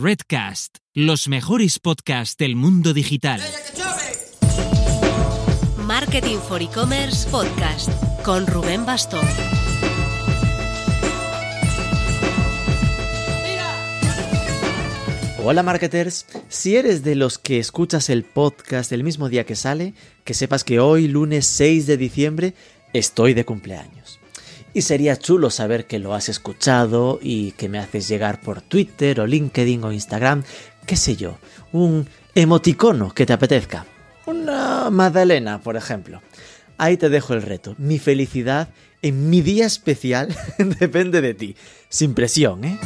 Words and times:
Redcast, 0.00 0.76
los 0.94 1.26
mejores 1.26 1.80
podcasts 1.80 2.36
del 2.36 2.54
mundo 2.54 2.94
digital. 2.94 3.40
Marketing 5.76 6.36
for 6.36 6.62
E-Commerce 6.62 7.28
Podcast 7.28 7.90
con 8.22 8.46
Rubén 8.46 8.86
Bastón. 8.86 9.26
Hola 15.42 15.64
marketers, 15.64 16.26
si 16.48 16.76
eres 16.76 17.02
de 17.02 17.16
los 17.16 17.38
que 17.38 17.58
escuchas 17.58 18.08
el 18.08 18.22
podcast 18.22 18.92
el 18.92 19.02
mismo 19.02 19.28
día 19.28 19.44
que 19.44 19.56
sale, 19.56 19.94
que 20.22 20.34
sepas 20.34 20.62
que 20.62 20.78
hoy, 20.78 21.08
lunes 21.08 21.44
6 21.46 21.88
de 21.88 21.96
diciembre, 21.96 22.54
estoy 22.92 23.34
de 23.34 23.44
cumpleaños. 23.44 24.17
Sería 24.80 25.16
chulo 25.16 25.50
saber 25.50 25.86
que 25.86 25.98
lo 25.98 26.14
has 26.14 26.28
escuchado 26.28 27.18
y 27.20 27.52
que 27.52 27.68
me 27.68 27.78
haces 27.78 28.08
llegar 28.08 28.40
por 28.40 28.62
Twitter 28.62 29.20
o 29.20 29.26
LinkedIn 29.26 29.84
o 29.84 29.92
Instagram, 29.92 30.44
qué 30.86 30.96
sé 30.96 31.16
yo, 31.16 31.38
un 31.72 32.08
emoticono 32.34 33.12
que 33.12 33.26
te 33.26 33.32
apetezca. 33.32 33.84
Una 34.26 34.90
magdalena, 34.90 35.60
por 35.60 35.76
ejemplo. 35.76 36.22
Ahí 36.76 36.96
te 36.96 37.08
dejo 37.08 37.34
el 37.34 37.42
reto. 37.42 37.74
Mi 37.78 37.98
felicidad 37.98 38.68
en 39.02 39.30
mi 39.30 39.42
día 39.42 39.66
especial 39.66 40.34
depende 40.58 41.20
de 41.20 41.34
ti. 41.34 41.56
Sin 41.88 42.14
presión, 42.14 42.64
¿eh? 42.64 42.78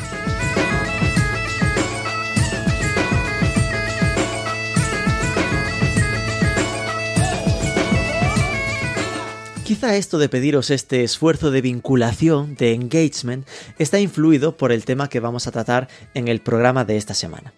Esto 9.83 10.19
de 10.19 10.29
pediros 10.29 10.71
este 10.71 11.03
esfuerzo 11.03 11.51
de 11.51 11.61
vinculación, 11.61 12.55
de 12.55 12.73
engagement, 12.73 13.47
está 13.79 13.99
influido 13.99 14.57
por 14.57 14.71
el 14.71 14.85
tema 14.85 15.09
que 15.09 15.19
vamos 15.19 15.47
a 15.47 15.51
tratar 15.51 15.89
en 16.15 16.29
el 16.29 16.41
programa 16.41 16.85
de 16.85 16.97
esta 16.97 17.15
semana. 17.15 17.53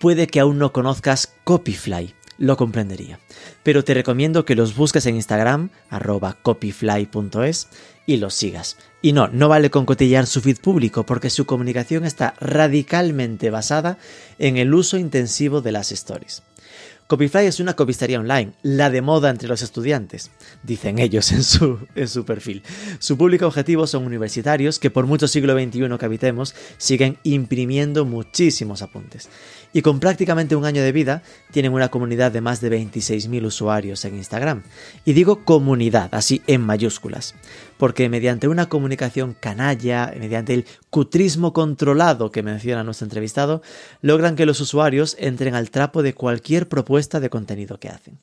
Puede 0.00 0.26
que 0.26 0.40
aún 0.40 0.58
no 0.58 0.72
conozcas 0.72 1.32
Copyfly, 1.44 2.14
lo 2.38 2.56
comprendería. 2.56 3.20
Pero 3.62 3.84
te 3.84 3.94
recomiendo 3.94 4.44
que 4.44 4.56
los 4.56 4.74
busques 4.74 5.06
en 5.06 5.14
Instagram, 5.14 5.70
arroba 5.90 6.38
copyfly.es, 6.42 7.68
y 8.04 8.16
los 8.16 8.34
sigas. 8.34 8.76
Y 9.00 9.12
no, 9.12 9.28
no 9.28 9.48
vale 9.48 9.70
con 9.70 9.86
cotillar 9.86 10.26
su 10.26 10.40
feed 10.40 10.58
público 10.58 11.06
porque 11.06 11.30
su 11.30 11.46
comunicación 11.46 12.04
está 12.04 12.34
radicalmente 12.40 13.50
basada 13.50 13.96
en 14.38 14.56
el 14.56 14.74
uso 14.74 14.98
intensivo 14.98 15.60
de 15.60 15.72
las 15.72 15.92
stories. 15.92 16.42
Copyfly 17.10 17.46
es 17.46 17.58
una 17.58 17.74
copistería 17.74 18.20
online, 18.20 18.52
la 18.62 18.88
de 18.88 19.02
moda 19.02 19.30
entre 19.30 19.48
los 19.48 19.62
estudiantes, 19.62 20.30
dicen 20.62 21.00
ellos 21.00 21.32
en 21.32 21.42
su, 21.42 22.24
perfil. 22.24 22.62
Su 23.00 23.18
público 23.18 23.48
objetivo 23.48 23.88
son 23.88 24.04
universitarios 24.06 24.78
que 24.78 24.92
por 24.92 25.06
mucho 25.06 25.26
siglo 25.26 25.54
XXI 25.54 25.98
que 25.98 26.04
habitemos 26.04 26.54
siguen 26.78 27.18
imprimiendo 27.24 28.04
muchísimos 28.04 28.80
apuntes. 28.80 29.28
Y 29.72 29.82
con 29.82 30.00
prácticamente 30.00 30.56
un 30.56 30.64
año 30.64 30.82
de 30.82 30.92
vida 30.92 31.22
tienen 31.52 31.72
una 31.72 31.88
comunidad 31.88 32.32
de 32.32 32.40
más 32.40 32.60
de 32.60 32.70
26.000 32.70 33.44
usuarios 33.44 34.04
en 34.04 34.16
Instagram. 34.16 34.62
Y 35.04 35.12
digo 35.12 35.44
comunidad, 35.44 36.08
así 36.12 36.42
en 36.46 36.62
mayúsculas, 36.62 37.34
porque 37.78 38.08
mediante 38.08 38.48
una 38.48 38.68
comunicación 38.68 39.36
canalla, 39.38 40.12
mediante 40.18 40.54
el 40.54 40.66
cutrismo 40.90 41.52
controlado 41.52 42.32
que 42.32 42.42
menciona 42.42 42.82
nuestro 42.82 43.04
entrevistado, 43.04 43.62
logran 44.02 44.34
que 44.36 44.46
los 44.46 44.60
usuarios 44.60 45.16
entren 45.18 45.54
al 45.54 45.70
trapo 45.70 46.02
de 46.02 46.14
cualquier 46.14 46.68
propuesta 46.68 47.20
de 47.20 47.30
contenido 47.30 47.78
que 47.78 47.88
hacen. 47.88 48.18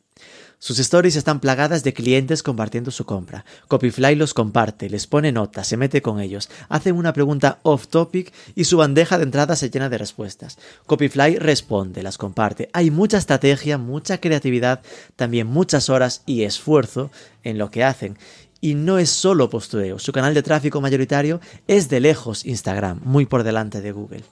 Sus 0.59 0.80
stories 0.80 1.16
están 1.16 1.39
plagadas 1.39 1.83
de 1.83 1.94
clientes 1.94 2.41
compartiendo 2.41 2.89
su 2.89 3.05
compra. 3.05 3.45
Copyfly 3.67 4.16
los 4.16 4.33
comparte, 4.33 4.89
les 4.89 5.05
pone 5.05 5.31
notas, 5.31 5.67
se 5.67 5.77
mete 5.77 6.02
con 6.02 6.19
ellos, 6.19 6.49
hacen 6.67 6.95
una 6.95 7.14
pregunta 7.14 7.59
off 7.61 7.88
topic 7.88 8.33
y 8.55 8.64
su 8.64 8.77
bandeja 8.77 9.19
de 9.19 9.23
entrada 9.25 9.55
se 9.55 9.69
llena 9.69 9.88
de 9.88 9.99
respuestas. 9.99 10.58
Copyfly 10.88 11.38
responde, 11.38 12.02
las 12.02 12.17
comparte. 12.17 12.72
Hay 12.73 12.89
mucha 12.89 13.19
estrategia, 13.19 13.77
mucha 13.77 14.19
creatividad, 14.19 14.81
también 15.16 15.45
muchas 15.45 15.89
horas 15.89 16.23
y 16.25 16.41
esfuerzo 16.41 17.11
en 17.43 17.60
lo 17.60 17.70
que 17.70 17.83
hacen. 17.83 18.17
Y 18.60 18.73
no 18.73 18.98
es 18.98 19.11
solo 19.11 19.52
postureo, 19.52 19.99
su 19.99 20.11
canal 20.11 20.33
de 20.33 20.42
tráfico 20.42 20.81
mayoritario 20.81 21.39
es 21.67 21.87
de 21.87 21.99
lejos 21.99 22.43
Instagram, 22.45 22.99
muy 23.04 23.27
por 23.27 23.43
delante 23.43 23.80
de 23.81 23.92
Google. 23.92 24.23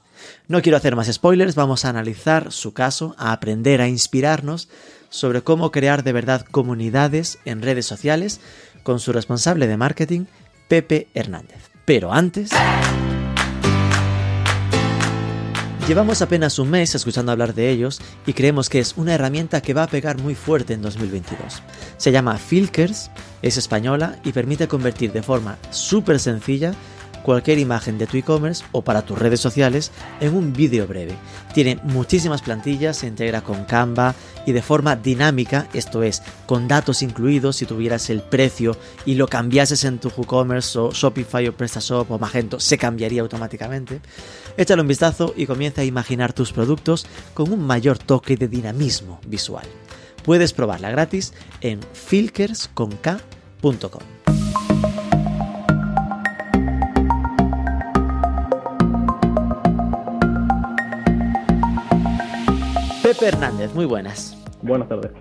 No 0.48 0.64
quiero 0.64 0.78
hacer 0.78 0.96
más 0.96 1.12
spoilers, 1.14 1.54
vamos 1.54 1.86
a 1.86 1.90
analizar 1.90 2.52
su 2.52 2.74
caso, 2.74 3.16
a 3.20 3.32
aprender 3.32 3.82
a 3.82 3.88
inspirarnos 3.88 4.70
sobre 5.10 5.42
cómo 5.42 5.72
crear 5.72 6.04
de 6.04 6.14
verdad 6.14 6.46
comunidades 6.50 7.40
en 7.46 7.62
redes 7.62 7.86
sociales 7.86 8.40
con 8.84 9.00
su 9.00 9.14
responsable 9.14 9.68
de 9.68 9.78
marketing, 9.78 10.26
Pepe 10.68 11.08
Hernández. 11.14 11.70
Pero 11.86 12.14
antes... 12.14 12.52
Llevamos 15.88 16.24
apenas 16.24 16.58
un 16.58 16.72
mes 16.72 16.96
escuchando 16.96 17.32
hablar 17.32 17.54
de 17.54 17.70
ellos 17.70 18.02
y 18.26 18.34
creemos 18.34 18.70
que 18.70 18.80
es 18.80 18.98
una 18.98 19.14
herramienta 19.14 19.62
que 19.62 19.76
va 19.76 19.84
a 19.84 19.88
pegar 19.88 20.18
muy 20.18 20.34
fuerte 20.34 20.74
en 20.74 20.82
2022. 20.82 21.62
Se 21.98 22.12
llama 22.12 22.40
Filkers, 22.40 23.12
es 23.44 23.58
española 23.58 24.18
y 24.24 24.32
permite 24.32 24.68
convertir 24.68 25.12
de 25.12 25.22
forma 25.22 25.60
súper 25.70 26.20
sencilla 26.20 26.74
cualquier 27.26 27.58
imagen 27.58 27.98
de 27.98 28.06
tu 28.06 28.18
e-commerce 28.18 28.64
o 28.72 28.84
para 28.84 29.02
tus 29.02 29.18
redes 29.18 29.40
sociales 29.40 29.92
en 30.20 30.36
un 30.36 30.54
vídeo 30.54 30.86
breve. 30.86 31.16
Tiene 31.56 31.80
muchísimas 31.84 32.44
plantillas, 32.44 32.98
se 32.98 33.08
integra 33.08 33.42
con 33.42 33.66
Canva 33.66 34.14
y 34.46 34.52
de 34.52 34.62
forma 34.62 34.96
dinámica, 34.96 35.68
esto 35.74 36.04
es, 36.04 36.22
con 36.46 36.68
datos 36.68 37.02
incluidos, 37.02 37.56
si 37.56 37.66
tuvieras 37.66 38.12
el 38.12 38.22
precio 38.22 38.78
y 39.08 39.16
lo 39.16 39.28
cambiases 39.28 39.86
en 39.86 39.98
tu 39.98 40.12
WooCommerce 40.16 40.78
o 40.78 40.92
Shopify 40.92 41.48
o 41.48 41.58
PrestaShop 41.58 42.12
o 42.12 42.20
Magento, 42.20 42.60
se 42.60 42.78
cambiaría 42.78 43.24
automáticamente. 43.24 44.02
Échale 44.56 44.84
un 44.84 44.88
vistazo 44.88 45.34
y 45.36 45.48
comienza 45.48 45.82
a 45.82 45.86
imaginar 45.86 46.32
tus 46.32 46.54
productos 46.54 47.08
con 47.34 47.52
un 47.52 47.66
mayor 47.66 47.98
toque 47.98 48.38
de 48.38 48.48
dinamismo 48.48 49.20
visual. 49.26 49.66
Puedes 50.24 50.54
probarla 50.54 50.92
gratis 50.92 51.34
en 51.62 51.80
filkers.com. 51.94 54.15
Pepe 63.06 63.28
Hernández, 63.28 63.72
muy 63.76 63.86
buenas. 63.86 64.36
Buenas 64.64 64.90
tardes. 64.90 65.12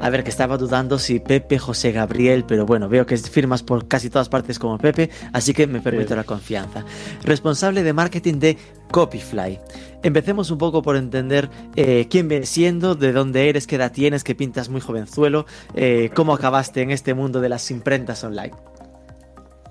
A 0.00 0.10
ver, 0.10 0.24
que 0.24 0.30
estaba 0.30 0.56
dudando 0.56 0.98
si 0.98 1.20
Pepe, 1.20 1.60
José 1.60 1.92
Gabriel, 1.92 2.44
pero 2.44 2.66
bueno, 2.66 2.88
veo 2.88 3.06
que 3.06 3.16
firmas 3.18 3.62
por 3.62 3.86
casi 3.86 4.10
todas 4.10 4.28
partes 4.28 4.58
como 4.58 4.78
Pepe, 4.78 5.10
así 5.32 5.54
que 5.54 5.68
me 5.68 5.80
permito 5.80 6.16
la 6.16 6.24
confianza. 6.24 6.84
Responsable 7.22 7.84
de 7.84 7.92
marketing 7.92 8.40
de 8.40 8.58
Copyfly. 8.90 9.60
Empecemos 10.02 10.50
un 10.50 10.58
poco 10.58 10.82
por 10.82 10.96
entender 10.96 11.48
eh, 11.76 12.08
quién 12.10 12.26
ves 12.26 12.48
siendo, 12.48 12.96
de 12.96 13.12
dónde 13.12 13.48
eres, 13.48 13.68
qué 13.68 13.76
edad 13.76 13.92
tienes, 13.92 14.24
que 14.24 14.34
pintas 14.34 14.68
muy 14.68 14.80
jovenzuelo, 14.80 15.46
eh, 15.76 16.10
cómo 16.12 16.34
acabaste 16.34 16.82
en 16.82 16.90
este 16.90 17.14
mundo 17.14 17.40
de 17.40 17.48
las 17.48 17.70
imprentas 17.70 18.24
online. 18.24 18.54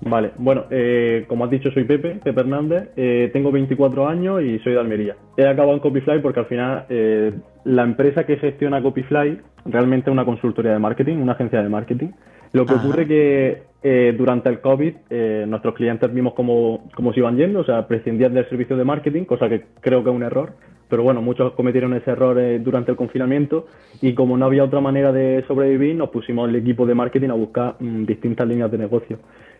Vale, 0.02 0.32
bueno, 0.38 0.64
eh, 0.70 1.24
como 1.28 1.44
has 1.44 1.50
dicho, 1.50 1.70
soy 1.72 1.84
Pepe, 1.84 2.20
Pepe 2.24 2.40
Hernández, 2.40 2.90
eh, 2.96 3.28
tengo 3.32 3.52
24 3.52 4.08
años 4.08 4.42
y 4.42 4.58
soy 4.60 4.72
de 4.72 4.80
Almería. 4.80 5.16
He 5.36 5.46
acabado 5.46 5.74
en 5.74 5.80
Copyfly 5.80 6.20
porque 6.20 6.40
al 6.40 6.46
final 6.46 6.86
eh, 6.88 7.32
la 7.64 7.82
empresa 7.82 8.24
que 8.24 8.36
gestiona 8.38 8.82
Copyfly 8.82 9.38
realmente 9.66 10.08
es 10.08 10.12
una 10.12 10.24
consultoría 10.24 10.72
de 10.72 10.78
marketing, 10.78 11.16
una 11.16 11.32
agencia 11.32 11.62
de 11.62 11.68
marketing. 11.68 12.08
Lo 12.52 12.66
que 12.66 12.72
Ajá. 12.72 12.82
ocurre 12.82 13.06
que 13.06 13.62
eh, 13.82 14.14
durante 14.16 14.48
el 14.48 14.60
COVID 14.60 14.94
eh, 15.08 15.44
nuestros 15.48 15.74
clientes 15.74 16.12
vimos 16.12 16.34
cómo, 16.34 16.88
cómo 16.94 17.12
se 17.12 17.20
iban 17.20 17.36
yendo, 17.36 17.60
o 17.60 17.64
sea, 17.64 17.86
prescindían 17.86 18.34
del 18.34 18.48
servicio 18.48 18.76
de 18.76 18.84
marketing, 18.84 19.24
cosa 19.24 19.48
que 19.48 19.66
creo 19.80 20.02
que 20.02 20.10
es 20.10 20.16
un 20.16 20.22
error. 20.22 20.54
Pero 20.88 21.04
bueno, 21.04 21.22
muchos 21.22 21.52
cometieron 21.52 21.94
ese 21.94 22.10
error 22.10 22.38
eh, 22.38 22.58
durante 22.58 22.90
el 22.90 22.96
confinamiento 22.96 23.66
y 24.02 24.12
como 24.14 24.36
no 24.36 24.46
había 24.46 24.64
otra 24.64 24.80
manera 24.80 25.12
de 25.12 25.44
sobrevivir, 25.46 25.94
nos 25.94 26.10
pusimos 26.10 26.48
el 26.48 26.56
equipo 26.56 26.84
de 26.84 26.94
marketing 26.94 27.30
a 27.30 27.34
buscar 27.34 27.76
mm, 27.78 28.04
distintas 28.06 28.48
líneas 28.48 28.70
de 28.72 28.78
negocio. 28.78 29.18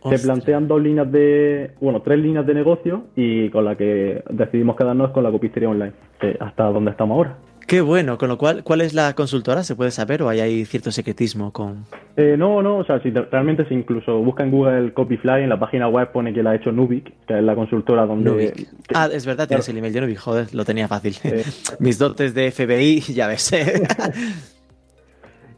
Se 0.09 0.19
plantean 0.19 0.67
dos 0.67 0.81
líneas 0.83 1.11
de, 1.13 1.73
bueno, 1.81 2.01
tres 2.01 2.19
líneas 2.21 2.47
de 2.47 2.55
negocio 2.55 3.05
y 3.17 3.51
con 3.51 3.65
la 3.67 3.77
que 3.77 4.23
decidimos 4.31 4.77
quedarnos 4.77 5.11
con 5.11 5.23
la 5.23 5.31
copistería 5.31 5.69
online, 5.69 5.93
hasta 6.41 6.65
donde 6.65 6.91
estamos 6.93 7.17
ahora. 7.17 7.37
Qué 7.67 7.83
bueno, 7.83 8.19
con 8.19 8.29
lo 8.29 8.37
cual, 8.37 8.65
¿cuál 8.65 8.81
es 8.81 8.95
la 8.95 9.13
consultora? 9.15 9.63
¿Se 9.63 9.77
puede 9.77 9.93
saber 9.93 10.23
o 10.23 10.29
hay 10.29 10.41
ahí 10.41 10.65
cierto 10.65 10.91
secretismo 10.91 11.53
con...? 11.53 11.85
Eh, 12.17 12.35
no, 12.37 12.63
no, 12.63 12.79
o 12.79 12.85
sea, 12.85 13.01
si 13.01 13.13
te- 13.13 13.21
realmente 13.23 13.65
si 13.69 13.75
incluso 13.75 14.19
busca 14.23 14.43
en 14.43 14.51
Google 14.51 14.77
el 14.79 14.93
Copyfly, 14.93 15.43
en 15.45 15.51
la 15.51 15.61
página 15.61 15.87
web 15.87 16.11
pone 16.11 16.35
que 16.35 16.43
la 16.43 16.51
ha 16.51 16.55
hecho 16.57 16.73
Nubic, 16.73 17.13
que 17.27 17.39
es 17.39 17.45
la 17.45 17.55
consultora 17.55 18.07
donde... 18.07 18.29
Nubic. 18.29 18.55
que- 18.55 18.67
Ah, 18.95 19.09
es 19.13 19.25
verdad, 19.25 19.47
tienes 19.47 19.69
el 19.69 19.79
email 19.79 19.93
de 19.93 20.01
Nubic, 20.01 20.19
joder, 20.19 20.53
lo 20.53 20.65
tenía 20.65 20.89
fácil. 20.89 21.15
Eh. 21.23 21.45
Mis 21.79 21.97
dotes 21.99 22.35
de 22.35 22.51
FBI, 22.51 23.01
ya 23.15 23.29
ves. 23.29 23.53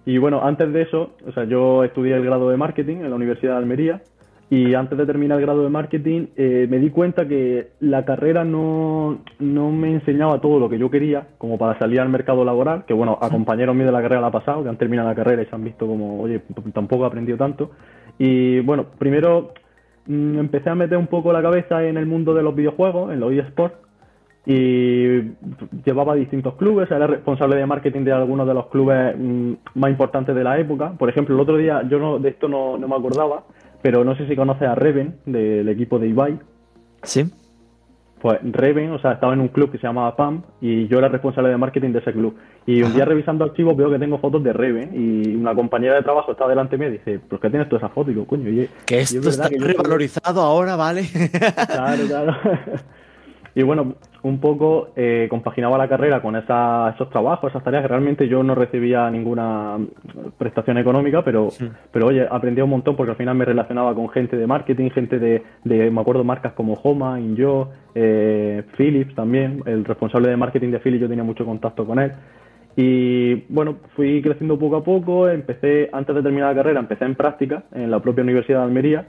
Y 0.05 0.19
bueno, 0.19 0.43
antes 0.43 0.73
de 0.73 0.83
eso, 0.83 1.15
o 1.27 1.33
sea, 1.33 1.45
yo 1.45 1.85
estudié 1.85 2.17
el 2.17 2.25
grado 2.25 2.51
de 2.51 2.57
marketing 2.57 2.97
en 2.97 3.11
la 3.11 3.15
Universidad 3.17 3.53
de 3.53 3.59
Almería 3.59 4.03
y 4.53 4.75
antes 4.75 4.99
de 4.99 5.07
terminar 5.07 5.39
el 5.39 5.47
grado 5.47 5.63
de 5.63 5.71
marketing 5.71 6.27
eh, 6.37 6.67
me 6.69 6.79
di 6.79 6.91
cuenta 6.91 7.27
que 7.27 7.71
la 7.81 8.05
carrera 8.05 8.45
no, 8.45 9.21
no 9.39 9.71
me 9.71 9.91
enseñaba 9.91 10.43
todo 10.43 10.59
lo 10.61 10.69
que 10.69 10.79
yo 10.79 10.91
quería 10.91 11.27
como 11.39 11.57
para 11.57 11.79
salir 11.79 12.01
al 12.01 12.11
mercado 12.11 12.45
laboral, 12.45 12.85
que 12.85 12.93
bueno, 12.93 13.17
a 13.23 13.31
compañeros 13.31 13.75
míos 13.75 13.87
de 13.87 13.93
la 13.93 14.03
carrera 14.03 14.21
la 14.21 14.27
ha 14.27 14.31
pasado, 14.31 14.63
que 14.63 14.69
han 14.69 14.77
terminado 14.77 15.09
la 15.09 15.15
carrera 15.15 15.41
y 15.41 15.47
se 15.47 15.55
han 15.55 15.65
visto 15.65 15.87
como, 15.87 16.21
oye, 16.21 16.43
tampoco 16.75 17.05
he 17.05 17.07
aprendido 17.07 17.39
tanto. 17.39 17.71
Y 18.19 18.61
bueno, 18.61 18.85
primero 18.99 19.55
mm, 20.07 20.41
empecé 20.41 20.69
a 20.69 20.75
meter 20.75 20.99
un 20.99 21.07
poco 21.07 21.33
la 21.33 21.41
cabeza 21.41 21.83
en 21.83 21.97
el 21.97 22.05
mundo 22.05 22.35
de 22.35 22.43
los 22.43 22.55
videojuegos, 22.55 23.11
en 23.11 23.21
los 23.21 23.33
eSports, 23.33 23.77
y 24.45 25.33
llevaba 25.83 26.15
distintos 26.15 26.57
clubes, 26.57 26.91
era 26.91 27.07
responsable 27.07 27.57
de 27.57 27.65
marketing 27.65 28.03
de 28.03 28.13
algunos 28.13 28.47
de 28.47 28.53
los 28.53 28.67
clubes 28.67 29.17
mm, 29.17 29.53
más 29.77 29.91
importantes 29.91 30.35
de 30.35 30.45
la 30.45 30.59
época. 30.59 30.93
Por 30.99 31.09
ejemplo, 31.09 31.35
el 31.35 31.41
otro 31.41 31.57
día, 31.57 31.83
yo 31.89 31.99
no, 31.99 32.19
de 32.19 32.29
esto 32.29 32.49
no, 32.49 32.77
no 32.77 32.87
me 32.87 32.97
acordaba, 32.97 33.45
pero 33.83 34.05
no 34.05 34.17
sé 34.17 34.27
si 34.29 34.37
conoces 34.37 34.69
a 34.69 34.75
Reven, 34.75 35.17
del 35.27 35.69
equipo 35.69 35.99
de 35.99 36.09
Ibai. 36.09 36.39
Sí. 37.03 37.31
Pues 38.21 38.39
Reven, 38.45 38.93
o 38.93 39.01
sea, 39.01 39.13
estaba 39.13 39.33
en 39.33 39.41
un 39.41 39.49
club 39.49 39.73
que 39.73 39.79
se 39.79 39.87
llamaba 39.89 40.15
PAM 40.15 40.43
y 40.61 40.87
yo 40.87 40.99
era 40.99 41.09
responsable 41.09 41.51
de 41.51 41.57
marketing 41.57 41.91
de 41.91 41.99
ese 41.99 42.13
club. 42.13 42.37
Y 42.65 42.81
un 42.85 42.95
día 42.95 43.05
revisando 43.05 43.45
archivos 43.45 43.77
veo 43.77 43.91
que 43.91 43.99
tengo 43.99 44.19
fotos 44.19 44.45
de 44.45 44.53
Reven 44.53 44.91
y 44.95 45.35
una 45.35 45.53
compañera 45.57 45.97
de 45.97 46.03
trabajo 46.03 46.31
está 46.31 46.47
delante 46.47 46.77
de 46.77 46.85
mí 46.85 46.89
y 46.89 46.99
dice, 46.99 47.19
¿por 47.19 47.41
qué 47.41 47.51
tienes 47.51 47.69
todas 47.69 47.83
esas 47.83 47.93
fotos? 47.93 48.13
Y 48.13 48.15
digo, 48.15 48.27
coño, 48.29 48.45
que 48.87 49.01
esto 49.01 49.29
está 49.29 49.49
revalorizado 49.49 50.41
ahora, 50.41 50.77
¿vale? 50.77 51.05
Claro, 51.67 52.07
claro. 52.07 52.37
y 53.57 53.63
bueno, 53.65 53.97
un 54.23 54.39
poco 54.39 54.91
eh, 54.95 55.27
compaginaba 55.29 55.77
la 55.77 55.89
carrera 55.89 56.23
con 56.23 56.37
esos 56.37 57.11
trabajos, 57.11 57.51
esas 57.51 57.65
tareas 57.65 57.83
que 57.83 57.89
realmente 57.89 58.29
yo 58.29 58.43
no 58.43 58.55
recibía 58.55 59.11
ninguna 59.11 59.79
prestación 60.39 60.79
económica, 60.79 61.25
pero, 61.25 61.49
pero 61.91 62.07
oye, 62.07 62.27
aprendí 62.31 62.61
un 62.61 62.71
montón 62.71 62.95
porque 62.95 63.11
al 63.11 63.17
final 63.17 63.35
me 63.35 63.45
relacionaba 63.45 63.95
con 63.95 64.09
gente 64.11 64.37
de 64.37 64.47
marketing, 64.47 64.91
gente 64.91 65.19
de, 65.19 65.43
de 65.65 65.91
me 65.91 66.01
acuerdo, 66.01 66.23
marcas 66.23 66.53
como 66.53 66.75
Homa, 66.75 67.21
Injo, 67.21 67.71
eh, 67.95 68.63
Philips 68.77 69.15
también, 69.15 69.63
el 69.67 69.85
responsable 69.85 70.29
de 70.29 70.37
marketing 70.37 70.71
de 70.71 70.79
Philips, 70.79 71.03
yo 71.03 71.09
tenía 71.09 71.25
mucho 71.25 71.45
contacto 71.45 71.85
con 71.85 71.99
él. 71.99 72.13
Y 72.77 73.35
bueno, 73.49 73.77
fui 73.95 74.23
creciendo 74.23 74.59
poco 74.59 74.77
a 74.77 74.85
poco, 74.85 75.29
empecé, 75.29 75.91
antes 75.93 76.15
de 76.15 76.23
terminar 76.23 76.51
la 76.51 76.63
carrera, 76.63 76.81
empecé 76.81 77.05
en 77.05 77.15
práctica 77.15 77.65
en 77.73 77.91
la 77.91 78.01
propia 78.01 78.23
Universidad 78.23 78.61
de 78.61 78.65
Almería. 78.65 79.09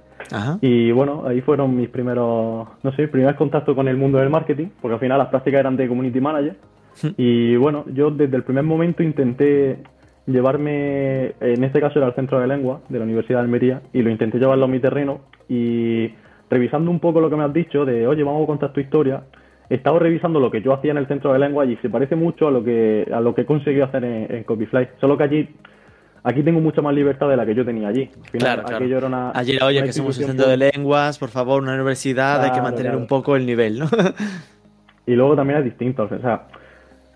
Y 0.62 0.92
bueno, 0.92 1.24
ahí 1.25 1.42
fueron 1.42 1.75
mis 1.75 1.89
primeros, 1.89 2.68
no 2.81 2.92
sé, 2.95 3.07
primeros 3.07 3.36
contactos 3.38 3.75
con 3.75 3.88
el 3.88 3.98
mundo 3.98 4.18
del 4.18 4.30
marketing, 4.30 4.68
porque 4.81 4.95
al 4.95 5.00
final 5.00 5.18
las 5.18 5.30
prácticas 5.30 5.62
eran 5.62 5.77
de 5.77 5.88
community 5.88 6.19
manager. 6.19 6.56
Hmm. 7.01 7.07
y 7.18 7.56
bueno, 7.56 7.86
yo 7.92 8.12
desde 8.12 8.36
el 8.36 8.44
primer 8.44 8.63
momento 8.63 9.01
intenté 9.01 9.80
llevarme, 10.27 11.33
en 11.39 11.63
este 11.63 11.81
caso 11.81 11.98
era 11.98 12.07
el 12.07 12.13
centro 12.13 12.39
de 12.39 12.45
lengua 12.45 12.81
de 12.88 13.00
la 13.00 13.06
Universidad 13.06 13.39
de 13.39 13.45
Almería, 13.45 13.81
y 13.94 14.01
lo 14.01 14.09
intenté 14.09 14.39
llevarlo 14.39 14.66
a 14.66 14.68
mi 14.68 14.80
terreno. 14.80 15.21
Y 15.50 16.12
revisando 16.50 16.92
un 16.92 17.00
poco 17.00 17.19
lo 17.19 17.30
que 17.30 17.36
me 17.36 17.44
has 17.44 17.54
dicho 17.54 17.86
de, 17.86 18.07
oye, 18.07 18.24
vamos 18.24 18.44
a 18.44 18.48
contar 18.48 18.74
tu 18.74 18.80
historia, 18.80 19.24
he 19.73 19.77
estado 19.77 19.97
revisando 19.97 20.39
lo 20.39 20.51
que 20.51 20.61
yo 20.61 20.71
hacía 20.71 20.91
en 20.91 20.97
el 20.97 21.07
centro 21.07 21.33
de 21.33 21.39
lengua 21.39 21.65
y 21.65 21.75
se 21.77 21.89
parece 21.89 22.15
mucho 22.15 22.47
a 22.47 22.51
lo 22.51 22.63
que 22.63 23.09
a 23.11 23.19
lo 23.19 23.33
que 23.33 23.41
he 23.41 23.45
conseguido 23.45 23.85
hacer 23.85 24.03
en, 24.03 24.43
Copyfly. 24.43 24.89
Solo 25.01 25.17
que 25.17 25.23
allí 25.23 25.49
aquí 26.23 26.43
tengo 26.43 26.59
mucha 26.59 26.83
más 26.83 26.93
libertad 26.93 27.27
de 27.27 27.35
la 27.35 27.43
que 27.43 27.55
yo 27.55 27.65
tenía 27.65 27.87
allí. 27.87 28.07
claro, 28.33 28.63
claro. 28.63 28.85
Era 28.85 29.07
una, 29.07 29.31
allí 29.31 29.57
oye, 29.59 29.81
que 29.81 29.91
somos 29.91 30.19
un 30.19 30.25
centro 30.25 30.47
de 30.47 30.57
lenguas, 30.57 31.17
por 31.17 31.29
favor, 31.29 31.63
una 31.63 31.73
universidad, 31.73 32.43
hay 32.43 32.51
que 32.51 32.61
mantener 32.61 32.95
un 32.95 33.07
poco 33.07 33.35
el 33.35 33.47
nivel, 33.47 33.79
¿no? 33.79 33.87
y 35.07 35.15
luego 35.15 35.35
también 35.35 35.57
es 35.57 35.65
distinto, 35.65 36.03
o 36.03 36.19
sea, 36.19 36.43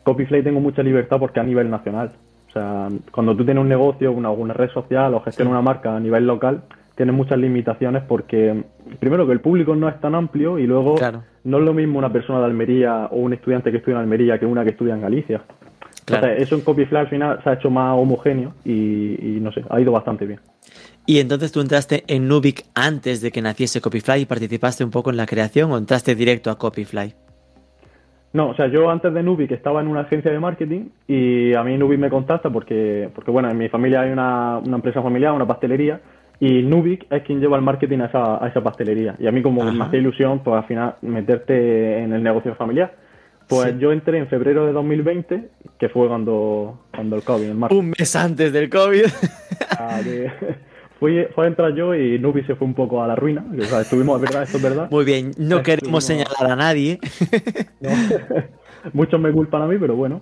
Copyfly 0.01 0.41
tengo 0.41 0.59
mucha 0.59 0.81
libertad 0.81 1.19
porque 1.19 1.39
a 1.39 1.43
nivel 1.43 1.69
nacional. 1.69 2.11
O 2.49 2.51
sea, 2.51 2.87
cuando 3.11 3.35
tú 3.37 3.45
tienes 3.45 3.61
un 3.61 3.69
negocio, 3.69 4.11
una, 4.11 4.29
alguna 4.29 4.55
red 4.55 4.71
social 4.71 5.13
o 5.13 5.21
gestionas 5.21 5.51
una 5.51 5.61
marca 5.61 5.95
a 5.95 5.99
nivel 5.99 6.25
local, 6.25 6.63
tienes 6.97 7.15
muchas 7.15 7.37
limitaciones 7.37 8.03
porque, 8.07 8.63
primero, 8.99 9.27
que 9.27 9.31
el 9.31 9.39
público 9.39 9.75
no 9.75 9.87
es 9.87 10.01
tan 10.01 10.15
amplio 10.15 10.57
y 10.57 10.65
luego 10.65 10.95
no 11.43 11.57
es 11.59 11.63
lo 11.63 11.73
mismo 11.73 11.99
una 11.99 12.11
persona 12.11 12.39
de 12.39 12.45
Almería 12.45 13.05
o 13.11 13.17
un 13.17 13.33
estudiante 13.33 13.71
que 13.71 13.77
estudia 13.77 13.97
en 13.97 14.01
Almería 14.01 14.39
que 14.39 14.47
una 14.47 14.63
que 14.63 14.71
estudia 14.71 14.95
en 14.95 15.01
Galicia. 15.01 15.43
eso 16.37 16.55
en 16.55 16.61
Copyfly 16.61 16.97
al 16.97 17.07
final 17.07 17.39
se 17.43 17.49
ha 17.51 17.53
hecho 17.53 17.69
más 17.69 17.95
homogéneo 17.95 18.53
y, 18.65 19.37
no 19.39 19.51
sé, 19.51 19.63
ha 19.69 19.79
ido 19.79 19.91
bastante 19.91 20.25
bien. 20.25 20.39
Y 21.05 21.19
entonces 21.19 21.51
tú 21.51 21.61
entraste 21.61 22.03
en 22.07 22.27
Nubic 22.27 22.65
antes 22.73 23.21
de 23.21 23.31
que 23.31 23.41
naciese 23.43 23.79
Copyfly 23.79 24.21
y 24.21 24.25
participaste 24.25 24.83
un 24.83 24.91
poco 24.91 25.11
en 25.11 25.17
la 25.17 25.27
creación 25.27 25.71
o 25.71 25.77
entraste 25.77 26.15
directo 26.15 26.49
a 26.49 26.57
Copyfly? 26.57 27.13
No, 28.33 28.49
o 28.49 28.55
sea, 28.55 28.67
yo 28.67 28.89
antes 28.89 29.13
de 29.13 29.23
Nubic 29.23 29.51
estaba 29.51 29.81
en 29.81 29.87
una 29.87 30.01
agencia 30.01 30.31
de 30.31 30.39
marketing 30.39 30.89
y 31.07 31.53
a 31.53 31.63
mí 31.63 31.77
Nubic 31.77 31.99
me 31.99 32.09
contacta 32.09 32.49
porque, 32.49 33.09
porque 33.13 33.31
bueno, 33.31 33.49
en 33.49 33.57
mi 33.57 33.69
familia 33.69 34.01
hay 34.01 34.11
una, 34.11 34.57
una 34.57 34.75
empresa 34.75 35.01
familiar, 35.01 35.31
una 35.31 35.47
pastelería, 35.47 36.01
y 36.39 36.61
Nubic 36.61 37.07
es 37.11 37.23
quien 37.23 37.39
lleva 37.39 37.57
el 37.57 37.63
marketing 37.63 37.99
a 37.99 38.05
esa, 38.05 38.43
a 38.43 38.47
esa 38.47 38.61
pastelería. 38.61 39.15
Y 39.19 39.27
a 39.27 39.31
mí 39.31 39.41
como 39.41 39.63
me 39.71 39.83
hace 39.83 39.97
ilusión, 39.97 40.43
pues 40.43 40.57
al 40.57 40.67
final 40.67 40.95
meterte 41.01 42.03
en 42.03 42.13
el 42.13 42.21
negocio 42.21 42.53
familiar. 42.55 42.93
Pues 43.47 43.79
yo 43.79 43.93
entré 43.93 44.17
en 44.19 44.27
febrero 44.27 44.65
de 44.65 44.73
2020, 44.73 45.49
que 45.79 45.89
fue 45.89 46.07
cuando, 46.09 46.81
cuando 46.93 47.15
el 47.15 47.23
COVID, 47.23 47.45
en 47.45 47.63
Un 47.71 47.93
mes 47.97 48.15
antes 48.15 48.51
del 48.51 48.69
COVID. 48.69 49.05
Ah, 49.79 50.01
fui, 50.99 51.25
fue 51.33 51.45
a 51.45 51.47
entrar 51.47 51.73
yo 51.73 51.95
y 51.95 52.19
Nubic 52.19 52.45
se 52.45 52.55
fue 52.55 52.67
un 52.67 52.73
poco 52.73 53.01
a 53.01 53.07
la 53.07 53.15
ruina. 53.15 53.45
O 53.57 53.63
sea, 53.63 53.81
estuvimos, 53.81 54.19
¿verdad? 54.19 54.43
Esto 54.43 54.57
es 54.57 54.63
verdad. 54.63 54.91
Muy 54.91 55.05
bien, 55.05 55.31
no 55.37 55.63
queremos 55.63 56.03
señalar 56.03 56.51
a 56.51 56.55
nadie. 56.55 56.99
Muchos 58.93 59.19
me 59.19 59.31
culpan 59.31 59.61
a 59.61 59.67
mí, 59.67 59.77
pero 59.79 59.95
bueno. 59.95 60.21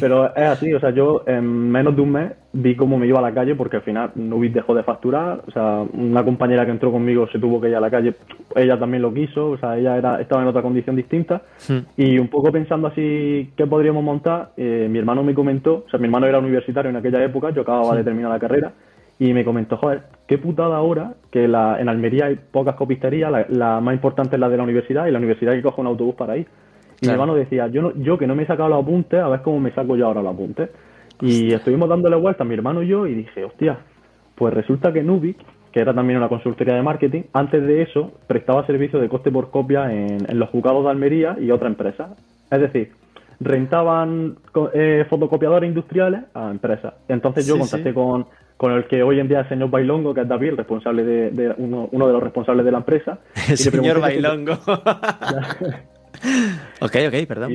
Pero 0.00 0.34
es 0.34 0.42
así, 0.42 0.72
o 0.72 0.80
sea, 0.80 0.90
yo 0.90 1.22
en 1.26 1.70
menos 1.70 1.94
de 1.94 2.02
un 2.02 2.12
mes 2.12 2.32
vi 2.52 2.76
cómo 2.76 2.98
me 2.98 3.06
iba 3.06 3.18
a 3.18 3.22
la 3.22 3.32
calle 3.32 3.54
porque 3.54 3.76
al 3.76 3.82
final 3.82 4.12
Nubis 4.14 4.52
dejó 4.52 4.74
de 4.74 4.82
facturar, 4.82 5.42
o 5.46 5.50
sea, 5.50 5.84
una 5.92 6.24
compañera 6.24 6.64
que 6.64 6.70
entró 6.70 6.90
conmigo 6.92 7.28
se 7.28 7.38
tuvo 7.38 7.60
que 7.60 7.68
ir 7.68 7.76
a 7.76 7.80
la 7.80 7.90
calle, 7.90 8.14
ella 8.54 8.78
también 8.78 9.02
lo 9.02 9.12
quiso, 9.12 9.50
o 9.50 9.58
sea, 9.58 9.76
ella 9.76 9.96
era, 9.96 10.20
estaba 10.20 10.42
en 10.42 10.48
otra 10.48 10.62
condición 10.62 10.96
distinta 10.96 11.42
hmm. 11.68 11.78
y 11.96 12.18
un 12.18 12.28
poco 12.28 12.52
pensando 12.52 12.88
así 12.88 13.50
qué 13.56 13.66
podríamos 13.66 14.02
montar, 14.02 14.52
eh, 14.56 14.88
mi 14.90 14.98
hermano 14.98 15.22
me 15.22 15.34
comentó, 15.34 15.84
o 15.86 15.90
sea, 15.90 15.98
mi 15.98 16.06
hermano 16.06 16.26
era 16.26 16.38
universitario 16.38 16.90
en 16.90 16.96
aquella 16.96 17.22
época, 17.24 17.50
yo 17.50 17.62
acababa 17.62 17.94
de 17.94 18.02
hmm. 18.02 18.04
terminar 18.04 18.30
la 18.30 18.38
carrera 18.38 18.72
y 19.18 19.32
me 19.32 19.44
comentó, 19.44 19.76
joder, 19.76 20.02
qué 20.26 20.38
putada 20.38 20.76
ahora 20.76 21.14
que 21.30 21.46
la, 21.46 21.80
en 21.80 21.88
Almería 21.88 22.26
hay 22.26 22.36
pocas 22.50 22.74
copisterías, 22.74 23.30
la, 23.30 23.46
la 23.48 23.80
más 23.80 23.94
importante 23.94 24.36
es 24.36 24.40
la 24.40 24.48
de 24.48 24.56
la 24.56 24.62
universidad 24.62 25.06
y 25.06 25.10
la 25.10 25.18
universidad 25.18 25.52
que 25.52 25.62
coge 25.62 25.80
un 25.80 25.86
autobús 25.86 26.14
para 26.14 26.36
ir. 26.36 26.46
Y 27.02 27.06
mi 27.06 27.12
hermano 27.12 27.34
decía, 27.34 27.66
yo, 27.66 27.82
no, 27.82 27.92
yo 27.96 28.16
que 28.16 28.28
no 28.28 28.36
me 28.36 28.44
he 28.44 28.46
sacado 28.46 28.68
los 28.68 28.82
apuntes, 28.82 29.20
a 29.20 29.28
ver 29.28 29.42
cómo 29.42 29.58
me 29.58 29.72
saco 29.72 29.96
yo 29.96 30.06
ahora 30.06 30.22
los 30.22 30.32
apuntes. 30.32 30.70
Y 31.20 31.52
estuvimos 31.52 31.88
dándole 31.88 32.14
vuelta 32.14 32.44
a 32.44 32.46
mi 32.46 32.54
hermano 32.54 32.80
y 32.82 32.88
yo 32.88 33.08
y 33.08 33.14
dije, 33.14 33.44
hostia, 33.44 33.78
pues 34.36 34.54
resulta 34.54 34.92
que 34.92 35.02
Nubic, 35.02 35.36
que 35.72 35.80
era 35.80 35.92
también 35.92 36.18
una 36.18 36.28
consultoría 36.28 36.74
de 36.74 36.82
marketing, 36.82 37.22
antes 37.32 37.66
de 37.66 37.82
eso 37.82 38.12
prestaba 38.28 38.64
servicio 38.66 39.00
de 39.00 39.08
coste 39.08 39.32
por 39.32 39.50
copia 39.50 39.92
en, 39.92 40.38
los 40.38 40.48
juzgados 40.50 40.84
de 40.84 40.90
Almería 40.90 41.36
y 41.40 41.50
otra 41.50 41.66
empresa. 41.66 42.14
Es 42.48 42.60
decir, 42.60 42.92
rentaban 43.40 44.36
eh, 44.72 45.04
fotocopiadores 45.10 45.68
industriales 45.68 46.22
a 46.34 46.52
empresas. 46.52 46.94
Entonces 47.08 47.48
yo 47.48 47.58
contacté 47.58 47.92
con, 47.92 48.26
con 48.56 48.72
el 48.74 48.84
que 48.86 49.02
hoy 49.02 49.18
en 49.18 49.26
día 49.26 49.40
es 49.40 49.46
el 49.46 49.56
señor 49.56 49.70
Bailongo, 49.70 50.14
que 50.14 50.20
es 50.20 50.28
David, 50.28 50.54
responsable 50.54 51.02
de, 51.02 51.52
uno, 51.58 51.88
uno, 51.90 52.06
de 52.06 52.12
los 52.12 52.22
responsables 52.22 52.64
de 52.64 52.70
la 52.70 52.78
empresa. 52.78 53.18
El 53.48 53.56
señor 53.56 53.98
Bailongo. 54.00 54.56
ok, 56.80 56.96
ok, 57.08 57.26
perdón, 57.26 57.54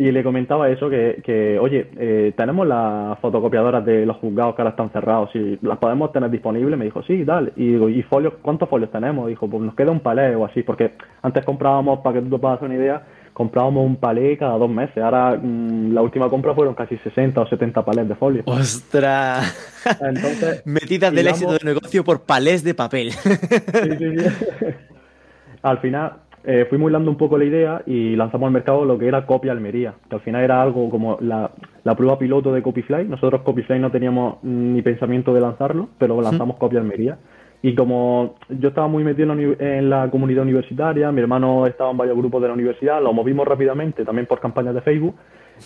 y 0.00 0.12
le 0.12 0.22
comentaba 0.22 0.70
eso, 0.70 0.88
que, 0.88 1.58
oye, 1.60 1.90
eh, 1.98 2.32
tenemos 2.34 2.66
las 2.66 3.18
fotocopiadoras 3.18 3.84
de 3.84 4.06
los 4.06 4.16
juzgados 4.16 4.54
que 4.54 4.62
ahora 4.62 4.70
están 4.70 4.90
cerrados, 4.90 5.30
si 5.30 5.58
las 5.60 5.76
podemos 5.76 6.10
tener 6.10 6.30
disponibles, 6.30 6.78
me 6.78 6.86
dijo, 6.86 7.02
sí, 7.02 7.22
tal. 7.26 7.52
Y 7.54 7.72
digo, 7.72 7.90
¿y 7.90 8.02
folios? 8.02 8.34
¿Cuántos 8.40 8.68
folios 8.70 8.90
tenemos? 8.90 9.28
Dijo, 9.28 9.46
pues 9.46 9.62
nos 9.62 9.74
queda 9.74 9.90
un 9.90 10.00
palé 10.00 10.34
o 10.36 10.46
así, 10.46 10.62
porque 10.62 10.92
antes 11.20 11.44
comprábamos, 11.44 12.00
para 12.00 12.14
que 12.14 12.22
tú 12.22 12.30
te 12.30 12.38
puedas 12.38 12.56
hacer 12.56 12.68
una 12.68 12.78
idea, 12.78 13.02
comprábamos 13.34 13.84
un 13.84 13.96
palé 13.96 14.38
cada 14.38 14.56
dos 14.56 14.70
meses. 14.70 14.96
Ahora 14.96 15.36
mm, 15.36 15.92
la 15.92 16.00
última 16.00 16.30
compra 16.30 16.54
fueron 16.54 16.74
casi 16.74 16.96
60 16.96 17.38
o 17.38 17.46
70 17.46 17.84
palés 17.84 18.08
de 18.08 18.14
folio. 18.14 18.42
¡Ostras! 18.46 19.84
Entonces, 20.00 20.62
Metidas 20.64 21.12
del 21.12 21.26
éxito 21.26 21.52
de 21.52 21.64
negocio 21.64 22.04
por 22.04 22.22
palés 22.22 22.64
de 22.64 22.74
papel. 22.74 23.12
sí, 23.12 23.30
sí, 23.98 24.18
sí. 24.18 24.66
Al 25.62 25.78
final, 25.80 26.14
eh, 26.44 26.66
fuimos 26.68 26.90
hilando 26.90 27.10
un 27.10 27.16
poco 27.16 27.36
la 27.36 27.44
idea 27.44 27.82
y 27.86 28.16
lanzamos 28.16 28.46
al 28.46 28.52
mercado 28.52 28.84
lo 28.84 28.98
que 28.98 29.06
era 29.06 29.26
Copia 29.26 29.52
Almería, 29.52 29.94
que 30.08 30.14
al 30.14 30.22
final 30.22 30.42
era 30.42 30.62
algo 30.62 30.88
como 30.88 31.18
la, 31.20 31.50
prueba 31.96 32.18
piloto 32.18 32.52
de 32.52 32.62
Copyfly. 32.62 33.06
Nosotros 33.08 33.42
Copyfly 33.42 33.78
no 33.78 33.90
teníamos 33.90 34.42
ni 34.42 34.80
pensamiento 34.80 35.34
de 35.34 35.40
lanzarlo, 35.40 35.88
pero 35.98 36.20
lanzamos 36.20 36.56
Copia 36.56 36.80
Almería. 36.80 37.18
Y 37.62 37.74
como 37.74 38.36
yo 38.48 38.70
estaba 38.70 38.88
muy 38.88 39.04
metido 39.04 39.32
en 39.32 39.90
la, 39.90 40.08
comunidad 40.10 40.44
universitaria, 40.44 41.12
mi 41.12 41.20
hermano 41.20 41.66
estaba 41.66 41.90
en 41.90 41.98
varios 41.98 42.16
grupos 42.16 42.40
de 42.40 42.48
la 42.48 42.54
universidad, 42.54 43.02
lo 43.02 43.12
movimos 43.12 43.46
rápidamente 43.46 44.02
también 44.04 44.26
por 44.26 44.40
campañas 44.40 44.74
de 44.74 44.80
Facebook 44.80 45.14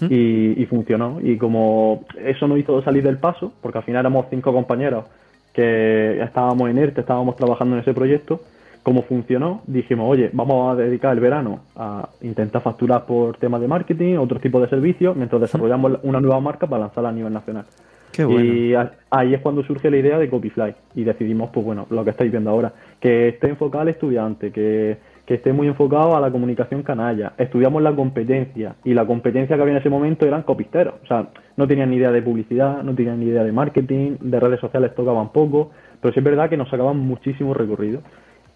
y, 0.00 0.60
y, 0.60 0.66
funcionó. 0.66 1.20
Y 1.22 1.36
como 1.36 2.04
eso 2.18 2.48
nos 2.48 2.58
hizo 2.58 2.82
salir 2.82 3.04
del 3.04 3.18
paso, 3.18 3.52
porque 3.62 3.78
al 3.78 3.84
final 3.84 4.00
éramos 4.00 4.26
cinco 4.28 4.52
compañeros 4.52 5.04
que 5.52 6.20
estábamos 6.20 6.68
en 6.68 6.78
ERTE, 6.78 7.02
estábamos 7.02 7.36
trabajando 7.36 7.76
en 7.76 7.82
ese 7.82 7.94
proyecto, 7.94 8.40
como 8.84 9.02
funcionó, 9.02 9.62
dijimos, 9.66 10.06
oye, 10.08 10.30
vamos 10.34 10.70
a 10.70 10.76
dedicar 10.76 11.14
el 11.14 11.20
verano 11.20 11.60
a 11.74 12.10
intentar 12.20 12.60
facturar 12.60 13.06
por 13.06 13.38
temas 13.38 13.62
de 13.62 13.66
marketing, 13.66 14.18
otro 14.18 14.38
tipo 14.38 14.60
de 14.60 14.68
servicios, 14.68 15.16
mientras 15.16 15.40
desarrollamos 15.40 16.00
una 16.02 16.20
nueva 16.20 16.38
marca 16.38 16.66
para 16.66 16.82
lanzarla 16.82 17.08
a 17.08 17.12
nivel 17.12 17.32
nacional. 17.32 17.64
Qué 18.12 18.26
bueno. 18.26 18.44
Y 18.44 18.74
ahí 19.10 19.34
es 19.34 19.40
cuando 19.40 19.64
surge 19.64 19.90
la 19.90 19.96
idea 19.96 20.18
de 20.18 20.28
Copyfly 20.28 20.74
y 20.94 21.02
decidimos, 21.02 21.48
pues 21.50 21.64
bueno, 21.64 21.86
lo 21.88 22.04
que 22.04 22.10
estáis 22.10 22.30
viendo 22.30 22.50
ahora, 22.50 22.74
que 23.00 23.28
esté 23.28 23.48
enfocado 23.48 23.80
al 23.82 23.88
estudiante, 23.88 24.52
que, 24.52 24.98
que 25.24 25.34
esté 25.34 25.54
muy 25.54 25.66
enfocado 25.66 26.14
a 26.14 26.20
la 26.20 26.30
comunicación 26.30 26.82
canalla. 26.82 27.32
Estudiamos 27.38 27.82
la 27.82 27.96
competencia 27.96 28.76
y 28.84 28.92
la 28.92 29.06
competencia 29.06 29.56
que 29.56 29.62
había 29.62 29.72
en 29.72 29.80
ese 29.80 29.88
momento 29.90 30.26
eran 30.26 30.42
copisteros, 30.42 30.94
o 31.02 31.06
sea, 31.06 31.28
no 31.56 31.66
tenían 31.66 31.88
ni 31.88 31.96
idea 31.96 32.12
de 32.12 32.20
publicidad, 32.20 32.82
no 32.82 32.94
tenían 32.94 33.18
ni 33.18 33.26
idea 33.26 33.42
de 33.44 33.52
marketing, 33.52 34.18
de 34.20 34.38
redes 34.38 34.60
sociales 34.60 34.94
tocaban 34.94 35.30
poco, 35.30 35.70
pero 36.02 36.12
sí 36.12 36.20
es 36.20 36.24
verdad 36.24 36.50
que 36.50 36.58
nos 36.58 36.68
sacaban 36.68 36.98
muchísimo 36.98 37.54
recorrido. 37.54 38.02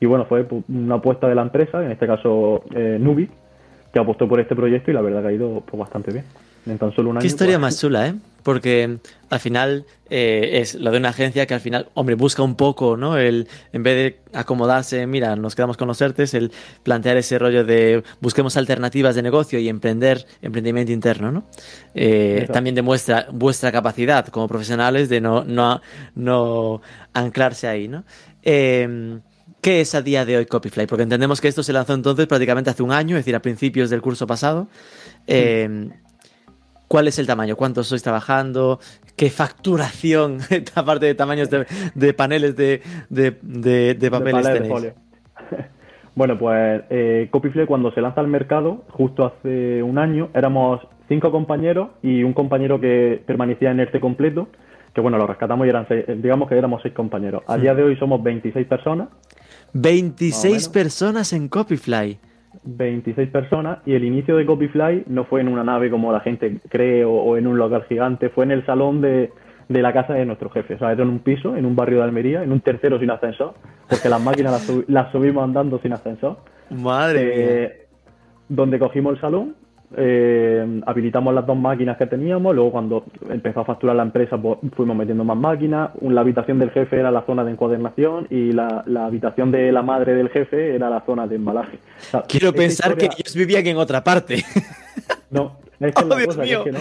Y 0.00 0.06
bueno, 0.06 0.26
fue 0.26 0.46
una 0.68 0.96
apuesta 0.96 1.28
de 1.28 1.34
la 1.34 1.42
empresa, 1.42 1.84
en 1.84 1.90
este 1.90 2.06
caso 2.06 2.62
eh, 2.74 2.98
Nubi, 3.00 3.28
que 3.92 3.98
apostó 3.98 4.28
por 4.28 4.40
este 4.40 4.54
proyecto 4.54 4.90
y 4.90 4.94
la 4.94 5.00
verdad 5.00 5.22
que 5.22 5.28
ha 5.28 5.32
ido 5.32 5.62
pues, 5.66 5.78
bastante 5.78 6.12
bien. 6.12 6.24
En 6.66 6.76
tan 6.76 6.94
solo 6.94 7.10
un 7.10 7.16
año. 7.16 7.22
Qué 7.22 7.28
historia 7.28 7.54
pues, 7.54 7.60
más 7.60 7.80
chula, 7.80 8.08
¿eh? 8.08 8.14
Porque 8.42 8.98
al 9.30 9.40
final 9.40 9.84
eh, 10.10 10.60
es 10.60 10.74
lo 10.74 10.90
de 10.90 10.98
una 10.98 11.10
agencia 11.10 11.46
que 11.46 11.54
al 11.54 11.60
final, 11.60 11.88
hombre, 11.94 12.14
busca 12.14 12.42
un 12.42 12.56
poco, 12.56 12.96
¿no? 12.96 13.16
El, 13.16 13.48
en 13.72 13.82
vez 13.82 13.96
de 13.96 14.38
acomodarse, 14.38 15.06
mira, 15.06 15.34
nos 15.34 15.54
quedamos 15.54 15.76
con 15.76 15.88
los 15.88 16.00
ERTES, 16.00 16.34
el 16.34 16.52
plantear 16.82 17.16
ese 17.16 17.38
rollo 17.38 17.64
de 17.64 18.02
busquemos 18.20 18.56
alternativas 18.56 19.14
de 19.14 19.22
negocio 19.22 19.58
y 19.58 19.68
emprender 19.68 20.26
emprendimiento 20.42 20.92
interno, 20.92 21.32
¿no? 21.32 21.44
Eh, 21.94 22.46
también 22.52 22.74
demuestra 22.74 23.26
vuestra 23.32 23.72
capacidad 23.72 24.26
como 24.28 24.46
profesionales 24.46 25.08
de 25.08 25.20
no, 25.20 25.44
no, 25.44 25.80
no 26.14 26.82
anclarse 27.14 27.66
ahí, 27.66 27.88
¿no? 27.88 28.04
Eh, 28.42 29.18
¿Qué 29.60 29.80
es 29.80 29.94
a 29.94 30.02
día 30.02 30.24
de 30.24 30.36
hoy 30.36 30.46
Copyfly? 30.46 30.86
Porque 30.86 31.02
entendemos 31.02 31.40
que 31.40 31.48
esto 31.48 31.62
se 31.62 31.72
lanzó 31.72 31.94
entonces 31.94 32.26
prácticamente 32.26 32.70
hace 32.70 32.82
un 32.82 32.92
año, 32.92 33.16
es 33.16 33.20
decir, 33.24 33.34
a 33.34 33.40
principios 33.40 33.90
del 33.90 34.00
curso 34.00 34.26
pasado. 34.26 34.68
Eh, 35.26 35.88
¿Cuál 36.86 37.08
es 37.08 37.18
el 37.18 37.26
tamaño? 37.26 37.56
¿Cuántos 37.56 37.88
sois 37.88 38.02
trabajando? 38.02 38.78
¿Qué 39.16 39.30
facturación, 39.30 40.38
aparte 40.74 41.06
de 41.06 41.14
tamaños 41.14 41.50
de, 41.50 41.66
de 41.94 42.14
paneles 42.14 42.56
de, 42.56 42.82
de, 43.10 43.36
de- 43.42 44.10
papeles 44.10 44.46
de 44.46 44.52
tenéis? 44.54 44.72
folio. 44.72 44.92
bueno, 46.14 46.38
pues 46.38 46.82
eh, 46.88 47.28
Copyfly 47.30 47.66
cuando 47.66 47.90
se 47.92 48.00
lanza 48.00 48.20
al 48.20 48.28
mercado, 48.28 48.84
justo 48.90 49.26
hace 49.26 49.82
un 49.82 49.98
año, 49.98 50.30
éramos 50.34 50.80
cinco 51.08 51.30
compañeros 51.32 51.90
y 52.02 52.22
un 52.22 52.32
compañero 52.32 52.80
que 52.80 53.20
permanecía 53.26 53.72
en 53.72 53.80
ERTE 53.80 54.00
completo, 54.00 54.48
que 54.94 55.00
bueno, 55.00 55.18
lo 55.18 55.26
rescatamos 55.26 55.66
y 55.66 55.70
eran 55.70 55.86
seis, 55.88 56.04
eh, 56.08 56.16
digamos 56.22 56.48
que 56.48 56.56
éramos 56.56 56.80
seis 56.80 56.94
compañeros. 56.94 57.42
A 57.48 57.58
día 57.58 57.74
de 57.74 57.82
hoy 57.82 57.96
somos 57.96 58.22
26 58.22 58.66
personas, 58.66 59.08
26 59.74 60.44
menos. 60.44 60.68
personas 60.68 61.32
en 61.32 61.48
Copyfly. 61.48 62.18
26 62.64 63.30
personas 63.30 63.78
y 63.86 63.94
el 63.94 64.04
inicio 64.04 64.36
de 64.36 64.44
Copyfly 64.46 65.04
no 65.06 65.24
fue 65.24 65.40
en 65.40 65.48
una 65.48 65.64
nave 65.64 65.90
como 65.90 66.12
la 66.12 66.20
gente 66.20 66.58
cree 66.68 67.04
o, 67.04 67.12
o 67.12 67.36
en 67.36 67.46
un 67.46 67.56
local 67.58 67.84
gigante, 67.88 68.28
fue 68.30 68.44
en 68.44 68.50
el 68.50 68.66
salón 68.66 69.00
de, 69.00 69.30
de 69.68 69.82
la 69.82 69.92
casa 69.92 70.14
de 70.14 70.24
nuestro 70.26 70.50
jefe. 70.50 70.74
O 70.74 70.78
sea, 70.78 70.92
era 70.92 71.02
en 71.02 71.08
un 71.08 71.20
piso, 71.20 71.56
en 71.56 71.64
un 71.66 71.76
barrio 71.76 71.98
de 71.98 72.04
Almería, 72.04 72.42
en 72.42 72.52
un 72.52 72.60
tercero 72.60 72.98
sin 72.98 73.10
ascensor, 73.10 73.54
porque 73.88 74.08
las 74.08 74.20
máquinas 74.22 74.52
las, 74.52 74.68
subi- 74.68 74.84
las 74.88 75.12
subimos 75.12 75.44
andando 75.44 75.78
sin 75.80 75.92
ascensor. 75.92 76.38
Madre 76.70 77.24
mía. 77.24 77.34
Eh, 77.36 77.86
donde 78.48 78.78
cogimos 78.78 79.14
el 79.14 79.20
salón, 79.20 79.54
eh, 79.96 80.80
habilitamos 80.86 81.34
las 81.34 81.46
dos 81.46 81.56
máquinas 81.56 81.96
que 81.96 82.06
teníamos, 82.06 82.54
luego 82.54 82.72
cuando 82.72 83.04
empezó 83.30 83.60
a 83.60 83.64
facturar 83.64 83.96
la 83.96 84.02
empresa 84.02 84.36
pues, 84.36 84.58
fuimos 84.76 84.96
metiendo 84.96 85.24
más 85.24 85.36
máquinas, 85.36 85.90
la 86.02 86.20
habitación 86.20 86.58
del 86.58 86.70
jefe 86.70 86.98
era 86.98 87.10
la 87.10 87.22
zona 87.22 87.44
de 87.44 87.52
encuadernación 87.52 88.26
y 88.30 88.52
la, 88.52 88.82
la 88.86 89.06
habitación 89.06 89.50
de 89.50 89.72
la 89.72 89.82
madre 89.82 90.14
del 90.14 90.28
jefe 90.28 90.74
era 90.74 90.90
la 90.90 91.00
zona 91.06 91.26
de 91.26 91.36
embalaje. 91.36 91.78
O 91.98 92.02
sea, 92.02 92.22
Quiero 92.28 92.52
pensar 92.52 92.90
historia- 92.90 93.08
que 93.08 93.22
ellos 93.22 93.34
vivían 93.34 93.66
en 93.66 93.76
otra 93.78 94.02
parte. 94.04 94.44
No, 95.30 95.58
es 95.80 95.94
que 95.94 96.02
Oh, 96.04 96.08
la 96.08 96.16
Dios 96.16 96.36
cosa 96.36 96.42
que 96.42 96.52
es 96.52 96.72
no. 96.72 96.78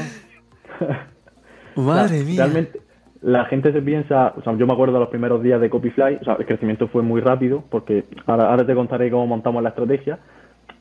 O 1.76 1.86
sea, 1.86 1.94
Madre 1.94 2.24
mía. 2.24 2.44
Realmente, 2.44 2.82
la 3.22 3.46
gente 3.46 3.72
se 3.74 3.82
piensa, 3.82 4.34
o 4.38 4.42
sea, 4.42 4.56
yo 4.58 4.66
me 4.68 4.74
acuerdo 4.74 4.94
de 4.96 5.00
los 5.02 5.10
primeros 5.10 5.42
días 5.44 5.60
de 5.60 5.70
Copyfly, 5.70 6.18
o 6.22 6.24
sea, 6.24 6.36
el 6.40 6.46
crecimiento 6.46 6.88
fue 6.88 7.02
muy 7.04 7.20
rápido, 7.22 7.64
porque 7.70 8.06
ahora, 8.26 8.50
ahora 8.50 8.66
te 8.66 8.76
contaré 8.76 9.10
cómo 9.12 9.28
montamos 9.28 9.62
la 9.64 9.70
estrategia, 9.70 10.20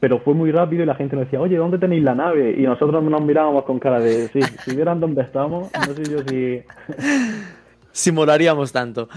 pero 0.00 0.18
fue 0.20 0.34
muy 0.34 0.52
rápido 0.52 0.82
y 0.82 0.86
la 0.86 0.94
gente 0.94 1.16
nos 1.16 1.24
decía, 1.26 1.40
oye, 1.40 1.56
¿dónde 1.56 1.78
tenéis 1.78 2.02
la 2.02 2.14
nave? 2.14 2.54
Y 2.58 2.62
nosotros 2.62 3.02
nos 3.02 3.22
mirábamos 3.22 3.64
con 3.64 3.78
cara 3.78 3.98
de, 4.00 4.28
sí, 4.28 4.40
si 4.64 4.76
vieran 4.76 5.00
dónde 5.00 5.22
estamos, 5.22 5.70
no 5.74 5.94
sé 5.94 6.04
yo 6.10 6.18
si... 6.28 6.60
Si 7.92 8.12
molaríamos 8.12 8.72
tanto. 8.72 9.08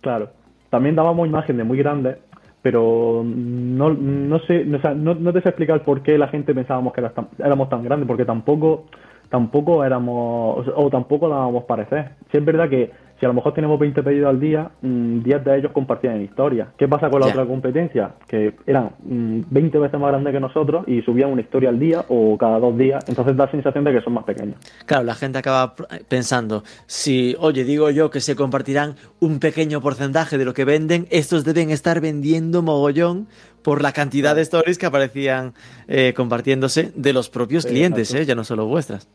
Claro, 0.00 0.30
también 0.70 0.94
dábamos 0.94 1.26
imágenes 1.26 1.66
muy 1.66 1.78
grandes, 1.78 2.18
pero 2.62 3.22
no, 3.24 3.92
no 3.92 4.38
sé, 4.40 4.64
o 4.72 4.80
sea, 4.80 4.94
no, 4.94 5.14
no 5.14 5.32
te 5.32 5.40
sé 5.40 5.48
explicar 5.48 5.82
por 5.82 6.02
qué 6.02 6.16
la 6.16 6.28
gente 6.28 6.54
pensábamos 6.54 6.92
que 6.92 7.02
tan- 7.02 7.28
éramos 7.38 7.68
tan 7.68 7.82
grandes, 7.82 8.06
porque 8.06 8.24
tampoco, 8.24 8.84
tampoco 9.28 9.84
éramos, 9.84 10.66
o 10.76 10.88
tampoco 10.88 11.28
dábamos 11.28 11.64
parecer. 11.64 12.10
Si 12.30 12.38
es 12.38 12.44
verdad 12.44 12.68
que 12.68 12.92
si 13.18 13.24
a 13.24 13.28
lo 13.28 13.34
mejor 13.34 13.54
tenemos 13.54 13.78
20 13.80 14.02
pedidos 14.02 14.28
al 14.28 14.38
día, 14.40 14.70
mm, 14.82 15.20
10 15.22 15.44
de 15.44 15.58
ellos 15.58 15.72
compartían 15.72 16.20
historia. 16.22 16.68
¿Qué 16.76 16.86
pasa 16.86 17.08
con 17.08 17.20
la 17.20 17.26
otra 17.28 17.46
competencia? 17.46 18.10
Que 18.28 18.54
eran 18.66 18.90
mm, 19.04 19.40
20 19.50 19.78
veces 19.78 19.98
más 20.00 20.10
grandes 20.10 20.32
que 20.34 20.40
nosotros 20.40 20.84
y 20.86 21.00
subían 21.02 21.30
una 21.30 21.40
historia 21.40 21.70
al 21.70 21.78
día 21.78 22.04
o 22.08 22.36
cada 22.38 22.58
dos 22.58 22.76
días, 22.76 23.04
entonces 23.08 23.36
da 23.36 23.46
la 23.46 23.50
sensación 23.50 23.84
de 23.84 23.92
que 23.92 24.00
son 24.02 24.12
más 24.14 24.24
pequeños. 24.24 24.56
Claro, 24.84 25.04
la 25.04 25.14
gente 25.14 25.38
acaba 25.38 25.74
pr- 25.74 26.04
pensando, 26.08 26.62
si, 26.86 27.34
oye, 27.40 27.64
digo 27.64 27.90
yo 27.90 28.10
que 28.10 28.20
se 28.20 28.36
compartirán 28.36 28.96
un 29.20 29.38
pequeño 29.40 29.80
porcentaje 29.80 30.36
de 30.38 30.44
lo 30.44 30.52
que 30.54 30.64
venden, 30.64 31.06
estos 31.10 31.44
deben 31.44 31.70
estar 31.70 32.00
vendiendo 32.00 32.62
mogollón 32.62 33.28
por 33.62 33.82
la 33.82 33.92
cantidad 33.92 34.36
de 34.36 34.42
stories 34.42 34.78
que 34.78 34.86
aparecían 34.86 35.54
eh, 35.88 36.12
compartiéndose 36.14 36.92
de 36.94 37.12
los 37.12 37.28
propios 37.30 37.64
Sí, 37.64 37.70
clientes, 37.70 38.14
eh, 38.14 38.24
ya 38.24 38.34
no 38.34 38.44
solo 38.44 38.66
vuestras. 38.66 39.08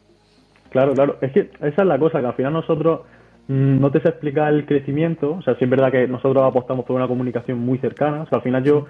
Claro, 0.71 0.93
claro. 0.93 1.17
Es 1.21 1.31
que 1.31 1.51
esa 1.61 1.81
es 1.81 1.87
la 1.87 1.99
cosa, 1.99 2.19
que 2.19 2.25
al 2.27 2.33
final 2.33 2.53
nosotros 2.53 3.01
mm, 3.01 3.20
no 3.51 3.91
te 3.91 3.99
sé 4.01 4.09
explicar 4.09 4.53
el 4.53 4.65
crecimiento. 4.65 5.33
O 5.33 5.41
sea, 5.41 5.55
sí 5.55 5.65
es 5.65 5.69
verdad 5.69 5.91
que 5.91 6.07
nosotros 6.07 6.43
apostamos 6.43 6.85
por 6.85 6.95
una 6.95 7.07
comunicación 7.07 7.59
muy 7.59 7.77
cercana. 7.79 8.21
O 8.21 8.27
sea, 8.27 8.37
al 8.37 8.43
final 8.43 8.63
yo, 8.63 8.85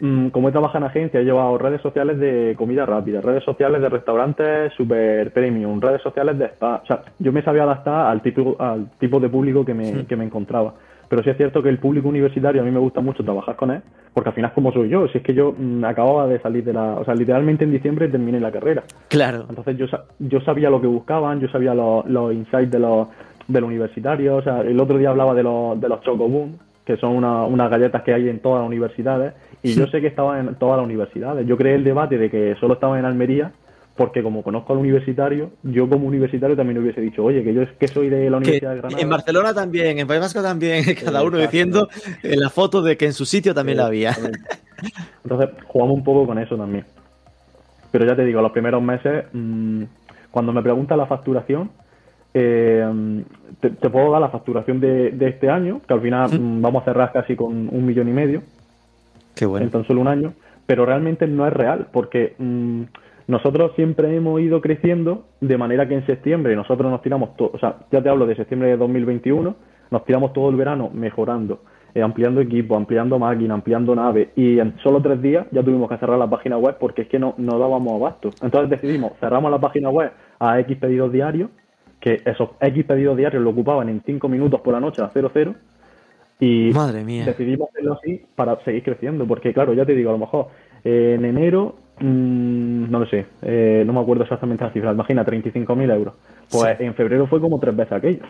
mm, 0.00 0.28
como 0.28 0.48
he 0.48 0.52
trabajado 0.52 0.84
en 0.84 0.90
agencia, 0.90 1.20
he 1.20 1.24
llevado 1.24 1.58
redes 1.58 1.82
sociales 1.82 2.18
de 2.18 2.54
comida 2.56 2.86
rápida, 2.86 3.20
redes 3.20 3.44
sociales 3.44 3.82
de 3.82 3.88
restaurantes 3.88 4.72
super 4.74 5.32
premium, 5.32 5.80
redes 5.80 6.00
sociales 6.02 6.38
de 6.38 6.46
spa. 6.46 6.80
O 6.82 6.86
sea, 6.86 7.02
yo 7.18 7.32
me 7.32 7.42
sabía 7.42 7.64
adaptar 7.64 8.06
al 8.06 8.22
tipo, 8.22 8.56
al 8.58 8.90
tipo 8.98 9.20
de 9.20 9.28
público 9.28 9.64
que 9.64 9.74
me, 9.74 10.06
que 10.06 10.16
me 10.16 10.24
encontraba. 10.24 10.74
Pero 11.08 11.22
sí 11.22 11.30
es 11.30 11.36
cierto 11.36 11.62
que 11.62 11.70
el 11.70 11.78
público 11.78 12.08
universitario 12.08 12.60
a 12.60 12.64
mí 12.64 12.70
me 12.70 12.78
gusta 12.78 13.00
mucho 13.00 13.24
trabajar 13.24 13.56
con 13.56 13.70
él, 13.70 13.80
porque 14.12 14.28
al 14.28 14.34
final 14.34 14.52
como 14.52 14.72
soy 14.72 14.90
yo, 14.90 15.08
si 15.08 15.18
es 15.18 15.24
que 15.24 15.32
yo 15.32 15.54
mm, 15.56 15.84
acababa 15.84 16.26
de 16.26 16.38
salir 16.40 16.64
de 16.64 16.74
la, 16.74 16.94
o 16.94 17.04
sea, 17.04 17.14
literalmente 17.14 17.64
en 17.64 17.72
diciembre 17.72 18.08
terminé 18.08 18.38
la 18.40 18.52
carrera. 18.52 18.84
Claro. 19.08 19.46
Entonces 19.48 19.76
yo, 19.78 19.86
yo 20.18 20.40
sabía 20.42 20.68
lo 20.68 20.80
que 20.80 20.86
buscaban, 20.86 21.40
yo 21.40 21.48
sabía 21.48 21.74
los, 21.74 22.04
los 22.06 22.34
insights 22.34 22.70
de 22.70 22.78
los, 22.78 23.08
de 23.48 23.60
los 23.60 23.68
universitarios. 23.68 24.38
O 24.38 24.42
sea, 24.42 24.60
el 24.60 24.78
otro 24.80 24.96
día 24.98 25.10
hablaba 25.10 25.34
de 25.34 25.42
los, 25.42 25.80
de 25.80 25.88
los 25.88 26.00
Chocoboom, 26.02 26.56
que 26.84 26.96
son 26.98 27.16
una- 27.16 27.44
unas 27.44 27.70
galletas 27.70 28.02
que 28.02 28.14
hay 28.14 28.28
en 28.28 28.38
todas 28.40 28.60
las 28.60 28.68
universidades, 28.68 29.34
y 29.62 29.74
yo 29.74 29.86
sé 29.88 30.00
que 30.00 30.06
estaban 30.06 30.48
en 30.48 30.54
todas 30.54 30.76
las 30.78 30.84
universidades. 30.84 31.46
Yo 31.46 31.56
creé 31.56 31.74
el 31.74 31.84
debate 31.84 32.16
de 32.18 32.30
que 32.30 32.54
solo 32.60 32.74
estaban 32.74 32.98
en 33.00 33.04
Almería, 33.04 33.52
porque 33.96 34.22
como 34.22 34.42
conozco 34.44 34.72
al 34.72 34.78
universitario, 34.78 35.50
yo 35.64 35.88
como 35.88 36.06
universitario 36.06 36.54
también 36.56 36.78
hubiese 36.78 37.00
dicho, 37.00 37.24
oye, 37.24 37.42
que 37.42 37.52
yo 37.52 37.62
es 37.62 37.70
que 37.72 37.88
soy 37.88 38.08
de 38.08 38.30
la 38.30 38.38
Que 38.38 38.44
Universidad 38.44 38.70
de 38.74 38.76
Granada. 38.78 39.02
en 39.02 39.08
Barcelona 39.10 39.52
también, 39.54 39.98
en 39.98 40.06
País 40.06 40.20
Vasco 40.20 40.40
también, 40.40 40.84
cada 41.04 41.22
uno 41.22 41.36
Exacto. 41.38 41.50
diciendo 41.50 41.88
en 42.22 42.38
la 42.38 42.48
foto 42.48 42.80
de 42.80 42.96
que 42.96 43.06
en 43.06 43.12
su 43.12 43.24
sitio 43.26 43.52
también 43.54 43.78
la 43.78 43.86
había. 43.86 44.12
Entonces, 45.24 45.50
jugamos 45.66 45.96
un 45.96 46.04
poco 46.04 46.26
con 46.26 46.38
eso 46.38 46.56
también. 46.56 46.84
Pero 47.90 48.06
ya 48.06 48.14
te 48.14 48.24
digo, 48.24 48.40
los 48.40 48.52
primeros 48.52 48.82
meses, 48.82 49.24
mm, 49.32 49.82
cuando 50.30 50.52
me 50.52 50.62
preguntas 50.62 50.96
la 50.96 51.06
facturación, 51.06 51.70
eh, 52.40 53.24
te, 53.60 53.70
te 53.70 53.90
puedo 53.90 54.10
dar 54.12 54.20
la 54.20 54.28
facturación 54.30 54.78
de, 54.80 55.10
de 55.10 55.28
este 55.28 55.50
año, 55.50 55.80
que 55.86 55.94
al 55.94 56.00
final 56.00 56.30
mm, 56.40 56.62
vamos 56.62 56.82
a 56.82 56.84
cerrar 56.86 57.12
casi 57.12 57.34
con 57.36 57.68
un 57.72 57.84
millón 57.86 58.08
y 58.08 58.12
medio 58.12 58.42
Qué 59.34 59.46
bueno. 59.46 59.64
en 59.64 59.70
tan 59.72 59.84
solo 59.84 60.00
un 60.00 60.08
año, 60.08 60.32
pero 60.66 60.84
realmente 60.86 61.26
no 61.26 61.46
es 61.46 61.52
real, 61.52 61.88
porque 61.92 62.34
mm, 62.38 62.82
nosotros 63.28 63.72
siempre 63.76 64.14
hemos 64.16 64.40
ido 64.40 64.60
creciendo 64.60 65.24
de 65.40 65.58
manera 65.58 65.86
que 65.88 65.94
en 65.94 66.06
septiembre 66.06 66.54
nosotros 66.56 66.90
nos 66.90 67.02
tiramos, 67.02 67.36
to- 67.36 67.50
o 67.52 67.58
sea, 67.58 67.76
ya 67.90 68.00
te 68.02 68.08
hablo 68.08 68.26
de 68.26 68.36
septiembre 68.36 68.68
de 68.70 68.76
2021, 68.76 69.54
nos 69.90 70.04
tiramos 70.04 70.32
todo 70.32 70.50
el 70.50 70.56
verano 70.56 70.90
mejorando, 70.92 71.60
eh, 71.94 72.02
ampliando 72.02 72.40
equipo, 72.40 72.76
ampliando 72.76 73.18
máquina, 73.18 73.54
ampliando 73.54 73.94
nave, 73.94 74.30
y 74.36 74.58
en 74.58 74.76
solo 74.82 75.00
tres 75.02 75.20
días 75.22 75.46
ya 75.50 75.62
tuvimos 75.62 75.88
que 75.88 75.96
cerrar 75.98 76.18
la 76.18 76.28
página 76.28 76.58
web 76.58 76.76
porque 76.78 77.02
es 77.02 77.08
que 77.08 77.18
no, 77.18 77.34
no 77.38 77.58
dábamos 77.58 77.94
abasto. 77.94 78.30
Entonces 78.42 78.70
decidimos, 78.70 79.12
cerramos 79.20 79.50
la 79.50 79.58
página 79.58 79.88
web 79.90 80.10
a 80.38 80.58
X 80.60 80.76
pedidos 80.78 81.10
diarios, 81.12 81.50
que 82.08 82.30
esos 82.30 82.50
X 82.60 82.84
pedidos 82.84 83.16
diarios 83.16 83.42
lo 83.42 83.50
ocupaban 83.50 83.88
en 83.88 84.02
cinco 84.06 84.28
minutos 84.28 84.60
por 84.62 84.72
la 84.72 84.80
noche 84.80 85.02
a 85.02 85.10
00, 85.10 85.54
y 86.40 86.70
Madre 86.72 87.02
mía. 87.04 87.24
decidimos 87.26 87.68
hacerlo 87.70 87.94
así 87.94 88.22
para 88.36 88.58
seguir 88.64 88.82
creciendo, 88.84 89.26
porque 89.26 89.52
claro, 89.52 89.74
ya 89.74 89.84
te 89.84 89.94
digo, 89.94 90.10
a 90.10 90.12
lo 90.12 90.18
mejor 90.18 90.46
eh, 90.84 91.16
en 91.18 91.24
enero, 91.24 91.74
mm, 92.00 92.90
no 92.90 93.00
lo 93.00 93.06
sé, 93.06 93.26
eh, 93.42 93.82
no 93.86 93.92
me 93.92 94.00
acuerdo 94.00 94.22
exactamente 94.22 94.64
la 94.64 94.70
cifra, 94.70 94.92
imagina 94.92 95.24
35.000 95.24 95.90
euros. 95.90 96.14
Pues 96.48 96.80
en 96.80 96.94
febrero 96.94 97.26
fue 97.26 97.40
como 97.40 97.58
tres 97.58 97.76
veces 97.76 97.92
aquello, 97.92 98.22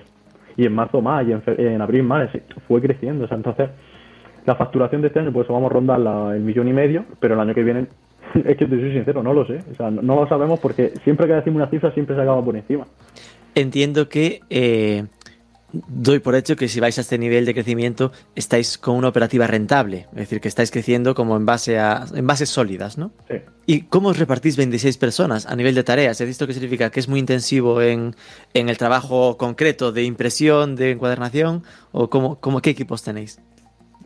y 0.57 0.65
en 0.67 0.73
marzo 0.75 1.01
más, 1.03 1.25
y 1.29 1.33
en, 1.33 1.81
abril 1.81 2.03
más, 2.03 2.31
fue 2.67 2.81
creciendo. 2.81 3.27
O 3.27 3.29
sea, 3.29 3.37
entonces, 3.37 3.69
la 4.47 4.57
facturación 4.57 5.03
de 5.03 5.09
este 5.09 5.21
año, 5.21 5.33
pues 5.33 5.47
vamos 5.47 5.71
a 5.71 5.75
rondar 5.75 6.01
la- 6.01 6.35
el 6.35 6.41
millón 6.41 6.67
y 6.67 6.73
medio, 6.73 7.05
pero 7.21 7.35
el 7.35 7.41
año 7.41 7.55
que 7.55 7.63
viene, 7.63 7.87
es 8.35 8.57
que 8.57 8.67
te 8.67 8.81
soy 8.81 8.93
sincero, 8.93 9.23
no 9.23 9.33
lo 9.35 9.47
sé, 9.47 9.61
o 9.71 9.75
sea, 9.77 9.91
no, 9.91 10.01
no 10.03 10.17
lo 10.17 10.27
sabemos 10.29 10.59
porque 10.61 10.95
siempre 11.05 11.27
que 11.27 11.35
decimos 11.35 11.57
una 11.59 11.69
cifra 11.71 11.93
siempre 11.93 12.17
se 12.17 12.23
acaba 12.23 12.43
por 12.43 12.57
encima. 12.57 12.87
Entiendo 13.55 14.09
que 14.09 14.41
eh, 14.51 15.07
doy 15.73 16.19
por 16.21 16.35
hecho 16.35 16.57
que 16.57 16.69
si 16.69 16.81
vais 16.81 16.97
a 16.99 17.03
este 17.03 17.19
nivel 17.19 17.45
de 17.45 17.55
crecimiento 17.55 18.13
estáis 18.35 18.79
con 18.79 18.97
una 18.97 19.09
operativa 19.09 19.47
rentable, 19.47 20.07
es 20.13 20.19
decir, 20.19 20.41
que 20.41 20.49
estáis 20.49 20.71
creciendo 20.71 21.15
como 21.15 21.37
en 21.37 21.45
base 21.45 21.79
a 21.79 22.07
en 22.15 22.27
bases 22.27 22.49
sólidas, 22.49 22.97
¿no? 22.97 23.13
Sí. 23.29 23.37
¿Y 23.67 23.83
cómo 23.83 24.09
os 24.09 24.19
repartís 24.19 24.57
26 24.57 24.97
personas 24.97 25.45
a 25.47 25.55
nivel 25.55 25.75
de 25.75 25.85
tareas? 25.85 26.21
¿He 26.21 26.25
visto 26.25 26.47
que 26.47 26.55
significa 26.55 26.91
que 26.91 27.01
es 27.01 27.09
muy 27.09 27.21
intensivo 27.21 27.83
en, 27.83 28.17
en 28.55 28.69
el 28.71 28.79
trabajo 28.79 29.37
concreto 29.37 29.93
de 29.93 30.05
impresión, 30.05 30.75
de 30.75 30.93
encuadernación? 30.93 31.65
¿O 31.93 32.09
cómo, 32.09 32.41
cómo, 32.41 32.63
qué 32.63 32.71
equipos 32.71 33.03
tenéis? 33.03 33.41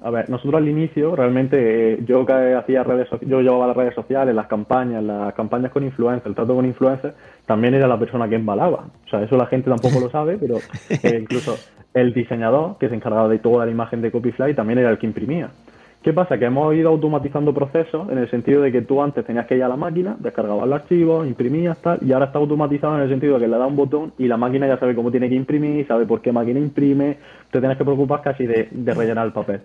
A 0.04 0.10
ver, 0.10 0.28
nosotros 0.28 0.54
al 0.60 0.68
inicio 0.68 1.14
realmente 1.14 1.92
eh, 1.92 1.98
yo 2.04 2.26
que 2.26 2.32
hacía 2.54 2.82
redes 2.82 3.08
yo 3.20 3.40
llevaba 3.40 3.68
las 3.68 3.76
redes 3.76 3.94
sociales, 3.94 4.34
las 4.34 4.48
campañas, 4.48 5.02
las 5.02 5.32
campañas 5.34 5.70
con 5.70 5.84
influencers, 5.84 6.26
el 6.26 6.34
trato 6.34 6.56
con 6.56 6.66
influencers, 6.66 7.14
también 7.46 7.74
era 7.74 7.86
la 7.86 7.98
persona 7.98 8.28
que 8.28 8.34
embalaba. 8.34 8.86
O 9.06 9.08
sea, 9.08 9.22
eso 9.22 9.36
la 9.36 9.46
gente 9.46 9.70
tampoco 9.70 10.00
lo 10.00 10.10
sabe, 10.10 10.38
pero 10.38 10.56
eh, 10.90 11.18
incluso 11.20 11.56
el 11.94 12.12
diseñador 12.12 12.78
que 12.78 12.88
se 12.88 12.96
encargaba 12.96 13.28
de 13.28 13.38
toda 13.38 13.64
la 13.64 13.70
imagen 13.70 14.02
de 14.02 14.10
Copyfly 14.10 14.54
también 14.54 14.80
era 14.80 14.90
el 14.90 14.98
que 14.98 15.06
imprimía. 15.06 15.50
¿Qué 16.02 16.12
pasa? 16.12 16.36
Que 16.36 16.46
hemos 16.46 16.74
ido 16.74 16.88
automatizando 16.88 17.54
procesos 17.54 18.10
en 18.10 18.18
el 18.18 18.28
sentido 18.28 18.60
de 18.60 18.72
que 18.72 18.82
tú 18.82 19.00
antes 19.00 19.24
tenías 19.24 19.46
que 19.46 19.54
ir 19.54 19.62
a 19.62 19.68
la 19.68 19.76
máquina, 19.76 20.16
descargabas 20.18 20.66
el 20.66 20.72
archivo, 20.72 21.24
imprimías 21.24 21.78
tal, 21.78 22.00
y 22.02 22.12
ahora 22.12 22.26
está 22.26 22.40
automatizado 22.40 22.96
en 22.96 23.02
el 23.02 23.08
sentido 23.08 23.34
de 23.34 23.42
que 23.42 23.48
le 23.48 23.56
da 23.56 23.68
un 23.68 23.76
botón 23.76 24.12
y 24.18 24.26
la 24.26 24.36
máquina 24.36 24.66
ya 24.66 24.78
sabe 24.78 24.96
cómo 24.96 25.12
tiene 25.12 25.28
que 25.28 25.36
imprimir, 25.36 25.86
sabe 25.86 26.04
por 26.04 26.20
qué 26.20 26.32
máquina 26.32 26.58
imprime, 26.58 27.18
te 27.52 27.60
tienes 27.60 27.78
que 27.78 27.84
preocupar 27.84 28.20
casi 28.20 28.48
de 28.48 28.94
rellenar 28.94 29.26
el 29.26 29.32
papel. 29.32 29.60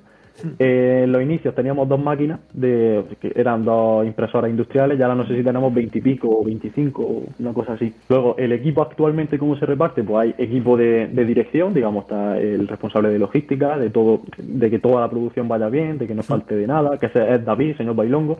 Eh, 0.59 1.01
en 1.03 1.11
los 1.11 1.21
inicios 1.21 1.55
teníamos 1.55 1.89
dos 1.89 1.99
máquinas, 1.99 2.39
de, 2.53 3.03
que 3.19 3.31
eran 3.35 3.65
dos 3.65 4.05
impresoras 4.05 4.49
industriales, 4.49 4.99
y 4.99 5.01
ahora 5.01 5.15
no 5.15 5.25
sé 5.25 5.35
si 5.35 5.43
tenemos 5.43 5.73
veintipico 5.73 6.29
o 6.29 6.43
veinticinco 6.43 7.01
o 7.01 7.23
una 7.39 7.53
cosa 7.53 7.73
así. 7.73 7.93
Luego, 8.09 8.35
el 8.37 8.51
equipo 8.51 8.81
actualmente, 8.81 9.39
¿cómo 9.39 9.55
se 9.57 9.65
reparte? 9.65 10.03
Pues 10.03 10.21
hay 10.37 10.45
equipo 10.45 10.77
de, 10.77 11.07
dirección, 11.07 11.73
digamos, 11.73 12.03
está 12.03 12.37
el 12.37 12.67
responsable 12.67 13.09
de 13.09 13.19
logística, 13.19 13.77
de 13.77 13.89
todo, 13.89 14.21
de 14.37 14.69
que 14.69 14.79
toda 14.79 15.01
la 15.01 15.09
producción 15.09 15.47
vaya 15.47 15.69
bien, 15.69 15.97
de 15.97 16.07
que 16.07 16.13
no 16.13 16.23
falte 16.23 16.55
de 16.55 16.67
nada, 16.67 16.97
que 16.97 17.07
es 17.07 17.45
David, 17.45 17.77
señor 17.77 17.95
Bailongo. 17.95 18.37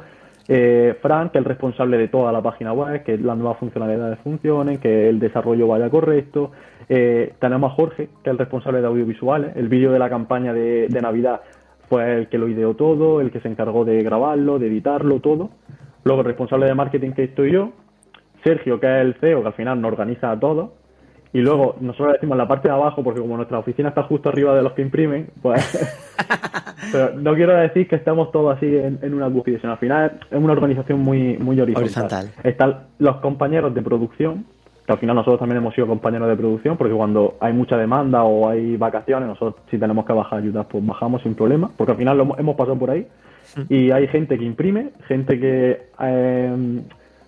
Eh, 0.50 0.96
Frank, 1.02 1.32
que 1.32 1.40
es 1.40 1.42
el 1.42 1.50
responsable 1.50 1.98
de 1.98 2.08
toda 2.08 2.32
la 2.32 2.42
página 2.42 2.72
web, 2.72 3.04
que 3.04 3.18
las 3.18 3.38
nuevas 3.38 3.58
funcionalidades 3.58 4.18
funcionen, 4.20 4.78
que 4.78 5.10
el 5.10 5.20
desarrollo 5.20 5.68
vaya 5.68 5.90
correcto. 5.90 6.52
Eh, 6.88 7.34
tenemos 7.40 7.74
a 7.74 7.76
Jorge, 7.76 8.08
que 8.24 8.30
es 8.30 8.32
el 8.32 8.38
responsable 8.38 8.80
de 8.80 8.88
audiovisuales. 8.88 9.58
El 9.58 9.68
vídeo 9.68 9.92
de 9.92 10.00
la 10.00 10.10
campaña 10.10 10.54
de 10.54 11.00
Navidad 11.02 11.42
fue 11.90 12.18
el 12.18 12.28
que 12.28 12.38
lo 12.38 12.48
ideó 12.48 12.76
todo, 12.76 13.22
el 13.22 13.32
que 13.32 13.40
se 13.40 13.48
encargó 13.48 13.86
de 13.86 14.04
grabarlo, 14.04 14.60
de 14.60 14.68
editarlo, 14.68 15.20
todo. 15.20 15.50
Luego 16.04 16.22
el 16.22 16.28
responsable 16.28 16.66
de 16.66 16.76
marketing 16.76 17.12
que 17.12 17.26
estoy 17.26 17.52
yo, 17.52 17.72
Sergio, 18.44 18.80
que 18.80 18.88
es 18.88 19.06
el 19.06 19.16
CEO, 19.16 19.42
que 19.42 19.48
al 19.48 19.54
final 19.54 19.82
nos 19.82 19.92
organiza 19.92 20.32
a 20.32 20.40
todos. 20.40 20.70
Y 21.34 21.40
luego 21.40 21.76
nosotros 21.82 22.14
decimos 22.14 22.38
la 22.38 22.48
parte 22.48 22.70
de 22.70 22.74
abajo, 22.74 23.04
porque 23.04 23.20
como 23.20 23.36
nuestra 23.36 23.60
oficina 23.60 23.90
está 23.90 24.04
justo 24.04 24.30
arriba 24.30 24.56
de 24.56 24.62
los 24.64 24.74
que 24.74 24.82
imprimen, 24.82 25.30
pues... 25.42 26.06
pero 26.92 27.14
no 27.16 27.36
quiero 27.36 27.56
decir 27.58 27.88
que 27.88 27.98
estemos 27.98 28.32
todos 28.32 28.56
así 28.56 28.66
en, 28.66 29.14
una 29.14 29.30
cúspide, 29.30 29.60
sino 29.60 29.74
al 29.74 29.80
final 29.80 30.20
es 30.32 30.38
una 30.38 30.54
organización 30.54 31.02
muy, 31.02 31.38
muy 31.38 31.60
horizontal. 31.60 32.32
Están 32.44 32.88
los 33.00 33.18
compañeros 33.18 33.74
de 33.74 33.82
producción, 33.82 34.46
que 34.88 34.94
al 34.94 35.00
final 35.00 35.18
nosotros 35.18 35.40
también 35.40 35.58
hemos 35.58 35.76
sido 35.76 35.86
compañeros 35.86 36.30
de 36.30 36.38
producción, 36.38 36.78
porque 36.78 36.94
cuando 36.94 37.36
hay 37.42 37.52
mucha 37.52 37.78
demanda 37.78 38.24
o 38.24 38.48
hay 38.48 38.78
vacaciones, 38.78 39.28
nosotros 39.28 39.62
si 39.70 39.78
tenemos 39.78 40.06
que 40.06 40.14
bajar 40.14 40.40
ayudas, 40.40 40.66
pues 40.70 40.84
bajamos 40.86 41.22
sin 41.24 41.36
problema, 41.36 41.70
porque 41.76 41.92
al 41.92 41.98
final 41.98 42.18
lo 42.18 42.38
hemos 42.40 42.56
pasado 42.56 42.80
por 42.80 42.92
ahí. 42.92 43.06
Mm. 43.58 43.62
Y 43.74 43.92
hay 43.92 44.08
gente 44.08 44.38
que 44.38 44.46
imprime, 44.46 44.92
gente 45.06 45.38
que 45.42 45.90
eh, 46.00 46.82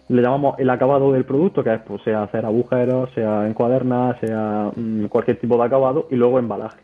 le 0.08 0.22
llamamos 0.22 0.58
el 0.58 0.70
acabado 0.70 1.12
del 1.12 1.26
producto, 1.26 1.62
que 1.62 1.74
es 1.74 1.82
pues, 1.82 2.02
sea 2.04 2.24
hacer 2.24 2.46
agujeros, 2.46 3.10
sea 3.14 3.46
encuadernar, 3.46 4.18
sea 4.22 4.72
mm, 4.74 5.08
cualquier 5.08 5.38
tipo 5.38 5.58
de 5.58 5.64
acabado, 5.66 6.08
y 6.10 6.16
luego 6.16 6.40
embalaje. 6.40 6.80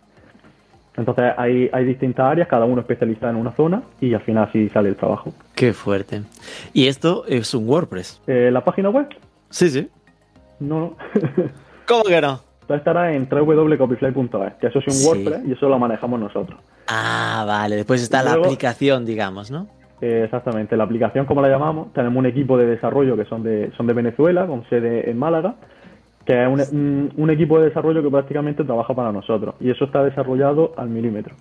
Entonces 0.97 1.23
hay, 1.37 1.69
hay 1.71 1.85
distintas 1.85 2.25
áreas, 2.25 2.49
cada 2.49 2.65
uno 2.65 2.81
especializado 2.81 3.31
en 3.31 3.37
una 3.37 3.53
zona 3.53 3.81
y 4.01 4.13
al 4.13 4.21
final 4.21 4.49
así 4.49 4.67
sale 4.69 4.89
el 4.89 4.97
trabajo. 4.97 5.33
Qué 5.55 5.71
fuerte. 5.71 6.23
¿Y 6.73 6.87
esto 6.87 7.23
es 7.27 7.53
un 7.53 7.67
WordPress? 7.67 8.21
Eh, 8.27 8.49
¿La 8.51 8.63
página 8.63 8.89
web? 8.89 9.07
Sí, 9.49 9.69
sí. 9.69 9.89
No. 10.59 10.95
¿Cómo 11.87 12.03
que 12.03 12.21
no? 12.21 12.39
estará 12.73 13.13
en 13.13 13.27
www.copyfly.es, 13.29 14.53
que 14.55 14.67
eso 14.67 14.79
es 14.79 14.87
un 14.87 15.07
WordPress 15.07 15.47
y 15.47 15.51
eso 15.51 15.69
lo 15.69 15.77
manejamos 15.77 16.19
nosotros. 16.19 16.59
Ah, 16.87 17.43
vale. 17.45 17.75
Después 17.75 18.01
está 18.01 18.23
la 18.23 18.33
aplicación, 18.33 19.05
digamos, 19.05 19.51
¿no? 19.51 19.67
Eh, 20.01 20.23
exactamente. 20.25 20.75
La 20.75 20.83
aplicación, 20.85 21.25
como 21.25 21.41
la 21.41 21.49
llamamos, 21.49 21.93
tenemos 21.93 22.17
un 22.17 22.25
equipo 22.25 22.57
de 22.57 22.65
desarrollo 22.65 23.15
que 23.15 23.25
son 23.25 23.43
de, 23.43 23.71
son 23.77 23.87
de 23.87 23.93
Venezuela, 23.93 24.47
con 24.47 24.67
sede 24.69 25.09
en 25.09 25.17
Málaga, 25.17 25.55
que 26.25 26.43
es 26.43 26.71
un, 26.71 27.13
un 27.15 27.29
equipo 27.29 27.59
de 27.59 27.65
desarrollo 27.65 28.01
que 28.01 28.09
prácticamente 28.09 28.63
trabaja 28.63 28.93
para 28.93 29.11
nosotros. 29.11 29.55
Y 29.59 29.69
eso 29.69 29.85
está 29.85 30.03
desarrollado 30.03 30.73
al 30.77 30.89
milímetro. 30.89 31.35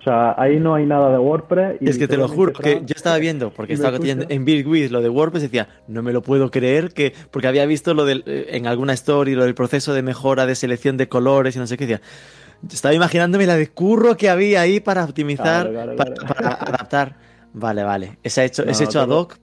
O 0.00 0.02
sea, 0.02 0.34
ahí 0.38 0.58
no 0.58 0.74
hay 0.74 0.86
nada 0.86 1.10
de 1.12 1.18
WordPress. 1.18 1.76
Y 1.80 1.90
es 1.90 1.98
que 1.98 2.08
te 2.08 2.16
lo 2.16 2.26
juro, 2.26 2.54
que 2.54 2.80
yo 2.86 2.94
estaba 2.96 3.18
viendo, 3.18 3.50
porque 3.50 3.74
estaba 3.74 3.98
en 3.98 4.44
With 4.44 4.90
lo 4.90 5.02
de 5.02 5.10
WordPress, 5.10 5.42
decía, 5.42 5.68
no 5.88 6.02
me 6.02 6.12
lo 6.12 6.22
puedo 6.22 6.50
creer, 6.50 6.94
que 6.94 7.12
porque 7.30 7.48
había 7.48 7.66
visto 7.66 7.92
lo 7.92 8.06
del, 8.06 8.24
eh, 8.26 8.46
en 8.52 8.66
alguna 8.66 8.94
story, 8.94 9.34
lo 9.34 9.44
del 9.44 9.54
proceso 9.54 9.92
de 9.92 10.02
mejora 10.02 10.46
de 10.46 10.54
selección 10.54 10.96
de 10.96 11.08
colores 11.10 11.54
y 11.56 11.58
no 11.58 11.66
sé 11.66 11.76
qué, 11.76 11.86
decía, 11.86 12.00
estaba 12.72 12.94
imaginándome 12.94 13.46
la 13.46 13.56
de 13.56 13.68
curro 13.68 14.16
que 14.16 14.30
había 14.30 14.62
ahí 14.62 14.80
para 14.80 15.04
optimizar, 15.04 15.70
para, 15.96 16.48
adaptar. 16.54 17.16
Vale, 17.52 17.82
vale. 17.82 18.18
¿Es 18.22 18.38
hecho, 18.38 18.62
¿es 18.66 18.80
hecho 18.80 19.00
ad 19.00 19.08
hoc 19.10 19.38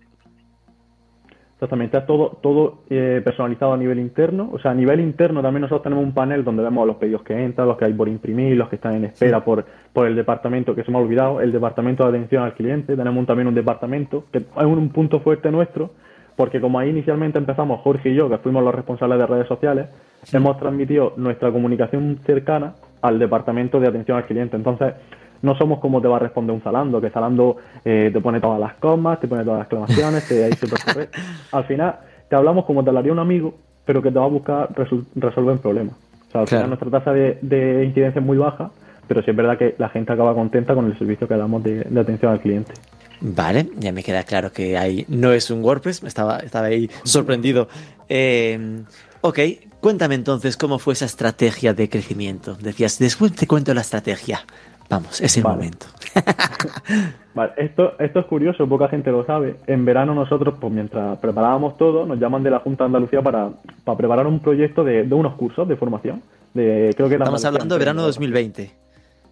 Exactamente, 1.57 1.97
está 1.97 2.05
todo, 2.05 2.37
todo 2.39 2.83
eh, 2.87 3.19
personalizado 3.25 3.73
a 3.73 3.77
nivel 3.77 3.97
interno. 3.97 4.47
O 4.53 4.59
sea, 4.59 4.69
a 4.69 4.73
nivel 4.75 4.99
interno 4.99 5.41
también 5.41 5.61
nosotros 5.61 5.81
tenemos 5.81 6.05
un 6.05 6.13
panel 6.13 6.43
donde 6.43 6.61
vemos 6.61 6.85
los 6.85 6.97
pedidos 6.97 7.23
que 7.23 7.33
entran, 7.33 7.67
los 7.67 7.77
que 7.77 7.85
hay 7.85 7.93
por 7.93 8.07
imprimir, 8.07 8.55
los 8.55 8.69
que 8.69 8.75
están 8.75 8.93
en 8.93 9.05
espera 9.05 9.43
por, 9.43 9.65
por 9.91 10.05
el 10.05 10.15
departamento, 10.15 10.75
que 10.75 10.83
se 10.83 10.91
me 10.91 10.99
ha 10.99 11.01
olvidado, 11.01 11.41
el 11.41 11.51
departamento 11.51 12.03
de 12.03 12.09
atención 12.09 12.43
al 12.43 12.53
cliente. 12.53 12.95
Tenemos 12.95 13.25
también 13.25 13.47
un 13.47 13.55
departamento, 13.55 14.25
que 14.31 14.37
es 14.37 14.45
un, 14.55 14.89
punto 14.89 15.19
fuerte 15.21 15.49
nuestro, 15.49 15.89
porque 16.35 16.61
como 16.61 16.77
ahí 16.77 16.91
inicialmente 16.91 17.39
empezamos 17.39 17.81
Jorge 17.81 18.09
y 18.09 18.13
yo, 18.13 18.29
que 18.29 18.37
fuimos 18.37 18.63
los 18.63 18.75
responsables 18.75 19.17
de 19.17 19.25
redes 19.25 19.47
sociales, 19.47 19.87
hemos 20.31 20.59
transmitido 20.59 21.13
nuestra 21.17 21.51
comunicación 21.51 22.19
cercana 22.23 22.75
al 23.01 23.17
departamento 23.17 23.79
de 23.79 23.87
atención 23.87 24.15
al 24.15 24.27
cliente. 24.27 24.55
Entonces, 24.55 24.93
no 25.41 25.55
somos 25.57 25.79
como 25.79 26.01
te 26.01 26.07
va 26.07 26.17
a 26.17 26.19
responder 26.19 26.55
un 26.55 26.61
Zalando, 26.61 27.01
que 27.01 27.09
Zalando 27.09 27.57
eh, 27.85 28.09
te 28.11 28.19
pone 28.21 28.39
todas 28.39 28.59
las 28.59 28.75
comas, 28.75 29.19
te 29.19 29.27
pone 29.27 29.43
todas 29.43 29.59
las 29.59 29.65
exclamaciones, 29.65 30.27
te 30.27 30.43
ahí 30.43 30.53
super 30.53 31.09
Al 31.51 31.63
final 31.65 31.95
te 32.29 32.35
hablamos 32.35 32.65
como 32.65 32.83
te 32.83 32.89
hablaría 32.89 33.11
un 33.11 33.19
amigo, 33.19 33.55
pero 33.85 34.01
que 34.01 34.11
te 34.11 34.19
va 34.19 34.25
a 34.25 34.29
buscar 34.29 34.69
resolver 35.15 35.53
un 35.53 35.59
problema. 35.59 35.91
O 36.27 36.31
sea, 36.31 36.41
al 36.41 36.47
final 36.47 36.67
nuestra 36.67 36.89
tasa 36.89 37.13
de, 37.13 37.83
incidencia 37.85 38.19
es 38.19 38.25
muy 38.25 38.37
baja, 38.37 38.71
pero 39.07 39.21
sí 39.23 39.31
es 39.31 39.37
verdad 39.37 39.57
que 39.57 39.75
la 39.77 39.89
gente 39.89 40.11
acaba 40.11 40.33
contenta 40.33 40.75
con 40.75 40.85
el 40.85 40.97
servicio 40.97 41.27
que 41.27 41.35
damos 41.35 41.63
de, 41.63 41.87
atención 41.99 42.31
al 42.31 42.41
cliente. 42.41 42.73
Vale, 43.19 43.69
ya 43.77 43.91
me 43.91 44.03
queda 44.03 44.23
claro 44.23 44.51
que 44.51 44.77
ahí 44.77 45.05
no 45.07 45.31
es 45.31 45.49
un 45.49 45.63
WordPress, 45.63 46.03
estaba, 46.03 46.37
estaba 46.37 46.67
ahí 46.67 46.89
sorprendido. 47.03 47.67
Eh, 48.09 48.83
ok, 49.21 49.39
cuéntame 49.79 50.15
entonces 50.15 50.57
cómo 50.57 50.77
fue 50.79 50.93
esa 50.93 51.05
estrategia 51.05 51.73
de 51.73 51.89
crecimiento. 51.89 52.55
Decías, 52.55 52.99
después 52.99 53.33
te 53.33 53.47
cuento 53.47 53.73
la 53.73 53.81
estrategia. 53.81 54.41
Vamos, 54.89 55.19
es 55.21 55.37
el 55.37 55.43
momento. 55.43 55.85
vale, 57.35 57.51
esto, 57.57 57.93
esto 57.99 58.19
es 58.19 58.25
curioso, 58.25 58.67
poca 58.67 58.87
gente 58.87 59.11
lo 59.11 59.25
sabe. 59.25 59.57
En 59.67 59.85
verano 59.85 60.15
nosotros, 60.15 60.55
pues 60.59 60.71
mientras 60.71 61.17
preparábamos 61.19 61.77
todo, 61.77 62.05
nos 62.05 62.19
llaman 62.19 62.43
de 62.43 62.51
la 62.51 62.59
Junta 62.59 62.85
de 62.85 62.87
Andalucía 62.87 63.21
para, 63.21 63.49
para 63.83 63.97
preparar 63.97 64.27
un 64.27 64.39
proyecto 64.39 64.83
de, 64.83 65.03
de, 65.03 65.15
unos 65.15 65.35
cursos 65.35 65.67
de 65.67 65.75
formación. 65.75 66.21
De, 66.53 66.93
creo 66.95 67.09
que 67.09 67.15
Estamos 67.15 67.43
hablando 67.43 67.75
de 67.75 67.79
verano 67.79 68.01
2020. 68.03 68.71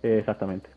exactamente. 0.04 0.70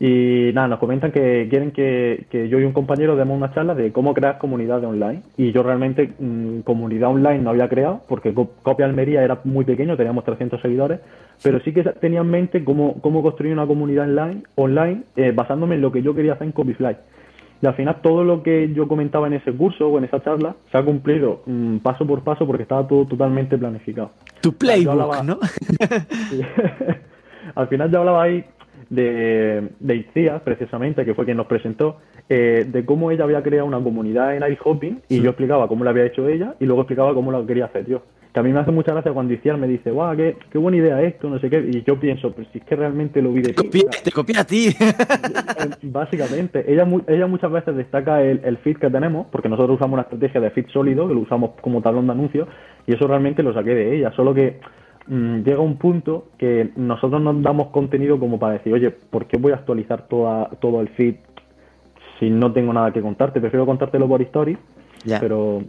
Y 0.00 0.52
nada, 0.54 0.68
nos 0.68 0.78
comentan 0.78 1.10
que 1.10 1.48
quieren 1.50 1.72
que, 1.72 2.26
yo 2.48 2.60
y 2.60 2.64
un 2.64 2.72
compañero 2.72 3.16
demos 3.16 3.36
una 3.36 3.52
charla 3.52 3.74
de 3.74 3.90
cómo 3.90 4.14
crear 4.14 4.38
comunidad 4.38 4.80
de 4.80 4.86
online. 4.86 5.22
Y 5.36 5.50
yo 5.50 5.64
realmente 5.64 6.12
mm, 6.18 6.60
comunidad 6.60 7.10
online 7.10 7.40
no 7.40 7.50
había 7.50 7.68
creado, 7.68 8.02
porque 8.08 8.32
Copia 8.32 8.86
Almería 8.86 9.24
era 9.24 9.40
muy 9.42 9.64
pequeño, 9.64 9.96
teníamos 9.96 10.24
300 10.24 10.60
seguidores, 10.60 11.00
pero 11.42 11.58
sí 11.60 11.72
que 11.72 11.82
tenía 11.82 12.20
en 12.20 12.30
mente 12.30 12.62
cómo, 12.62 13.00
cómo 13.00 13.22
construir 13.22 13.52
una 13.52 13.66
comunidad 13.66 14.04
online, 14.08 14.42
online 14.54 15.02
eh, 15.16 15.32
basándome 15.34 15.74
en 15.74 15.82
lo 15.82 15.90
que 15.90 16.02
yo 16.02 16.14
quería 16.14 16.34
hacer 16.34 16.46
en 16.46 16.52
Copyfly. 16.52 16.96
Y 17.60 17.66
al 17.66 17.74
final 17.74 17.96
todo 18.00 18.22
lo 18.22 18.44
que 18.44 18.72
yo 18.72 18.86
comentaba 18.86 19.26
en 19.26 19.32
ese 19.32 19.52
curso 19.52 19.88
o 19.88 19.98
en 19.98 20.04
esa 20.04 20.22
charla 20.22 20.54
se 20.70 20.78
ha 20.78 20.84
cumplido 20.84 21.42
mm, 21.44 21.78
paso 21.78 22.06
por 22.06 22.22
paso 22.22 22.46
porque 22.46 22.62
estaba 22.62 22.86
todo 22.86 23.04
totalmente 23.04 23.58
planificado. 23.58 24.12
Tu 24.40 24.52
playbook, 24.52 25.24
¿no? 25.24 25.40
al 27.56 27.66
final 27.66 27.90
ya 27.90 27.98
hablaba 27.98 28.22
ahí 28.22 28.44
de, 28.90 29.68
de 29.80 30.40
precisamente, 30.44 31.04
que 31.04 31.14
fue 31.14 31.24
quien 31.24 31.36
nos 31.36 31.46
presentó, 31.46 31.98
eh, 32.28 32.66
de 32.66 32.84
cómo 32.84 33.10
ella 33.10 33.24
había 33.24 33.42
creado 33.42 33.66
una 33.66 33.80
comunidad 33.82 34.36
en 34.36 34.42
iHopping 34.52 35.02
y 35.08 35.20
yo 35.20 35.30
explicaba 35.30 35.68
cómo 35.68 35.84
la 35.84 35.90
había 35.90 36.06
hecho 36.06 36.28
ella 36.28 36.54
y 36.60 36.66
luego 36.66 36.82
explicaba 36.82 37.14
cómo 37.14 37.30
lo 37.30 37.46
quería 37.46 37.66
hacer 37.66 37.86
yo. 37.86 38.02
Que 38.32 38.40
a 38.40 38.42
mí 38.42 38.52
me 38.52 38.60
hace 38.60 38.70
mucha 38.70 38.92
gracia 38.92 39.12
cuando 39.12 39.32
Iciar 39.32 39.56
me 39.56 39.66
dice, 39.66 39.90
guau, 39.90 40.14
qué, 40.14 40.36
qué, 40.50 40.58
buena 40.58 40.76
idea 40.76 41.00
esto, 41.02 41.30
no 41.30 41.38
sé 41.38 41.48
qué, 41.48 41.66
y 41.66 41.82
yo 41.82 41.98
pienso, 41.98 42.32
pero 42.32 42.46
si 42.52 42.58
es 42.58 42.64
que 42.64 42.76
realmente 42.76 43.22
lo 43.22 43.32
vi 43.32 43.40
de 43.40 43.54
ti. 43.54 43.84
te 44.04 44.12
copia 44.12 44.40
a 44.40 44.44
ti. 44.44 44.68
Básicamente, 45.82 46.70
ella, 46.70 46.86
ella 47.06 47.26
muchas 47.26 47.50
veces 47.50 47.74
destaca 47.74 48.22
el, 48.22 48.42
el 48.44 48.58
feed 48.58 48.76
que 48.76 48.90
tenemos, 48.90 49.28
porque 49.32 49.48
nosotros 49.48 49.76
usamos 49.76 49.94
una 49.94 50.02
estrategia 50.02 50.42
de 50.42 50.50
feed 50.50 50.66
sólido, 50.68 51.08
que 51.08 51.14
lo 51.14 51.20
usamos 51.20 51.52
como 51.62 51.80
tablón 51.80 52.06
de 52.06 52.12
anuncios, 52.12 52.48
y 52.86 52.92
eso 52.94 53.06
realmente 53.06 53.42
lo 53.42 53.54
saqué 53.54 53.74
de 53.74 53.96
ella, 53.96 54.12
solo 54.12 54.34
que 54.34 54.60
llega 55.06 55.60
un 55.60 55.76
punto 55.76 56.28
que 56.38 56.70
nosotros 56.76 57.20
nos 57.20 57.42
damos 57.42 57.68
contenido 57.68 58.18
como 58.18 58.38
para 58.38 58.54
decir, 58.54 58.72
oye, 58.72 58.90
¿por 58.90 59.26
qué 59.26 59.38
voy 59.38 59.52
a 59.52 59.56
actualizar 59.56 60.08
toda, 60.08 60.50
todo 60.60 60.80
el 60.80 60.88
feed 60.88 61.16
si 62.18 62.30
no 62.30 62.52
tengo 62.52 62.72
nada 62.72 62.92
que 62.92 63.00
contarte? 63.00 63.40
Prefiero 63.40 63.66
contártelo 63.66 64.08
por 64.08 64.22
story, 64.22 64.58
pero... 65.20 65.62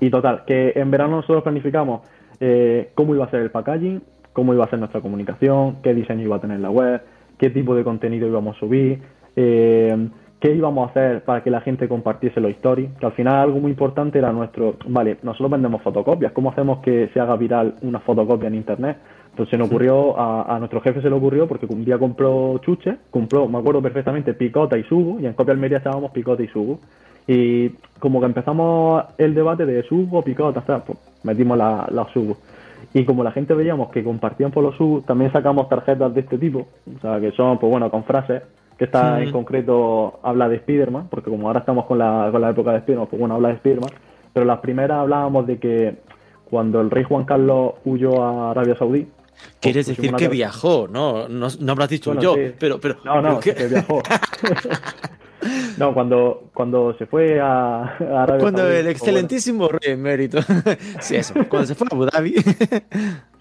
Y 0.00 0.10
total, 0.10 0.44
que 0.44 0.72
en 0.74 0.90
verano 0.90 1.16
nosotros 1.16 1.42
planificamos 1.44 2.02
eh, 2.40 2.90
cómo 2.94 3.14
iba 3.14 3.24
a 3.24 3.30
ser 3.30 3.42
el 3.42 3.50
packaging, 3.50 4.02
cómo 4.32 4.52
iba 4.52 4.64
a 4.64 4.68
ser 4.68 4.80
nuestra 4.80 5.00
comunicación, 5.00 5.76
qué 5.82 5.94
diseño 5.94 6.22
iba 6.24 6.36
a 6.36 6.40
tener 6.40 6.60
la 6.60 6.70
web, 6.70 7.00
qué 7.38 7.50
tipo 7.50 7.74
de 7.74 7.84
contenido 7.84 8.26
íbamos 8.26 8.56
a 8.56 8.60
subir, 8.60 9.00
eh, 9.36 10.08
qué 10.44 10.54
íbamos 10.54 10.86
a 10.86 10.90
hacer 10.90 11.24
para 11.24 11.42
que 11.42 11.50
la 11.50 11.62
gente 11.62 11.88
compartiese 11.88 12.38
los 12.38 12.50
stories, 12.50 12.90
que 13.00 13.06
al 13.06 13.12
final 13.12 13.36
algo 13.36 13.60
muy 13.60 13.70
importante 13.70 14.18
era 14.18 14.30
nuestro, 14.30 14.76
vale, 14.88 15.16
nosotros 15.22 15.52
vendemos 15.52 15.80
fotocopias, 15.80 16.32
¿cómo 16.32 16.50
hacemos 16.50 16.80
que 16.80 17.08
se 17.14 17.18
haga 17.18 17.34
viral 17.36 17.76
una 17.80 17.98
fotocopia 18.00 18.48
en 18.48 18.56
internet? 18.56 18.98
Entonces 19.30 19.52
se 19.52 19.56
nos 19.56 19.68
ocurrió, 19.68 20.20
a, 20.20 20.58
nuestro 20.58 20.82
jefe 20.82 21.00
se 21.00 21.08
le 21.08 21.16
ocurrió, 21.16 21.48
porque 21.48 21.64
un 21.66 21.82
día 21.82 21.96
compró 21.96 22.58
chuche, 22.58 22.98
compró, 23.10 23.48
me 23.48 23.56
acuerdo 23.56 23.80
perfectamente, 23.80 24.34
picota 24.34 24.76
y 24.76 24.82
sugo, 24.82 25.18
y 25.18 25.24
en 25.24 25.32
Copia 25.32 25.54
Almería 25.54 25.78
estábamos 25.78 26.10
picota 26.10 26.42
y 26.42 26.48
sugo. 26.48 26.78
Y 27.26 27.70
como 27.98 28.20
que 28.20 28.26
empezamos 28.26 29.02
el 29.16 29.34
debate 29.34 29.64
de 29.64 29.82
sugo, 29.84 30.20
picota, 30.20 30.60
pues 30.60 30.98
metimos 31.22 31.56
la, 31.56 31.88
la 31.90 32.06
sugo. 32.12 32.36
Y 32.92 33.06
como 33.06 33.24
la 33.24 33.32
gente 33.32 33.54
veíamos 33.54 33.90
que 33.90 34.04
compartían 34.04 34.50
por 34.50 34.62
los 34.62 34.76
subs, 34.76 35.06
también 35.06 35.32
sacamos 35.32 35.70
tarjetas 35.70 36.12
de 36.12 36.20
este 36.20 36.36
tipo, 36.36 36.66
o 36.94 37.00
sea, 37.00 37.18
que 37.18 37.32
son, 37.32 37.56
pues 37.58 37.70
bueno, 37.70 37.90
con 37.90 38.04
frases, 38.04 38.42
que 38.78 38.84
esta 38.84 39.22
en 39.22 39.30
concreto 39.30 40.20
habla 40.22 40.48
de 40.48 40.58
Spiderman, 40.58 41.08
porque 41.08 41.30
como 41.30 41.46
ahora 41.46 41.60
estamos 41.60 41.86
con 41.86 41.98
la, 41.98 42.28
con 42.32 42.40
la 42.40 42.50
época 42.50 42.72
de 42.72 42.80
Spiderman, 42.80 43.06
pues 43.06 43.20
bueno, 43.20 43.34
habla 43.36 43.48
de 43.48 43.56
Spiderman, 43.56 43.90
pero 44.32 44.46
las 44.46 44.58
primeras 44.60 44.98
hablábamos 44.98 45.46
de 45.46 45.58
que 45.58 45.96
cuando 46.50 46.80
el 46.80 46.90
rey 46.90 47.04
Juan 47.04 47.24
Carlos 47.24 47.74
huyó 47.84 48.22
a 48.22 48.50
Arabia 48.50 48.76
Saudí, 48.76 49.06
Quieres 49.60 49.86
pues, 49.86 49.96
decir 49.96 50.14
que 50.14 50.28
viajó, 50.28 50.86
¿no? 50.88 51.28
No, 51.28 51.48
no 51.58 51.72
habrás 51.72 51.88
dicho 51.88 52.18
yo, 52.20 52.36
pero, 52.58 52.78
pero... 52.80 52.98
No, 53.04 53.20
no, 53.20 53.40
que 53.40 53.52
viajó. 53.52 54.02
No, 55.76 55.92
cuando, 55.92 56.50
cuando 56.54 56.96
se 56.96 57.04
fue 57.04 57.38
a, 57.40 57.96
Arabia 57.98 58.38
Cuando 58.38 58.66
el 58.66 58.86
excelentísimo 58.86 59.68
rey 59.68 59.92
emérito. 59.92 60.38
sí, 61.00 61.16
eso. 61.16 61.34
Cuando 61.48 61.66
se 61.66 61.74
fue 61.74 61.86
a 61.90 61.94
Abu 61.94 62.06
Dhabi. 62.06 62.34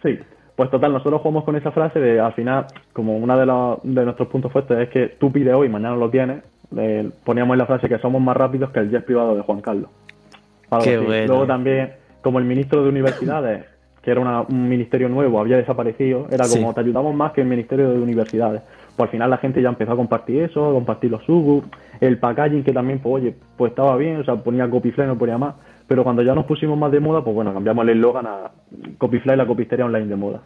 sí. 0.04 0.20
Pues 0.56 0.70
total, 0.70 0.94
nosotros 0.94 1.22
jugamos 1.22 1.44
con 1.46 1.56
esa 1.56 1.72
frase 1.72 2.00
de 2.00 2.20
al 2.20 2.34
final, 2.34 2.68
como 2.94 3.18
uno 3.18 3.38
de, 3.38 3.46
los, 3.46 3.80
de 3.84 4.04
nuestros 4.06 4.28
puntos 4.28 4.52
fuertes 4.52 4.78
es 4.80 4.90
que 4.90 5.08
tú 5.20 5.32
pides 5.32 5.54
hoy, 5.54 5.68
mañana 5.68 5.96
lo 5.96 6.10
tienes. 6.10 6.44
poníamos 7.24 7.56
en 7.56 7.60
la 7.60 7.66
frase 7.66 7.90
que 7.90 7.98
somos 7.98 8.22
más 8.22 8.38
rápidos 8.38 8.70
que 8.72 8.80
el 8.80 8.92
jet 8.92 9.04
privado 9.04 9.36
de 9.36 9.42
Juan 9.42 9.62
Carlos. 9.62 9.90
Qué 10.84 10.98
bueno. 10.98 11.28
Luego 11.28 11.48
también, 11.48 11.94
como 12.22 12.40
el 12.40 12.46
ministro 12.46 12.84
de 12.84 12.90
Universidades, 12.90 13.66
que 14.04 14.12
era 14.12 14.42
un 14.42 14.70
ministerio 14.70 15.08
nuevo, 15.10 15.40
había 15.40 15.58
desaparecido, 15.58 16.28
era 16.30 16.46
como 16.48 16.74
te 16.74 16.82
ayudamos 16.82 17.16
más 17.16 17.32
que 17.32 17.42
el 17.42 17.48
ministerio 17.48 17.90
de 17.90 18.00
Universidades. 18.00 18.62
Pues 18.96 19.08
al 19.08 19.12
final 19.12 19.30
la 19.30 19.38
gente 19.38 19.62
ya 19.62 19.70
empezó 19.70 19.94
a 19.94 19.96
compartir 19.96 20.44
eso, 20.44 20.70
a 20.70 20.74
compartir 20.74 21.10
los 21.10 21.24
subs, 21.24 21.66
el 22.00 22.20
packaging 22.20 22.64
que 22.64 22.74
también, 22.74 23.00
pues 23.00 23.24
oye, 23.24 23.36
pues 23.58 23.72
estaba 23.72 23.96
bien, 23.96 24.20
o 24.20 24.24
sea, 24.24 24.36
ponía 24.36 24.70
Copyfly, 24.70 25.08
no 25.08 25.18
ponía 25.18 25.38
más, 25.38 25.56
pero 25.94 26.04
cuando 26.04 26.24
ya 26.24 26.34
nos 26.34 26.46
pusimos 26.46 26.76
más 26.76 26.92
de 26.92 27.00
moda, 27.00 27.24
pues 27.24 27.36
bueno, 27.36 27.54
cambiamos 27.54 27.84
el 27.84 27.92
eslogan 27.92 28.26
a 28.26 28.50
Copyfly, 28.98 29.36
la 29.36 29.46
copistería 29.46 29.86
online 29.86 30.08
de 30.08 30.16
moda. 30.16 30.42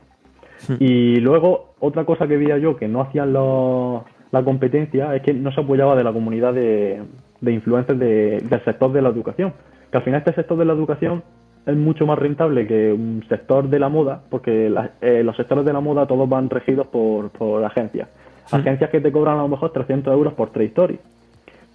Y 0.78 1.22
luego, 1.22 1.76
otra 1.80 2.04
cosa 2.04 2.28
que 2.28 2.36
veía 2.36 2.58
yo 2.58 2.76
que 2.76 2.90
no 2.90 3.00
hacían 3.00 3.32
los, 3.32 4.02
la 4.32 4.44
competencia 4.44 5.16
es 5.16 5.22
que 5.22 5.34
no 5.34 5.54
se 5.54 5.62
apoyaba 5.62 5.96
de 5.96 6.04
la 6.04 6.12
comunidad 6.12 6.54
de, 6.54 7.02
de 7.40 7.52
influencers 7.54 7.98
del 7.98 8.62
sector 8.66 8.92
de 8.92 9.02
la 9.02 9.08
educación. 9.08 9.54
Que 9.90 10.00
al 10.00 10.04
final 10.04 10.20
este 10.20 10.34
sector 10.34 10.58
de 10.58 10.66
la 10.66 10.74
educación 10.74 11.24
es 11.66 11.78
mucho 11.78 12.06
más 12.06 12.20
rentable 12.20 12.68
que 12.68 12.92
un 12.92 13.24
sector 13.30 13.70
de 13.70 13.80
la 13.80 13.88
moda, 13.88 14.24
porque 14.30 14.70
eh, 15.00 15.24
los 15.24 15.38
sectores 15.38 15.64
de 15.64 15.72
la 15.72 15.80
moda 15.80 16.08
todos 16.08 16.28
van 16.28 16.50
regidos 16.50 16.88
por, 16.88 17.30
por 17.30 17.64
agencias. 17.64 18.10
Agencias 18.52 18.90
que 18.90 19.00
te 19.00 19.14
cobran 19.14 19.38
a 19.38 19.44
lo 19.44 19.48
mejor 19.48 19.72
300 19.72 20.14
euros 20.14 20.34
por 20.34 20.50
tres 20.50 20.72
stories, 20.72 21.00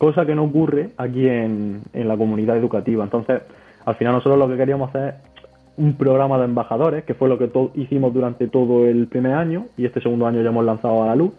cosa 0.03 0.27
que 0.27 0.35
no 0.35 0.43
ocurre 0.43 0.91
aquí 0.97 1.29
en, 1.29 1.83
la 1.95 2.17
comunidad 2.17 2.57
educativa. 2.57 3.05
Entonces, 3.05 3.43
al 3.85 3.95
final 3.97 4.15
nosotros 4.15 4.39
lo 4.39 4.49
que 4.49 4.57
queríamos 4.57 4.91
hacer 4.91 5.09
es 5.09 5.15
un 5.77 5.95
programa 5.95 6.39
de 6.39 6.45
embajadores, 6.45 7.05
que 7.05 7.15
fue 7.15 7.29
lo 7.29 7.39
que 7.39 7.51
hicimos 7.75 8.13
durante 8.13 8.49
todo 8.49 8.87
el 8.87 9.07
primer 9.07 9.35
año, 9.35 9.67
y 9.77 9.87
este 9.87 10.01
segundo 10.01 10.27
año 10.27 10.43
ya 10.43 10.51
hemos 10.51 10.65
lanzado 10.65 11.03
a 11.03 11.07
la 11.07 11.17
luz. 11.17 11.33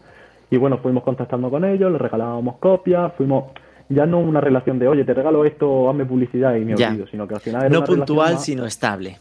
Y 0.50 0.58
bueno, 0.58 0.78
fuimos 0.78 1.04
contactando 1.04 1.50
con 1.50 1.66
ellos, 1.66 1.92
les 1.92 2.02
regalábamos 2.02 2.58
copias, 2.58 3.14
fuimos 3.18 3.46
ya 3.90 4.06
no 4.06 4.20
una 4.20 4.42
relación 4.42 4.80
de, 4.80 4.88
oye, 4.88 5.04
te 5.04 5.14
regalo 5.14 5.46
esto, 5.46 5.90
hazme 5.90 6.06
publicidad 6.06 6.56
y 6.56 6.66
me 6.66 6.76
olvido, 6.76 7.08
sino 7.08 7.28
que 7.28 7.36
al 7.36 7.42
final 7.42 7.72
No 7.72 7.84
puntual, 7.84 8.38
sino 8.40 8.66
estable. 8.66 9.18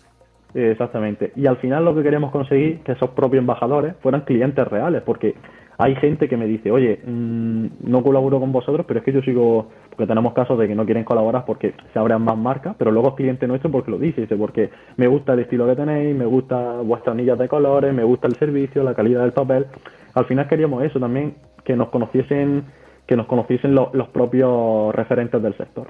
Exactamente. 0.54 1.32
Y 1.36 1.46
al 1.46 1.56
final 1.56 1.84
lo 1.84 1.94
que 1.94 2.02
queremos 2.02 2.30
conseguir, 2.30 2.80
que 2.80 2.92
esos 2.92 3.10
propios 3.10 3.40
embajadores 3.40 3.94
fueran 4.00 4.22
clientes 4.22 4.66
reales, 4.68 5.02
porque 5.02 5.34
hay 5.82 5.96
gente 5.96 6.28
que 6.28 6.36
me 6.36 6.46
dice, 6.46 6.70
oye, 6.70 7.00
mm, 7.04 7.66
no 7.80 8.04
colaboro 8.04 8.38
con 8.38 8.52
vosotros, 8.52 8.86
pero 8.86 9.00
es 9.00 9.04
que 9.04 9.12
yo 9.12 9.20
sigo, 9.22 9.68
porque 9.90 10.06
tenemos 10.06 10.32
casos 10.32 10.56
de 10.56 10.68
que 10.68 10.76
no 10.76 10.84
quieren 10.84 11.02
colaborar 11.02 11.44
porque 11.44 11.74
se 11.92 11.98
abren 11.98 12.22
más 12.22 12.38
marcas, 12.38 12.76
pero 12.78 12.92
luego 12.92 13.08
es 13.08 13.14
cliente 13.16 13.48
nuestro 13.48 13.68
porque 13.68 13.90
lo 13.90 13.98
dice, 13.98 14.20
dice, 14.20 14.36
porque 14.36 14.70
me 14.96 15.08
gusta 15.08 15.32
el 15.32 15.40
estilo 15.40 15.66
que 15.66 15.74
tenéis, 15.74 16.14
me 16.14 16.24
gusta 16.24 16.76
vuestras 16.82 17.14
anillas 17.14 17.36
de 17.36 17.48
colores, 17.48 17.92
me 17.92 18.04
gusta 18.04 18.28
el 18.28 18.36
servicio, 18.36 18.84
la 18.84 18.94
calidad 18.94 19.22
del 19.22 19.32
papel. 19.32 19.66
Al 20.14 20.24
final 20.26 20.46
queríamos 20.46 20.84
eso 20.84 21.00
también, 21.00 21.34
que 21.64 21.74
nos 21.74 21.88
conociesen, 21.88 22.62
que 23.04 23.16
nos 23.16 23.26
conociesen 23.26 23.74
los 23.74 24.08
propios 24.12 24.94
referentes 24.94 25.42
del 25.42 25.56
sector. 25.56 25.88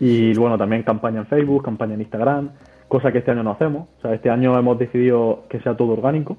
Y 0.00 0.34
bueno, 0.34 0.58
también 0.58 0.82
campaña 0.82 1.20
en 1.20 1.26
Facebook, 1.26 1.62
campaña 1.62 1.94
en 1.94 2.00
Instagram, 2.00 2.50
cosa 2.88 3.12
que 3.12 3.18
este 3.18 3.30
año 3.30 3.44
no 3.44 3.52
hacemos. 3.52 3.86
O 3.98 4.00
sea, 4.00 4.12
este 4.12 4.28
año 4.28 4.58
hemos 4.58 4.76
decidido 4.76 5.44
que 5.48 5.60
sea 5.60 5.76
todo 5.76 5.92
orgánico 5.92 6.36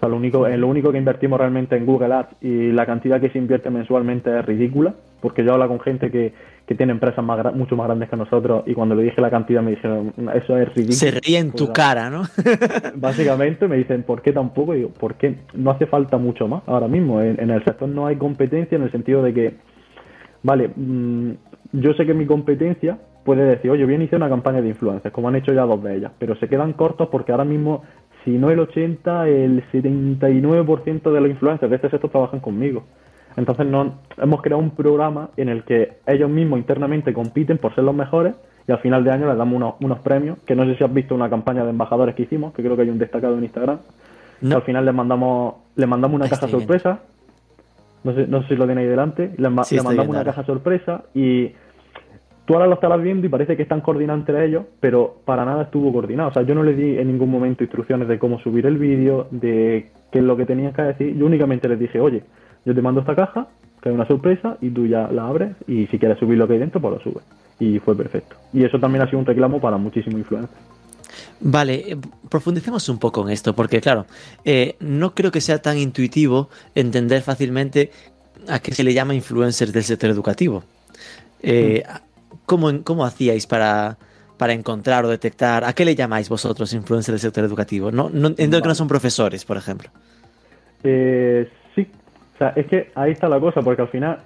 sea, 0.00 0.08
lo 0.08 0.16
único, 0.16 0.48
lo 0.48 0.68
único 0.68 0.90
que 0.90 0.98
invertimos 0.98 1.38
realmente 1.38 1.76
en 1.76 1.86
Google 1.86 2.14
Ads 2.14 2.36
y 2.40 2.72
la 2.72 2.86
cantidad 2.86 3.20
que 3.20 3.30
se 3.30 3.38
invierte 3.38 3.70
mensualmente 3.70 4.36
es 4.38 4.44
ridícula, 4.44 4.94
porque 5.20 5.44
yo 5.44 5.52
hablo 5.52 5.68
con 5.68 5.80
gente 5.80 6.10
que, 6.10 6.32
que 6.70 6.76
tiene 6.76 6.92
empresas 6.92 7.24
más, 7.24 7.52
mucho 7.54 7.76
más 7.76 7.88
grandes 7.88 8.08
que 8.08 8.16
nosotros 8.16 8.62
y 8.64 8.74
cuando 8.74 8.94
le 8.94 9.02
dije 9.02 9.20
la 9.20 9.28
cantidad 9.28 9.60
me 9.60 9.72
dijeron, 9.72 10.14
eso 10.34 10.56
es 10.56 10.68
ridículo. 10.68 10.92
Se 10.92 11.10
ríe 11.10 11.38
en 11.38 11.50
tu 11.50 11.72
cara, 11.72 12.10
¿no? 12.10 12.22
básicamente 12.94 13.66
me 13.66 13.76
dicen, 13.76 14.04
¿por 14.04 14.22
qué 14.22 14.32
tampoco? 14.32 14.74
Y 14.74 14.78
digo, 14.78 14.90
¿por 14.90 15.16
qué 15.16 15.40
no 15.52 15.72
hace 15.72 15.86
falta 15.86 16.16
mucho 16.16 16.46
más 16.46 16.62
ahora 16.66 16.86
mismo? 16.86 17.20
En, 17.20 17.50
el 17.50 17.64
sector 17.64 17.88
no 17.88 18.06
hay 18.06 18.14
competencia 18.14 18.76
en 18.76 18.82
el 18.82 18.92
sentido 18.92 19.20
de 19.20 19.34
que, 19.34 19.54
vale, 20.44 20.70
mm, 20.74 21.32
yo 21.72 21.92
sé 21.94 22.06
que 22.06 22.14
mi 22.14 22.26
competencia 22.26 22.98
puede 23.24 23.44
decir, 23.44 23.70
oye, 23.70 23.84
bien 23.84 24.02
hice 24.02 24.14
una 24.14 24.28
campaña 24.28 24.62
de 24.62 24.68
influencers, 24.68 25.12
como 25.12 25.28
han 25.28 25.34
hecho 25.34 25.52
ya 25.52 25.62
dos 25.62 25.82
de 25.82 25.96
ellas, 25.96 26.12
pero 26.20 26.36
se 26.36 26.48
quedan 26.48 26.72
cortos 26.74 27.08
porque 27.10 27.32
ahora 27.32 27.44
mismo 27.44 27.82
si 28.24 28.32
no 28.32 28.50
el 28.50 28.60
80, 28.60 29.28
el 29.28 29.64
79% 29.70 31.12
de 31.12 31.20
los 31.20 31.30
influencers 31.30 31.70
de 31.70 31.76
este 31.76 31.90
sector 31.90 32.10
trabajan 32.10 32.40
conmigo. 32.40 32.84
Entonces 33.36 33.66
no, 33.66 34.00
hemos 34.18 34.42
creado 34.42 34.62
un 34.62 34.70
programa 34.70 35.30
en 35.36 35.48
el 35.48 35.64
que 35.64 35.98
ellos 36.06 36.28
mismos 36.28 36.58
internamente 36.58 37.12
compiten 37.12 37.58
por 37.58 37.74
ser 37.74 37.84
los 37.84 37.94
mejores 37.94 38.34
y 38.66 38.72
al 38.72 38.78
final 38.78 39.04
de 39.04 39.10
año 39.12 39.28
les 39.28 39.36
damos 39.36 39.74
unos, 39.80 39.98
premios, 40.00 40.38
que 40.46 40.54
no 40.54 40.64
sé 40.64 40.76
si 40.76 40.84
has 40.84 40.92
visto 40.92 41.14
una 41.14 41.30
campaña 41.30 41.64
de 41.64 41.70
embajadores 41.70 42.14
que 42.14 42.22
hicimos, 42.22 42.52
que 42.52 42.62
creo 42.62 42.76
que 42.76 42.82
hay 42.82 42.90
un 42.90 42.98
destacado 42.98 43.36
en 43.38 43.44
Instagram. 43.44 43.78
al 44.52 44.62
final 44.62 44.84
les 44.84 44.94
mandamos, 44.94 45.54
les 45.76 45.88
mandamos 45.88 46.16
una 46.16 46.28
caja 46.28 46.48
sorpresa. 46.48 47.00
No 48.02 48.14
sé, 48.14 48.26
no 48.26 48.42
sé 48.42 48.48
si 48.48 48.56
lo 48.56 48.66
tiene 48.66 48.82
ahí 48.82 48.86
delante. 48.86 49.32
Les, 49.36 49.50
mandamos 49.50 50.08
una 50.08 50.24
caja 50.24 50.44
sorpresa 50.44 51.04
y 51.14 51.52
tú 52.50 52.54
ahora 52.54 52.66
lo 52.66 52.74
estarás 52.74 53.00
viendo 53.00 53.24
y 53.24 53.30
parece 53.30 53.56
que 53.56 53.62
están 53.62 53.80
coordinados 53.80 54.22
entre 54.22 54.44
ellos, 54.44 54.64
pero 54.80 55.18
para 55.24 55.44
nada 55.44 55.62
estuvo 55.62 55.92
coordinado. 55.92 56.30
O 56.30 56.32
sea, 56.32 56.42
yo 56.42 56.52
no 56.52 56.64
le 56.64 56.74
di 56.74 56.98
en 56.98 57.06
ningún 57.06 57.30
momento 57.30 57.62
instrucciones 57.62 58.08
de 58.08 58.18
cómo 58.18 58.40
subir 58.40 58.66
el 58.66 58.76
vídeo, 58.76 59.28
de 59.30 59.88
qué 60.10 60.18
es 60.18 60.24
lo 60.24 60.36
que 60.36 60.46
tenías 60.46 60.74
que 60.74 60.82
decir. 60.82 61.16
Yo 61.16 61.26
únicamente 61.26 61.68
les 61.68 61.78
dije, 61.78 62.00
oye, 62.00 62.24
yo 62.64 62.74
te 62.74 62.82
mando 62.82 63.02
esta 63.02 63.14
caja, 63.14 63.46
que 63.80 63.90
es 63.90 63.94
una 63.94 64.04
sorpresa, 64.04 64.56
y 64.60 64.70
tú 64.70 64.84
ya 64.84 65.06
la 65.12 65.28
abres, 65.28 65.52
y 65.68 65.86
si 65.86 65.98
quieres 66.00 66.18
subir 66.18 66.38
lo 66.38 66.48
que 66.48 66.54
hay 66.54 66.58
dentro, 66.58 66.80
pues 66.80 66.94
lo 66.94 67.00
subes. 67.00 67.24
Y 67.60 67.78
fue 67.78 67.94
perfecto. 67.96 68.34
Y 68.52 68.64
eso 68.64 68.80
también 68.80 69.02
ha 69.02 69.06
sido 69.06 69.20
un 69.20 69.26
reclamo 69.26 69.60
para 69.60 69.76
muchísimos 69.76 70.18
influencers. 70.18 70.60
Vale, 71.38 71.92
eh, 71.92 71.96
profundicemos 72.28 72.88
un 72.88 72.98
poco 72.98 73.22
en 73.22 73.32
esto, 73.32 73.54
porque 73.54 73.80
claro, 73.80 74.06
eh, 74.44 74.74
no 74.80 75.14
creo 75.14 75.30
que 75.30 75.40
sea 75.40 75.62
tan 75.62 75.78
intuitivo 75.78 76.48
entender 76.74 77.22
fácilmente 77.22 77.92
a 78.48 78.58
qué 78.58 78.74
se 78.74 78.82
le 78.82 78.92
llama 78.92 79.14
influencers 79.14 79.72
del 79.72 79.84
sector 79.84 80.10
educativo. 80.10 80.64
Eh. 81.42 81.84
¿Cómo, 82.56 83.04
hacíais 83.04 83.46
para, 83.46 83.96
para 84.36 84.52
encontrar 84.52 85.04
o 85.04 85.08
detectar? 85.08 85.64
¿A 85.64 85.72
qué 85.72 85.84
le 85.84 85.94
llamáis 85.94 86.28
vosotros 86.28 86.72
influencers 86.72 87.14
del 87.14 87.30
sector 87.30 87.44
educativo? 87.44 87.92
No, 87.92 88.10
no 88.12 88.28
entiendo 88.28 88.60
que 88.60 88.68
no 88.68 88.74
son 88.74 88.88
profesores, 88.88 89.44
por 89.44 89.56
ejemplo. 89.56 89.90
Eh, 90.82 91.48
sí, 91.74 91.86
o 92.34 92.38
sea, 92.38 92.52
es 92.56 92.66
que 92.66 92.90
ahí 92.94 93.12
está 93.12 93.28
la 93.28 93.38
cosa, 93.38 93.62
porque 93.62 93.82
al 93.82 93.88
final 93.88 94.18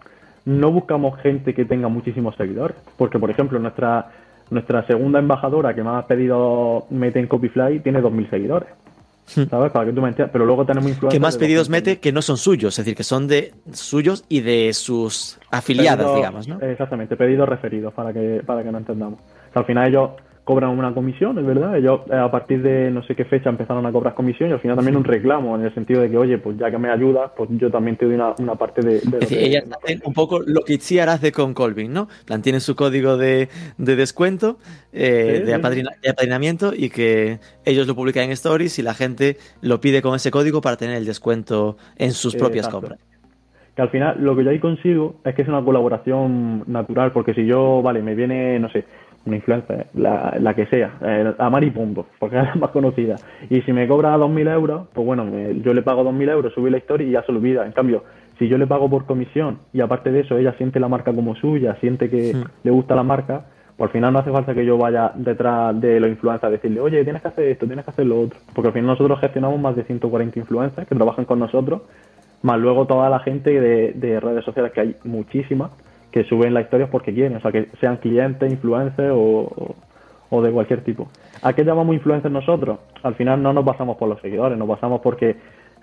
no 0.47 0.71
buscamos 0.71 1.21
gente 1.21 1.55
que 1.55 1.65
tenga 1.65 1.89
muchísimos 1.89 2.35
seguidores, 2.37 2.77
porque 2.97 3.19
por 3.19 3.31
ejemplo 3.31 3.59
nuestra 3.59 4.11
nuestra 4.51 4.87
segunda 4.87 5.19
embajadora 5.19 5.75
que 5.75 5.83
más 5.83 6.05
ha 6.05 6.07
pedido 6.07 6.87
mete 6.91 7.19
en 7.19 7.27
Copyfly 7.27 7.81
tiene 7.81 8.03
2.000 8.03 8.31
seguidores. 8.31 8.69
Hmm. 9.35 9.45
¿Sabes? 9.49 9.73
Para 9.73 9.87
que 9.87 9.93
tú 9.93 10.03
me 10.03 10.09
entiendas. 10.09 10.33
Pero 10.33 10.45
luego 10.45 10.67
tenemos 10.67 10.91
influencers. 10.91 11.15
¿Qué 11.15 11.21
más 11.21 11.37
pedidos 11.37 11.69
mete 11.69 11.99
que 11.99 12.13
no 12.13 12.23
son 12.23 12.37
suyos? 12.37 12.79
Es 12.79 12.85
decir, 12.85 12.97
que 12.97 13.05
son 13.05 13.27
de 13.27 13.55
suyos 13.73 14.25
y 14.29 14.41
de 14.41 14.73
sus 14.75 15.39
afiliadas, 15.51 16.15
digamos, 16.15 16.49
¿no? 16.49 16.61
Exactamente, 16.61 17.17
pedidos 17.17 17.49
referidos 17.49 17.93
para 17.95 18.13
que, 18.13 18.43
para 18.45 18.63
que 18.63 18.71
no 18.71 18.79
entendamos. 18.79 19.19
al 19.55 19.65
final 19.65 19.89
ellos 19.89 20.11
cobran 20.45 20.79
una 20.79 20.93
comisión, 20.93 21.39
es 21.39 21.47
verdad. 21.47 21.77
Ellos 21.77 22.01
eh, 22.11 22.17
a 22.17 22.31
partir 22.31 22.63
de 22.63 22.91
no 22.91 23.03
sé 23.05 23.17
qué 23.17 23.25
fecha 23.25 23.49
empezaron 23.49 23.85
a 23.87 23.93
cobrar 23.93 24.15
comisión 24.15 24.51
y 24.51 24.53
al 24.53 24.61
final 24.61 24.77
también 24.77 24.97
un 24.97 25.05
reclamo 25.05 25.57
en 25.57 25.65
el 25.65 25.75
sentido 25.75 26.03
de 26.03 26.11
que, 26.11 26.19
oye, 26.19 26.37
pues 26.37 26.59
ya 26.59 26.71
que 26.71 26.77
me 26.77 26.91
ayudas, 26.91 27.31
pues 27.35 27.49
yo 27.53 27.71
también 27.71 27.97
te 27.97 28.05
doy 28.05 28.15
una, 28.15 28.35
una 28.39 28.55
parte 28.55 28.83
de... 28.83 28.97
es 28.97 29.11
decir, 29.11 29.39
ellas 29.39 29.65
hacen 29.83 30.03
un 30.05 30.13
poco 30.13 30.41
lo 30.47 30.61
que 30.61 30.75
Itziar 30.75 31.09
hace 31.09 31.33
con 31.33 31.55
Colvin, 31.55 31.93
¿no? 31.93 32.09
Plan, 32.27 32.43
tienen 32.43 32.61
su 32.61 32.77
código 32.77 33.17
de, 33.17 33.49
de 33.79 33.97
descuento, 33.97 34.59
eh, 34.93 35.43
de, 35.47 35.55
apadrinamiento 35.55 36.73
y 36.77 36.91
que 36.91 37.39
ellos 37.65 37.87
lo 37.87 37.95
publican 37.95 38.25
en 38.25 38.33
Stories 38.33 38.79
y 38.79 38.83
la 38.83 38.93
gente 38.93 39.39
lo 39.63 39.81
pide 39.81 40.03
con 40.03 40.15
ese 40.15 40.31
código 40.31 40.61
para 40.61 40.77
tener 40.77 40.97
el 40.97 41.07
descuento 41.07 41.79
en 41.97 42.13
sus 42.13 42.37
propias 42.37 42.69
compras. 42.69 42.99
que 43.75 43.81
al 43.81 43.89
final 43.89 44.23
lo 44.23 44.37
que 44.37 44.45
yo 44.45 44.51
ahí 44.51 44.59
consigo 44.59 45.17
es 45.25 45.35
que 45.35 45.41
es 45.41 45.49
una 45.49 45.65
colaboración 45.65 46.65
natural, 46.67 47.13
porque 47.13 47.33
si 47.33 47.47
yo, 47.47 47.81
vale, 47.81 48.03
me 48.03 48.15
viene, 48.15 48.59
no 48.59 48.69
sé, 48.69 48.85
una 49.27 49.37
influencer, 49.37 49.87
la, 49.95 50.37
la 50.39 50.55
que 50.55 50.67
sea, 50.67 50.99
eh, 51.03 51.35
a 51.39 51.51
Maripondo, 51.51 52.07
porque 52.19 52.37
es 52.41 52.45
la 52.45 52.55
más 52.57 52.71
conocida, 52.71 53.17
y 53.49 53.63
si 53.63 53.73
me 53.73 53.87
cobra 53.89 54.17
2.000 54.17 54.53
euros, 54.53 54.89
pues 54.93 55.07
bueno, 55.07 55.27
yo 55.63 55.75
le 55.75 55.83
pago 55.83 56.05
2.000 56.05 56.31
euros, 56.31 56.53
subí 56.53 56.71
la 56.71 56.79
historia 56.79 57.07
y 57.07 57.13
ya 57.13 57.23
se 57.23 57.33
olvida. 57.33 57.65
En 57.65 57.73
cambio, 57.73 58.05
si 58.39 58.49
yo 58.49 58.59
le 58.59 58.67
pago 58.67 58.89
por 58.91 59.07
comisión 59.07 59.59
y 59.73 59.81
aparte 59.81 60.11
de 60.11 60.21
eso 60.21 60.37
ella 60.37 60.55
siente 60.59 60.81
la 60.81 60.89
marca 60.89 61.13
como 61.13 61.35
suya, 61.37 61.77
siente 61.81 62.11
que 62.11 62.35
le 62.63 62.71
gusta 62.71 62.95
la 62.95 63.03
marca, 63.03 63.47
pues 63.77 63.89
al 63.89 63.93
final 63.93 64.13
no 64.13 64.21
hace 64.21 64.31
falta 64.31 64.55
que 64.55 64.65
yo 64.65 64.79
vaya 64.79 65.13
detrás 65.15 65.81
de 65.81 65.99
los 65.99 66.09
influencers 66.09 66.45
a 66.45 66.51
decirle, 66.51 66.81
oye, 66.81 67.03
tienes 67.03 67.23
que 67.23 67.29
hacer 67.29 67.49
esto, 67.49 67.67
tienes 67.67 67.85
que 67.85 67.91
hacer 67.91 68.07
lo 68.07 68.21
otro. 68.21 68.39
Porque 68.55 68.69
al 68.69 68.73
final 68.73 68.87
nosotros 68.89 69.19
gestionamos 69.21 69.61
más 69.61 69.75
de 69.75 69.85
140 69.85 70.39
influencers 70.39 70.87
que 70.87 70.95
trabajan 70.95 71.25
con 71.25 71.41
nosotros 71.41 71.83
más 72.45 72.61
luego 72.61 72.87
toda 72.87 73.09
la 73.09 73.21
gente 73.21 73.59
de, 73.59 74.21
redes 74.21 74.45
sociales, 74.45 74.71
que 74.73 74.81
hay 74.81 74.97
muchísimas, 75.03 75.71
que 76.15 76.23
suben 76.23 76.55
las 76.55 76.63
historias 76.63 76.91
porque 76.91 77.13
quieren, 77.13 77.39
o 77.39 77.41
sea, 77.41 77.51
que 77.51 77.67
sean 77.81 77.97
clientes, 77.97 78.49
influencers 78.49 79.11
o, 79.13 79.75
o 80.31 80.43
de 80.43 80.53
cualquier 80.53 80.83
tipo. 80.83 81.09
¿A 81.43 81.53
qué 81.55 81.65
llamamos 81.65 81.93
influencers 81.93 82.33
nosotros? 82.33 82.79
Al 83.03 83.17
final 83.17 83.43
no 83.43 83.53
nos 83.53 83.65
basamos 83.65 83.97
por 83.97 84.09
los 84.09 84.21
seguidores, 84.21 84.57
nos 84.57 84.69
basamos 84.69 85.01
porque 85.01 85.35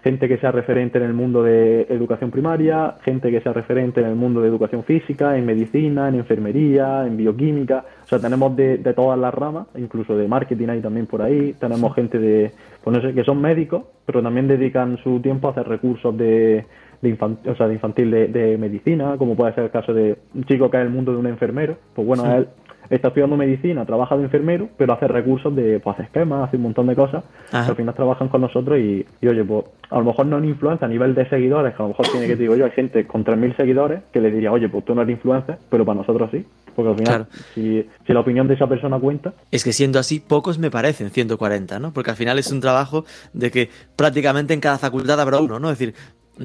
gente 0.05 0.29
que 0.29 0.37
sea 0.37 0.53
referente 0.53 0.99
en 0.99 1.03
el 1.03 1.13
mundo 1.13 1.43
de 1.43 1.81
educación 1.89 2.31
primaria, 2.31 2.95
gente 3.03 3.29
que 3.29 3.41
sea 3.41 3.51
referente 3.51 3.99
en 3.99 4.07
el 4.07 4.15
mundo 4.15 4.41
de 4.41 4.47
educación 4.47 4.85
física, 4.85 5.37
en 5.37 5.45
medicina, 5.45 6.07
en 6.07 6.15
enfermería, 6.15 7.05
en 7.05 7.17
bioquímica. 7.17 7.83
O 8.05 8.07
sea, 8.07 8.19
tenemos 8.19 8.55
de, 8.55 8.77
todas 8.95 9.19
las 9.19 9.33
ramas, 9.33 9.67
incluso 9.75 10.15
de 10.15 10.29
marketing 10.29 10.69
hay 10.69 10.79
también 10.79 11.07
por 11.07 11.21
ahí. 11.21 11.57
Tenemos 11.59 11.93
gente 11.93 12.19
de, 12.19 12.53
pues 12.81 12.95
no 12.95 13.01
sé, 13.01 13.13
que 13.13 13.25
son 13.25 13.41
médicos, 13.41 13.83
pero 14.05 14.23
también 14.23 14.47
dedican 14.47 14.97
su 15.03 15.19
tiempo 15.19 15.49
a 15.49 15.51
hacer 15.51 15.67
recursos 15.67 16.15
de, 16.15 16.65
de, 17.01 17.17
o 17.49 17.55
sea, 17.55 17.67
de 17.67 17.73
infantil 17.73 18.11
de, 18.11 18.57
medicina, 18.59 19.15
como 19.17 19.35
puede 19.35 19.53
ser 19.53 19.65
el 19.65 19.71
caso 19.71 19.93
de 19.93 20.17
un 20.33 20.43
chico 20.45 20.69
que 20.69 20.77
es 20.77 20.83
el 20.83 20.89
mundo 20.89 21.11
de 21.11 21.17
un 21.17 21.27
enfermero. 21.27 21.77
Pues 21.95 22.07
bueno, 22.07 22.25
él 22.35 22.47
está 22.89 23.07
estudiando 23.07 23.37
medicina, 23.37 23.85
trabaja 23.85 24.17
de 24.17 24.23
enfermero, 24.23 24.69
pero 24.77 24.93
hace 24.93 25.07
recursos 25.07 25.55
de, 25.55 25.79
pues 25.79 25.95
hace 25.95 26.03
esquemas, 26.03 26.47
hace 26.47 26.57
un 26.57 26.63
montón 26.63 26.87
de 26.87 26.95
cosas. 26.95 27.23
al 27.51 27.75
final 27.75 27.95
trabajan 27.95 28.27
con 28.27 28.41
nosotros 28.41 28.77
y, 28.79 29.05
oye, 29.25 29.43
pues 29.43 29.65
a 29.89 29.97
lo 29.99 30.05
mejor 30.05 30.25
no 30.25 30.37
en 30.37 30.45
influencia 30.45 30.85
a 30.85 30.89
nivel 30.89 31.15
de 31.15 31.27
seguidores, 31.29 31.73
que 31.73 31.81
a 31.81 31.85
lo 31.85 31.89
mejor 31.89 32.07
tiene 32.07 32.27
que, 32.27 32.35
digo 32.35 32.55
yo, 32.55 32.65
hay 32.65 32.71
gente 32.71 33.07
con 33.07 33.25
3.000 33.25 33.55
seguidores 33.55 34.03
que 34.11 34.21
le 34.21 34.29
diría, 34.29 34.51
oye, 34.51 34.69
pues 34.69 34.85
tú 34.85 34.93
no 34.93 35.01
eres 35.01 35.15
influencer, 35.15 35.57
pero 35.69 35.85
para 35.85 35.99
nosotros 35.99 36.29
sí. 36.31 36.45
Porque 36.75 36.91
al 36.91 36.97
final, 36.97 37.27
si, 37.53 37.85
si, 38.05 38.13
la 38.13 38.21
opinión 38.21 38.47
de 38.47 38.53
esa 38.53 38.67
persona 38.67 38.97
cuenta. 38.97 39.33
Es 39.51 39.63
que 39.65 39.73
siendo 39.73 39.99
así, 39.99 40.21
pocos 40.21 40.57
me 40.57 40.71
parecen 40.71 41.09
140, 41.09 41.79
¿no? 41.79 41.91
Porque 41.91 42.11
al 42.11 42.15
final 42.15 42.39
es 42.39 42.49
un 42.51 42.61
trabajo 42.61 43.03
de 43.33 43.51
que 43.51 43.69
prácticamente 43.97 44.53
en 44.53 44.61
cada 44.61 44.77
facultad 44.77 45.19
habrá 45.19 45.39
uno, 45.39 45.59
¿no? 45.59 45.69
Es 45.69 45.77
decir, 45.77 45.95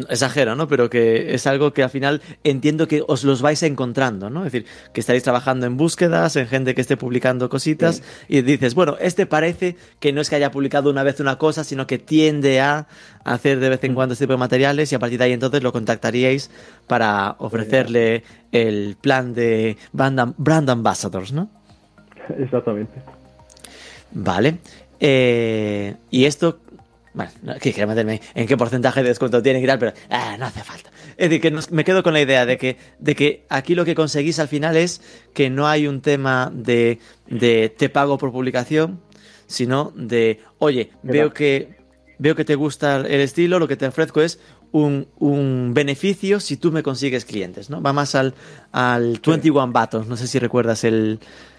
exagero, 0.09 0.57
¿no? 0.57 0.68
Pero 0.68 0.90
que 0.90 1.35
es 1.35 1.46
algo 1.46 1.72
que 1.72 1.83
al 1.83 1.90
final 1.90 2.20
entiendo 2.44 2.88
que 2.88 3.03
os 3.07 3.25
los 3.25 3.42
vais 3.42 3.62
encontrando, 3.62 4.31
¿no? 4.31 4.44
Es 4.44 4.53
decir, 4.53 4.68
que 4.92 5.01
estaréis 5.01 5.22
trabajando 5.22 5.66
en 5.66 5.77
búsquedas, 5.77 6.37
en 6.37 6.46
gente 6.46 6.75
que 6.75 6.81
esté 6.81 6.96
publicando 6.96 7.49
cositas 7.49 8.03
y 8.29 8.42
dices, 8.42 8.75
bueno, 8.75 8.96
este 9.01 9.27
parece 9.27 9.77
que 10.01 10.12
no 10.12 10.20
es 10.20 10.31
que 10.31 10.37
haya 10.37 10.51
publicado 10.51 10.90
una 10.90 11.03
vez 11.03 11.20
una 11.20 11.38
cosa, 11.38 11.64
sino 11.64 11.87
que 11.87 11.99
tiende 11.99 12.61
a 12.61 12.87
hacer 13.25 13.61
de 13.61 13.68
vez 13.68 13.85
en 13.85 13.92
mm. 13.92 13.94
cuando 13.94 14.12
este 14.12 14.25
tipo 14.25 14.35
de 14.35 14.38
materiales 14.38 14.92
y 14.92 14.94
a 14.94 14.99
partir 14.99 15.18
de 15.18 15.25
ahí 15.25 15.33
entonces 15.33 15.62
lo 15.62 15.72
contactaríais 15.72 16.51
para 16.87 17.37
ofrecerle 17.38 18.22
el 18.53 18.96
plan 19.01 19.35
de 19.35 19.77
brand, 19.92 20.70
ambassadors, 20.70 21.33
¿no? 21.33 21.49
Exactamente. 22.38 23.01
Vale. 24.12 24.59
Eh, 24.99 25.94
y 26.11 26.25
esto 26.25 26.61
bueno, 27.16 27.33
no 27.42 27.55
quiero 27.59 27.88
meterme 27.88 28.20
en 28.35 28.46
qué 28.46 28.59
porcentaje 28.59 29.02
de 29.02 29.09
descuento 29.09 29.42
tiene 29.42 29.61
y 29.61 29.66
tal, 29.66 29.79
pero 29.79 29.94
ah, 30.11 30.37
no 30.38 30.44
hace 30.44 30.62
falta. 30.62 30.90
Es 31.16 31.31
decir, 31.31 31.40
que 31.40 31.74
me 31.74 31.83
quedo 31.83 32.02
con 32.02 32.12
la 32.12 32.20
idea 32.20 32.44
de 32.44 32.59
que, 32.59 32.76
de 32.98 33.14
que 33.14 33.46
aquí 33.48 33.74
lo 33.74 33.87
que 33.87 33.94
conseguís 33.94 34.38
al 34.38 34.48
final 34.48 34.76
es 34.76 35.00
que 35.33 35.48
no 35.48 35.66
hay 35.66 35.87
un 35.87 36.02
tema 36.02 36.52
de, 36.55 36.98
de 37.26 37.70
te 37.70 37.88
pago 37.88 38.18
por 38.18 38.33
publicación, 38.33 39.00
sino 39.46 39.94
de, 39.96 40.40
oye, 40.59 40.90
veo 41.02 41.33
que, 41.33 41.79
veo 42.18 42.37
que 42.37 42.44
te 42.44 42.55
gusta 42.55 42.96
el 42.96 43.20
estilo, 43.22 43.59
lo 43.59 43.66
que 43.66 43.76
te 43.76 43.87
ofrezco 43.87 44.20
es 44.20 44.38
un, 44.72 45.09
un, 45.18 45.72
beneficio 45.72 46.38
si 46.38 46.59
tú 46.59 46.70
me 46.70 46.83
consigues 46.83 47.24
clientes, 47.24 47.70
¿no? 47.70 47.81
Va 47.81 47.94
más 47.94 48.14
al, 48.14 48.35
al 48.72 49.22
21 49.24 49.72
Batos, 49.72 50.07
no 50.07 50.18
sé 50.18 50.26
si 50.26 50.38
recuerdas 50.38 50.85
el, 50.85 51.18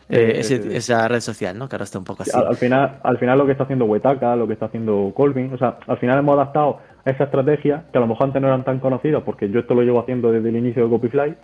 eh, 0.10 0.42
esa 0.72 1.08
red 1.08 1.20
social, 1.20 1.58
¿no? 1.58 1.68
Que 1.68 1.76
ahora 1.76 1.84
está 1.84 2.00
un 2.00 2.06
poco 2.06 2.24
así. 2.24 2.32
Al, 2.34 2.56
final, 2.56 3.00
al 3.04 3.18
final 3.18 3.38
lo 3.38 3.46
que 3.46 3.52
está 3.52 3.66
haciendo 3.66 3.86
Wetaka, 3.86 4.36
lo 4.36 4.48
que 4.48 4.54
está 4.54 4.68
haciendo 4.68 5.12
Colvin, 5.14 5.54
o 5.54 5.58
sea, 5.58 5.78
al 5.86 5.98
final 5.98 6.20
hemos 6.20 6.36
adaptado 6.36 6.80
esa 7.04 7.26
estrategia, 7.26 7.84
que 7.92 7.98
a 7.98 8.02
lo 8.02 8.08
mejor 8.08 8.28
antes 8.28 8.42
no 8.42 8.48
eran 8.48 8.64
tan 8.64 8.80
conocidas, 8.80 9.24
porque 9.24 9.50
yo 9.50 9.60
esto 9.60 9.74
lo 9.74 9.82
llevo 9.82 10.00
haciendo 10.00 10.32
desde 10.32 10.50
el 10.50 10.58
inicio 10.58 10.84
de 10.84 10.90
Copyfly, 10.90 11.36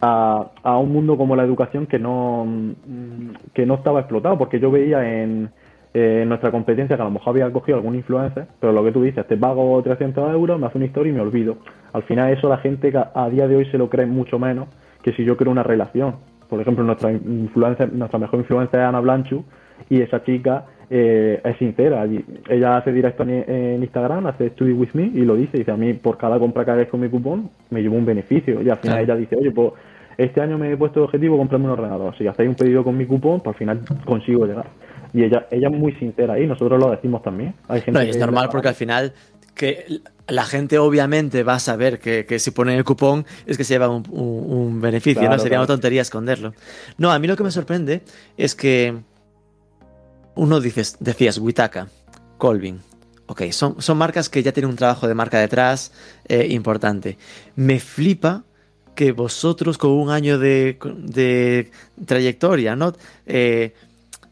a, 0.00 0.46
a, 0.62 0.78
un 0.78 0.92
mundo 0.92 1.16
como 1.18 1.36
la 1.36 1.44
educación 1.44 1.86
que 1.86 1.98
no, 1.98 2.46
mm, 2.46 3.52
que 3.52 3.66
no 3.66 3.74
estaba 3.74 4.00
explotado, 4.00 4.38
porque 4.38 4.58
yo 4.58 4.70
veía 4.70 5.22
en, 5.22 5.50
en 5.92 6.28
nuestra 6.28 6.50
competencia 6.50 6.96
que 6.96 7.02
a 7.02 7.06
lo 7.06 7.10
mejor 7.10 7.30
había 7.30 7.52
cogido 7.52 7.76
algún 7.76 7.94
influencer, 7.94 8.46
pero 8.60 8.72
lo 8.72 8.84
que 8.84 8.92
tú 8.92 9.02
dices, 9.02 9.26
te 9.26 9.36
pago 9.36 9.82
300 9.82 10.32
euros, 10.32 10.58
me 10.58 10.66
hace 10.66 10.78
una 10.78 10.86
historia 10.86 11.10
y 11.10 11.14
me 11.14 11.20
olvido. 11.20 11.56
Al 11.92 12.02
final 12.04 12.32
eso 12.32 12.48
la 12.48 12.58
gente 12.58 12.92
a 13.14 13.28
día 13.28 13.48
de 13.48 13.56
hoy 13.56 13.66
se 13.66 13.78
lo 13.78 13.88
cree 13.90 14.06
mucho 14.06 14.38
menos 14.38 14.68
que 15.02 15.12
si 15.12 15.24
yo 15.24 15.36
creo 15.36 15.52
una 15.52 15.62
relación 15.62 16.16
por 16.48 16.60
ejemplo, 16.60 16.84
nuestra 16.84 17.12
influencia, 17.12 17.86
nuestra 17.86 18.18
mejor 18.18 18.40
influencia 18.40 18.80
es 18.80 18.84
Ana 18.86 19.00
Blanchu 19.00 19.44
y 19.90 20.00
esa 20.00 20.22
chica 20.24 20.66
eh, 20.90 21.40
es 21.44 21.56
sincera. 21.58 22.06
Ella 22.48 22.78
hace 22.78 22.92
directo 22.92 23.22
en, 23.24 23.82
Instagram, 23.82 24.26
hace 24.26 24.50
Study 24.50 24.72
With 24.72 24.90
Me 24.94 25.04
y 25.04 25.24
lo 25.24 25.36
dice. 25.36 25.58
Dice, 25.58 25.70
a 25.70 25.76
mí 25.76 25.92
por 25.94 26.16
cada 26.16 26.38
compra 26.38 26.64
que 26.64 26.70
hagáis 26.70 26.88
con 26.88 27.00
mi 27.00 27.08
cupón 27.08 27.50
me 27.70 27.82
llevo 27.82 27.96
un 27.96 28.06
beneficio. 28.06 28.62
Y 28.62 28.70
al 28.70 28.78
final 28.78 29.00
ella 29.00 29.16
dice, 29.16 29.36
oye, 29.36 29.50
pues 29.50 29.72
este 30.16 30.40
año 30.40 30.58
me 30.58 30.72
he 30.72 30.76
puesto 30.76 31.00
de 31.00 31.04
objetivo 31.04 31.36
comprarme 31.36 31.66
un 31.66 31.72
ordenador. 31.72 32.16
Si 32.16 32.26
hacéis 32.26 32.48
un 32.48 32.54
pedido 32.54 32.82
con 32.82 32.96
mi 32.96 33.06
cupón, 33.06 33.40
pues 33.40 33.54
al 33.54 33.58
final 33.58 33.80
consigo 34.04 34.46
llegar. 34.46 34.66
Y 35.12 35.24
ella, 35.24 35.46
ella 35.50 35.68
es 35.68 35.74
muy 35.74 35.92
sincera 35.92 36.38
y 36.38 36.46
nosotros 36.46 36.78
lo 36.80 36.90
decimos 36.90 37.22
también. 37.22 37.54
Hay 37.68 37.80
gente 37.80 37.98
no, 37.98 38.04
y 38.04 38.10
es 38.10 38.18
normal 38.18 38.48
porque 38.50 38.68
al 38.68 38.74
final 38.74 39.12
que 39.58 40.00
la 40.26 40.44
gente 40.44 40.78
obviamente 40.78 41.42
va 41.42 41.56
a 41.56 41.58
saber 41.58 41.98
que, 41.98 42.38
si 42.38 42.50
ponen 42.52 42.78
el 42.78 42.84
cupón 42.84 43.26
es 43.44 43.58
que 43.58 43.64
se 43.64 43.74
lleva 43.74 43.88
un, 43.88 44.80
beneficio, 44.80 45.28
¿no? 45.28 45.38
Sería 45.38 45.58
una 45.58 45.66
tontería 45.66 46.00
esconderlo. 46.00 46.54
No, 46.96 47.12
a 47.12 47.18
mí 47.18 47.26
lo 47.26 47.36
que 47.36 47.42
me 47.42 47.50
sorprende 47.50 48.02
es 48.38 48.54
que 48.54 48.96
uno 50.34 50.60
dices, 50.60 50.96
decías, 51.00 51.38
Witaka, 51.38 51.88
Colvin. 52.38 52.80
Ok, 53.26 53.42
son, 53.50 53.82
son 53.82 53.98
marcas 53.98 54.30
que 54.30 54.42
ya 54.42 54.52
tienen 54.52 54.70
un 54.70 54.76
trabajo 54.76 55.06
de 55.06 55.14
marca 55.14 55.38
detrás 55.38 55.92
eh, 56.28 56.46
importante. 56.50 57.18
Me 57.56 57.78
flipa 57.80 58.44
que 58.94 59.12
vosotros 59.12 59.76
con 59.76 59.90
un 59.90 60.10
año 60.10 60.38
de, 60.38 61.70
trayectoria, 62.06 62.74
¿no? 62.74 62.94
Eh, 63.26 63.74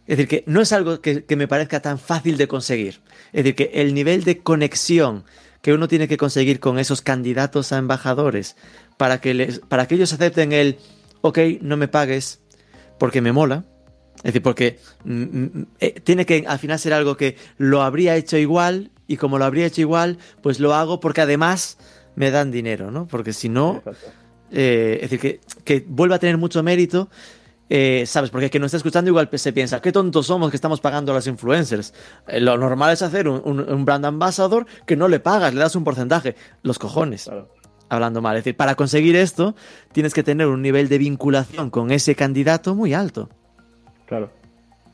es 0.06 0.16
decir, 0.16 0.28
que 0.28 0.44
no 0.46 0.60
es 0.60 0.72
algo 0.72 1.00
que, 1.00 1.24
me 1.36 1.48
parezca 1.48 1.80
tan 1.80 1.98
fácil 1.98 2.36
de 2.36 2.46
conseguir. 2.46 3.00
Es 3.36 3.44
decir, 3.44 3.54
que 3.54 3.70
el 3.82 3.92
nivel 3.92 4.24
de 4.24 4.38
conexión 4.38 5.24
que 5.60 5.74
uno 5.74 5.88
tiene 5.88 6.08
que 6.08 6.16
conseguir 6.16 6.58
con 6.58 6.78
esos 6.78 7.02
candidatos 7.02 7.70
a 7.70 7.76
embajadores 7.76 8.56
para 8.96 9.20
que, 9.20 9.34
les, 9.34 9.58
para 9.58 9.86
que 9.86 9.96
ellos 9.96 10.14
acepten 10.14 10.54
el, 10.54 10.78
ok, 11.20 11.38
no 11.60 11.76
me 11.76 11.86
pagues 11.86 12.40
porque 12.98 13.20
me 13.20 13.32
mola. 13.32 13.66
Es 14.16 14.32
decir, 14.32 14.42
porque 14.42 14.78
mm, 15.04 15.22
mm, 15.22 15.66
eh, 15.80 16.00
tiene 16.00 16.24
que 16.24 16.46
al 16.48 16.58
final 16.58 16.78
ser 16.78 16.94
algo 16.94 17.18
que 17.18 17.36
lo 17.58 17.82
habría 17.82 18.16
hecho 18.16 18.38
igual 18.38 18.90
y 19.06 19.18
como 19.18 19.36
lo 19.36 19.44
habría 19.44 19.66
hecho 19.66 19.82
igual, 19.82 20.16
pues 20.40 20.58
lo 20.58 20.72
hago 20.72 20.98
porque 20.98 21.20
además 21.20 21.76
me 22.14 22.30
dan 22.30 22.50
dinero, 22.50 22.90
¿no? 22.90 23.06
Porque 23.06 23.34
si 23.34 23.50
no, 23.50 23.82
eh, 24.50 25.00
es 25.02 25.10
decir, 25.10 25.20
que, 25.20 25.40
que 25.62 25.84
vuelva 25.86 26.16
a 26.16 26.20
tener 26.20 26.38
mucho 26.38 26.62
mérito 26.62 27.10
eh, 27.68 28.04
¿Sabes? 28.06 28.30
Porque 28.30 28.46
el 28.46 28.50
que 28.50 28.60
no 28.60 28.66
está 28.66 28.76
escuchando 28.76 29.10
igual 29.10 29.28
se 29.32 29.52
piensa, 29.52 29.80
qué 29.80 29.90
tontos 29.92 30.26
somos 30.26 30.50
que 30.50 30.56
estamos 30.56 30.80
pagando 30.80 31.12
a 31.12 31.16
los 31.16 31.26
influencers. 31.26 31.92
Eh, 32.28 32.40
lo 32.40 32.56
normal 32.56 32.92
es 32.92 33.02
hacer 33.02 33.28
un, 33.28 33.84
brand 33.84 34.06
ambassador 34.06 34.66
que 34.86 34.96
no 34.96 35.08
le 35.08 35.20
pagas, 35.20 35.52
le 35.52 35.60
das 35.60 35.74
un 35.74 35.84
porcentaje. 35.84 36.36
Los 36.62 36.78
cojones. 36.78 37.30
Hablando 37.88 38.22
mal. 38.22 38.36
Es 38.36 38.44
decir, 38.44 38.56
para 38.56 38.74
conseguir 38.74 39.16
esto 39.16 39.54
tienes 39.92 40.14
que 40.14 40.22
tener 40.22 40.46
un 40.46 40.62
nivel 40.62 40.88
de 40.88 40.98
vinculación 40.98 41.70
con 41.70 41.90
ese 41.90 42.14
candidato 42.14 42.74
muy 42.74 42.94
alto. 42.94 43.28
Claro. 44.06 44.30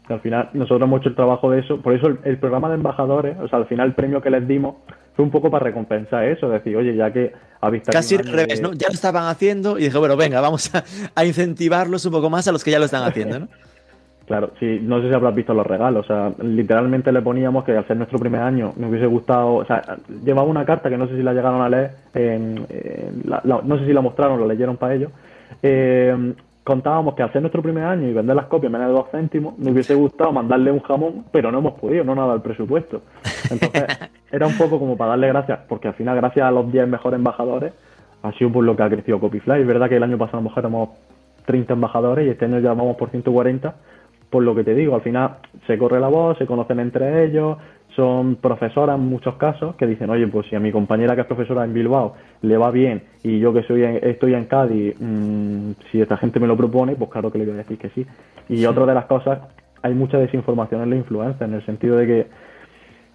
Al 0.09 0.21
final, 0.21 0.51
nosotros 0.53 0.83
hemos 0.83 1.01
hecho 1.01 1.11
el 1.11 1.15
trabajo 1.15 1.51
de 1.51 1.61
eso. 1.61 1.81
Por 1.81 1.95
eso 1.95 2.09
el 2.25 2.39
programa 2.39 2.69
de 2.69 2.75
embajadores, 2.75 3.39
o 3.39 3.49
sea, 3.49 3.59
al 3.59 3.67
final 3.67 3.89
el 3.89 3.95
premio 3.95 4.21
que 4.21 4.31
les 4.31 4.47
dimos 4.47 4.77
fue 5.15 5.25
un 5.25 5.31
poco 5.31 5.51
para 5.51 5.65
recompensar 5.65 6.25
eso, 6.25 6.49
decir, 6.49 6.77
oye, 6.77 6.95
ya 6.95 7.13
que 7.13 7.33
habéis 7.61 7.85
Casi 7.85 8.17
al 8.17 8.27
revés, 8.27 8.61
¿no? 8.61 8.73
Ya 8.73 8.89
lo 8.89 8.95
estaban 8.95 9.27
haciendo 9.27 9.79
y 9.79 9.85
dije, 9.85 9.99
bueno, 9.99 10.17
venga, 10.17 10.41
vamos 10.41 10.71
a, 10.75 11.25
incentivarlos 11.25 12.05
un 12.07 12.13
poco 12.13 12.31
más 12.31 12.49
a 12.49 12.53
los 12.53 12.65
que 12.65 12.71
ya 12.71 12.79
lo 12.79 12.87
están 12.87 13.05
haciendo, 13.05 13.41
¿no? 13.41 13.49
Claro, 14.25 14.53
sí, 14.61 14.79
no 14.81 15.03
sé 15.03 15.09
si 15.09 15.15
habrás 15.15 15.35
visto 15.35 15.53
los 15.53 15.67
regalos, 15.67 16.05
o 16.05 16.07
sea, 16.07 16.33
literalmente 16.43 17.11
le 17.11 17.21
poníamos 17.21 17.65
que 17.65 17.77
al 17.77 17.87
ser 17.89 17.97
nuestro 17.97 18.21
primer 18.21 18.41
año 18.41 18.73
me 18.77 18.87
hubiese 18.87 19.07
gustado, 19.07 19.57
o 19.57 19.65
sea, 19.65 19.83
llevaba 20.25 20.49
una 20.49 20.65
carta 20.65 20.89
que 20.89 20.97
no 20.97 21.09
sé 21.09 21.17
si 21.17 21.25
la 21.25 21.35
llegaron 21.35 21.61
a 21.61 21.69
leer, 21.69 21.91
no 23.45 23.79
sé 23.79 23.85
si 23.85 23.93
la 23.93 24.01
mostraron, 24.01 24.41
la 24.41 24.47
leyeron 24.47 24.77
para 24.77 24.95
ellos, 24.95 25.11
eh, 25.61 26.35
contábamos 26.65 27.15
que 27.15 27.23
hacer 27.23 27.43
nuestro 27.43 27.63
primer 27.63 27.85
año 27.85 28.09
y 28.09 28.13
vender 28.13 28.37
las 28.37 28.47
copias 28.47 28.71
menos 28.71 28.89
de 28.89 28.95
dos 28.95 29.11
céntimos, 29.11 29.59
me 29.59 29.73
hubiese 29.73 29.95
gustado 29.95 30.33
mandarle 30.33 30.71
un 30.71 30.81
jamón, 30.81 31.25
pero 31.33 31.51
no 31.51 31.59
hemos 31.59 31.75
podido, 31.75 32.05
no 32.05 32.15
nada 32.15 32.35
el 32.35 32.41
presupuesto. 32.41 33.03
Entonces, 33.51 33.85
era 34.31 34.47
un 34.47 34.57
poco 34.57 34.79
como 34.79 34.97
para 34.97 35.11
darle 35.11 35.29
gracias, 35.29 35.61
porque 35.69 35.89
al 35.89 35.95
final, 35.95 36.17
gracias 36.17 36.47
a 36.47 36.51
los 36.51 36.71
10 36.71 36.87
mejores 36.89 37.19
embajadores, 37.19 37.73
ha 38.23 38.33
sido 38.33 38.53
por 38.53 38.65
lo 38.65 38.77
que 38.77 38.83
ha 38.85 38.89
crecido 38.89 39.19
Copyfly. 39.19 39.61
Es 39.61 39.67
verdad 39.67 39.89
que 39.89 39.97
el 39.97 40.03
año 40.03 40.19
pasado 40.19 40.39
a 40.39 40.41
lo 40.43 40.49
mejor 40.49 40.61
éramos 40.61 40.89
30 41.47 41.73
embajadores 41.73 42.27
y 42.27 42.31
este 42.31 42.45
año 42.45 42.61
ya 42.61 42.73
vamos 42.73 42.97
por 42.97 43.11
140, 43.11 43.75
por 44.31 44.45
lo 44.45 44.55
que 44.55 44.65
te 44.65 44.75
digo, 44.75 44.95
al 44.95 45.03
final 45.03 45.39
se 45.67 45.77
corre 45.77 46.01
la 46.01 46.09
voz, 46.09 46.39
se 46.39 46.47
conocen 46.47 46.79
entre 46.81 47.25
ellos, 47.25 47.59
son 47.97 48.37
profesoras 48.37 48.99
en 48.99 49.07
muchos 49.07 49.37
casos 49.37 49.75
que 49.77 49.87
dicen, 49.87 50.11
oye, 50.11 50.27
pues 50.27 50.47
si 50.49 50.57
a 50.57 50.61
mi 50.61 50.73
compañera 50.73 51.15
que 51.15 51.23
es 51.23 51.27
profesora 51.27 51.65
en 51.65 51.75
Bilbao 51.75 52.15
le 52.43 52.57
va 52.57 52.71
bien 52.71 53.03
y 53.23 53.39
yo 53.39 53.53
que 53.53 53.63
soy 53.63 53.83
estoy 53.85 54.35
en 54.35 54.47
Cádiz, 54.47 54.95
mmm, 54.99 55.73
si 55.91 56.01
esta 56.01 56.17
gente 56.17 56.41
me 56.41 56.47
lo 56.47 56.57
propone, 56.57 56.95
pues 56.97 57.11
claro 57.11 57.31
que 57.31 57.39
le 57.39 57.45
voy 57.45 57.55
a 57.55 57.59
decir 57.59 57.79
que 57.79 57.91
sí. 57.91 58.07
Y 58.49 58.65
otra 58.65 58.87
de 58.87 58.95
las 58.95 59.07
cosas, 59.07 59.41
hay 59.83 59.95
mucha 59.95 60.19
desinformación 60.19 60.83
en 60.83 60.91
la 60.91 60.97
influencia, 60.97 61.47
en 61.47 61.55
el 61.55 61.65
sentido 61.67 61.97
de 61.97 62.07
que 62.07 62.27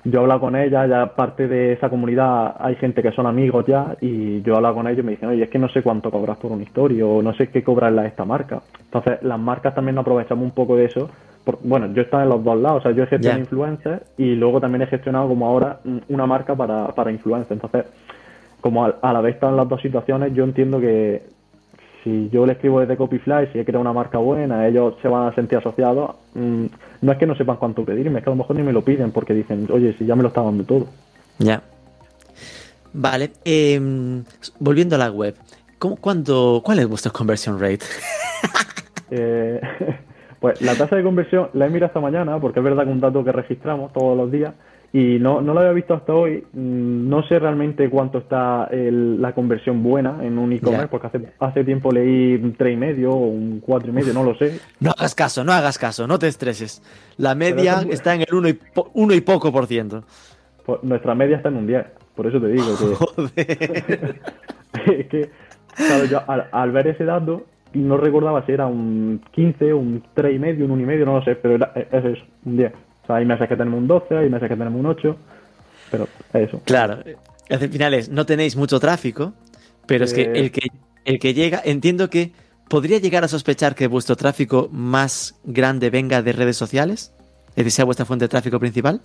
yo 0.03 0.19
he 0.19 0.21
hablado 0.21 0.39
con 0.39 0.55
ella, 0.55 0.85
ya 0.85 1.15
parte 1.15 1.47
de 1.47 1.73
esa 1.73 1.89
comunidad 1.89 2.55
hay 2.59 2.75
gente 2.75 3.01
que 3.01 3.11
son 3.11 3.25
amigos 3.25 3.65
ya 3.67 3.97
y 3.99 4.41
yo 4.41 4.53
he 4.53 4.55
hablado 4.55 4.75
con 4.75 4.87
ellos 4.87 4.99
y 4.99 5.05
me 5.05 5.11
dicen, 5.11 5.29
oye, 5.29 5.43
es 5.43 5.49
que 5.49 5.59
no 5.59 5.69
sé 5.69 5.81
cuánto 5.81 6.11
cobras 6.11 6.37
por 6.37 6.51
una 6.51 6.63
historia 6.63 7.05
o 7.05 7.21
no 7.21 7.33
sé 7.33 7.49
qué 7.49 7.63
cobra 7.63 7.89
esta 8.05 8.23
marca. 8.23 8.61
Entonces, 8.85 9.21
las 9.23 9.39
marcas 9.39 9.75
también 9.75 9.95
nos 9.95 10.03
aprovechamos 10.03 10.45
un 10.45 10.51
poco 10.51 10.77
de 10.77 10.85
eso 10.85 11.09
bueno, 11.63 11.93
yo 11.93 12.01
estaba 12.01 12.23
en 12.23 12.29
los 12.29 12.43
dos 12.43 12.59
lados, 12.59 12.79
o 12.79 12.83
sea, 12.83 12.91
yo 12.91 13.03
he 13.03 13.07
gestionado 13.07 13.39
influencers 13.39 14.01
y 14.17 14.35
luego 14.35 14.59
también 14.59 14.81
he 14.81 14.87
gestionado 14.87 15.27
como 15.27 15.47
ahora 15.47 15.79
una 16.09 16.25
marca 16.25 16.55
para, 16.55 16.87
para 16.89 17.11
influencers. 17.11 17.51
Entonces, 17.51 17.85
como 18.61 18.85
a, 18.85 19.13
la 19.13 19.21
vez 19.21 19.35
están 19.35 19.55
las 19.55 19.69
dos 19.69 19.81
situaciones, 19.81 20.33
yo 20.33 20.43
entiendo 20.43 20.79
que 20.79 21.23
si 22.03 22.29
yo 22.29 22.45
le 22.45 22.53
escribo 22.53 22.79
desde 22.79 22.97
Copyfly, 22.97 23.47
si 23.51 23.59
he 23.59 23.65
creado 23.65 23.81
una 23.81 23.93
marca 23.93 24.17
buena, 24.17 24.67
ellos 24.67 24.95
se 25.01 25.07
van 25.07 25.27
a 25.27 25.35
sentir 25.35 25.57
asociados. 25.57 26.15
Mm, 26.33 26.65
no 27.01 27.11
es 27.11 27.17
que 27.17 27.25
no 27.25 27.35
sepan 27.35 27.57
cuánto 27.57 27.85
pedirme, 27.85 28.19
es 28.19 28.23
que 28.23 28.29
a 28.29 28.33
lo 28.33 28.37
mejor 28.37 28.55
ni 28.55 28.63
me 28.63 28.73
lo 28.73 28.83
piden 28.83 29.11
porque 29.11 29.33
dicen, 29.33 29.67
oye, 29.71 29.93
si 29.97 30.05
ya 30.05 30.15
me 30.15 30.23
lo 30.23 30.29
está 30.29 30.41
dando 30.41 30.63
todo. 30.63 30.87
Ya. 31.39 31.61
Vale, 32.93 33.31
em, 33.45 34.23
volviendo 34.59 34.95
a 34.95 34.99
la 34.99 35.11
web, 35.11 35.35
¿cómo, 35.77 35.97
cuánto, 35.97 36.61
¿cuál 36.63 36.79
es 36.79 36.87
vuestra 36.87 37.11
conversion 37.11 37.59
rate? 37.59 37.85
eh, 39.11 39.61
Pues 40.39 40.61
la 40.61 40.75
tasa 40.75 40.95
de 40.95 41.03
conversión 41.03 41.49
la 41.53 41.65
he 41.65 41.69
mirado 41.69 41.87
esta 41.87 41.99
mañana, 41.99 42.39
porque 42.39 42.59
es 42.59 42.63
verdad 42.63 42.83
que 42.83 42.89
es 42.89 42.95
un 42.95 43.01
dato 43.01 43.23
que 43.23 43.31
registramos 43.31 43.91
todos 43.93 44.15
los 44.15 44.31
días, 44.31 44.53
y 44.93 45.19
no, 45.19 45.41
no 45.41 45.53
lo 45.53 45.59
había 45.59 45.73
visto 45.73 45.93
hasta 45.93 46.13
hoy. 46.13 46.45
Mm, 46.53 47.09
no 47.09 47.21
sé 47.27 47.39
realmente 47.39 47.89
cuánto 47.89 48.19
está 48.19 48.69
la 48.71 49.33
conversión 49.33 49.83
buena 49.83 50.23
en 50.23 50.37
un 50.37 50.53
e-commerce, 50.53 50.87
porque 50.87 51.07
hace, 51.07 51.21
hace 51.39 51.63
tiempo 51.63 51.91
leí 51.91 52.35
un 52.35 52.55
3,5 52.55 53.05
o 53.07 53.15
un 53.15 53.61
4,5, 53.61 54.13
no 54.13 54.23
lo 54.23 54.35
sé. 54.35 54.59
No 54.79 54.91
hagas 54.91 55.13
caso, 55.13 55.43
no 55.43 55.51
hagas 55.51 55.77
caso, 55.77 56.07
no 56.07 56.17
te 56.17 56.27
estreses. 56.27 56.81
La 57.17 57.35
media 57.35 57.85
está 57.89 58.15
en 58.15 58.21
el 58.21 58.33
1 58.33 58.49
y, 58.49 58.59
uno 58.93 59.13
y 59.13 59.21
poco 59.21 59.51
por 59.51 59.67
ciento. 59.67 60.03
Pues 60.65 60.83
nuestra 60.83 61.15
media 61.15 61.37
está 61.37 61.49
en 61.49 61.57
un 61.57 61.67
10, 61.67 61.85
por 62.15 62.27
eso 62.27 62.39
te 62.39 62.47
digo 62.47 62.65
que... 62.77 62.95
Joder. 62.95 64.21
es 64.99 65.07
que, 65.07 65.29
claro, 65.75 66.05
yo 66.05 66.21
al 66.27 66.71
ver 66.71 66.87
ese 66.87 67.03
dato 67.03 67.43
no 67.73 67.97
recordaba 67.97 68.45
si 68.45 68.51
era 68.51 68.67
un 68.67 69.21
15, 69.31 69.73
un 69.73 70.03
3,5, 70.15 70.63
un 70.63 70.85
1,5, 70.85 71.05
no 71.05 71.15
lo 71.19 71.23
sé, 71.23 71.35
pero 71.35 71.55
era, 71.55 71.71
es 71.75 72.05
eso, 72.05 72.25
un 72.45 72.57
10. 72.57 72.73
O 73.03 73.07
sea, 73.07 73.15
hay 73.17 73.25
meses 73.25 73.47
que 73.47 73.55
tenemos 73.55 73.79
un 73.79 73.87
12, 73.87 74.17
hay 74.17 74.29
meses 74.29 74.49
que 74.49 74.55
tenemos 74.55 74.79
un 74.79 74.85
8, 74.85 75.17
pero 75.91 76.03
es 76.33 76.47
eso. 76.47 76.61
Claro, 76.65 76.99
al 77.49 77.59
final 77.59 77.93
es, 77.93 78.09
no 78.09 78.25
tenéis 78.25 78.55
mucho 78.55 78.79
tráfico, 78.79 79.33
pero 79.85 80.05
es 80.05 80.13
que 80.13 80.23
eh. 80.23 80.31
el, 80.35 80.51
que 80.51 80.67
el 81.05 81.19
que 81.19 81.33
llega, 81.33 81.61
entiendo 81.63 82.09
que 82.09 82.33
podría 82.69 82.99
llegar 82.99 83.23
a 83.23 83.27
sospechar 83.27 83.75
que 83.75 83.87
vuestro 83.87 84.15
tráfico 84.15 84.69
más 84.71 85.39
grande 85.45 85.89
venga 85.89 86.21
de 86.21 86.33
redes 86.33 86.57
sociales, 86.57 87.13
es 87.49 87.55
decir, 87.55 87.71
sea 87.71 87.85
vuestra 87.85 88.05
fuente 88.05 88.25
de 88.25 88.29
tráfico 88.29 88.59
principal. 88.59 89.01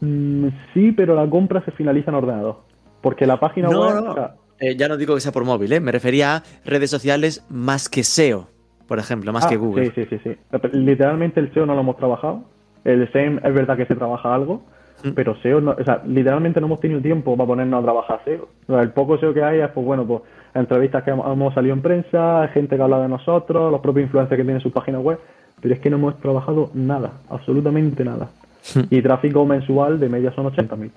Mm, 0.00 0.48
sí, 0.72 0.92
pero 0.92 1.14
la 1.14 1.28
compra 1.28 1.64
se 1.64 1.70
finaliza 1.72 2.10
en 2.10 2.16
ordenador, 2.16 2.62
porque 3.00 3.26
la 3.26 3.38
página 3.38 3.68
web... 3.68 4.32
Eh, 4.60 4.76
ya 4.76 4.88
no 4.88 4.96
digo 4.96 5.14
que 5.14 5.20
sea 5.20 5.32
por 5.32 5.44
móvil, 5.44 5.72
¿eh? 5.72 5.80
me 5.80 5.92
refería 5.92 6.36
a 6.36 6.42
redes 6.64 6.90
sociales 6.90 7.44
más 7.50 7.88
que 7.88 8.02
SEO, 8.02 8.48
por 8.86 8.98
ejemplo, 8.98 9.32
más 9.32 9.46
que 9.46 9.56
ah, 9.56 9.58
Google. 9.58 9.92
Sí, 9.94 10.04
sí, 10.04 10.06
sí, 10.10 10.20
sí. 10.24 10.36
Literalmente 10.72 11.40
el 11.40 11.52
SEO 11.52 11.66
no 11.66 11.74
lo 11.74 11.80
hemos 11.80 11.96
trabajado. 11.96 12.44
El 12.84 13.10
SEM 13.12 13.40
es 13.44 13.54
verdad 13.54 13.76
que 13.76 13.86
se 13.86 13.94
trabaja 13.94 14.34
algo, 14.34 14.62
mm. 15.04 15.10
pero 15.10 15.36
SEO, 15.42 15.60
no, 15.60 15.72
o 15.72 15.84
sea, 15.84 16.02
literalmente 16.06 16.60
no 16.60 16.68
hemos 16.68 16.80
tenido 16.80 17.00
tiempo 17.00 17.36
para 17.36 17.46
ponernos 17.46 17.80
a 17.80 17.82
trabajar 17.82 18.20
SEO. 18.24 18.48
el 18.80 18.90
poco 18.92 19.18
SEO 19.18 19.34
que 19.34 19.42
hay 19.42 19.60
es, 19.60 19.70
pues 19.70 19.84
bueno, 19.84 20.06
pues 20.06 20.22
entrevistas 20.54 21.02
que 21.04 21.10
hemos 21.10 21.52
salido 21.52 21.74
en 21.74 21.82
prensa, 21.82 22.48
gente 22.54 22.76
que 22.76 22.82
habla 22.82 23.00
de 23.00 23.08
nosotros, 23.08 23.70
los 23.70 23.80
propios 23.80 24.04
influencers 24.04 24.38
que 24.38 24.44
tienen 24.44 24.62
su 24.62 24.70
página 24.70 25.00
web, 25.00 25.18
pero 25.60 25.74
es 25.74 25.80
que 25.80 25.90
no 25.90 25.96
hemos 25.96 26.18
trabajado 26.20 26.70
nada, 26.72 27.12
absolutamente 27.28 28.04
nada. 28.04 28.30
Mm. 28.74 28.80
y 28.90 29.02
tráfico 29.02 29.44
mensual 29.44 30.00
de 30.00 30.08
media 30.08 30.32
son 30.32 30.46
80.000 30.46 30.90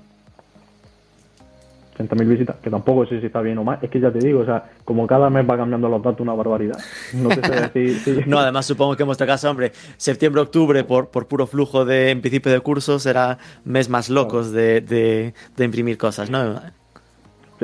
mil 1.99 2.27
visitas, 2.27 2.55
que 2.62 2.69
tampoco 2.69 3.05
sé 3.05 3.19
si 3.19 3.25
está 3.27 3.41
bien 3.41 3.57
o 3.57 3.63
mal. 3.63 3.79
Es 3.81 3.89
que 3.89 3.99
ya 3.99 4.12
te 4.12 4.19
digo, 4.19 4.41
o 4.41 4.45
sea, 4.45 4.63
como 4.85 5.05
cada 5.05 5.29
mes 5.29 5.45
va 5.49 5.57
cambiando 5.57 5.89
los 5.89 6.01
datos 6.01 6.21
una 6.21 6.33
barbaridad. 6.33 6.77
No 7.13 7.29
sé 7.29 7.41
decir. 7.73 8.23
no, 8.27 8.39
además 8.39 8.65
supongo 8.65 8.95
que 8.95 9.03
en 9.03 9.07
vuestra 9.07 9.27
casa, 9.27 9.49
hombre, 9.49 9.71
septiembre, 9.97 10.41
octubre, 10.41 10.83
por, 10.83 11.09
por 11.09 11.27
puro 11.27 11.47
flujo 11.47 11.85
de 11.85 12.12
en 12.12 12.21
principio 12.21 12.51
de 12.51 12.59
cursos, 12.62 13.03
será 13.03 13.38
mes 13.65 13.89
más 13.89 14.09
locos 14.09 14.51
de, 14.51 14.81
de, 14.81 15.63
imprimir 15.63 15.97
cosas, 15.97 16.29
¿no? 16.29 16.62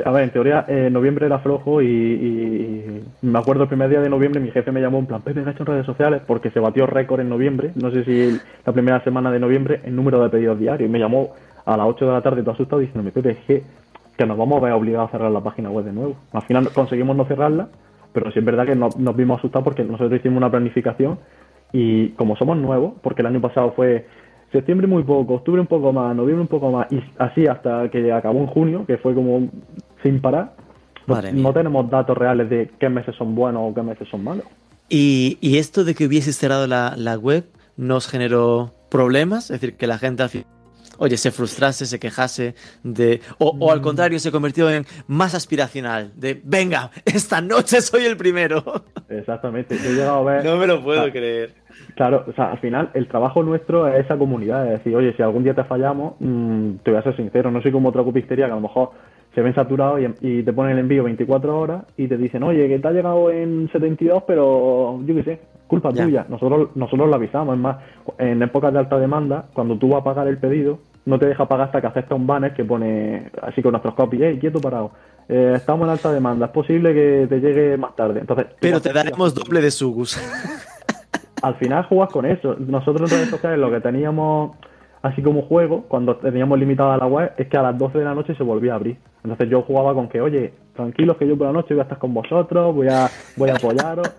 A 0.04 0.10
ver, 0.10 0.24
en 0.24 0.30
teoría, 0.30 0.66
eh, 0.68 0.90
noviembre 0.90 1.24
era 1.24 1.38
flojo 1.38 1.80
y, 1.80 3.02
me 3.22 3.38
acuerdo 3.38 3.62
el 3.62 3.68
primer 3.68 3.88
día 3.88 4.00
de 4.00 4.10
noviembre 4.10 4.40
mi 4.40 4.50
jefe 4.50 4.70
me 4.70 4.80
llamó 4.82 4.98
en 4.98 5.06
plan, 5.06 5.22
Pepe, 5.22 5.40
¿has 5.40 5.48
hecho 5.48 5.62
en 5.62 5.66
redes 5.66 5.86
sociales? 5.86 6.20
Porque 6.26 6.50
se 6.50 6.60
batió 6.60 6.86
récord 6.86 7.20
en 7.20 7.30
noviembre, 7.30 7.72
no 7.76 7.90
sé 7.90 8.04
si 8.04 8.38
la 8.66 8.72
primera 8.74 9.02
semana 9.02 9.30
de 9.32 9.40
noviembre, 9.40 9.80
el 9.84 9.96
número 9.96 10.22
de 10.22 10.28
pedidos 10.28 10.58
diarios. 10.58 10.88
Y 10.88 10.92
me 10.92 10.98
llamó 10.98 11.34
a 11.64 11.76
las 11.76 11.86
8 11.86 12.06
de 12.06 12.12
la 12.12 12.22
tarde 12.22 12.42
todo 12.42 12.52
asustado 12.52 12.80
diciéndome, 12.80 13.10
Pepe, 13.10 13.30
es 13.30 13.38
que 13.38 13.62
que 14.16 14.26
nos 14.26 14.38
vamos 14.38 14.58
a 14.58 14.64
ver 14.64 14.72
obligados 14.72 15.08
a 15.08 15.12
cerrar 15.12 15.30
la 15.30 15.42
página 15.42 15.70
web 15.70 15.84
de 15.84 15.92
nuevo. 15.92 16.16
Al 16.32 16.42
final 16.42 16.68
conseguimos 16.72 17.16
no 17.16 17.26
cerrarla, 17.26 17.68
pero 18.12 18.30
sí 18.32 18.38
es 18.38 18.44
verdad 18.44 18.66
que 18.66 18.74
nos, 18.74 18.96
vimos 19.16 19.38
asustados 19.38 19.64
porque 19.64 19.84
nosotros 19.84 20.18
hicimos 20.18 20.38
una 20.38 20.50
planificación 20.50 21.18
y 21.72 22.10
como 22.10 22.36
somos 22.36 22.56
nuevos, 22.56 22.94
porque 23.02 23.22
el 23.22 23.26
año 23.26 23.40
pasado 23.40 23.72
fue 23.72 24.06
septiembre 24.52 24.86
muy 24.86 25.02
poco, 25.02 25.34
octubre 25.34 25.60
un 25.60 25.66
poco 25.66 25.92
más, 25.92 26.16
noviembre 26.16 26.42
un 26.42 26.48
poco 26.48 26.70
más, 26.70 26.90
y 26.90 27.02
así 27.18 27.46
hasta 27.46 27.90
que 27.90 28.12
acabó 28.12 28.38
en 28.38 28.46
junio, 28.46 28.86
que 28.86 28.96
fue 28.98 29.14
como 29.14 29.48
sin 30.02 30.20
parar, 30.20 30.54
pues 31.06 31.34
no 31.34 31.52
tenemos 31.52 31.90
datos 31.90 32.16
reales 32.16 32.48
de 32.48 32.70
qué 32.78 32.88
meses 32.88 33.14
son 33.16 33.34
buenos 33.34 33.70
o 33.70 33.74
qué 33.74 33.82
meses 33.82 34.08
son 34.08 34.24
malos. 34.24 34.44
¿Y, 34.88 35.38
esto 35.58 35.84
de 35.84 35.94
que 35.94 36.06
hubiese 36.06 36.32
cerrado 36.32 36.66
la, 36.66 36.94
la 36.96 37.18
web 37.18 37.44
nos 37.76 38.08
generó 38.08 38.72
problemas? 38.88 39.50
Es 39.50 39.60
decir, 39.60 39.76
que 39.76 39.86
la 39.86 39.98
gente 39.98 40.22
al 40.22 40.28
final 40.30 40.55
oye, 40.98 41.16
se 41.16 41.30
frustrase, 41.30 41.86
se 41.86 41.98
quejase 41.98 42.54
de... 42.82 43.20
O, 43.38 43.70
al 43.70 43.80
mm. 43.80 43.82
contrario, 43.82 44.18
se 44.18 44.30
convirtió 44.30 44.70
en 44.70 44.84
más 45.06 45.34
aspiracional, 45.34 46.12
de, 46.16 46.40
venga, 46.44 46.90
esta 47.04 47.40
noche 47.40 47.80
soy 47.80 48.04
el 48.04 48.16
primero. 48.16 48.62
Exactamente, 49.08 49.76
he 49.76 49.92
llegado 49.92 50.28
a 50.28 50.32
ver... 50.32 50.44
No 50.44 50.56
me 50.56 50.66
lo 50.66 50.82
puedo 50.82 51.10
creer. 51.10 51.54
Claro, 51.94 52.24
o 52.26 52.32
sea, 52.32 52.52
al 52.52 52.58
final 52.58 52.90
el 52.94 53.08
trabajo 53.08 53.42
nuestro 53.42 53.88
es 53.88 54.04
esa 54.04 54.16
comunidad, 54.16 54.66
es 54.66 54.78
decir, 54.78 54.94
oye, 54.96 55.14
si 55.16 55.22
algún 55.22 55.44
día 55.44 55.54
te 55.54 55.64
fallamos, 55.64 56.14
mm, 56.18 56.76
te 56.82 56.90
voy 56.90 57.00
a 57.00 57.02
ser 57.02 57.16
sincero, 57.16 57.50
no 57.50 57.62
soy 57.62 57.72
como 57.72 57.88
otra 57.88 58.04
copistería 58.04 58.46
que 58.46 58.52
a 58.52 58.56
lo 58.56 58.60
mejor 58.60 58.90
se 59.36 59.42
ven 59.42 59.54
saturados 59.54 60.00
y, 60.22 60.42
te 60.42 60.52
ponen 60.54 60.72
el 60.72 60.78
envío 60.78 61.04
24 61.04 61.60
horas 61.60 61.84
y 61.98 62.08
te 62.08 62.16
dicen, 62.16 62.42
oye, 62.42 62.68
que 62.68 62.78
te 62.78 62.88
ha 62.88 62.90
llegado 62.90 63.30
en 63.30 63.68
72, 63.70 64.22
pero 64.26 64.98
yo 65.04 65.14
qué 65.14 65.24
sé, 65.24 65.40
culpa 65.66 65.92
tuya. 65.92 66.24
Nosotros, 66.30 66.70
nosotros 66.74 67.06
lo 67.06 67.14
avisamos. 67.16 67.54
Es 67.54 67.60
más, 67.60 67.76
en 68.16 68.42
épocas 68.42 68.72
de 68.72 68.78
alta 68.78 68.98
demanda, 68.98 69.44
cuando 69.52 69.76
tú 69.76 69.90
vas 69.90 70.00
a 70.00 70.04
pagar 70.04 70.26
el 70.28 70.38
pedido, 70.38 70.78
no 71.04 71.18
te 71.18 71.26
deja 71.26 71.46
pagar 71.46 71.66
hasta 71.66 71.82
que 71.82 71.86
acepta 71.86 72.14
un 72.14 72.26
banner 72.26 72.54
que 72.54 72.64
pone 72.64 73.30
así 73.42 73.60
con 73.60 73.72
nuestros 73.72 73.92
copies, 73.92 74.22
hey, 74.24 74.38
quieto 74.40 74.58
parado. 74.58 74.92
Eh, 75.28 75.52
estamos 75.56 75.84
en 75.84 75.90
alta 75.90 76.10
demanda, 76.10 76.46
es 76.46 76.52
posible 76.52 76.94
que 76.94 77.26
te 77.28 77.38
llegue 77.38 77.76
más 77.76 77.94
tarde. 77.94 78.20
Entonces, 78.20 78.46
pero 78.58 78.80
te 78.80 78.90
daremos 78.90 79.34
doble 79.34 79.60
de 79.60 79.70
sugus. 79.70 80.18
Al 81.42 81.56
final 81.56 81.84
jugas 81.84 82.08
con 82.10 82.24
eso. 82.24 82.56
Nosotros 82.58 83.12
en 83.12 83.18
redes 83.18 83.30
sociales 83.30 83.58
lo 83.58 83.70
que 83.70 83.80
teníamos 83.80 84.56
así 85.06 85.22
como 85.22 85.42
juego, 85.42 85.84
cuando 85.88 86.16
teníamos 86.16 86.58
limitada 86.58 86.96
la 86.96 87.06
web, 87.06 87.32
es 87.36 87.48
que 87.48 87.56
a 87.56 87.62
las 87.62 87.78
12 87.78 87.98
de 87.98 88.04
la 88.04 88.14
noche 88.14 88.34
se 88.34 88.42
volvía 88.42 88.72
a 88.72 88.76
abrir. 88.76 88.96
Entonces 89.22 89.48
yo 89.48 89.62
jugaba 89.62 89.94
con 89.94 90.08
que, 90.08 90.20
oye, 90.20 90.52
tranquilos 90.74 91.16
que 91.16 91.26
yo 91.26 91.36
por 91.36 91.46
la 91.46 91.52
noche 91.52 91.74
voy 91.74 91.80
a 91.80 91.82
estar 91.84 91.98
con 91.98 92.14
vosotros, 92.14 92.74
voy 92.74 92.88
a, 92.88 93.08
voy 93.36 93.50
a 93.50 93.54
apoyaros. 93.54 94.10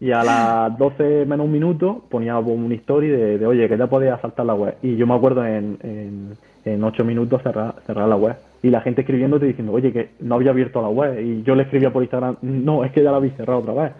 y 0.00 0.12
a 0.12 0.22
las 0.24 0.78
12 0.78 1.26
menos 1.26 1.46
un 1.46 1.52
minuto 1.52 2.04
ponía 2.08 2.38
una 2.38 2.74
historia 2.74 3.16
de, 3.38 3.46
oye, 3.46 3.68
que 3.68 3.76
ya 3.76 3.86
podía 3.86 4.18
saltar 4.20 4.46
la 4.46 4.54
web. 4.54 4.76
Y 4.82 4.96
yo 4.96 5.06
me 5.06 5.14
acuerdo 5.14 5.44
en, 5.44 5.78
en, 5.82 6.36
en 6.64 6.84
8 6.84 7.04
minutos 7.04 7.42
cerrar, 7.42 7.74
cerrar 7.86 8.08
la 8.08 8.16
web. 8.16 8.36
Y 8.62 8.70
la 8.70 8.80
gente 8.80 9.02
escribiéndote 9.02 9.46
diciendo, 9.46 9.72
oye, 9.72 9.92
que 9.92 10.10
no 10.20 10.34
había 10.34 10.50
abierto 10.50 10.82
la 10.82 10.88
web. 10.88 11.20
Y 11.20 11.42
yo 11.42 11.54
le 11.54 11.62
escribía 11.62 11.92
por 11.92 12.02
Instagram, 12.02 12.36
no, 12.42 12.84
es 12.84 12.92
que 12.92 13.02
ya 13.02 13.10
la 13.10 13.16
habéis 13.16 13.34
cerrado 13.36 13.60
otra 13.60 13.74
vez. 13.74 13.92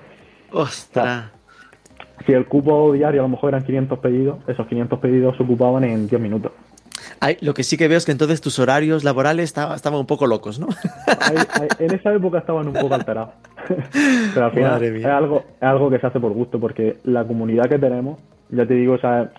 ¡Ostras! 0.53 1.40
Si 2.27 2.33
el 2.33 2.47
cupo 2.47 2.93
diario 2.93 3.21
a 3.21 3.25
lo 3.25 3.29
mejor 3.29 3.51
eran 3.51 3.65
500 3.65 3.99
pedidos, 3.99 4.39
esos 4.47 4.67
500 4.67 4.99
pedidos 4.99 5.37
se 5.37 5.43
ocupaban 5.43 5.85
en 5.85 6.09
10 6.09 6.21
minutos. 6.21 6.53
lo 7.41 7.55
que 7.55 7.63
sí 7.63 7.77
que 7.77 7.89
veo 7.89 7.99
es 7.99 8.05
que 8.05 8.13
entonces 8.13 8.41
tus 8.41 8.59
horarios 8.59 9.05
laborales 9.05 9.55
estaban 9.55 10.01
un 10.01 10.07
poco 10.07 10.27
locos, 10.27 10.59
¿no? 10.59 10.69
en 11.79 11.95
esa 11.95 12.13
época 12.15 12.39
estaban 12.39 12.67
un 12.69 12.75
poco 12.75 12.95
alterados. 12.95 13.31
Pero 14.35 14.47
al 14.47 14.53
final 14.53 14.83
es 14.83 15.05
algo, 15.05 15.45
es 15.57 15.63
algo 15.63 15.91
que 15.91 15.99
se 15.99 16.07
hace 16.07 16.21
por 16.21 16.33
gusto, 16.33 16.59
porque 16.59 16.99
la 17.05 17.25
comunidad 17.25 17.69
que 17.69 17.79
tenemos, 17.79 18.19
ya 18.51 18.67
te 18.67 18.75
digo, 18.75 18.95
o 18.95 18.99
sea, 18.99 19.31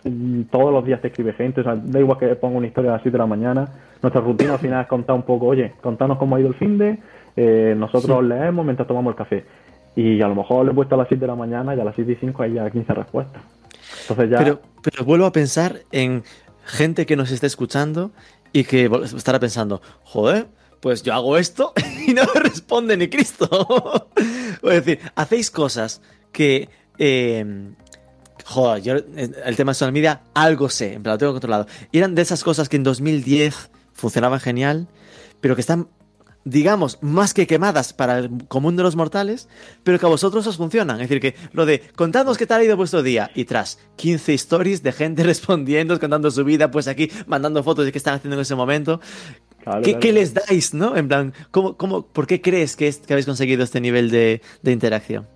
todos 0.49 0.71
los 0.71 0.85
días 0.85 1.01
te 1.01 1.07
escribe 1.07 1.33
gente, 1.33 1.61
o 1.61 1.63
sea, 1.63 1.75
da 1.75 1.99
igual 1.99 2.17
que 2.17 2.27
ponga 2.35 2.57
una 2.57 2.67
historia 2.67 2.91
a 2.91 2.93
las 2.93 3.01
7 3.03 3.13
de 3.13 3.19
la 3.19 3.27
mañana, 3.27 3.67
nuestra 4.01 4.21
rutina 4.21 4.53
al 4.53 4.59
final 4.59 4.81
es 4.81 4.87
contar 4.87 5.15
un 5.15 5.23
poco, 5.23 5.47
oye, 5.47 5.73
contanos 5.81 6.17
cómo 6.17 6.35
ha 6.35 6.39
ido 6.39 6.49
el 6.49 6.55
fin 6.55 6.77
de, 6.77 6.97
Eh, 7.35 7.73
nosotros 7.77 8.23
leemos 8.23 8.65
mientras 8.65 8.87
tomamos 8.87 9.11
el 9.11 9.17
café. 9.17 9.45
Y 9.95 10.21
a 10.21 10.27
lo 10.27 10.35
mejor 10.35 10.65
le 10.65 10.71
he 10.71 10.75
puesto 10.75 10.95
a 10.95 10.97
las 10.97 11.07
7 11.07 11.21
de 11.21 11.27
la 11.27 11.35
mañana 11.35 11.75
y 11.75 11.79
a 11.79 11.83
las 11.83 11.95
7 11.95 12.11
y 12.11 12.15
5 12.15 12.43
hay 12.43 12.53
ya 12.53 12.69
15 12.69 12.93
respuestas. 12.93 13.41
Entonces 14.01 14.29
ya... 14.29 14.37
Pero, 14.37 14.61
pero 14.81 15.05
vuelvo 15.05 15.25
a 15.25 15.31
pensar 15.31 15.81
en 15.91 16.23
gente 16.65 17.05
que 17.05 17.15
nos 17.15 17.31
está 17.31 17.47
escuchando 17.47 18.11
y 18.53 18.63
que 18.63 18.89
estará 19.15 19.39
pensando, 19.39 19.81
joder, 20.03 20.47
pues 20.79 21.03
yo 21.03 21.13
hago 21.13 21.37
esto 21.37 21.73
y 22.07 22.13
no 22.13 22.23
me 22.33 22.39
responde 22.41 22.97
ni 22.97 23.07
Cristo. 23.09 24.09
es 24.63 24.85
decir, 24.85 24.99
hacéis 25.15 25.51
cosas 25.51 26.01
que... 26.31 26.69
Eh, 26.97 27.73
joder, 28.45 28.83
yo 28.83 28.93
el 28.95 29.55
tema 29.55 29.71
de 29.71 29.75
social 29.75 29.91
media 29.91 30.21
algo 30.33 30.69
sé, 30.69 30.93
en 30.93 31.03
plan, 31.03 31.13
lo 31.13 31.17
tengo 31.17 31.31
controlado. 31.33 31.67
Y 31.91 31.97
eran 31.97 32.15
de 32.15 32.21
esas 32.21 32.43
cosas 32.43 32.69
que 32.69 32.77
en 32.77 32.83
2010 32.83 33.69
funcionaban 33.93 34.39
genial, 34.39 34.87
pero 35.39 35.55
que 35.55 35.61
están 35.61 35.87
digamos, 36.43 36.97
más 37.01 37.33
que 37.33 37.47
quemadas 37.47 37.93
para 37.93 38.19
el 38.19 38.29
común 38.47 38.75
de 38.75 38.83
los 38.83 38.95
mortales, 38.95 39.47
pero 39.83 39.99
que 39.99 40.05
a 40.05 40.09
vosotros 40.09 40.45
os 40.47 40.57
funcionan. 40.57 40.97
Es 40.97 41.09
decir, 41.09 41.19
que 41.19 41.35
lo 41.53 41.65
de 41.65 41.81
contadnos 41.95 42.37
qué 42.37 42.45
tal 42.45 42.61
ha 42.61 42.63
ido 42.63 42.77
vuestro 42.77 43.03
día 43.03 43.29
y 43.35 43.45
tras 43.45 43.79
15 43.97 44.33
stories 44.33 44.83
de 44.83 44.91
gente 44.91 45.23
respondiendo, 45.31 45.99
contando 45.99 46.31
su 46.31 46.43
vida, 46.43 46.71
pues 46.71 46.87
aquí 46.87 47.09
mandando 47.27 47.63
fotos 47.63 47.85
de 47.85 47.91
qué 47.91 47.97
están 47.97 48.15
haciendo 48.15 48.35
en 48.35 48.41
ese 48.41 48.55
momento. 48.55 48.99
¿Qué, 49.83 50.11
les 50.11 50.33
dais, 50.33 50.73
no? 50.73 50.97
En 50.97 51.07
plan, 51.07 51.33
¿cómo, 51.51 51.77
cómo, 51.77 52.07
¿por 52.07 52.25
qué 52.25 52.41
crees 52.41 52.75
que, 52.75 52.91
que 53.05 53.13
habéis 53.13 53.27
conseguido 53.27 53.63
este 53.63 53.79
nivel 53.79 54.09
de, 54.09 54.41
de 54.63 54.71
interacción? 54.71 55.27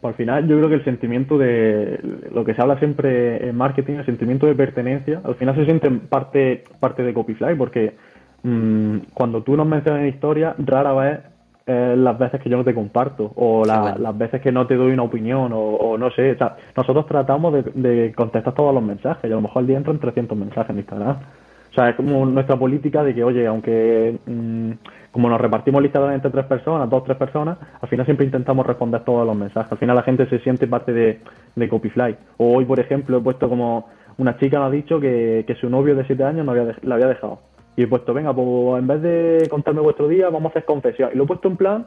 Por 0.00 0.14
final, 0.14 0.48
yo 0.48 0.56
creo 0.56 0.68
que 0.68 0.74
el 0.76 0.84
sentimiento 0.84 1.38
de 1.38 2.00
lo 2.32 2.44
que 2.44 2.54
se 2.54 2.62
habla 2.62 2.78
siempre 2.78 3.48
en 3.48 3.56
marketing, 3.56 3.94
el 3.94 4.06
sentimiento 4.06 4.46
de 4.46 4.54
pertenencia, 4.54 5.20
al 5.24 5.34
final 5.36 5.54
se 5.54 5.66
siente 5.66 5.90
parte, 5.90 6.64
parte 6.80 7.02
de 7.02 7.12
Copyfly, 7.14 7.54
porque 7.54 7.94
mmm, 8.42 8.98
cuando 9.14 9.42
tú 9.42 9.56
nos 9.56 9.66
mencionas 9.66 10.02
en 10.02 10.08
historia, 10.08 10.54
rara 10.58 10.92
vez 10.92 11.20
eh, 11.66 11.94
las 11.96 12.18
veces 12.18 12.40
que 12.40 12.50
yo 12.50 12.56
no 12.56 12.64
te 12.64 12.74
comparto 12.74 13.32
o 13.36 13.64
la, 13.64 13.94
las 13.96 14.16
veces 14.18 14.40
que 14.40 14.50
no 14.50 14.66
te 14.66 14.74
doy 14.74 14.92
una 14.92 15.04
opinión 15.04 15.52
o, 15.54 15.96
no 15.98 16.10
sé. 16.10 16.32
O 16.32 16.38
sea, 16.38 16.56
nosotros 16.76 17.06
tratamos 17.06 17.52
de, 17.52 17.62
de, 17.62 18.12
contestar 18.12 18.54
todos 18.54 18.74
los 18.74 18.82
mensajes 18.82 19.24
y 19.24 19.32
a 19.32 19.36
lo 19.36 19.42
mejor 19.42 19.60
al 19.60 19.66
día 19.66 19.76
entran 19.76 19.98
300 19.98 20.36
mensajes 20.36 20.70
en 20.70 20.78
Instagram. 20.78 21.16
O 21.70 21.72
sea, 21.72 21.90
es 21.90 21.96
como 21.96 22.26
nuestra 22.26 22.56
política 22.56 23.04
de 23.04 23.14
que, 23.14 23.22
oye, 23.22 23.46
aunque 23.46 24.18
mmm, 24.26 24.72
como 25.12 25.28
nos 25.28 25.40
repartimos 25.40 25.82
listados 25.82 26.12
entre 26.12 26.30
tres 26.30 26.46
personas, 26.46 26.88
dos, 26.88 27.04
tres 27.04 27.16
personas, 27.16 27.58
al 27.80 27.88
final 27.88 28.06
siempre 28.06 28.26
intentamos 28.26 28.66
responder 28.66 29.02
todos 29.04 29.26
los 29.26 29.36
mensajes. 29.36 29.70
Al 29.70 29.78
final 29.78 29.96
la 29.96 30.02
gente 30.02 30.26
se 30.28 30.38
siente 30.40 30.66
parte 30.66 30.92
de, 30.92 31.20
de 31.54 31.68
Copyfly. 31.68 32.16
O 32.38 32.56
hoy, 32.56 32.64
por 32.64 32.80
ejemplo, 32.80 33.18
he 33.18 33.20
puesto 33.20 33.48
como 33.48 33.88
una 34.18 34.36
chica 34.38 34.58
me 34.58 34.66
ha 34.66 34.70
dicho 34.70 35.00
que, 35.00 35.44
que 35.46 35.54
su 35.54 35.70
novio 35.70 35.94
de 35.94 36.04
siete 36.04 36.24
años 36.24 36.44
no 36.44 36.52
había, 36.52 36.74
la 36.82 36.94
había 36.96 37.06
dejado. 37.06 37.40
Y 37.76 37.82
he 37.84 37.86
puesto, 37.86 38.12
venga, 38.12 38.34
pues 38.34 38.78
en 38.78 38.86
vez 38.86 39.02
de 39.02 39.48
contarme 39.48 39.80
vuestro 39.80 40.08
día, 40.08 40.28
vamos 40.28 40.46
a 40.46 40.48
hacer 40.50 40.64
confesión. 40.64 41.10
Y 41.12 41.16
lo 41.16 41.24
he 41.24 41.26
puesto 41.26 41.48
en 41.48 41.56
plan, 41.56 41.86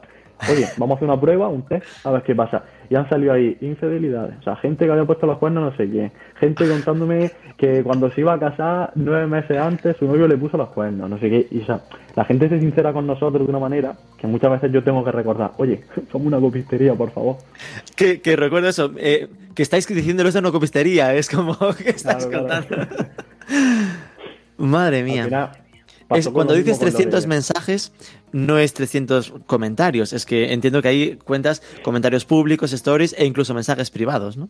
oye, 0.50 0.66
vamos 0.76 0.94
a 0.94 0.96
hacer 0.96 1.08
una 1.08 1.20
prueba, 1.20 1.48
un 1.48 1.62
test, 1.62 1.84
a 2.04 2.10
ver 2.10 2.22
qué 2.22 2.34
pasa. 2.34 2.64
Y 2.90 2.94
han 2.94 3.08
salido 3.08 3.32
ahí 3.32 3.56
infidelidades. 3.60 4.38
O 4.40 4.42
sea, 4.42 4.56
gente 4.56 4.84
que 4.84 4.90
había 4.90 5.04
puesto 5.04 5.26
los 5.26 5.38
cuernos, 5.38 5.72
no 5.72 5.76
sé 5.76 5.88
quién. 5.88 6.12
Gente 6.36 6.68
contándome 6.68 7.30
que 7.56 7.82
cuando 7.82 8.10
se 8.10 8.20
iba 8.20 8.32
a 8.32 8.38
casar, 8.38 8.92
nueve 8.94 9.26
meses 9.26 9.58
antes, 9.58 9.96
su 9.96 10.06
novio 10.06 10.26
le 10.26 10.36
puso 10.36 10.56
los 10.56 10.68
cuernos, 10.70 11.08
no 11.08 11.18
sé 11.18 11.30
qué. 11.30 11.46
Y 11.50 11.60
o 11.60 11.66
sea, 11.66 11.80
la 12.16 12.24
gente 12.24 12.48
se 12.48 12.60
sincera 12.60 12.92
con 12.92 13.06
nosotros 13.06 13.46
de 13.46 13.50
una 13.50 13.58
manera 13.58 13.94
que 14.18 14.26
muchas 14.26 14.50
veces 14.50 14.72
yo 14.72 14.82
tengo 14.82 15.04
que 15.04 15.12
recordar, 15.12 15.52
oye, 15.58 15.84
somos 16.12 16.26
una 16.26 16.40
copistería, 16.40 16.94
por 16.94 17.10
favor. 17.10 17.36
Que, 17.96 18.20
que 18.20 18.36
recuerdo 18.36 18.68
eso, 18.68 18.92
eh, 18.98 19.28
que 19.54 19.62
estáis 19.62 19.86
diciéndolo 19.86 20.28
eso 20.28 20.38
una 20.38 20.52
copistería, 20.52 21.14
es 21.14 21.28
como 21.28 21.56
que 21.78 21.90
estás 21.90 22.26
claro, 22.26 22.48
contando. 22.48 22.68
Claro. 22.68 23.06
Madre 24.56 25.02
mía. 25.02 25.50
Es, 26.10 26.28
cuando 26.28 26.54
dices 26.54 26.78
300 26.78 27.26
mensajes, 27.26 27.92
no 28.32 28.58
es 28.58 28.74
300 28.74 29.32
comentarios. 29.46 30.12
Es 30.12 30.26
que 30.26 30.52
entiendo 30.52 30.82
que 30.82 30.88
ahí 30.88 31.18
cuentas 31.24 31.62
comentarios 31.82 32.24
públicos, 32.24 32.72
stories 32.72 33.14
e 33.18 33.24
incluso 33.24 33.54
mensajes 33.54 33.90
privados, 33.90 34.36
¿no? 34.36 34.48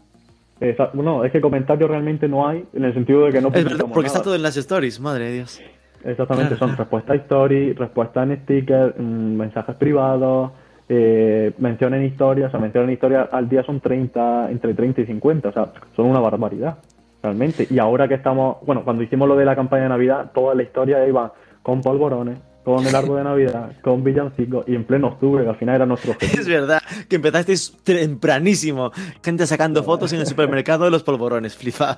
Exacto. 0.61 1.03
No, 1.03 1.25
es 1.25 1.33
que 1.33 1.41
comentarios 1.41 1.91
realmente 1.91 2.29
no 2.29 2.47
hay, 2.47 2.65
en 2.73 2.85
el 2.85 2.95
sentido 2.95 3.27
de 3.27 3.33
que 3.33 3.41
no 3.41 3.49
Es 3.49 3.65
verdad, 3.65 3.79
porque 3.79 3.95
nada. 3.95 4.07
está 4.07 4.23
todo 4.23 4.35
en 4.35 4.43
las 4.43 4.57
stories, 4.57 5.01
madre 5.01 5.27
de 5.27 5.33
Dios. 5.35 5.61
Exactamente, 6.05 6.57
claro. 6.57 6.69
son 6.69 6.77
respuestas 6.77 7.11
a 7.13 7.23
stories, 7.23 7.77
respuestas 7.77 8.29
en 8.29 8.43
stickers, 8.43 8.95
mmm, 8.99 9.37
mensajes 9.37 9.75
privados, 9.77 10.53
eh, 10.89 11.53
mención 11.59 11.95
en 11.95 12.05
historias, 12.05 12.49
o 12.49 12.51
sea, 12.51 12.61
mención 12.61 12.85
en 12.85 12.91
historias 12.91 13.29
al 13.33 13.49
día 13.49 13.63
son 13.65 13.81
30, 13.81 14.51
entre 14.51 14.75
30 14.75 15.01
y 15.01 15.07
50, 15.07 15.49
o 15.49 15.53
sea, 15.53 15.73
son 15.97 16.07
una 16.07 16.21
barbaridad, 16.21 16.77
realmente. 17.25 17.67
Y 17.71 17.79
ahora 17.79 18.07
que 18.07 18.15
estamos, 18.15 18.59
bueno, 18.65 18.85
cuando 18.85 19.03
hicimos 19.03 19.27
lo 19.27 19.35
de 19.35 19.45
la 19.45 19.57
campaña 19.57 19.85
de 19.85 19.89
Navidad, 19.89 20.31
toda 20.33 20.55
la 20.55 20.63
historia 20.63 21.07
iba 21.09 21.33
con 21.63 21.81
polvorones, 21.81 22.39
con 22.63 22.87
el 22.87 22.95
árbol 22.95 23.19
de 23.19 23.25
Navidad, 23.25 23.73
con 23.83 24.05
villancicos 24.05 24.69
y 24.69 24.75
en 24.75 24.85
pleno 24.85 25.09
octubre, 25.09 25.43
que 25.43 25.51
al 25.51 25.57
final 25.57 25.77
era 25.77 25.87
nuestro 25.87 26.13
objetivo. 26.13 26.41
Es 26.41 26.49
verdad, 26.49 26.83
que 27.09 27.17
empezasteis 27.17 27.77
tempranísimo. 27.83 28.93
Gente 29.25 29.47
sacando 29.47 29.83
fotos 29.83 30.13
en 30.13 30.21
el 30.21 30.27
supermercado 30.27 30.85
de 30.85 30.91
los 30.91 31.03
polvorones, 31.03 31.57
flipa. 31.57 31.97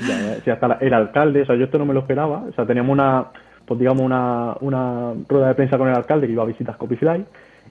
Ya, 0.00 0.40
sí, 0.42 0.50
hasta 0.50 0.68
la, 0.68 0.74
el 0.80 0.94
alcalde, 0.94 1.42
o 1.42 1.46
sea, 1.46 1.56
yo 1.56 1.64
esto 1.64 1.78
no 1.78 1.84
me 1.84 1.92
lo 1.92 2.00
esperaba. 2.00 2.44
O 2.48 2.52
sea, 2.52 2.64
teníamos 2.64 2.92
una, 2.92 3.26
pues 3.66 3.78
digamos, 3.78 4.02
una, 4.02 4.56
una 4.60 5.12
rueda 5.28 5.48
de 5.48 5.54
prensa 5.54 5.76
con 5.76 5.88
el 5.88 5.94
alcalde 5.94 6.26
que 6.26 6.32
iba 6.32 6.42
a 6.42 6.46
visitar 6.46 6.76
Copyfly 6.78 7.24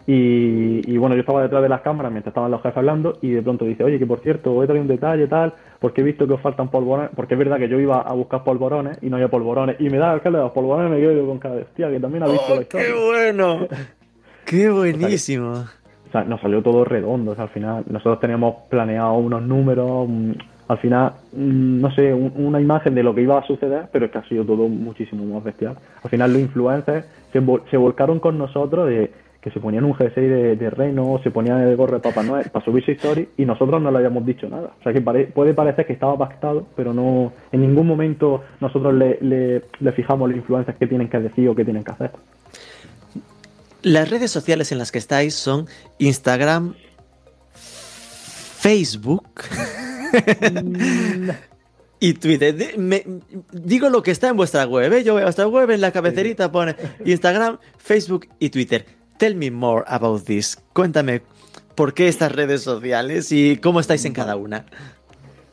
y, 0.09 0.89
y, 0.89 0.97
bueno, 0.97 1.15
yo 1.15 1.19
estaba 1.19 1.41
detrás 1.41 1.61
de 1.61 1.67
las 1.67 1.81
cámaras 1.81 2.13
mientras 2.13 2.31
estaban 2.31 2.49
los 2.49 2.61
jefes 2.61 2.77
hablando 2.77 3.17
y 3.21 3.31
de 3.31 3.41
pronto 3.41 3.65
dice, 3.65 3.83
oye, 3.83 3.99
que 3.99 4.07
por 4.07 4.21
cierto, 4.21 4.63
he 4.63 4.65
traído 4.65 4.83
un 4.83 4.87
detalle 4.87 5.27
tal, 5.27 5.53
porque 5.79 5.99
he 5.99 6.03
visto 6.05 6.25
que 6.25 6.31
os 6.31 6.39
faltan 6.39 6.69
polvorones, 6.69 7.11
porque 7.13 7.33
es 7.33 7.37
verdad 7.37 7.57
que 7.57 7.67
yo 7.67 7.77
iba 7.77 7.99
a 7.99 8.13
buscar 8.13 8.45
polvorones 8.45 8.99
y 9.01 9.09
no 9.09 9.17
había 9.17 9.27
polvorones, 9.27 9.75
y 9.81 9.89
me 9.89 9.97
da 9.97 10.07
el 10.07 10.13
alcalde 10.13 10.39
los 10.39 10.53
polvorones 10.53 10.91
y 10.91 10.95
me 10.95 11.01
quedo 11.01 11.27
con 11.27 11.39
cada 11.39 11.57
hostia, 11.57 11.91
que 11.91 11.99
también 11.99 12.23
ha 12.23 12.27
visto 12.27 12.45
oh, 12.49 12.55
la 12.55 12.61
historia. 12.61 12.87
¡Qué 12.93 12.93
bueno! 12.93 13.67
¡Qué 14.45 14.69
buenísimo! 14.69 15.51
O 15.51 16.11
sea, 16.13 16.23
nos 16.23 16.39
salió 16.39 16.63
todo 16.63 16.85
redondo, 16.85 17.31
o 17.31 17.35
sea, 17.35 17.43
al 17.43 17.49
final 17.49 17.83
nosotros 17.89 18.21
teníamos 18.21 18.55
planeado 18.69 19.13
unos 19.15 19.41
números, 19.41 20.07
al 20.69 20.77
final, 20.77 21.15
no 21.33 21.91
sé, 21.91 22.13
una 22.13 22.61
imagen 22.61 22.95
de 22.95 23.03
lo 23.03 23.13
que 23.13 23.23
iba 23.23 23.37
a 23.37 23.45
suceder, 23.45 23.89
pero 23.91 24.05
es 24.05 24.11
que 24.11 24.19
ha 24.19 24.23
sido 24.29 24.45
todo 24.45 24.69
muchísimo 24.69 25.25
más 25.25 25.43
bestial. 25.43 25.75
Al 26.01 26.09
final 26.09 26.31
los 26.31 26.41
influencers 26.41 27.05
se, 27.33 27.41
se 27.69 27.77
volcaron 27.77 28.21
con 28.21 28.37
nosotros 28.37 28.87
de 28.87 29.11
que 29.41 29.51
se 29.51 29.59
ponían 29.59 29.85
un 29.85 29.95
jersey 29.95 30.27
de, 30.27 30.55
de 30.55 30.69
reno, 30.69 31.19
se 31.23 31.31
ponían 31.31 31.61
el 31.61 31.75
gorro 31.75 31.95
de 31.95 32.01
Papá 32.01 32.23
Noel 32.23 32.49
para 32.49 32.65
subirse 32.65 32.93
story 32.93 33.29
y 33.37 33.45
nosotros 33.45 33.81
no 33.81 33.91
le 33.91 33.97
habíamos 33.97 34.25
dicho 34.25 34.49
nada. 34.49 34.71
O 34.79 34.83
sea 34.83 34.93
que 34.93 35.01
pare, 35.01 35.25
puede 35.27 35.53
parecer 35.53 35.85
que 35.85 35.93
estaba 35.93 36.17
pactado, 36.17 36.67
pero 36.75 36.93
no 36.93 37.33
en 37.51 37.61
ningún 37.61 37.87
momento 37.87 38.43
nosotros 38.59 38.93
le, 38.93 39.19
le, 39.21 39.63
le 39.79 39.91
fijamos 39.91 40.29
las 40.29 40.37
influencias 40.37 40.75
que 40.77 40.87
tienen 40.87 41.09
que 41.09 41.19
decir 41.19 41.47
o 41.49 41.55
qué 41.55 41.63
tienen 41.63 41.83
que 41.83 41.91
hacer. 41.91 42.11
Las 43.83 44.09
redes 44.09 44.31
sociales 44.31 44.71
en 44.71 44.79
las 44.79 44.91
que 44.91 44.97
estáis 44.97 45.35
son 45.35 45.67
Instagram, 45.99 46.73
Facebook 47.53 49.23
y 51.99 52.13
Twitter. 52.13 52.77
Me, 52.77 53.03
digo 53.51 53.89
lo 53.89 54.03
que 54.03 54.11
está 54.11 54.29
en 54.29 54.37
vuestra 54.37 54.65
web. 54.65 54.91
¿eh? 54.93 55.03
Yo 55.03 55.15
veo 55.15 55.25
vuestra 55.25 55.47
web 55.47 55.69
en 55.71 55.81
la 55.81 55.91
cabezerita 55.91 56.51
pone 56.51 56.75
Instagram, 57.05 57.59
Facebook 57.77 58.27
y 58.39 58.49
Twitter. 58.49 58.96
Tell 59.17 59.35
me 59.35 59.51
more 59.51 59.83
about 59.87 60.23
this. 60.25 60.57
Cuéntame 60.73 61.21
por 61.75 61.93
qué 61.93 62.07
estas 62.07 62.31
redes 62.31 62.61
sociales 62.61 63.31
y 63.31 63.57
cómo 63.57 63.79
estáis 63.79 64.05
en 64.05 64.13
cada 64.13 64.35
una. 64.35 64.65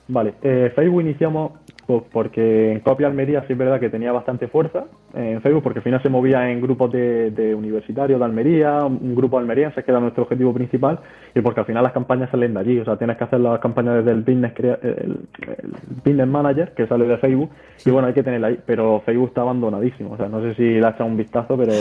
Vale, 0.09 0.35
eh, 0.43 0.73
Facebook 0.75 1.01
iniciamos 1.01 1.53
porque 1.87 2.73
en 2.73 2.81
Copia 2.81 3.07
Almería 3.07 3.45
sí 3.47 3.53
es 3.53 3.59
verdad 3.59 3.79
que 3.79 3.91
tenía 3.91 4.11
bastante 4.13 4.49
fuerza 4.49 4.85
en 5.15 5.41
Facebook 5.43 5.63
porque 5.63 5.81
al 5.81 5.83
final 5.83 6.03
se 6.03 6.09
movía 6.09 6.51
en 6.51 6.61
grupos 6.61 6.91
de, 6.93 7.31
de 7.31 7.55
universitarios 7.55 8.19
de 8.19 8.25
Almería, 8.25 8.85
un 8.85 9.15
grupo 9.15 9.39
almeriense 9.39 9.83
que 9.83 9.91
era 9.91 10.01
nuestro 10.01 10.25
objetivo 10.25 10.53
principal 10.55 11.01
y 11.35 11.41
porque 11.41 11.61
al 11.61 11.67
final 11.67 11.83
las 11.83 11.93
campañas 11.93 12.31
salen 12.31 12.55
de 12.55 12.61
allí, 12.61 12.81
o 12.81 12.85
sea, 12.85 12.97
tienes 12.97 13.17
que 13.17 13.25
hacer 13.25 13.41
las 13.41 13.61
campañas 13.61 13.97
desde 13.97 14.13
el 14.13 14.23
business, 14.23 14.53
el, 14.59 15.19
el 15.47 15.75
business 16.05 16.27
manager 16.27 16.73
que 16.75 16.87
sale 16.87 17.07
de 17.07 17.19
Facebook 17.19 17.51
y 17.85 17.91
bueno, 17.91 18.09
hay 18.09 18.15
que 18.15 18.23
tenerla 18.23 18.49
ahí, 18.49 18.59
pero 18.65 19.03
Facebook 19.05 19.29
está 19.29 19.43
abandonadísimo, 19.43 20.13
o 20.13 20.17
sea, 20.17 20.29
no 20.29 20.41
sé 20.41 20.55
si 20.55 20.63
le 20.63 20.87
ha 20.87 20.91
echado 20.91 21.07
un 21.07 21.17
vistazo, 21.17 21.57
pero... 21.57 21.73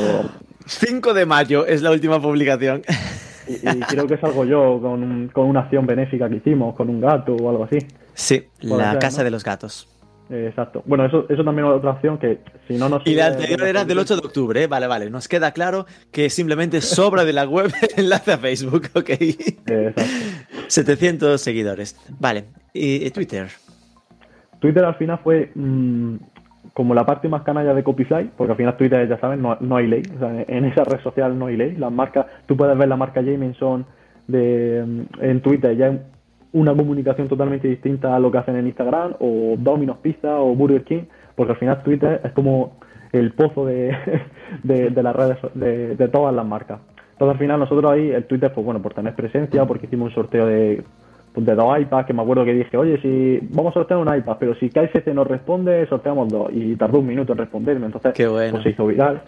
5 0.66 1.14
de 1.14 1.26
mayo 1.26 1.66
es 1.66 1.82
la 1.82 1.91
última 1.91 2.22
publicación. 2.22 2.82
Y, 3.45 3.56
y 3.56 3.80
creo 3.82 4.08
que 4.08 4.18
salgo 4.18 4.45
yo 4.45 4.80
con, 4.82 5.30
con, 5.34 5.47
una 5.47 5.62
acción 5.62 5.86
benéfica 5.86 6.30
que 6.30 6.38
hicimos, 6.38 6.76
con 6.76 6.89
un 6.89 7.01
gato 7.01 7.36
o 7.36 7.49
algo 7.49 7.66
así. 7.66 7.78
Sí, 8.14 8.47
la 8.62 8.91
ser, 8.91 8.99
Casa 8.99 9.18
¿no? 9.20 9.24
de 9.26 9.32
los 9.32 9.43
Gatos. 9.43 9.93
Eh, 10.30 10.47
exacto. 10.49 10.84
Bueno, 10.86 11.05
eso, 11.05 11.26
eso 11.30 11.43
también 11.43 11.67
es 11.67 11.74
otra 11.74 11.91
opción 11.91 12.17
que 12.17 12.39
si 12.67 12.78
no 12.78 12.89
nos... 12.89 13.05
Y 13.05 13.15
la 13.15 13.28
anterior 13.28 13.63
era 13.63 13.86
del 13.86 13.99
8 13.99 14.15
de 14.15 14.28
octubre, 14.28 14.63
¿eh? 14.63 14.67
vale, 14.67 14.88
vale. 14.88 15.09
Nos 15.09 15.28
queda 15.28 15.51
claro 15.51 15.86
que 16.11 16.30
simplemente 16.30 16.82
sobra 16.82 17.26
de 17.26 17.34
la 17.34 17.45
web 17.45 17.71
el 17.82 18.05
enlace 18.05 18.32
a 18.32 18.38
Facebook, 18.38 18.89
ok. 18.93 19.09
Exacto. 19.67 20.01
700 20.67 21.41
seguidores. 21.41 21.97
Vale. 22.19 22.45
¿Y 22.74 23.09
Twitter? 23.11 23.49
Twitter 24.59 24.86
al 24.86 24.95
final 24.95 25.19
fue 25.24 25.51
mmm, 25.53 26.15
como 26.74 26.95
la 26.95 27.05
parte 27.05 27.28
más 27.28 27.43
canalla 27.43 27.74
de 27.74 27.84
Copyfly, 27.84 28.32
porque 28.36 28.51
al 28.51 28.57
final 28.57 28.78
Twitter, 28.78 29.07
ya 29.07 29.19
saben, 29.19 29.41
no, 29.41 29.57
no 29.59 29.76
hay 29.76 29.88
ley. 29.88 30.03
O 30.15 30.19
sea, 30.19 30.45
en 30.47 30.65
esa 30.65 30.84
red 30.84 31.01
social 31.01 31.38
no 31.38 31.47
hay 31.47 31.57
ley. 31.57 31.76
Las 31.76 31.91
marcas, 31.91 32.26
tú 32.45 32.57
puedes 32.57 32.78
ver 32.78 32.88
la 32.88 32.95
marca 32.95 33.21
Jameson 33.21 33.86
de, 34.28 35.05
en 35.19 35.41
Twitter, 35.41 35.76
ya 35.76 35.99
una 36.54 36.76
comunicación 36.76 37.28
totalmente 37.28 37.68
distinta 37.68 38.16
a 38.16 38.20
lo 38.20 38.32
que 38.32 38.38
hacen 38.38 38.56
en 38.56 38.68
Instagram, 38.68 39.16
o 39.20 39.56
Domino's 39.58 39.97
Pizza, 39.97 40.39
o 40.39 40.56
Burger 40.56 40.84
King, 40.84 41.04
porque 41.36 41.54
al 41.54 41.60
final 41.60 41.84
Twitter 41.84 42.22
es 42.24 42.32
como 42.32 42.78
el 43.12 43.34
pozo 43.34 43.66
de, 43.66 43.95
de, 44.64 45.04
las 45.04 45.16
redes, 45.16 45.38
de, 45.54 45.95
de, 45.95 46.08
todas 46.08 46.34
las 46.34 46.45
marcas. 46.45 46.80
Entonces 47.14 47.34
al 47.34 47.39
final 47.39 47.60
nosotros 47.60 47.91
ahí, 47.91 48.12
el 48.12 48.26
Twitter, 48.26 48.51
pues 48.54 48.66
bueno, 48.66 48.82
por 48.82 48.93
tener 48.93 49.16
presencia, 49.16 49.66
porque 49.66 49.88
hicimos 49.88 50.10
un 50.10 50.16
sorteo 50.16 50.45
de, 50.45 50.84
de 51.36 51.55
dos 51.55 51.79
iPads, 51.79 52.05
que 52.05 52.13
me 52.13 52.21
acuerdo 52.21 52.45
que 52.45 52.53
dije, 52.53 52.77
oye, 52.77 53.01
si 53.01 53.39
vamos 53.51 53.71
a 53.71 53.73
sortear 53.73 53.99
un 53.99 54.15
iPad, 54.15 54.38
pero 54.39 54.55
si 54.55 54.69
KSC 54.69 55.07
nos 55.13 55.27
responde, 55.27 55.86
sorteamos 55.88 56.29
dos. 56.29 56.49
Y 56.53 56.75
tardó 56.75 56.99
un 56.99 57.07
minuto 57.07 57.34
en 57.34 57.39
responderme, 57.39 57.88
entonces 57.88 58.13
Qué 58.13 58.27
bueno. 58.27 58.51
pues 58.51 58.63
se 58.63 58.69
hizo 58.69 58.86
viral. 58.86 59.21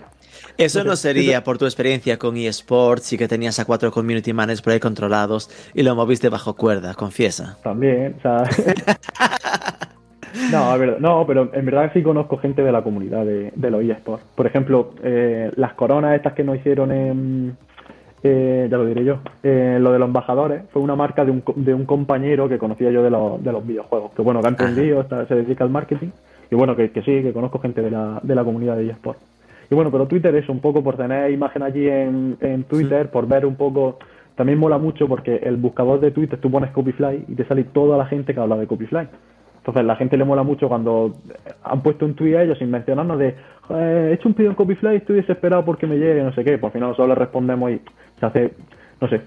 Eso 0.58 0.84
no 0.84 0.96
sería 0.96 1.44
por 1.44 1.58
tu 1.58 1.66
experiencia 1.66 2.18
con 2.18 2.38
eSports 2.38 3.14
y 3.14 3.18
que 3.18 3.28
tenías 3.28 3.60
a 3.60 3.66
cuatro 3.66 3.92
community 3.92 4.34
managers 4.34 4.62
por 4.62 4.74
ahí 4.74 4.80
controlados 4.80 5.50
y 5.74 5.84
lo 5.84 5.96
moviste 5.96 6.30
bajo 6.30 6.56
cuerda, 6.56 6.94
confiesa. 6.94 7.58
También, 7.64 8.16
o 8.20 8.22
sea... 8.22 8.44
no, 10.52 10.72
a 10.72 10.78
ver, 10.78 11.02
no, 11.02 11.26
pero 11.28 11.50
en 11.54 11.66
verdad 11.66 11.92
sí 11.94 12.02
conozco 12.02 12.38
gente 12.38 12.64
de 12.64 12.72
la 12.72 12.84
comunidad 12.84 13.26
de, 13.26 13.52
de 13.56 13.72
los 13.72 13.84
eSports. 13.84 14.24
Por 14.36 14.48
ejemplo, 14.48 14.94
eh, 15.04 15.52
las 15.56 15.74
coronas 15.74 16.16
estas 16.16 16.34
que 16.34 16.44
nos 16.44 16.58
hicieron 16.58 16.92
en... 16.92 17.58
eh, 18.28 18.68
ya 18.70 18.78
lo 18.78 18.86
diré 18.86 19.04
yo. 19.06 19.20
eh, 19.44 19.78
lo 19.80 19.92
de 19.92 20.00
los 20.00 20.08
embajadores 20.08 20.64
fue 20.72 20.82
una 20.82 20.96
marca 20.96 21.24
de 21.24 21.32
un, 21.32 21.44
de 21.56 21.74
un 21.74 21.86
compañero 21.86 22.50
que 22.50 22.58
conocía 22.58 22.90
yo 22.90 23.04
de 23.04 23.10
los, 23.12 23.44
de 23.44 23.52
los 23.52 23.66
videojuegos. 23.66 24.12
Que 24.16 24.22
bueno, 24.24 24.42
que 24.42 24.48
ha 24.48 24.50
emprendido, 24.50 25.02
está- 25.02 25.26
se 25.28 25.36
dedica 25.36 25.64
al 25.64 25.70
marketing. 25.70 26.10
Y 26.50 26.56
bueno, 26.56 26.76
que, 26.76 26.92
que 26.92 27.02
sí, 27.02 27.22
que 27.22 27.34
conozco 27.34 27.60
gente 27.60 27.82
de 27.82 27.92
la, 27.92 28.20
de 28.24 28.34
la 28.36 28.44
comunidad 28.44 28.78
de 28.78 28.90
eSports. 28.90 29.20
Y 29.70 29.76
bueno, 29.76 29.92
pero 29.92 30.06
Twitter 30.08 30.34
es 30.36 30.48
un 30.50 30.60
poco 30.60 30.84
por 30.84 30.96
tener 30.98 31.32
imagen 31.32 31.64
allí 31.64 31.88
en, 31.88 32.38
en 32.42 32.64
Twitter, 32.64 33.10
por 33.10 33.28
ver 33.28 33.46
un 33.46 33.56
poco. 33.56 33.98
También 34.36 34.60
mola 34.60 34.78
mucho 34.78 35.08
porque 35.08 35.38
el 35.38 35.56
buscador 35.58 36.00
de 36.00 36.12
Twitter 36.12 36.40
tú 36.40 36.52
pones 36.52 36.72
Copyfly 36.72 37.26
y 37.28 37.36
te 37.36 37.46
sale 37.46 37.64
toda 37.64 37.98
la 37.98 38.06
gente 38.06 38.34
que 38.34 38.40
habla 38.40 38.58
de 38.58 38.68
Copyfly. 38.68 39.08
Entonces 39.58 39.84
la 39.86 39.96
gente 39.96 40.18
le 40.18 40.26
mola 40.26 40.44
mucho 40.44 40.68
cuando 40.68 41.14
han 41.64 41.82
puesto 41.82 42.06
un 42.06 42.14
tweet 42.14 42.36
a 42.38 42.44
ellos 42.44 42.60
sin 42.60 42.70
mencionarnos 42.70 43.18
de 43.18 43.30
"Eh, 43.30 43.36
he 43.70 44.14
hecho 44.14 44.28
un 44.28 44.34
pedido 44.34 44.52
en 44.52 44.56
Copyfly 44.56 44.94
y 44.94 44.98
estoy 44.98 45.16
desesperado 45.18 45.64
porque 45.66 45.88
me 45.88 45.96
llegue, 45.96 46.22
no 46.24 46.34
sé 46.34 46.44
qué. 46.44 46.58
Por 46.58 46.72
final 46.72 46.90
nosotros 46.90 47.10
le 47.10 47.16
respondemos 47.16 47.72
y 47.72 47.82
se 48.20 48.26
hace, 48.26 48.54
no 49.02 49.10
sé, 49.10 49.22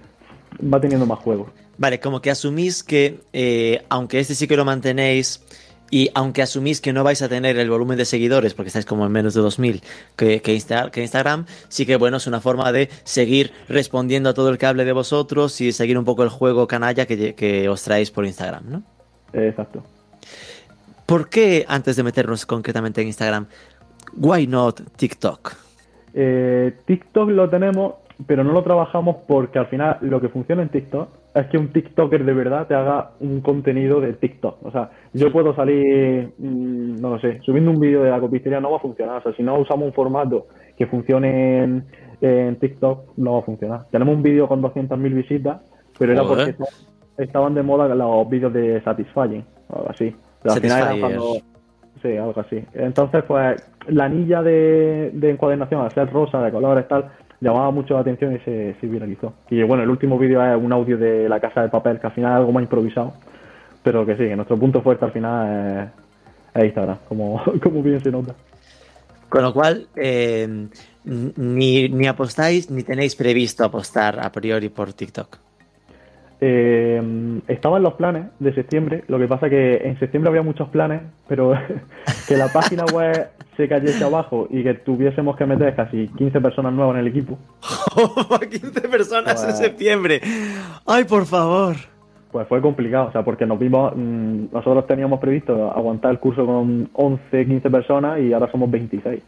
va 0.62 0.80
teniendo 0.80 1.06
más 1.06 1.18
juegos. 1.18 1.50
Vale, 1.76 2.00
como 2.00 2.20
que 2.20 2.30
asumís 2.30 2.82
que 2.82 3.20
eh, 3.32 3.82
aunque 3.88 4.18
este 4.20 4.34
sí 4.34 4.48
que 4.48 4.56
lo 4.56 4.64
mantenéis 4.64 5.44
y 5.90 6.10
aunque 6.14 6.42
asumís 6.42 6.80
que 6.80 6.92
no 6.92 7.02
vais 7.04 7.22
a 7.22 7.28
tener 7.28 7.56
el 7.56 7.70
volumen 7.70 7.96
de 7.96 8.04
seguidores 8.04 8.52
porque 8.52 8.68
estáis 8.68 8.84
como 8.84 9.06
en 9.06 9.12
menos 9.12 9.32
de 9.34 9.40
2000 9.40 9.82
que, 10.16 10.42
que, 10.42 10.54
Insta- 10.54 10.90
que 10.90 11.00
Instagram, 11.02 11.46
sí 11.68 11.86
que 11.86 11.96
bueno, 11.96 12.18
es 12.18 12.26
una 12.26 12.40
forma 12.40 12.72
de 12.72 12.90
seguir 13.04 13.52
respondiendo 13.68 14.28
a 14.28 14.34
todo 14.34 14.50
el 14.50 14.58
que 14.58 14.66
hable 14.66 14.84
de 14.84 14.92
vosotros 14.92 15.60
y 15.60 15.72
seguir 15.72 15.96
un 15.96 16.04
poco 16.04 16.24
el 16.24 16.28
juego 16.28 16.66
canalla 16.66 17.06
que, 17.06 17.34
que 17.34 17.68
os 17.68 17.82
traéis 17.84 18.10
por 18.10 18.26
Instagram, 18.26 18.64
¿no? 18.68 18.82
Eh, 19.32 19.48
exacto. 19.48 19.82
¿Por 21.06 21.30
qué, 21.30 21.64
antes 21.68 21.96
de 21.96 22.02
meternos 22.02 22.44
concretamente 22.44 23.00
en 23.00 23.06
Instagram, 23.06 23.46
why 24.16 24.46
not 24.46 24.80
TikTok? 24.96 25.52
Eh, 26.14 26.72
TikTok 26.84 27.28
lo 27.30 27.48
tenemos, 27.48 27.94
pero 28.26 28.42
no 28.44 28.52
lo 28.52 28.62
trabajamos 28.62 29.16
porque 29.26 29.58
al 29.58 29.66
final 29.66 29.98
lo 30.00 30.20
que 30.20 30.28
funciona 30.28 30.62
en 30.62 30.68
TikTok 30.70 31.08
es 31.34 31.46
que 31.46 31.58
un 31.58 31.68
TikToker 31.68 32.24
de 32.24 32.32
verdad 32.32 32.66
te 32.66 32.74
haga 32.74 33.12
un 33.20 33.40
contenido 33.40 34.00
de 34.00 34.14
TikTok. 34.14 34.64
O 34.64 34.70
sea, 34.70 34.90
yo 35.12 35.30
puedo 35.30 35.54
salir, 35.54 36.32
mm, 36.38 37.00
no 37.00 37.10
lo 37.10 37.20
sé, 37.20 37.40
subiendo 37.42 37.70
un 37.70 37.80
vídeo 37.80 38.02
de 38.02 38.10
la 38.10 38.20
copistería 38.20 38.60
no 38.60 38.70
va 38.70 38.78
a 38.78 38.80
funcionar. 38.80 39.18
O 39.18 39.22
sea, 39.22 39.32
si 39.34 39.42
no 39.42 39.58
usamos 39.58 39.86
un 39.86 39.92
formato 39.92 40.46
que 40.76 40.86
funcione 40.86 41.62
en, 41.62 41.84
en 42.20 42.56
TikTok, 42.56 43.16
no 43.16 43.34
va 43.34 43.38
a 43.40 43.42
funcionar. 43.42 43.86
Tenemos 43.90 44.16
un 44.16 44.22
vídeo 44.22 44.48
con 44.48 44.62
200.000 44.62 45.14
visitas, 45.14 45.60
pero 45.98 46.12
era 46.12 46.24
Joder. 46.24 46.56
porque 46.56 46.72
estaban 47.18 47.54
de 47.54 47.62
moda 47.62 47.94
los 47.94 48.28
vídeos 48.28 48.52
de 48.52 48.80
Satisfying, 48.82 49.44
o 49.68 49.76
algo 49.76 49.90
así. 49.90 50.14
Pero 50.42 50.54
al 50.54 50.60
final 50.60 51.00
cuando, 51.00 51.36
Sí, 52.02 52.16
algo 52.16 52.40
así. 52.40 52.62
Entonces, 52.74 53.24
pues, 53.26 53.62
la 53.88 54.04
anilla 54.04 54.42
de, 54.42 55.10
de 55.12 55.30
encuadernación, 55.30 55.82
al 55.82 55.92
ser 55.92 56.12
rosa, 56.12 56.40
de 56.42 56.50
colores, 56.50 56.86
tal, 56.86 57.10
llamaba 57.40 57.70
mucho 57.70 57.94
la 57.94 58.00
atención 58.00 58.34
y 58.34 58.38
se, 58.40 58.76
se 58.80 58.86
viralizó. 58.86 59.34
Y 59.50 59.62
bueno, 59.62 59.82
el 59.82 59.90
último 59.90 60.18
vídeo 60.18 60.44
es 60.44 60.62
un 60.62 60.72
audio 60.72 60.96
de 60.96 61.28
la 61.28 61.40
casa 61.40 61.62
de 61.62 61.68
papel, 61.68 61.98
que 61.98 62.06
al 62.06 62.12
final 62.12 62.32
es 62.32 62.36
algo 62.38 62.52
más 62.52 62.62
improvisado, 62.62 63.14
pero 63.82 64.04
que 64.04 64.16
sí, 64.16 64.24
que 64.24 64.36
nuestro 64.36 64.56
punto 64.56 64.82
fuerte 64.82 65.04
al 65.04 65.12
final 65.12 65.92
es, 66.54 66.60
es 66.60 66.64
Instagram, 66.64 66.98
como, 67.08 67.42
como 67.62 67.82
bien 67.82 68.00
se 68.00 68.10
nota. 68.10 68.34
Con 69.28 69.42
lo 69.42 69.52
cual, 69.52 69.88
eh, 69.94 70.68
ni, 71.04 71.88
ni 71.88 72.06
apostáis 72.06 72.70
ni 72.70 72.82
tenéis 72.82 73.14
previsto 73.14 73.64
apostar 73.64 74.18
a 74.20 74.32
priori 74.32 74.68
por 74.70 74.92
TikTok. 74.92 75.47
Eh, 76.40 77.40
estaba 77.48 77.78
en 77.78 77.82
los 77.82 77.94
planes 77.94 78.26
de 78.38 78.54
septiembre, 78.54 79.02
lo 79.08 79.18
que 79.18 79.26
pasa 79.26 79.50
que 79.50 79.76
en 79.78 79.98
septiembre 79.98 80.28
había 80.30 80.42
muchos 80.42 80.68
planes, 80.68 81.02
pero 81.26 81.52
que 82.28 82.36
la 82.36 82.48
página 82.52 82.84
web 82.92 83.28
se 83.56 83.68
cayese 83.68 84.04
abajo 84.04 84.46
y 84.50 84.62
que 84.62 84.74
tuviésemos 84.74 85.36
que 85.36 85.46
meter 85.46 85.74
casi 85.74 86.06
15 86.16 86.40
personas 86.40 86.72
nuevas 86.72 86.94
en 86.94 87.00
el 87.00 87.06
equipo, 87.08 87.38
15 88.50 88.80
personas 88.88 89.40
en 89.42 89.48
Pues- 89.48 89.58
septiembre. 89.58 90.20
Ay, 90.86 91.04
por 91.04 91.26
favor. 91.26 91.74
Pues 92.30 92.46
fue 92.46 92.60
complicado, 92.60 93.06
o 93.08 93.12
sea, 93.12 93.24
porque 93.24 93.46
nos 93.46 93.58
vimos, 93.58 93.92
mm, 93.96 94.52
nosotros 94.52 94.86
teníamos 94.86 95.18
previsto 95.18 95.72
aguantar 95.72 96.10
el 96.12 96.18
curso 96.18 96.44
con 96.46 96.88
11, 96.92 97.46
15 97.46 97.70
personas 97.70 98.20
y 98.20 98.32
ahora 98.34 98.50
somos 98.52 98.70
26. 98.70 99.22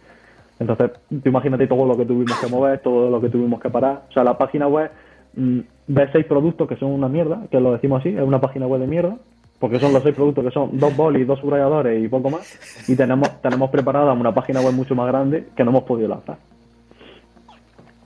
Entonces, 0.61 0.91
tú 1.09 1.29
imagínate 1.31 1.67
todo 1.67 1.87
lo 1.87 1.97
que 1.97 2.05
tuvimos 2.05 2.39
que 2.39 2.47
mover, 2.51 2.79
todo 2.81 3.11
lo 3.11 3.19
que 3.21 3.31
tuvimos 3.31 3.59
que 3.59 3.71
parar. 3.71 4.03
O 4.11 4.13
sea, 4.13 4.23
la 4.23 4.37
página 4.37 4.69
web 4.69 4.91
mm, 5.35 5.61
ve 5.93 6.09
seis 6.13 6.25
productos 6.27 6.69
que 6.69 6.77
son 6.77 6.91
una 6.93 7.09
mierda, 7.09 7.43
que 7.51 7.59
lo 7.61 7.73
decimos 7.73 8.01
así, 8.01 8.11
es 8.11 8.23
una 8.23 8.41
página 8.41 8.67
web 8.67 8.81
de 8.81 8.87
mierda, 8.87 9.17
porque 9.59 9.79
son 9.81 9.93
los 9.93 10.03
seis 10.03 10.15
productos 10.15 10.45
que 10.45 10.51
son 10.53 10.79
dos 10.79 10.97
bolis, 10.97 11.27
dos 11.27 11.41
subrayadores 11.41 12.03
y 12.05 12.09
poco 12.09 12.31
más. 12.31 12.89
Y 12.89 12.95
tenemos, 12.97 13.29
tenemos 13.43 13.71
preparada 13.71 14.13
una 14.13 14.33
página 14.33 14.61
web 14.61 14.73
mucho 14.73 14.95
más 14.95 15.07
grande 15.09 15.49
que 15.57 15.65
no 15.65 15.71
hemos 15.71 15.83
podido 15.85 16.09
lanzar. 16.09 16.39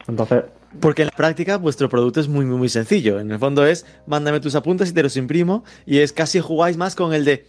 Entonces, 0.08 0.44
Porque 0.80 1.02
en 1.02 1.06
la 1.08 1.16
práctica 1.16 1.56
vuestro 1.58 1.88
producto 1.88 2.20
es 2.20 2.28
muy, 2.28 2.44
muy, 2.44 2.56
muy 2.58 2.68
sencillo. 2.68 3.20
En 3.20 3.30
el 3.30 3.38
fondo 3.38 3.64
es, 3.66 3.86
mándame 4.06 4.40
tus 4.40 4.54
apuntes 4.54 4.90
y 4.90 4.94
te 4.94 5.02
los 5.02 5.16
imprimo. 5.16 5.64
Y 5.86 5.98
es 5.98 6.12
casi 6.12 6.40
jugáis 6.40 6.76
más 6.76 6.94
con 6.94 7.14
el 7.14 7.24
de, 7.24 7.44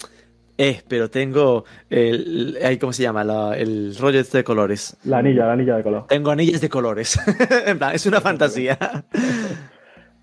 eh, 0.58 0.82
pero 0.88 1.10
tengo 1.10 1.66
el, 1.90 2.58
ahí, 2.64 2.78
¿cómo 2.78 2.94
se 2.94 3.04
llama? 3.04 3.24
La- 3.24 3.58
el 3.58 3.96
rollo 4.00 4.20
este 4.20 4.38
de 4.40 4.44
colores. 4.44 4.96
la 5.04 5.18
anilla, 5.18 5.48
la 5.48 5.54
anilla 5.54 5.76
de 5.78 5.84
color. 5.84 6.06
Tengo 6.08 6.32
anillas 6.32 6.62
de 6.62 6.70
colores. 6.70 7.20
en 7.66 7.78
plan, 7.78 7.94
es 7.96 8.06
una 8.06 8.22
fantasía. 8.22 8.78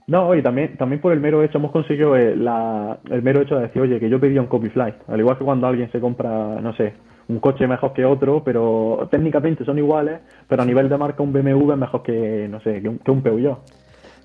No, 0.07 0.34
y 0.34 0.42
también, 0.42 0.76
también 0.76 1.00
por 1.00 1.12
el 1.12 1.20
mero 1.20 1.42
hecho, 1.44 1.59
hemos 1.59 1.70
conseguido 1.70 2.16
eh, 2.16 2.34
la- 2.36 2.98
el 3.11 3.22
mero 3.22 3.40
hecho 3.42 3.55
de 3.57 3.62
decir, 3.62 3.80
oye, 3.82 4.00
que 4.00 4.11
yo 4.11 4.18
pedía 4.20 4.40
un 4.40 4.48
Copyfly. 4.48 4.94
Al 5.09 5.20
igual 5.20 5.38
que 5.38 5.44
cuando 5.44 5.66
alguien 5.66 5.90
se 5.92 6.00
compra, 6.00 6.61
no 6.61 6.74
sé, 6.76 6.94
un 7.28 7.38
coche 7.38 7.66
mejor 7.68 7.92
que 7.92 8.05
otro, 8.05 8.42
pero 8.44 9.09
técnicamente 9.11 9.64
son 9.64 9.78
iguales, 9.78 10.20
pero 10.48 10.62
a 10.62 10.64
nivel 10.64 10.88
de 10.88 10.98
marca 10.98 11.22
un 11.22 11.32
BMW 11.32 11.72
es 11.72 11.78
mejor 11.78 12.03
que, 12.03 12.48
no 12.50 12.61
sé, 12.61 12.82
que 12.82 12.88
un, 12.88 12.98
que 12.98 13.11
un 13.11 13.22
Peugeot. 13.22 13.59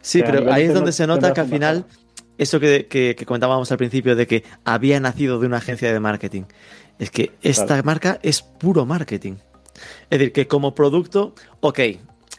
Sí, 0.02 0.24
pero 0.26 0.52
ahí 0.52 0.64
es 0.64 0.70
de 0.70 0.74
donde 0.74 0.92
se 0.92 1.06
nota 1.06 1.32
que 1.34 1.42
al 1.42 1.48
final, 1.48 1.86
eso 2.38 2.60
que, 2.60 2.88
que- 2.88 3.16
que 3.16 3.26
comentábamos 3.26 3.72
al 3.72 3.78
principio 3.78 4.16
de 4.16 4.26
que 4.26 4.44
había 4.66 5.00
nacido 5.00 5.40
de 5.40 5.46
una 5.48 5.58
agencia 5.58 5.94
de 5.94 6.00
marketing, 6.00 6.44
es 6.98 7.12
que 7.12 7.32
esta 7.44 7.66
Claro. 7.68 7.84
marca 7.84 8.20
es 8.24 8.42
puro 8.42 8.86
marketing. 8.86 9.34
Es 10.10 10.18
decir, 10.18 10.32
que 10.34 10.48
como 10.48 10.74
producto, 10.74 11.36
ok, 11.60 11.80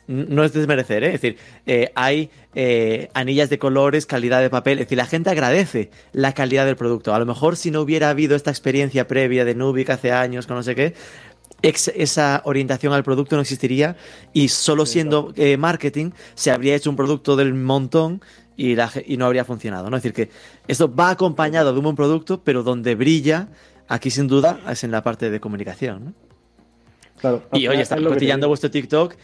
no 0.09 0.43
es 0.43 0.53
desmerecer, 0.53 1.05
¿eh? 1.05 1.15
es 1.15 1.21
decir, 1.21 1.37
eh, 1.67 1.93
hay 1.95 2.31
eh, 2.55 3.09
anillas 3.15 3.51
de 3.51 3.59
colores, 3.59 4.07
calidad 4.07 4.41
de 4.41 4.51
papel, 4.51 4.79
es 4.79 4.87
decir, 4.87 4.99
la 4.99 5.07
gente 5.07 5.31
agradece 5.31 5.91
la 6.13 6.33
calidad 6.33 6.67
del 6.67 6.77
producto. 6.77 7.15
A 7.15 7.19
lo 7.19 7.27
mejor 7.27 7.57
si 7.57 7.71
no 7.71 7.81
hubiera 7.83 8.09
habido 8.11 8.35
esta 8.35 8.51
experiencia 8.51 9.07
previa 9.07 9.45
de 9.45 9.55
Nubic 9.55 9.91
hace 9.91 10.11
años, 10.11 10.47
con 10.47 10.57
no 10.57 10.63
sé 10.63 10.75
qué, 10.75 10.95
ex- 11.63 11.93
esa 11.95 12.41
orientación 12.45 12.93
al 12.93 13.05
producto 13.05 13.37
no 13.37 13.43
existiría 13.43 13.97
y 14.33 14.49
solo 14.49 14.87
siendo 14.87 15.33
eh, 15.37 15.57
marketing 15.57 16.11
se 16.35 16.51
habría 16.51 16.75
hecho 16.75 16.91
un 16.91 16.97
producto 16.97 17.37
del 17.37 17.55
montón 17.55 18.23
y, 18.57 18.75
la 18.75 18.91
y 19.07 19.19
no 19.19 19.27
habría 19.27 19.45
funcionado. 19.45 19.91
¿no? 19.91 19.97
Es 19.99 20.03
decir, 20.03 20.15
que 20.15 20.33
esto 20.67 20.93
va 20.93 21.11
acompañado 21.11 21.73
de 21.73 21.79
un 21.79 21.85
buen 21.85 21.97
producto, 21.97 22.43
pero 22.43 22.63
donde 22.63 22.95
brilla, 22.95 23.49
aquí 23.89 24.11
sin 24.11 24.27
duda, 24.27 24.59
es 24.71 24.83
en 24.85 24.91
la 24.91 25.03
parte 25.05 25.31
de 25.31 25.39
comunicación. 25.39 26.05
¿no? 26.07 26.15
Claro, 27.21 27.43
Y 27.53 27.69
oye, 27.69 27.83
es 27.83 27.91
está 27.91 28.03
cotillando 28.03 28.49
vuestro 28.49 28.71
TikTok 28.71 29.15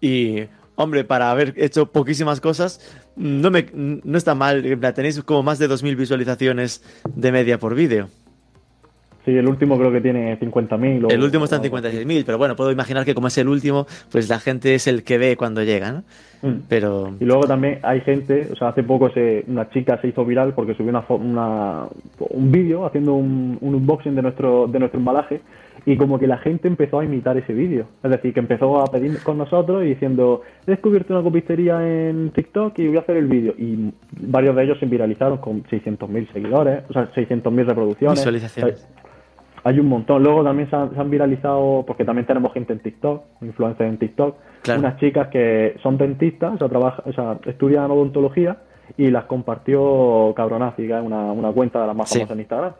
y, 0.00 0.44
hombre, 0.76 1.04
para 1.04 1.30
haber 1.30 1.54
hecho 1.56 1.86
poquísimas 1.86 2.40
cosas, 2.40 2.80
no, 3.16 3.50
me, 3.50 3.66
no 3.74 4.18
está 4.18 4.34
mal. 4.34 4.62
Tenéis 4.94 5.22
como 5.22 5.42
más 5.42 5.58
de 5.58 5.68
2.000 5.68 5.96
visualizaciones 5.96 6.82
de 7.14 7.32
media 7.32 7.58
por 7.58 7.74
vídeo. 7.74 8.08
Sí, 9.24 9.30
el 9.30 9.48
último 9.48 9.78
creo 9.78 9.90
que 9.90 10.02
tiene 10.02 10.38
50.000. 10.38 11.06
o- 11.06 11.08
El 11.08 11.22
último 11.22 11.44
está 11.44 11.56
en 11.56 11.62
o 11.62 11.64
algo 11.76 11.78
así. 11.78 11.96
56.000, 11.96 12.24
pero 12.26 12.36
bueno, 12.36 12.56
puedo 12.56 12.70
imaginar 12.70 13.06
que 13.06 13.14
como 13.14 13.28
es 13.28 13.38
el 13.38 13.48
último, 13.48 13.86
pues 14.12 14.28
la 14.28 14.38
gente 14.38 14.74
es 14.74 14.86
el 14.86 15.02
que 15.02 15.16
ve 15.16 15.38
cuando 15.38 15.62
llega, 15.62 15.92
¿no? 15.92 16.02
Mm. 16.42 16.60
Pero... 16.68 17.14
Y 17.18 17.24
luego 17.24 17.46
también 17.46 17.78
hay 17.84 18.02
gente, 18.02 18.50
o 18.52 18.56
sea, 18.56 18.68
hace 18.68 18.82
poco 18.82 19.08
se, 19.12 19.44
una 19.48 19.70
chica 19.70 19.98
se 20.02 20.08
hizo 20.08 20.26
viral 20.26 20.52
porque 20.52 20.74
subió 20.74 20.90
una, 20.90 21.06
una- 21.08 21.84
un 22.18 22.52
vídeo 22.52 22.84
haciendo 22.84 23.14
un, 23.14 23.56
un 23.62 23.74
unboxing 23.76 24.14
de 24.14 24.20
nuestro, 24.20 24.66
de 24.66 24.78
nuestro 24.78 24.98
embalaje 25.00 25.40
y 25.86 25.96
como 25.96 26.18
que 26.18 26.26
la 26.26 26.38
gente 26.38 26.68
empezó 26.68 27.00
a 27.00 27.04
imitar 27.04 27.36
ese 27.36 27.52
vídeo. 27.52 27.86
Es 28.02 28.10
decir, 28.10 28.32
que 28.32 28.40
empezó 28.40 28.80
a 28.80 28.86
pedir 28.86 29.22
con 29.22 29.38
nosotros 29.38 29.84
y 29.84 29.88
diciendo, 29.88 30.42
he 30.66 30.72
descubierto 30.72 31.12
una 31.14 31.22
copistería 31.22 31.86
en 31.86 32.30
TikTok 32.30 32.78
y 32.78 32.88
voy 32.88 32.96
a 32.96 33.00
hacer 33.00 33.16
el 33.16 33.26
vídeo. 33.26 33.54
Y 33.58 33.92
varios 34.20 34.56
de 34.56 34.64
ellos 34.64 34.78
se 34.78 34.86
viralizaron 34.86 35.38
con 35.38 35.62
600.000 35.64 36.32
seguidores, 36.32 36.84
o 36.88 36.92
sea, 36.92 37.12
600.000 37.12 37.66
reproducciones. 37.66 38.18
Visualizaciones. 38.20 38.88
Hay 39.64 39.80
un 39.80 39.88
montón. 39.88 40.22
Luego 40.22 40.44
también 40.44 40.68
se 40.68 40.76
han, 40.76 41.10
viralizado, 41.10 41.84
porque 41.86 42.04
también 42.04 42.26
tenemos 42.26 42.52
gente 42.52 42.74
en 42.74 42.80
TikTok, 42.80 43.22
influencers 43.40 43.90
en 43.90 43.98
TikTok, 43.98 44.36
unas 44.76 44.98
chicas 44.98 45.28
que 45.28 45.76
son 45.82 45.96
dentistas, 45.96 46.54
o 46.54 46.58
sea, 46.58 46.68
trabajan, 46.68 47.04
o 47.06 47.12
sea, 47.12 47.38
estudian 47.46 47.90
odontología 47.90 48.58
y 48.98 49.10
las 49.10 49.24
compartió 49.24 50.34
Cabronazi, 50.36 50.86
que 50.86 50.94
es 50.94 51.02
una, 51.02 51.32
una 51.32 51.50
cuenta 51.52 51.80
de 51.80 51.86
las 51.86 51.96
más 51.96 52.10
famosas 52.10 52.30
en 52.30 52.40
Instagram. 52.40 52.72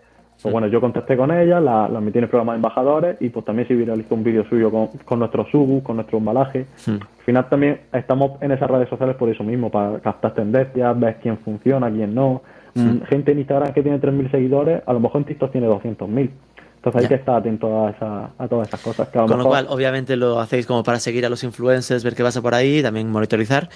Pues 0.45 0.53
bueno, 0.53 0.66
yo 0.66 0.78
contesté 0.78 1.16
con 1.16 1.30
ella, 1.30 1.59
la, 1.59 1.88
la 1.88 2.03
metí 2.03 2.18
en 2.18 2.24
el 2.24 2.28
programa 2.28 2.53
de 2.53 2.57
embajadores 2.57 3.16
y 3.18 3.30
pues 3.30 3.47
también 3.47 3.66
se 3.66 3.74
viralizó 3.74 4.14
un 4.14 4.22
vídeo 4.22 4.45
suyo 4.47 4.70
con, 4.70 4.88
con 5.03 5.18
nuestro 5.18 5.47
subu, 5.47 5.82
con 5.82 5.97
nuestro 5.97 6.18
embalaje. 6.18 6.66
Al 6.86 7.01
final 7.24 7.49
también 7.49 7.80
estamos 7.95 8.32
en 8.42 8.53
esas 8.53 8.70
redes 8.70 8.90
sociales 8.90 9.16
por 9.16 9.30
eso 9.30 9.42
mismo, 9.42 9.70
para 9.70 10.01
captar 10.01 10.34
tendencias, 10.34 11.01
ver 11.01 11.16
quién 11.22 11.38
funciona, 11.38 11.90
quién 11.90 12.14
no. 12.14 12.42
Mm, 12.74 13.05
gente 13.05 13.32
en 13.32 13.38
Instagram 13.38 13.72
que 13.72 13.82
tiene 13.82 13.99
3.000 13.99 14.30
seguidores, 14.30 14.82
a 14.84 14.92
lo 14.92 15.01
mejor 15.01 15.22
en 15.22 15.24
TikTok 15.28 15.51
tiene 15.51 15.66
200.000. 15.66 16.30
Entonces 16.76 17.03
hay 17.03 17.09
que 17.09 17.14
estar 17.14 17.36
atento 17.36 17.86
a, 17.86 18.30
a 18.36 18.47
todas 18.47 18.68
esas 18.68 18.82
cosas. 18.82 19.09
Con 19.09 19.38
lo 19.38 19.45
cual, 19.47 19.66
obviamente 19.70 20.14
lo 20.14 20.38
hacéis 20.40 20.66
como 20.66 20.82
para 20.82 21.01
seguir 21.01 21.24
a 21.24 21.30
los 21.30 21.42
influencers, 21.42 22.05
ver 22.05 22.14
qué 22.14 22.22
pasa 22.22 22.42
por 22.42 22.55
ahí, 22.55 22.82
también 22.82 23.11
monitorizar, 23.11 23.70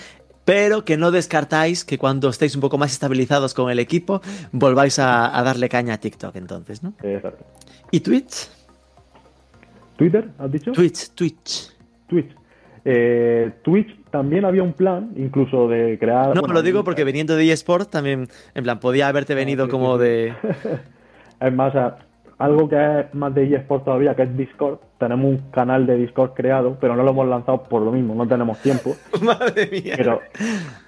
pero 0.49 0.83
que 0.83 0.97
no 0.97 1.11
descartáis 1.11 1.85
que 1.85 1.99
cuando 1.99 2.31
estéis 2.31 2.55
un 2.55 2.63
poco 2.63 2.79
más 2.79 2.91
estabilizados 2.91 3.53
con 3.53 3.71
el 3.71 3.79
equipo, 3.79 4.23
volváis 4.51 4.99
a, 4.99 5.43
darle 5.45 5.69
caña 5.69 5.93
a 5.93 5.99
TikTok 5.99 6.35
entonces, 6.37 6.83
¿no? 6.83 6.95
Exacto. 7.03 7.45
¿Y 7.91 8.01
Twitch? 8.01 8.49
¿Twitter, 9.99 10.31
has 10.39 10.51
dicho? 10.51 10.73
Twitch, 10.73 11.11
Twitch. 11.11 11.77
Twitch. 12.07 12.35
Eh, 12.83 13.53
Twitch 13.61 13.95
también 14.11 14.47
había 14.47 14.63
un 14.63 14.73
plan, 14.73 15.13
incluso 15.17 15.69
de 15.69 15.99
crear. 15.99 16.35
No, 16.35 16.41
lo 16.41 16.63
digo 16.63 16.83
porque 16.83 17.05
veniendo 17.05 17.37
de 17.37 17.53
eSport 17.53 17.91
también, 17.91 18.29
en 18.55 18.65
plan, 18.65 18.81
podía 18.81 19.09
haberte 19.09 19.35
venido 19.35 19.69
como 19.69 19.99
de. 19.99 20.33
es 21.41 21.53
más, 21.53 21.75
algo 22.39 22.69
que 22.69 23.01
es 23.01 23.15
más 23.15 23.35
de 23.35 23.53
eSport 23.53 23.85
todavía, 23.85 24.15
que 24.15 24.23
es 24.23 24.37
Discord. 24.37 24.79
Tenemos 24.99 25.27
un 25.27 25.51
canal 25.51 25.87
de 25.87 25.97
Discord 25.97 26.35
creado, 26.35 26.77
pero 26.81 26.95
no 26.95 27.03
lo 27.03 27.11
hemos 27.11 27.27
lanzado 27.27 27.65
por 27.65 27.83
lo 27.83 27.91
mismo, 27.91 28.15
no 28.15 28.27
tenemos 28.27 28.59
tiempo. 28.59 28.95
Madre 29.23 29.69
mía. 29.71 29.95
Pero, 29.97 30.21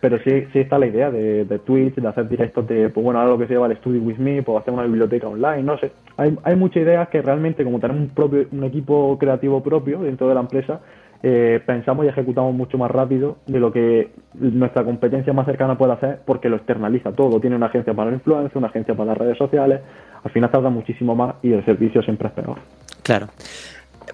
pero 0.00 0.18
sí, 0.18 0.46
sí 0.52 0.60
está 0.60 0.78
la 0.78 0.86
idea 0.86 1.10
de, 1.10 1.44
de 1.44 1.58
Twitch, 1.58 1.96
de 1.96 2.08
hacer 2.08 2.28
directos 2.28 2.66
de, 2.68 2.88
pues 2.88 3.04
bueno, 3.04 3.20
algo 3.20 3.36
que 3.36 3.46
se 3.48 3.54
llama 3.54 3.66
el 3.66 3.76
Studio 3.78 4.00
With 4.00 4.18
Me, 4.18 4.42
pues 4.42 4.60
hacer 4.60 4.72
una 4.72 4.84
biblioteca 4.84 5.26
online, 5.26 5.62
no 5.62 5.76
sé. 5.78 5.90
Hay, 6.16 6.36
hay 6.44 6.56
muchas 6.56 6.82
ideas 6.84 7.08
que 7.08 7.20
realmente, 7.20 7.64
como 7.64 7.80
tenemos 7.80 8.02
un, 8.02 8.08
propio, 8.10 8.46
un 8.52 8.64
equipo 8.64 9.18
creativo 9.18 9.62
propio 9.62 10.00
dentro 10.02 10.28
de 10.28 10.34
la 10.34 10.40
empresa, 10.40 10.80
eh, 11.22 11.60
pensamos 11.66 12.06
y 12.06 12.08
ejecutamos 12.08 12.54
mucho 12.54 12.78
más 12.78 12.90
rápido 12.90 13.38
de 13.46 13.60
lo 13.60 13.70
que 13.70 14.10
nuestra 14.34 14.84
competencia 14.84 15.32
más 15.34 15.44
cercana 15.44 15.76
puede 15.76 15.92
hacer 15.92 16.20
porque 16.24 16.48
lo 16.48 16.56
externaliza 16.56 17.12
todo. 17.12 17.40
Tiene 17.40 17.56
una 17.56 17.66
agencia 17.66 17.92
para 17.92 18.10
la 18.10 18.16
influencia, 18.16 18.58
una 18.58 18.68
agencia 18.68 18.94
para 18.94 19.08
las 19.08 19.18
redes 19.18 19.36
sociales. 19.36 19.80
Al 20.24 20.30
final 20.30 20.50
tarda 20.50 20.70
muchísimo 20.70 21.14
más 21.14 21.34
y 21.42 21.52
el 21.52 21.64
servicio 21.64 22.02
siempre 22.02 22.28
es 22.28 22.34
peor. 22.34 22.58
Claro. 23.02 23.28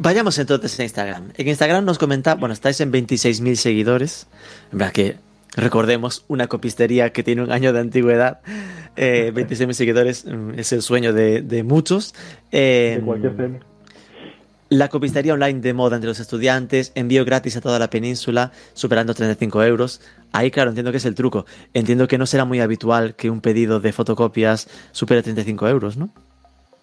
Vayamos 0.01 0.39
entonces 0.39 0.79
a 0.81 0.83
Instagram. 0.83 1.31
En 1.37 1.49
Instagram 1.49 1.85
nos 1.85 1.99
comenta, 1.99 2.35
bueno, 2.35 2.53
estáis 2.53 2.81
en 2.81 2.93
26.000 2.93 3.55
seguidores. 3.55 4.27
En 4.73 4.79
verdad 4.79 4.93
que 4.93 5.17
recordemos 5.57 6.25
una 6.29 6.49
copistería 6.49 7.11
que 7.11 7.23
tiene 7.23 7.43
un 7.43 7.53
año 7.53 7.73
de 7.73 7.81
antigüedad. 7.81 8.41
Eh, 8.97 9.33
26.000 9.35 9.73
seguidores 9.73 10.25
mm, 10.27 10.59
es 10.59 10.73
el 10.73 10.83
sueño 10.83 11.13
de, 11.13 11.63
muchos. 11.65 12.15
de 12.51 13.01
cualquier 13.05 13.31
em, 13.31 13.37
premio. 13.37 13.76
La 14.69 14.89
copistería 14.89 15.35
online 15.35 15.61
de 15.61 15.73
moda 15.75 15.95
entre 15.95 16.09
los 16.09 16.19
estudiantes, 16.19 16.91
envío 16.97 17.25
gratis 17.25 17.57
a 17.57 17.61
toda 17.61 17.79
la 17.79 17.89
península, 17.89 18.51
superando 18.73 19.15
35 19.15 19.63
euros. 19.63 20.01
Ahí, 20.33 20.51
claro, 20.51 20.71
entiendo 20.71 20.91
que 20.91 20.97
es 20.97 21.05
el 21.05 21.15
truco. 21.15 21.47
Entiendo 21.73 22.09
que 22.09 22.19
no 22.19 22.27
será 22.27 22.45
muy 22.45 22.61
habitual 22.61 23.15
que 23.15 23.31
un 23.31 23.41
pedido 23.41 23.79
de 23.79 23.93
fotocopias 23.93 24.69
supere 24.91 25.23
35 25.23 25.69
euros, 25.69 25.97
¿no? 25.97 26.11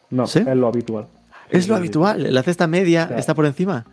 No, 0.09 0.23
es 0.23 0.45
lo 0.45 0.67
habitual. 0.67 1.07
Es 1.49 1.67
lo 1.67 1.75
habitual. 1.75 2.34
La 2.34 2.43
cesta 2.43 2.67
media 2.67 3.11
está 3.17 3.34
por 3.34 3.45
encima. 3.45 3.86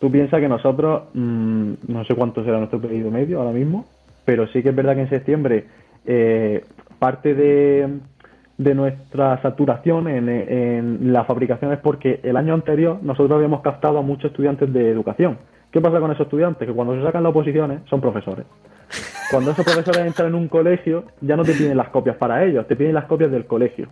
Tú 0.00 0.10
piensas 0.10 0.40
que 0.40 0.48
nosotros, 0.48 1.04
mm, 1.14 1.72
no 1.88 2.04
sé 2.04 2.14
cuánto 2.14 2.44
será 2.44 2.58
nuestro 2.58 2.80
pedido 2.80 3.10
medio 3.10 3.38
ahora 3.38 3.52
mismo, 3.52 3.86
pero 4.24 4.46
sí 4.48 4.62
que 4.62 4.68
es 4.68 4.76
verdad 4.76 4.94
que 4.96 5.02
en 5.02 5.08
septiembre 5.08 5.64
eh, 6.04 6.62
parte 6.98 7.34
de 7.34 7.88
de 8.56 8.74
nuestra 8.74 9.40
saturación 9.42 10.08
en, 10.08 10.28
en 10.28 11.12
la 11.12 11.24
fabricación 11.24 11.72
es 11.72 11.78
porque 11.78 12.20
el 12.22 12.36
año 12.36 12.54
anterior 12.54 12.98
nosotros 13.02 13.32
habíamos 13.36 13.62
captado 13.62 13.98
a 13.98 14.02
muchos 14.02 14.30
estudiantes 14.30 14.72
de 14.72 14.90
educación. 14.90 15.38
¿Qué 15.74 15.80
pasa 15.80 15.98
con 15.98 16.12
esos 16.12 16.26
estudiantes? 16.26 16.68
Que 16.68 16.72
cuando 16.72 16.94
se 16.94 17.02
sacan 17.02 17.24
las 17.24 17.30
oposiciones 17.30 17.80
son 17.90 18.00
profesores. 18.00 18.46
Cuando 19.28 19.50
esos 19.50 19.64
profesores 19.64 20.06
entran 20.06 20.28
en 20.28 20.36
un 20.36 20.46
colegio, 20.46 21.04
ya 21.20 21.36
no 21.36 21.42
te 21.42 21.52
piden 21.52 21.76
las 21.76 21.88
copias 21.88 22.16
para 22.16 22.44
ellos, 22.44 22.64
te 22.68 22.76
piden 22.76 22.94
las 22.94 23.06
copias 23.06 23.32
del 23.32 23.46
colegio. 23.46 23.88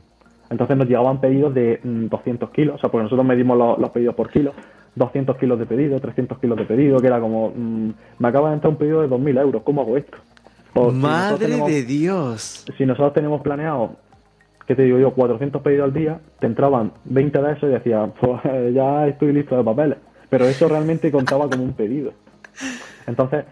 Entonces 0.49 0.77
nos 0.77 0.87
llegaban 0.87 1.21
pedidos 1.21 1.53
de 1.53 1.81
200 1.83 2.49
mm, 2.49 2.53
kilos, 2.53 2.77
o 2.77 2.79
sea, 2.79 2.89
porque 2.89 3.03
nosotros 3.03 3.27
medimos 3.27 3.59
los, 3.79 3.91
pedidos 3.91 4.15
por 4.15 4.31
kilo, 4.31 4.53
200 4.95 5.37
kilos 5.39 5.59
de 5.59 5.67
pedido, 5.67 5.99
300 5.99 6.39
kilos 6.39 6.57
de 6.57 6.67
pedido, 6.67 7.01
que 7.01 7.07
era 7.09 7.19
como, 7.19 7.51
mm, 7.51 7.91
me 8.19 8.29
acaba 8.29 8.51
de 8.51 8.55
entrar 8.55 8.71
un 8.71 8.77
pedido 8.77 9.01
de 9.01 9.09
2.000 9.09 9.41
euros, 9.41 9.63
¿cómo 9.65 9.81
hago 9.81 9.97
esto? 9.97 10.19
Madre 10.93 11.57
de 11.67 11.83
Dios. 11.83 12.65
Si 12.79 12.87
nosotros 12.87 13.13
tenemos 13.13 13.41
planeado 13.41 13.97
¿qué 14.67 14.75
te 14.75 14.83
digo 14.83 14.99
yo? 14.99 15.13
400 15.13 15.63
pedidos 15.63 15.85
al 15.85 15.95
día, 15.95 16.21
te 16.39 16.47
entraban 16.47 16.93
20 17.05 17.43
de 17.43 17.53
esos 17.53 17.65
y 17.65 17.73
decías, 17.73 18.11
pues 18.21 18.41
ya 18.75 19.07
estoy 19.07 19.33
listo 19.33 19.57
de 19.57 19.65
papeles. 19.65 19.99
Pero 20.29 20.47
eso 20.47 20.69
realmente 20.69 21.11
contaba 21.11 21.49
como 21.49 21.63
un 21.63 21.75
pedido. 21.75 22.13
Entonces, 23.07 23.45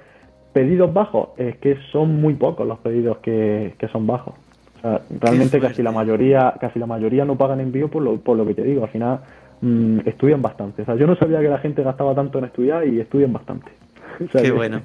pedidos 0.53 0.93
bajos, 0.93 1.31
es 1.37 1.57
que 1.59 1.77
son 1.93 2.21
muy 2.21 2.35
pocos 2.35 2.67
los 2.67 2.79
pedidos 2.79 3.19
que, 3.19 3.75
son 3.93 4.07
bajos. 4.07 4.35
O 4.79 4.81
sea, 4.81 5.03
realmente 5.21 5.61
casi 5.61 5.83
la 5.83 5.93
mayoría, 5.93 6.55
casi 6.59 6.79
la 6.79 6.87
mayoría 6.87 7.25
no 7.25 7.37
pagan 7.37 7.61
envío 7.61 7.89
por 7.89 8.03
lo, 8.03 8.17
por 8.19 8.37
lo 8.37 8.47
que 8.47 8.55
te 8.55 8.63
digo. 8.63 8.85
Al 8.85 8.91
final 8.91 9.21
mm, 9.61 10.01
estudian 10.07 10.41
bastante. 10.41 10.83
O 10.83 10.85
sea, 10.87 10.97
yo 10.97 11.07
no 11.07 11.17
sabía 11.17 11.41
que 11.41 11.49
la 11.49 11.59
gente 11.59 11.83
gastaba 11.83 12.15
tanto 12.15 12.39
en 12.39 12.47
estudiar 12.47 12.87
y 12.87 12.99
estudian 12.99 13.33
bastante. 13.33 13.71
Qué 14.33 14.51
bueno. 14.51 14.83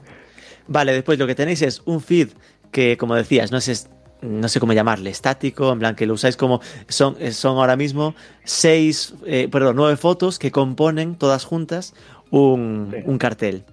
Vale, 0.68 0.94
después 0.94 1.18
lo 1.18 1.28
que 1.28 1.36
tenéis 1.36 1.62
es 1.62 1.82
un 1.86 2.02
feed 2.02 2.30
que, 2.72 2.98
como 2.98 3.16
decías, 3.16 3.52
no 3.52 3.58
es 3.58 3.90
no 4.22 4.48
sé 4.50 4.60
cómo 4.60 4.74
llamarle, 4.74 5.10
estático, 5.10 5.72
en 5.72 5.80
plan 5.80 5.96
que 5.96 6.06
lo 6.06 6.14
usáis 6.14 6.38
como 6.38 6.62
son, 6.88 7.16
eh, 7.20 7.32
son 7.32 7.58
ahora 7.58 7.76
mismo 7.76 8.16
seis, 8.44 9.14
eh, 9.26 9.48
perdón, 9.52 9.76
nueve 9.76 9.98
fotos 9.98 10.40
que 10.40 10.52
componen 10.52 11.16
todas 11.16 11.46
juntas 11.46 11.94
un, 12.32 13.18
cartel. 13.20 13.64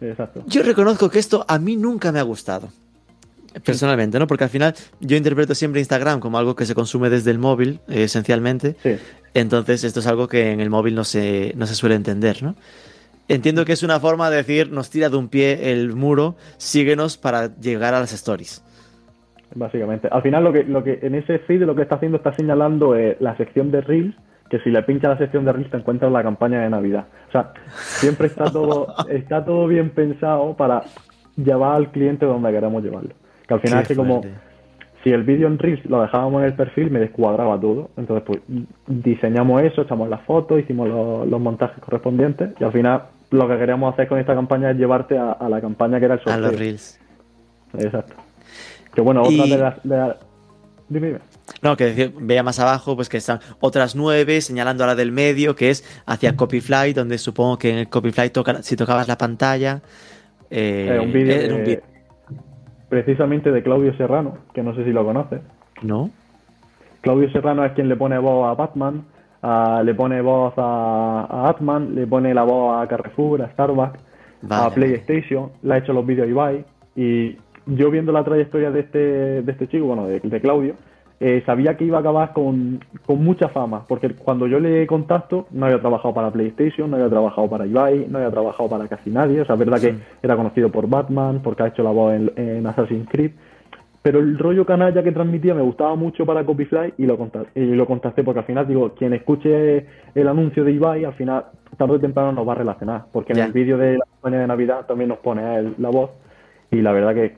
Exacto. 0.00 0.42
Yo 0.46 0.62
reconozco 0.62 1.08
que 1.10 1.18
esto 1.18 1.44
a 1.48 1.58
mí 1.58 1.76
nunca 1.76 2.12
me 2.12 2.18
ha 2.18 2.22
gustado. 2.22 2.70
Personalmente, 3.64 4.18
¿no? 4.18 4.26
Porque 4.26 4.44
al 4.44 4.50
final 4.50 4.74
yo 4.98 5.16
interpreto 5.16 5.54
siempre 5.54 5.80
Instagram 5.80 6.18
como 6.18 6.38
algo 6.38 6.56
que 6.56 6.66
se 6.66 6.74
consume 6.74 7.08
desde 7.08 7.30
el 7.30 7.38
móvil, 7.38 7.78
eh, 7.86 8.04
esencialmente. 8.04 8.76
Entonces, 9.32 9.84
esto 9.84 10.00
es 10.00 10.06
algo 10.08 10.26
que 10.26 10.50
en 10.50 10.60
el 10.60 10.70
móvil 10.70 10.96
no 10.96 11.04
se, 11.04 11.52
no 11.56 11.66
se 11.68 11.76
suele 11.76 11.94
entender, 11.94 12.42
¿no? 12.42 12.56
Entiendo 13.28 13.64
que 13.64 13.72
es 13.72 13.82
una 13.82 14.00
forma 14.00 14.28
de 14.28 14.38
decir, 14.38 14.70
nos 14.70 14.90
tira 14.90 15.08
de 15.08 15.16
un 15.16 15.28
pie 15.28 15.72
el 15.72 15.94
muro, 15.94 16.36
síguenos 16.58 17.16
para 17.16 17.56
llegar 17.56 17.94
a 17.94 18.00
las 18.00 18.12
stories. 18.12 18.63
Básicamente. 19.54 20.08
Al 20.10 20.22
final 20.22 20.44
lo 20.44 20.52
que, 20.52 20.64
lo 20.64 20.82
que 20.82 20.98
en 21.02 21.14
ese 21.14 21.38
feed 21.40 21.62
lo 21.62 21.74
que 21.74 21.82
está 21.82 21.96
haciendo 21.96 22.18
está 22.18 22.32
señalando 22.32 22.96
eh, 22.96 23.16
la 23.20 23.36
sección 23.36 23.70
de 23.70 23.80
Reels, 23.80 24.14
que 24.50 24.58
si 24.60 24.70
le 24.70 24.82
pincha 24.82 25.08
la 25.08 25.18
sección 25.18 25.44
de 25.44 25.52
Reels 25.52 25.70
te 25.70 25.76
encuentras 25.76 26.10
la 26.10 26.22
campaña 26.22 26.60
de 26.60 26.70
Navidad. 26.70 27.06
O 27.28 27.32
sea, 27.32 27.52
siempre 27.76 28.26
está 28.26 28.50
todo, 28.50 28.94
está 29.08 29.44
todo 29.44 29.66
bien 29.66 29.90
pensado 29.90 30.54
para 30.54 30.82
llevar 31.36 31.76
al 31.76 31.90
cliente 31.90 32.26
donde 32.26 32.50
queremos 32.50 32.82
llevarlo. 32.82 33.10
Que 33.46 33.54
al 33.54 33.60
final 33.60 33.82
es 33.82 33.88
que 33.88 33.96
como 33.96 34.22
si 35.02 35.10
el 35.10 35.22
vídeo 35.22 35.46
en 35.46 35.58
Reels 35.58 35.84
lo 35.86 36.00
dejábamos 36.00 36.40
en 36.42 36.48
el 36.48 36.54
perfil 36.54 36.90
me 36.90 36.98
descuadraba 36.98 37.60
todo. 37.60 37.90
Entonces 37.96 38.24
pues 38.26 38.40
diseñamos 38.86 39.62
eso, 39.62 39.82
echamos 39.82 40.08
las 40.08 40.22
fotos, 40.22 40.58
hicimos 40.58 40.88
los, 40.88 41.40
montajes 41.40 41.78
correspondientes 41.78 42.50
y 42.58 42.64
al 42.64 42.72
final 42.72 43.02
lo 43.30 43.46
que 43.46 43.58
queríamos 43.58 43.92
hacer 43.92 44.08
con 44.08 44.18
esta 44.18 44.34
campaña 44.34 44.70
es 44.70 44.78
llevarte 44.78 45.18
a, 45.18 45.36
la 45.48 45.60
campaña 45.60 45.98
que 45.98 46.06
era 46.06 46.14
el 46.14 46.20
sorteo. 46.20 46.34
A 46.34 46.50
los 46.50 46.58
Reels. 46.58 47.00
Exacto. 47.78 48.23
Que 48.94 49.00
bueno, 49.00 49.22
otra 49.22 49.46
de 49.82 49.96
las... 49.96 50.16
Dime, 50.88 51.18
No, 51.62 51.76
que 51.76 52.12
vea 52.20 52.42
más 52.42 52.60
abajo, 52.60 52.94
pues 52.94 53.08
que 53.08 53.16
están 53.16 53.40
otras 53.60 53.96
nueve 53.96 54.40
señalando 54.40 54.84
a 54.84 54.88
la 54.88 54.94
del 54.94 55.12
medio, 55.12 55.56
que 55.56 55.70
es 55.70 55.84
hacia 56.06 56.36
Copyfly, 56.36 56.92
donde 56.92 57.18
supongo 57.18 57.58
que 57.58 57.70
en 57.70 57.78
el 57.78 57.88
Copyfly 57.88 58.30
toca, 58.30 58.62
si 58.62 58.76
tocabas 58.76 59.08
la 59.08 59.16
pantalla. 59.16 59.80
Eh, 60.50 60.98
un 61.02 61.12
vídeo 61.12 61.80
precisamente 62.94 63.50
de 63.50 63.62
Claudio 63.62 63.96
Serrano, 63.96 64.38
que 64.52 64.62
no 64.62 64.72
sé 64.76 64.84
si 64.84 64.92
lo 64.92 65.04
conoces. 65.04 65.40
No. 65.82 66.10
Claudio 67.00 67.28
Serrano 67.32 67.64
es 67.64 67.72
quien 67.72 67.88
le 67.88 67.96
pone 67.96 68.18
voz 68.18 68.48
a 68.48 68.54
Batman, 68.54 69.04
le 69.84 69.94
pone 69.94 70.20
voz 70.20 70.54
a, 70.56 71.48
Atman, 71.48 71.94
le 71.94 72.06
pone 72.06 72.32
la 72.32 72.44
voz 72.44 72.80
a 72.80 72.86
Carrefour, 72.86 73.42
a 73.42 73.50
Starbucks, 73.50 73.98
a 74.48 74.70
PlayStation, 74.70 75.50
le 75.62 75.74
ha 75.74 75.78
hecho 75.78 75.92
los 75.92 76.06
vídeos 76.06 76.26
a 76.26 76.30
Ibai 76.30 76.64
y 76.94 77.36
yo 77.66 77.90
viendo 77.90 78.12
la 78.12 78.24
trayectoria 78.24 78.70
de 78.70 78.80
este, 78.80 78.98
de 79.42 79.52
este 79.52 79.68
chico, 79.68 79.86
bueno, 79.86 80.06
de, 80.06 80.40
Claudio, 80.40 80.74
eh, 81.20 81.42
sabía 81.46 81.76
que 81.76 81.84
iba 81.84 81.98
a 81.98 82.00
acabar 82.00 82.32
con, 82.32 82.80
mucha 83.08 83.48
fama, 83.48 83.84
porque 83.86 84.10
cuando 84.10 84.46
yo 84.46 84.60
le 84.60 84.86
contacto 84.86 85.46
no 85.50 85.66
había 85.66 85.80
trabajado 85.80 86.12
para 86.14 86.30
PlayStation, 86.30 86.90
no 86.90 86.96
había 86.96 87.08
trabajado 87.08 87.48
para 87.48 87.66
Ibai, 87.66 88.06
no 88.08 88.18
había 88.18 88.30
trabajado 88.30 88.68
para 88.68 88.88
casi 88.88 89.10
nadie, 89.10 89.40
o 89.40 89.44
sea, 89.44 89.54
es 89.54 89.58
verdad 89.58 89.80
que 89.80 89.94
era 90.22 90.36
conocido 90.36 90.70
por 90.70 90.88
Batman, 90.88 91.40
porque 91.42 91.62
ha 91.62 91.68
hecho 91.68 91.82
la 91.82 91.90
voz 91.90 92.14
en, 92.14 92.66
Assassin's 92.66 93.08
Creed, 93.08 93.32
Pero 94.02 94.18
el 94.18 94.38
rollo 94.38 94.66
canalla 94.66 95.02
que 95.02 95.12
transmitía 95.12 95.54
me 95.54 95.62
gustaba 95.62 95.94
mucho 95.94 96.26
para 96.26 96.44
Copyfly 96.44 96.94
y 96.98 97.06
lo, 97.06 97.16
contacté, 97.16 97.60
y 97.60 97.74
lo 97.74 97.86
contacté 97.86 98.22
porque 98.22 98.40
al 98.40 98.46
final, 98.46 98.66
digo, 98.66 98.92
quien 98.94 99.14
escuche 99.14 99.86
el 100.14 100.28
anuncio 100.28 100.64
de 100.64 100.72
Ibai, 100.72 101.04
al 101.04 101.14
final, 101.14 101.46
tarde 101.76 101.94
o 101.94 102.00
temprano 102.00 102.32
nos 102.32 102.46
va 102.46 102.52
a 102.52 102.56
relacionar. 102.56 103.06
Porque 103.12 103.32
en 103.32 103.38
el 103.40 103.52
vídeo 103.52 103.78
de 103.78 103.98
la 103.98 104.04
campaña 104.04 104.40
de 104.40 104.46
Navidad 104.46 104.86
también 104.86 105.08
nos 105.08 105.18
pone 105.18 105.58
él 105.58 105.74
la 105.78 105.90
voz. 105.90 106.10
Y 106.70 106.82
la 106.82 106.92
verdad 106.92 107.14
que, 107.14 107.36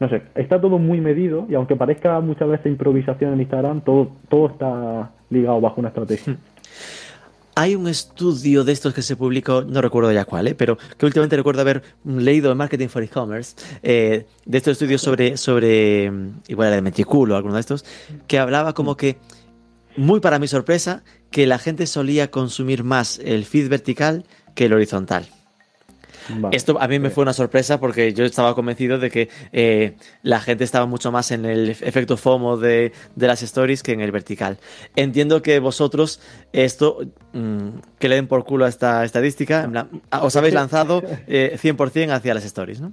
no 0.00 0.08
sé, 0.08 0.22
está 0.34 0.58
todo 0.60 0.78
muy 0.78 1.00
medido 1.00 1.46
y 1.48 1.54
aunque 1.54 1.76
parezca 1.76 2.18
muchas 2.20 2.48
veces 2.48 2.66
improvisación 2.66 3.34
en 3.34 3.40
Instagram, 3.40 3.82
todo, 3.82 4.10
todo 4.30 4.46
está 4.48 5.12
ligado 5.28 5.60
bajo 5.60 5.78
una 5.78 5.88
estrategia. 5.88 6.36
Hay 7.56 7.74
un 7.74 7.88
estudio 7.88 8.64
de 8.64 8.72
estos 8.72 8.94
que 8.94 9.02
se 9.02 9.16
publicó, 9.16 9.62
no 9.62 9.82
recuerdo 9.82 10.10
ya 10.12 10.24
cuál, 10.24 10.46
¿eh? 10.46 10.54
pero 10.54 10.78
que 10.96 11.04
últimamente 11.04 11.36
recuerdo 11.36 11.60
haber 11.60 11.82
leído 12.04 12.50
en 12.50 12.56
Marketing 12.56 12.88
for 12.88 13.02
E-Commerce, 13.02 13.56
eh, 13.82 14.24
de 14.46 14.58
estos 14.58 14.72
estudios 14.72 15.02
sobre, 15.02 15.36
sobre, 15.36 16.10
mm, 16.10 16.42
igual 16.48 16.68
era 16.68 16.76
de 16.76 16.82
Metricool 16.82 17.32
o 17.32 17.36
alguno 17.36 17.54
de 17.54 17.60
estos, 17.60 17.84
que 18.28 18.38
hablaba 18.38 18.72
como 18.72 18.96
que, 18.96 19.18
muy 19.96 20.20
para 20.20 20.38
mi 20.38 20.46
sorpresa, 20.46 21.02
que 21.30 21.46
la 21.46 21.58
gente 21.58 21.86
solía 21.86 22.30
consumir 22.30 22.84
más 22.84 23.18
el 23.18 23.44
feed 23.44 23.68
vertical 23.68 24.24
que 24.54 24.66
el 24.66 24.72
horizontal. 24.72 25.26
Vale. 26.28 26.56
Esto 26.56 26.80
a 26.80 26.88
mí 26.88 26.98
me 26.98 27.10
fue 27.10 27.22
una 27.22 27.32
sorpresa 27.32 27.80
porque 27.80 28.12
yo 28.12 28.24
estaba 28.24 28.54
convencido 28.54 28.98
de 28.98 29.10
que 29.10 29.28
eh, 29.52 29.96
la 30.22 30.40
gente 30.40 30.64
estaba 30.64 30.86
mucho 30.86 31.12
más 31.12 31.30
en 31.30 31.44
el 31.44 31.70
efecto 31.70 32.16
FOMO 32.16 32.56
de, 32.56 32.92
de 33.16 33.26
las 33.26 33.42
stories 33.42 33.82
que 33.82 33.92
en 33.92 34.00
el 34.00 34.12
vertical. 34.12 34.58
Entiendo 34.96 35.42
que 35.42 35.58
vosotros 35.58 36.20
esto, 36.52 36.98
mm, 37.32 37.68
que 37.98 38.08
le 38.08 38.16
den 38.16 38.26
por 38.26 38.44
culo 38.44 38.64
a 38.64 38.68
esta 38.68 39.04
estadística, 39.04 39.64
en 39.64 39.72
plan, 39.72 39.88
ah, 40.10 40.22
os 40.22 40.36
habéis 40.36 40.54
lanzado 40.54 41.02
eh, 41.26 41.56
100% 41.60 42.10
hacia 42.12 42.34
las 42.34 42.44
stories, 42.44 42.80
¿no? 42.80 42.92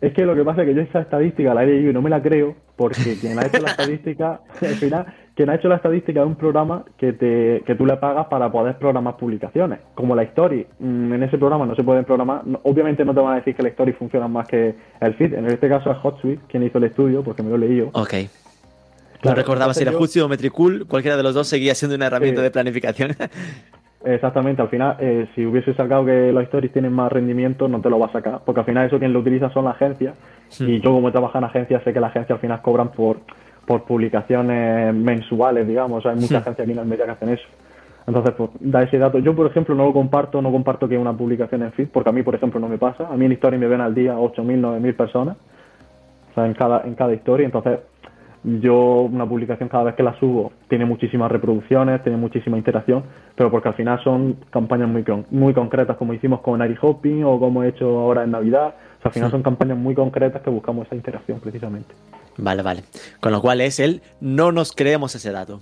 Es 0.00 0.12
que 0.14 0.26
lo 0.26 0.34
que 0.34 0.42
pasa 0.42 0.62
es 0.62 0.68
que 0.68 0.74
yo 0.74 0.80
esa 0.82 1.00
estadística 1.00 1.54
la 1.54 1.62
he 1.62 1.66
leído 1.66 1.90
y 1.90 1.94
no 1.94 2.02
me 2.02 2.10
la 2.10 2.20
creo, 2.20 2.56
porque 2.74 3.16
quien 3.20 3.38
ha 3.38 3.46
hecho 3.46 3.62
la 3.62 3.70
estadística, 3.70 4.40
al 4.60 4.74
final, 4.74 5.06
quien 5.34 5.48
ha 5.50 5.54
hecho 5.54 5.68
la 5.68 5.76
estadística 5.76 6.20
es 6.20 6.26
un 6.26 6.34
programa 6.36 6.84
que 6.98 7.12
te, 7.14 7.62
que 7.66 7.74
tú 7.74 7.86
le 7.86 7.96
pagas 7.96 8.26
para 8.26 8.52
poder 8.52 8.76
programar 8.76 9.16
publicaciones. 9.16 9.78
Como 9.94 10.14
la 10.14 10.22
story, 10.24 10.66
mm, 10.78 11.12
en 11.14 11.22
ese 11.22 11.38
programa 11.38 11.64
no 11.66 11.74
se 11.74 11.82
pueden 11.82 12.04
programar, 12.04 12.46
no- 12.46 12.60
obviamente 12.64 13.04
no 13.04 13.14
te 13.14 13.20
van 13.20 13.32
a 13.32 13.36
decir 13.36 13.54
que 13.54 13.62
la 13.62 13.70
story 13.70 13.92
funciona 13.92 14.28
más 14.28 14.46
que 14.46 14.74
el 15.00 15.14
feed, 15.14 15.34
en 15.34 15.46
este 15.46 15.68
caso 15.68 15.90
es 15.90 15.96
HotSuite 16.02 16.42
quien 16.48 16.62
hizo 16.64 16.78
el 16.78 16.84
estudio, 16.84 17.22
porque 17.22 17.42
me 17.42 17.48
lo 17.50 17.56
he 17.56 17.60
leído. 17.60 17.88
Ok. 17.94 18.12
No 18.14 19.20
Claro, 19.20 19.36
recordaba 19.36 19.72
si 19.72 19.82
era 19.82 19.92
yo- 19.92 19.98
Jutsu 19.98 20.24
o 20.24 20.28
Metricool, 20.28 20.86
cualquiera 20.86 21.16
de 21.16 21.22
los 21.22 21.32
dos 21.34 21.46
seguía 21.46 21.74
siendo 21.76 21.94
una 21.96 22.06
herramienta 22.06 22.42
de 22.42 22.50
planificación. 22.50 23.12
Exactamente, 24.04 24.60
al 24.60 24.68
final, 24.68 24.96
eh, 24.98 25.28
si 25.34 25.46
hubiese 25.46 25.74
sacado 25.74 26.04
que 26.04 26.32
los 26.32 26.42
stories 26.44 26.72
tienen 26.72 26.92
más 26.92 27.12
rendimiento, 27.12 27.68
no 27.68 27.80
te 27.80 27.88
lo 27.88 28.00
va 28.00 28.06
a 28.06 28.12
sacar, 28.12 28.40
porque 28.44 28.58
al 28.60 28.66
final 28.66 28.86
eso 28.88 28.98
quien 28.98 29.12
lo 29.12 29.20
utiliza 29.20 29.48
son 29.50 29.64
las 29.64 29.76
agencias, 29.76 30.14
y 30.58 30.80
yo 30.80 30.90
como 30.90 31.12
trabajo 31.12 31.38
en 31.38 31.44
agencias 31.44 31.84
sé 31.84 31.92
que 31.92 32.00
las 32.00 32.10
agencias 32.10 32.36
al 32.36 32.40
final 32.40 32.60
cobran 32.62 32.90
por, 32.90 33.20
por 33.66 33.84
publicaciones 33.84 34.94
mensuales, 34.94 35.66
digamos, 35.68 36.04
hay 36.06 36.14
muchas 36.16 36.42
agencias 36.42 36.60
aquí 36.60 36.72
en 36.72 36.78
Almería 36.78 37.04
que 37.06 37.10
hacen 37.12 37.28
eso. 37.30 37.44
Entonces, 38.06 38.34
pues, 38.36 38.50
da 38.58 38.82
ese 38.82 38.98
dato. 38.98 39.18
Yo, 39.20 39.34
por 39.36 39.46
ejemplo, 39.46 39.74
no 39.76 39.84
lo 39.86 39.92
comparto, 39.92 40.42
no 40.42 40.50
comparto 40.50 40.88
que 40.88 40.98
una 40.98 41.12
publicación 41.16 41.62
en 41.62 41.72
feed, 41.72 41.88
porque 41.92 42.10
a 42.10 42.12
mí, 42.12 42.22
por 42.24 42.34
ejemplo, 42.34 42.58
no 42.58 42.68
me 42.68 42.76
pasa. 42.78 43.06
A 43.08 43.16
mí 43.16 43.24
en 43.26 43.32
historia 43.32 43.58
me 43.60 43.68
ven 43.68 43.80
al 43.80 43.94
día 43.94 44.16
8.000, 44.16 44.60
9.000 44.60 44.96
personas, 44.96 45.36
o 46.30 46.34
sea, 46.34 46.46
en 46.46 46.54
cada, 46.54 46.82
en 46.84 46.94
cada 46.96 47.12
historia, 47.14 47.44
entonces 47.46 47.78
yo 48.44 49.02
una 49.02 49.24
publicación 49.24 49.68
cada 49.68 49.84
vez 49.84 49.94
que 49.94 50.02
la 50.02 50.18
subo 50.18 50.50
tiene 50.68 50.84
muchísimas 50.84 51.30
reproducciones, 51.30 52.02
tiene 52.02 52.18
muchísima 52.18 52.56
interacción, 52.58 53.04
pero 53.36 53.52
porque 53.52 53.68
al 53.68 53.74
final 53.74 54.02
son 54.02 54.36
campañas 54.50 54.88
muy 54.88 55.04
con- 55.04 55.26
muy 55.30 55.54
concretas 55.54 55.96
como 55.96 56.12
hicimos 56.12 56.40
con 56.40 56.60
Ari 56.60 56.74
Hopping 56.80 57.22
o 57.22 57.38
como 57.38 57.62
he 57.62 57.68
hecho 57.68 57.86
ahora 58.00 58.24
en 58.24 58.32
Navidad. 58.32 58.74
O 58.98 59.02
sea, 59.02 59.10
al 59.10 59.12
final 59.12 59.30
son 59.30 59.42
campañas 59.44 59.78
muy 59.78 59.94
concretas 59.94 60.42
que 60.42 60.50
buscamos 60.50 60.86
esa 60.86 60.96
interacción 60.96 61.38
precisamente. 61.38 61.94
Vale, 62.36 62.62
vale. 62.62 62.84
Con 63.20 63.32
lo 63.32 63.40
cual 63.40 63.60
es 63.60 63.78
el 63.80 64.02
no 64.20 64.52
nos 64.52 64.72
creemos 64.72 65.14
ese 65.14 65.32
dato. 65.32 65.60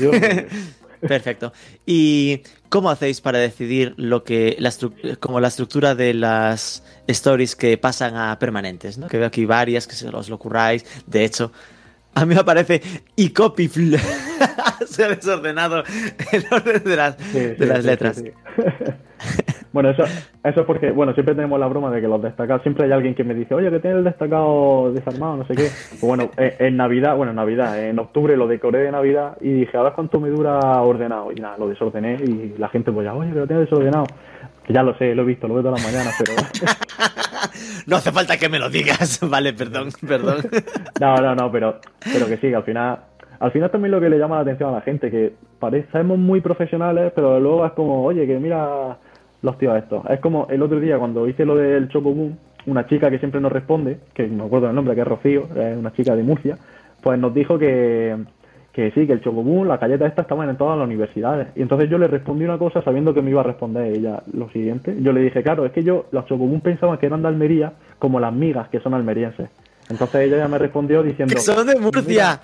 Yo, 0.00 0.10
Perfecto. 1.00 1.52
¿Y 1.86 2.42
cómo 2.68 2.90
hacéis 2.90 3.20
para 3.20 3.38
decidir 3.38 3.94
lo 3.96 4.22
que 4.22 4.56
la 4.58 4.70
como 5.18 5.40
la 5.40 5.48
estructura 5.48 5.94
de 5.94 6.14
las 6.14 6.82
stories 7.06 7.56
que 7.56 7.78
pasan 7.78 8.16
a 8.16 8.38
permanentes? 8.38 8.98
¿no? 8.98 9.08
Que 9.08 9.18
veo 9.18 9.26
aquí 9.26 9.44
varias 9.44 9.86
que 9.86 9.94
se 9.94 10.08
os 10.08 10.28
lo 10.28 10.38
curráis. 10.38 10.84
De 11.06 11.24
hecho, 11.24 11.52
a 12.14 12.26
mí 12.26 12.34
me 12.34 12.40
aparece 12.40 12.82
y 13.16 13.30
copy 13.30 13.68
se 14.88 15.04
ha 15.04 15.08
desordenado 15.08 15.84
el 16.32 16.46
orden 16.50 16.84
de 16.84 16.96
las, 16.96 17.16
Sí, 17.32 17.38
de 17.38 17.56
sí, 17.58 17.64
las 17.64 17.80
sí, 17.80 17.86
letras. 17.86 18.22
bueno, 19.72 19.90
eso, 19.90 20.02
eso 20.02 20.60
es 20.60 20.66
porque, 20.66 20.90
bueno, 20.90 21.12
siempre 21.14 21.34
tenemos 21.34 21.58
la 21.60 21.68
broma 21.68 21.90
de 21.90 22.00
que 22.00 22.08
los 22.08 22.20
destacados, 22.20 22.62
siempre 22.62 22.86
hay 22.86 22.92
alguien 22.92 23.14
que 23.14 23.22
me 23.22 23.34
dice, 23.34 23.54
oye, 23.54 23.70
que 23.70 23.78
tiene 23.78 23.98
el 23.98 24.04
destacado 24.04 24.92
desarmado, 24.92 25.36
no 25.36 25.46
sé 25.46 25.54
qué. 25.54 25.68
Pues 25.90 26.02
bueno, 26.02 26.30
eh, 26.36 26.56
en 26.58 26.76
Navidad, 26.76 27.16
bueno, 27.16 27.30
en 27.30 27.36
Navidad, 27.36 27.78
en 27.82 27.98
octubre 27.98 28.36
lo 28.36 28.48
decoré 28.48 28.80
de 28.80 28.90
Navidad 28.90 29.36
y 29.40 29.52
dije, 29.52 29.76
a 29.76 29.82
ver 29.82 29.92
cuánto 29.92 30.18
me 30.18 30.28
dura 30.28 30.58
ordenado. 30.82 31.30
Y 31.30 31.36
nada, 31.36 31.56
lo 31.56 31.68
desordené 31.68 32.14
y 32.14 32.54
la 32.58 32.68
gente 32.68 32.90
pues 32.90 33.04
ya, 33.04 33.14
oye, 33.14 33.32
que 33.32 33.38
lo 33.38 33.46
tiene 33.46 33.62
desordenado. 33.62 34.06
Que 34.64 34.72
ya 34.72 34.82
lo 34.82 34.96
sé, 34.98 35.14
lo 35.14 35.22
he 35.22 35.26
visto, 35.26 35.46
lo 35.46 35.54
veo 35.54 35.62
todas 35.62 35.82
las 35.82 35.92
mañanas, 35.92 36.14
pero... 36.18 36.32
No 37.86 37.96
hace 37.96 38.12
falta 38.12 38.36
que 38.36 38.48
me 38.48 38.58
lo 38.58 38.68
digas. 38.68 39.20
Vale, 39.28 39.52
perdón, 39.52 39.88
perdón. 40.06 40.38
No, 41.00 41.16
no, 41.16 41.34
no, 41.34 41.50
pero, 41.50 41.80
pero 42.12 42.26
que 42.26 42.36
sí, 42.36 42.48
que 42.48 42.56
al 42.56 42.64
final, 42.64 43.00
al 43.38 43.52
final 43.52 43.70
también 43.70 43.92
lo 43.92 44.00
que 44.00 44.10
le 44.10 44.18
llama 44.18 44.36
la 44.36 44.42
atención 44.42 44.70
a 44.70 44.72
la 44.74 44.80
gente, 44.82 45.10
que 45.10 45.32
parecemos 45.58 46.18
muy 46.18 46.40
profesionales, 46.40 47.12
pero 47.14 47.40
luego 47.40 47.64
es 47.66 47.72
como, 47.72 48.04
oye, 48.04 48.26
que 48.26 48.38
mira 48.38 48.98
los 49.42 49.58
tíos 49.58 49.76
estos. 49.76 50.04
Es 50.10 50.20
como 50.20 50.46
el 50.50 50.62
otro 50.62 50.80
día 50.80 50.98
cuando 50.98 51.28
hice 51.28 51.44
lo 51.44 51.56
del 51.56 51.88
Chocoboom, 51.88 52.36
una 52.66 52.86
chica 52.86 53.10
que 53.10 53.18
siempre 53.18 53.40
nos 53.40 53.52
responde, 53.52 53.98
que 54.14 54.28
no 54.28 54.44
me 54.44 54.44
acuerdo 54.44 54.66
del 54.66 54.76
nombre, 54.76 54.94
que 54.94 55.00
es 55.00 55.06
Rocío, 55.06 55.48
es 55.56 55.76
una 55.76 55.92
chica 55.92 56.14
de 56.14 56.22
Murcia, 56.22 56.58
pues 57.00 57.18
nos 57.18 57.32
dijo 57.32 57.58
que, 57.58 58.16
que 58.72 58.90
sí, 58.92 59.06
que 59.06 59.14
el 59.14 59.22
Chocoboom, 59.22 59.66
las 59.66 59.80
galletas 59.80 60.08
estas 60.08 60.24
estaban 60.24 60.48
en 60.50 60.56
todas 60.56 60.78
las 60.78 60.86
universidades. 60.86 61.48
Y 61.56 61.62
entonces 61.62 61.88
yo 61.88 61.98
le 61.98 62.08
respondí 62.08 62.44
una 62.44 62.58
cosa 62.58 62.82
sabiendo 62.82 63.14
que 63.14 63.22
me 63.22 63.30
iba 63.30 63.40
a 63.40 63.44
responder 63.44 63.92
ella 63.92 64.22
lo 64.32 64.50
siguiente. 64.50 64.96
Yo 65.00 65.12
le 65.12 65.22
dije, 65.22 65.42
claro, 65.42 65.64
es 65.64 65.72
que 65.72 65.82
yo 65.82 66.06
los 66.12 66.26
Chocoboom 66.26 66.60
pensaba 66.60 66.98
que 66.98 67.06
eran 67.06 67.22
de 67.22 67.28
Almería 67.28 67.72
como 67.98 68.20
las 68.20 68.32
migas 68.32 68.68
que 68.68 68.80
son 68.80 68.94
almerienses. 68.94 69.48
Entonces 69.88 70.20
ella 70.20 70.36
ya 70.38 70.48
me 70.48 70.58
respondió 70.58 71.02
diciendo... 71.02 71.34
Que 71.34 71.40
son 71.40 71.66
de 71.66 71.76
Murcia. 71.76 72.40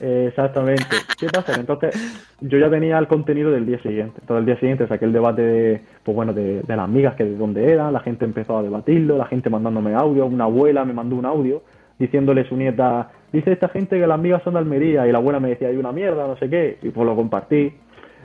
Exactamente. 0.00 0.84
¿Qué 1.18 1.26
pasa? 1.28 1.58
Entonces 1.58 1.94
yo 2.40 2.58
ya 2.58 2.68
tenía 2.70 2.98
el 2.98 3.06
contenido 3.06 3.50
del 3.50 3.66
día 3.66 3.78
siguiente. 3.82 4.18
Entonces 4.20 4.40
el 4.40 4.46
día 4.46 4.58
siguiente 4.60 4.86
saqué 4.88 5.04
el 5.04 5.12
debate 5.12 5.42
de, 5.42 5.80
pues 6.02 6.14
bueno, 6.14 6.32
de, 6.32 6.62
de 6.62 6.76
las 6.76 6.88
migas, 6.88 7.14
que 7.14 7.24
de 7.24 7.36
dónde 7.36 7.72
eran, 7.72 7.92
la 7.92 8.00
gente 8.00 8.24
empezó 8.24 8.58
a 8.58 8.62
debatirlo, 8.62 9.16
la 9.16 9.26
gente 9.26 9.50
mandándome 9.50 9.94
audio, 9.94 10.26
una 10.26 10.44
abuela 10.44 10.84
me 10.84 10.92
mandó 10.92 11.16
un 11.16 11.26
audio 11.26 11.62
diciéndole 11.98 12.42
a 12.42 12.48
su 12.48 12.56
nieta, 12.56 13.10
dice 13.32 13.52
esta 13.52 13.68
gente 13.70 13.98
que 13.98 14.06
las 14.06 14.20
migas 14.20 14.42
son 14.42 14.52
de 14.52 14.58
Almería 14.58 15.06
y 15.06 15.12
la 15.12 15.18
abuela 15.18 15.40
me 15.40 15.48
decía, 15.48 15.68
hay 15.68 15.76
una 15.78 15.92
mierda, 15.92 16.26
no 16.26 16.36
sé 16.36 16.50
qué, 16.50 16.76
y 16.82 16.90
pues 16.90 17.06
lo 17.06 17.16
compartí. 17.16 17.72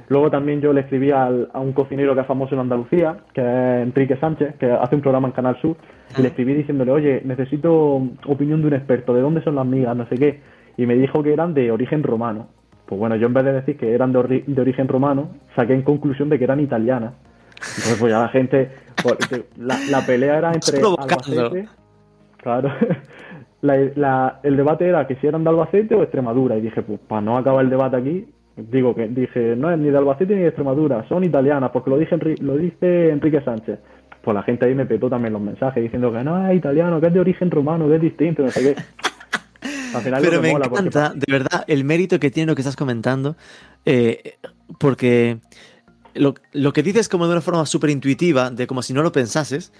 Luego 0.10 0.30
también 0.30 0.60
yo 0.60 0.74
le 0.74 0.82
escribí 0.82 1.10
al- 1.12 1.48
a 1.54 1.62
un 1.62 1.72
cocinero 1.72 2.14
que 2.14 2.20
es 2.20 2.28
famoso 2.28 2.54
en 2.54 2.60
Andalucía, 2.60 3.16
que 3.34 3.40
es 3.40 3.84
Enrique 3.88 4.18
Sánchez, 4.18 4.56
que 4.60 4.70
hace 4.70 4.96
un 4.96 5.02
programa 5.02 5.30
en 5.30 5.32
Canal 5.34 5.56
Sur, 5.62 5.78
y 6.18 6.22
le 6.22 6.28
escribí 6.28 6.54
diciéndole, 6.54 6.92
oye, 6.92 7.22
necesito 7.24 8.02
opinión 8.26 8.60
de 8.60 8.68
un 8.68 8.74
experto, 8.74 9.14
¿de 9.14 9.22
dónde 9.22 9.42
son 9.42 9.56
las 9.56 9.66
migas? 9.66 9.96
No 9.96 10.06
sé 10.08 10.16
qué. 10.18 10.42
Y 10.78 10.86
me 10.86 10.96
dijo 10.96 11.22
que 11.24 11.34
eran 11.34 11.54
de 11.54 11.72
origen 11.72 12.04
romano. 12.04 12.48
Pues 12.86 13.00
bueno, 13.00 13.16
yo 13.16 13.28
en 13.28 13.34
vez 13.34 13.46
de 13.46 13.54
decir 13.54 13.78
que 13.78 13.94
eran 13.94 14.12
de, 14.12 14.20
ori- 14.20 14.46
de 14.46 14.62
origen 14.62 14.88
romano, 14.88 15.30
saqué 15.56 15.74
en 15.74 15.82
conclusión 15.84 16.30
de 16.30 16.38
que 16.38 16.44
eran 16.44 16.60
italianas. 16.60 17.14
Entonces 17.56 17.98
pues 18.00 18.12
ya 18.12 18.20
la 18.20 18.30
gente, 18.30 18.70
pues, 19.04 19.16
la, 19.58 19.76
la 19.90 20.06
pelea 20.06 20.38
era 20.40 20.52
entre. 20.54 20.80
Albacete, 20.98 21.68
claro, 22.38 22.72
la- 23.62 23.78
la- 23.96 24.40
el 24.44 24.58
debate 24.58 24.88
era 24.88 25.06
que 25.08 25.16
si 25.16 25.28
eran 25.28 25.44
de 25.44 25.50
Albacete 25.52 25.96
o 25.96 26.02
Extremadura. 26.04 26.58
Y 26.58 26.62
dije, 26.62 26.82
pues 26.82 27.00
para 27.08 27.22
no 27.22 27.38
acabar 27.38 27.64
el 27.64 27.70
debate 27.70 27.98
aquí, 27.98 28.26
digo 28.58 28.94
que 28.96 29.08
dije, 29.08 29.56
no 29.56 29.72
es 29.72 29.78
ni 29.80 29.90
de 29.90 29.98
Albacete 29.98 30.36
ni 30.36 30.42
de 30.42 30.48
Extremadura, 30.48 31.06
son 31.08 31.24
italianas, 31.24 31.70
porque 31.72 31.90
lo, 31.92 31.98
dije 31.98 32.16
Enri- 32.18 32.40
lo 32.42 32.58
dice 32.58 33.10
Enrique 33.10 33.42
Sánchez. 33.42 33.80
Pues 34.24 34.36
la 34.36 34.44
gente 34.44 34.66
ahí 34.68 34.76
me 34.76 34.86
petó 34.86 35.10
también 35.10 35.34
los 35.34 35.42
mensajes 35.42 35.82
diciendo 35.82 36.12
que 36.12 36.24
no 36.24 36.48
es 36.48 36.56
italiano, 36.56 37.00
que 37.02 37.08
es 37.08 37.14
de 37.14 37.20
origen 37.20 37.50
romano, 37.50 37.88
que 37.88 37.96
es 37.96 38.02
distinto, 38.02 38.44
no 38.44 38.50
sé 38.50 38.76
qué. 38.76 38.82
Al 39.94 40.02
final 40.02 40.24
lo 40.24 40.30
Pero 40.30 40.42
me 40.42 40.52
porque- 40.52 40.68
encanta, 40.68 41.14
de 41.16 41.26
verdad, 41.32 41.64
el 41.68 41.84
mérito 41.84 42.20
que 42.20 42.32
tiene 42.32 42.48
lo 42.52 42.56
que 42.56 42.62
estás 42.62 42.76
comentando, 42.76 43.36
eh, 43.86 44.38
porque 44.80 45.40
lo, 46.14 46.36
lo 46.54 46.74
que 46.74 46.84
dices 46.84 47.10
como 47.10 47.26
de 47.26 47.34
una 47.34 47.42
forma 47.42 47.66
súper 47.66 47.90
intuitiva, 47.90 48.50
de 48.52 48.68
como 48.68 48.82
si 48.82 48.94
no 48.94 49.04
lo 49.04 49.12
pensases, 49.12 49.72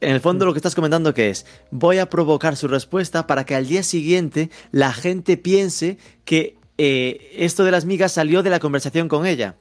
en 0.00 0.12
el 0.12 0.20
fondo 0.20 0.44
lo 0.46 0.52
que 0.52 0.58
estás 0.58 0.74
comentando 0.74 1.14
que 1.14 1.30
es, 1.30 1.46
voy 1.70 1.98
a 1.98 2.08
provocar 2.08 2.56
su 2.56 2.66
respuesta 2.66 3.26
para 3.26 3.44
que 3.44 3.54
al 3.54 3.66
día 3.68 3.82
siguiente 3.84 4.50
la 4.72 4.92
gente 4.92 5.36
piense 5.36 5.96
que 6.24 6.56
eh, 6.78 7.30
esto 7.36 7.64
de 7.64 7.70
las 7.70 7.84
migas 7.84 8.12
salió 8.12 8.42
de 8.42 8.50
la 8.50 8.58
conversación 8.58 9.06
con 9.08 9.26
ella. 9.26 9.54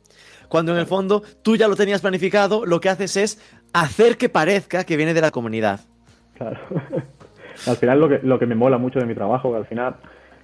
Cuando 0.49 0.71
en 0.73 0.79
el 0.79 0.85
fondo 0.87 1.21
tú 1.43 1.55
ya 1.55 1.67
lo 1.67 1.75
tenías 1.75 2.01
planificado, 2.01 2.65
lo 2.65 2.81
que 2.81 2.89
haces 2.89 3.15
es 3.17 3.39
hacer 3.71 4.17
que 4.17 4.29
parezca 4.29 4.83
que 4.83 4.97
viene 4.97 5.13
de 5.13 5.21
la 5.21 5.31
comunidad. 5.31 5.81
Claro. 6.35 6.59
al 7.67 7.75
final 7.77 7.99
lo 7.99 8.09
que, 8.09 8.19
lo 8.23 8.39
que 8.39 8.45
me 8.45 8.55
mola 8.55 8.77
mucho 8.77 8.99
de 8.99 9.05
mi 9.05 9.15
trabajo, 9.15 9.51
que 9.51 9.57
al 9.57 9.65
final 9.65 9.95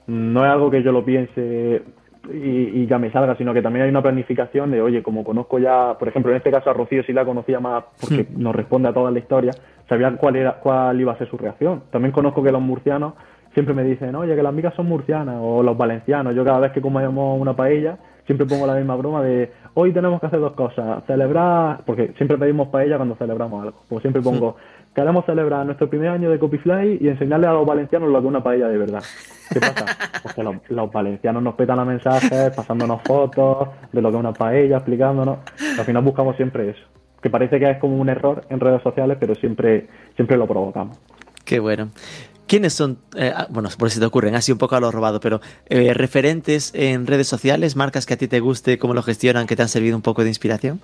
no 0.08 0.46
es 0.46 0.52
algo 0.52 0.70
que 0.70 0.84
yo 0.84 0.92
lo 0.92 1.04
piense 1.04 1.84
y, 2.32 2.82
y 2.82 2.88
ya 2.88 2.98
me 2.98 3.12
salga, 3.12 3.36
sino 3.36 3.54
que 3.54 3.62
también 3.62 3.84
hay 3.84 3.90
una 3.90 4.02
planificación 4.02 4.72
de, 4.72 4.82
oye, 4.82 5.04
como 5.04 5.24
conozco 5.24 5.60
ya, 5.60 5.96
por 5.98 6.08
ejemplo, 6.08 6.32
en 6.32 6.38
este 6.38 6.52
caso 6.52 6.70
a 6.70 6.74
Rocío 6.74 7.04
sí 7.04 7.14
la 7.14 7.26
conocía 7.26 7.60
más 7.60 7.86
porque 8.00 8.28
nos 8.36 8.56
responde 8.56 8.90
a 8.90 8.94
toda 8.94 9.12
la 9.12 9.20
historia, 9.20 9.52
sabía 9.88 10.16
cuál 10.18 10.36
era 10.36 10.54
cuál 10.54 11.00
iba 11.00 11.14
a 11.14 11.18
ser 11.18 11.30
su 11.30 11.38
reacción. 11.38 11.84
También 11.92 12.12
conozco 12.12 12.44
que 12.44 12.52
los 12.52 12.62
murcianos 12.62 13.14
siempre 13.54 13.74
me 13.74 13.84
dicen, 13.84 14.16
oye, 14.16 14.36
que 14.36 14.44
las 14.44 14.54
migas 14.54 14.76
son 14.76 14.88
murcianas 14.88 15.38
o 15.42 15.64
los 15.64 15.78
valencianos. 15.78 16.36
Yo 16.36 16.46
cada 16.46 16.60
vez 16.60 16.72
que 16.74 16.82
comemos 16.82 17.40
una 17.40 17.56
paella, 17.56 17.98
siempre 18.26 18.46
pongo 18.46 18.68
la 18.68 18.76
misma 18.76 18.96
broma 18.96 19.24
de, 19.24 19.52
hoy 19.74 19.94
tenemos 19.94 20.20
que 20.20 20.28
hacer 20.28 20.40
dos 20.40 20.54
cosas, 20.54 21.04
celebrar, 21.08 21.80
porque 21.86 22.14
siempre 22.18 22.38
pedimos 22.38 22.68
paella 22.68 22.98
cuando 22.98 23.16
celebramos 23.16 23.64
algo. 23.64 23.80
Pues 23.90 24.02
siempre 24.02 24.22
pongo, 24.22 24.58
queremos 24.98 25.26
celebrar 25.28 25.64
nuestro 25.64 25.88
primer 25.88 26.10
año 26.10 26.32
de 26.32 26.40
Copyfly 26.40 26.98
y 27.00 27.08
enseñarle 27.08 27.46
a 27.46 27.54
los 27.54 27.68
valencianos 27.68 28.10
lo 28.10 28.20
que 28.20 28.26
es 28.26 28.30
una 28.30 28.42
paella 28.42 28.68
de 28.68 28.80
verdad. 28.80 29.04
¿Qué 29.54 29.60
pasa? 29.60 29.86
Pues 30.24 30.34
que 30.34 30.74
los, 30.74 30.92
valencianos 30.92 31.44
nos 31.44 31.54
petan 31.54 31.78
a 31.78 31.86
mensajes, 31.86 32.50
pasándonos 32.56 33.04
fotos 33.04 33.68
de 33.92 34.02
lo 34.02 34.10
que 34.10 34.16
es 34.16 34.20
una 34.20 34.34
paella, 34.34 34.78
explicándonos. 34.78 35.38
Al 35.78 35.86
final 35.86 36.04
buscamos 36.04 36.36
siempre 36.36 36.72
eso. 36.72 36.82
Que 37.22 37.30
parece 37.30 37.60
que 37.60 37.70
es 37.70 37.78
como 37.78 37.96
un 37.98 38.10
error 38.10 38.44
en 38.50 38.60
redes 38.60 38.82
sociales, 38.82 39.18
pero 39.20 39.36
siempre, 39.36 39.88
siempre 40.16 40.36
lo 40.36 40.48
provocamos. 40.48 40.98
Qué 41.46 41.60
bueno. 41.60 41.90
¿Quiénes 42.48 42.74
son, 42.74 42.98
eh, 43.16 43.32
ah, 43.36 43.46
bueno, 43.52 43.70
por 43.78 43.92
si 43.92 44.00
te 44.00 44.06
ocurren, 44.08 44.34
así 44.34 44.52
un 44.52 44.58
poco 44.58 44.78
a 44.78 44.80
lo 44.80 44.90
robado, 44.90 45.20
pero 45.20 45.42
eh, 45.68 45.94
referentes 45.94 46.74
en 46.74 47.06
redes 47.06 47.28
sociales, 47.28 47.76
marcas 47.76 48.08
que 48.08 48.16
a 48.16 48.18
ti 48.18 48.28
te 48.28 48.40
guste, 48.40 48.80
cómo 48.80 48.96
lo 48.96 49.04
gestionan, 49.04 49.46
que 49.46 49.56
te 49.56 49.62
han 49.62 49.70
servido 49.70 49.96
un 49.96 50.02
poco 50.02 50.24
de 50.24 50.30
inspiración? 50.30 50.82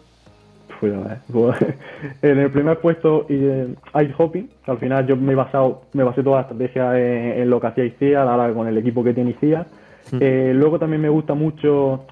Pues, 0.83 0.93
a 0.93 1.59
ver, 1.59 1.73
en 2.21 2.39
el 2.39 2.51
primer 2.51 2.79
puesto, 2.79 3.25
Ice 3.29 4.13
Hopping, 4.17 4.49
que 4.65 4.71
al 4.71 4.77
final 4.77 5.07
yo 5.07 5.15
me 5.15 5.33
he 5.33 5.35
basado, 5.35 5.83
me 5.93 6.03
basé 6.03 6.23
toda 6.23 6.37
la 6.37 6.41
estrategia 6.41 6.99
en, 6.99 7.41
en 7.41 7.49
lo 7.49 7.61
que 7.61 7.67
hacía 7.67 7.85
ICIA, 7.85 8.23
ahora 8.23 8.53
con 8.53 8.67
el 8.67 8.77
equipo 8.77 9.03
que 9.03 9.13
tiene 9.13 9.31
ICIA. 9.31 9.65
Eh, 10.19 10.51
luego 10.53 10.79
también 10.79 11.01
me 11.01 11.09
gusta 11.09 11.33
mucho, 11.33 12.05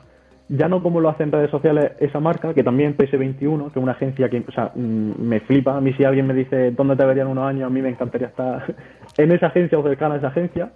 ya 0.49 0.67
no 0.67 0.82
como 0.82 0.99
lo 1.01 1.09
hacen 1.09 1.28
en 1.28 1.32
redes 1.34 1.51
sociales 1.51 1.91
esa 1.99 2.19
marca, 2.19 2.53
que 2.53 2.63
también 2.63 2.97
PS21, 2.97 3.72
que 3.72 3.80
es 3.80 3.84
una 3.84 3.91
agencia 3.93 4.30
que, 4.30 4.43
o 4.47 4.51
sea, 4.51 4.72
mm, 4.74 5.22
me 5.22 5.39
flipa. 5.41 5.78
A 5.78 5.82
mí 5.82 5.93
si 5.93 6.03
alguien 6.03 6.28
me 6.28 6.34
dice 6.34 6.72
dónde 6.72 6.95
te 6.95 7.05
verían 7.05 7.28
unos 7.28 7.47
años, 7.47 7.67
a 7.67 7.69
mí 7.69 7.82
me 7.82 7.89
encantaría 7.89 8.28
estar 8.28 8.76
en 9.17 9.32
esa 9.32 9.47
agencia 9.47 9.78
o 9.78 9.84
cercana 9.84 10.15
a 10.15 10.17
esa 10.17 10.28
agencia. 10.28 10.72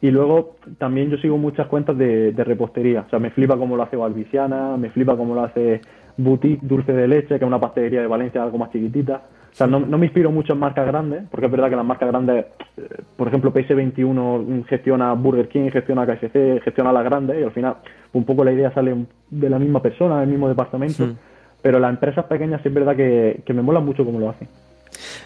Y 0.00 0.10
luego 0.10 0.56
también 0.78 1.10
yo 1.10 1.16
sigo 1.16 1.38
muchas 1.38 1.66
cuentas 1.68 1.96
de, 1.96 2.32
de 2.32 2.44
repostería. 2.44 3.04
O 3.06 3.10
sea, 3.10 3.18
me 3.18 3.30
flipa 3.30 3.56
cómo 3.56 3.76
lo 3.76 3.82
hace 3.82 3.96
Balbisiana, 3.96 4.76
me 4.76 4.90
flipa 4.90 5.16
cómo 5.16 5.34
lo 5.34 5.44
hace 5.44 5.80
Boutique 6.16 6.60
Dulce 6.62 6.92
de 6.92 7.06
Leche, 7.08 7.28
que 7.28 7.34
es 7.36 7.42
una 7.42 7.60
pastelería 7.60 8.00
de 8.00 8.06
Valencia 8.06 8.42
algo 8.42 8.58
más 8.58 8.70
chiquitita. 8.72 9.22
O 9.52 9.56
sea, 9.56 9.66
no, 9.66 9.80
no 9.80 9.96
me 9.96 10.06
inspiro 10.06 10.30
mucho 10.30 10.52
en 10.52 10.58
marcas 10.58 10.86
grandes, 10.86 11.24
porque 11.30 11.46
es 11.46 11.52
verdad 11.52 11.70
que 11.70 11.76
las 11.76 11.84
marcas 11.84 12.08
grandes, 12.10 12.44
eh, 12.76 12.88
por 13.16 13.28
ejemplo, 13.28 13.52
PS21 13.54 14.66
gestiona 14.66 15.12
Burger 15.14 15.48
King, 15.48 15.70
gestiona 15.70 16.06
KFC, 16.06 16.60
gestiona 16.62 16.92
las 16.92 17.04
grandes, 17.04 17.40
y 17.40 17.42
al 17.42 17.52
final 17.52 17.76
un 18.12 18.24
poco 18.24 18.44
la 18.44 18.52
idea 18.52 18.72
sale 18.74 18.94
de 19.30 19.50
la 19.50 19.58
misma 19.58 19.80
persona, 19.80 20.20
del 20.20 20.28
mismo 20.28 20.48
departamento. 20.48 21.06
Mm. 21.06 21.16
Pero 21.62 21.78
las 21.78 21.90
empresas 21.90 22.26
pequeñas 22.26 22.60
sí 22.62 22.68
es 22.68 22.74
verdad 22.74 22.94
que, 22.96 23.40
que 23.46 23.52
me 23.54 23.62
mola 23.62 23.80
mucho 23.80 24.04
cómo 24.04 24.20
lo 24.20 24.28
hacen. 24.30 24.46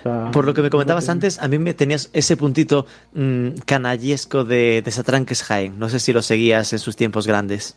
O 0.00 0.02
sea, 0.02 0.30
Por 0.32 0.46
lo 0.46 0.54
que 0.54 0.62
me 0.62 0.70
comentabas 0.70 1.06
que- 1.06 1.10
antes, 1.10 1.42
a 1.42 1.48
mí 1.48 1.58
me 1.58 1.74
tenías 1.74 2.08
ese 2.12 2.36
puntito 2.36 2.86
mm, 3.14 3.48
canallesco 3.66 4.44
de, 4.44 4.80
de 4.82 4.90
Satranques 4.90 5.42
Jaén. 5.42 5.78
No 5.78 5.88
sé 5.88 5.98
si 5.98 6.12
lo 6.12 6.22
seguías 6.22 6.72
en 6.72 6.78
sus 6.78 6.96
tiempos 6.96 7.26
grandes. 7.26 7.76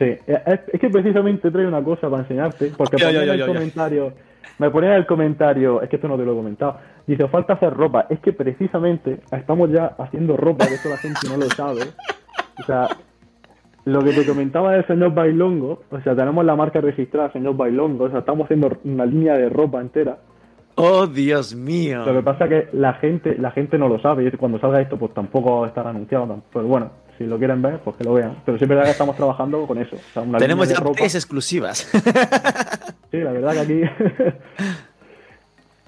Sí, 0.00 0.16
es, 0.26 0.60
es 0.72 0.80
que 0.80 0.88
precisamente 0.88 1.50
trae 1.50 1.66
una 1.66 1.84
cosa 1.84 2.08
para 2.08 2.22
enseñarte, 2.22 2.72
porque 2.74 2.96
Ya, 2.96 3.08
ponía 3.08 3.24
ya, 3.26 3.34
en 3.34 3.40
el 3.40 3.46
comentario, 3.46 4.12
me 4.58 4.70
ponía 4.70 4.90
en 4.92 4.96
el 4.96 5.06
comentario, 5.06 5.82
es 5.82 5.90
que 5.90 5.96
esto 5.96 6.08
no 6.08 6.16
te 6.16 6.24
lo 6.24 6.32
he 6.32 6.36
comentado, 6.36 6.78
dice, 7.06 7.24
"Os 7.24 7.30
falta 7.30 7.52
hacer 7.52 7.74
ropa, 7.74 8.06
es 8.08 8.18
que 8.20 8.32
precisamente 8.32 9.20
estamos 9.30 9.70
ya 9.70 9.94
haciendo 9.98 10.38
ropa, 10.38 10.66
que 10.66 10.74
eso 10.74 10.88
la 10.88 10.96
gente 10.96 11.20
no 11.28 11.36
lo 11.36 11.50
sabe, 11.50 11.82
o 12.58 12.62
sea, 12.62 12.88
lo 13.84 14.02
que 14.02 14.12
te 14.12 14.24
comentaba 14.24 14.72
del 14.72 14.86
señor 14.86 15.12
Bailongo, 15.12 15.82
o 15.90 16.00
sea, 16.00 16.16
tenemos 16.16 16.46
la 16.46 16.56
marca 16.56 16.80
registrada, 16.80 17.30
señor 17.32 17.56
Bailongo, 17.58 18.04
o 18.04 18.10
sea, 18.10 18.20
estamos 18.20 18.44
haciendo 18.46 18.70
una 18.84 19.04
línea 19.04 19.34
de 19.34 19.50
ropa 19.50 19.82
entera, 19.82 20.16
¡Oh, 20.76 21.06
Dios 21.06 21.54
mío! 21.54 22.06
lo 22.06 22.14
que 22.14 22.22
pasa 22.22 22.44
es 22.46 22.50
que 22.50 22.76
la 22.76 22.94
gente, 22.94 23.36
la 23.38 23.50
gente 23.50 23.76
no 23.76 23.86
lo 23.86 24.00
sabe, 24.00 24.26
y 24.26 24.30
cuando 24.30 24.58
salga 24.60 24.80
esto, 24.80 24.96
pues 24.96 25.12
tampoco 25.12 25.66
estará 25.66 25.90
anunciado, 25.90 26.40
pero 26.50 26.64
bueno, 26.66 26.90
si 27.20 27.26
lo 27.26 27.36
quieren 27.36 27.60
ver, 27.60 27.80
pues 27.80 27.96
que 27.96 28.04
lo 28.04 28.14
vean, 28.14 28.36
pero 28.46 28.56
sí 28.56 28.64
es 28.64 28.68
verdad 28.70 28.84
que 28.84 28.92
estamos 28.92 29.14
trabajando 29.14 29.66
con 29.66 29.76
eso, 29.76 29.94
o 29.94 30.12
sea, 30.14 30.22
una 30.22 30.38
Tenemos 30.38 30.66
ya 30.68 30.76
de 30.76 30.80
ropa. 30.80 30.96
tres 31.00 31.14
exclusivas. 31.14 31.86
Sí, 33.10 33.18
la 33.18 33.32
verdad 33.32 33.52
que 33.52 33.58
aquí. 33.60 33.82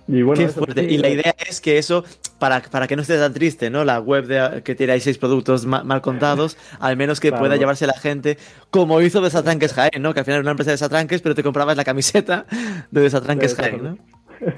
y 0.08 0.22
bueno, 0.22 0.38
Qué 0.38 0.44
eso, 0.46 0.58
fuerte. 0.58 0.80
sí, 0.88 0.94
Y 0.94 0.98
la 0.98 1.08
eh, 1.08 1.12
idea 1.12 1.34
es 1.48 1.60
que 1.60 1.78
eso, 1.78 2.04
para, 2.38 2.60
para 2.60 2.86
que 2.86 2.96
no 2.96 3.02
esté 3.02 3.16
tan 3.18 3.32
triste, 3.32 3.70
¿no? 3.70 3.84
La 3.84 4.00
web 4.00 4.26
de, 4.26 4.62
que 4.62 4.74
tiene 4.74 4.92
ahí 4.94 5.00
seis 5.00 5.16
productos 5.16 5.64
ma- 5.64 5.84
mal 5.84 6.02
contados, 6.02 6.58
al 6.80 6.96
menos 6.96 7.20
que 7.20 7.28
Claro. 7.28 7.42
pueda 7.44 7.56
llevarse 7.56 7.86
la 7.86 7.94
gente, 7.94 8.36
como 8.70 9.00
hizo 9.00 9.20
Desatranques 9.22 9.72
Jaén, 9.72 10.02
¿no? 10.02 10.12
Que 10.12 10.20
al 10.20 10.24
final 10.26 10.38
era 10.38 10.42
una 10.42 10.50
empresa 10.50 10.70
de 10.70 10.74
Desatranques, 10.74 11.22
pero 11.22 11.34
te 11.34 11.42
comprabas 11.42 11.76
la 11.76 11.84
camiseta 11.84 12.44
de 12.90 13.00
Desatranques 13.00 13.52
Sí, 13.52 13.62
Jaén, 13.62 13.82
¿no? 13.82 13.98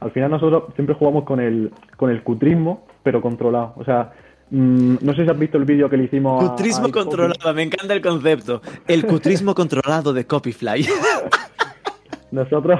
Al 0.00 0.12
final 0.12 0.30
nosotros 0.30 0.64
siempre 0.76 0.94
jugamos 0.94 1.24
con 1.24 1.40
el, 1.40 1.72
con 1.96 2.10
el 2.10 2.22
cutrismo, 2.22 2.86
pero 3.02 3.20
controlado. 3.20 3.72
O 3.76 3.84
sea, 3.84 4.12
no 4.50 5.14
sé 5.14 5.24
si 5.24 5.30
has 5.30 5.38
visto 5.38 5.58
el 5.58 5.64
vídeo 5.64 5.88
que 5.90 5.96
le 5.96 6.04
hicimos. 6.04 6.48
Cutrismo 6.50 6.86
a- 6.88 6.92
controlado, 6.92 7.54
me 7.54 7.62
encanta 7.62 7.94
el 7.94 8.00
concepto. 8.00 8.62
El 8.86 9.04
cutrismo 9.06 9.54
controlado 9.54 10.12
de 10.12 10.26
Copyfly. 10.26 10.86
Nosotros, 12.30 12.78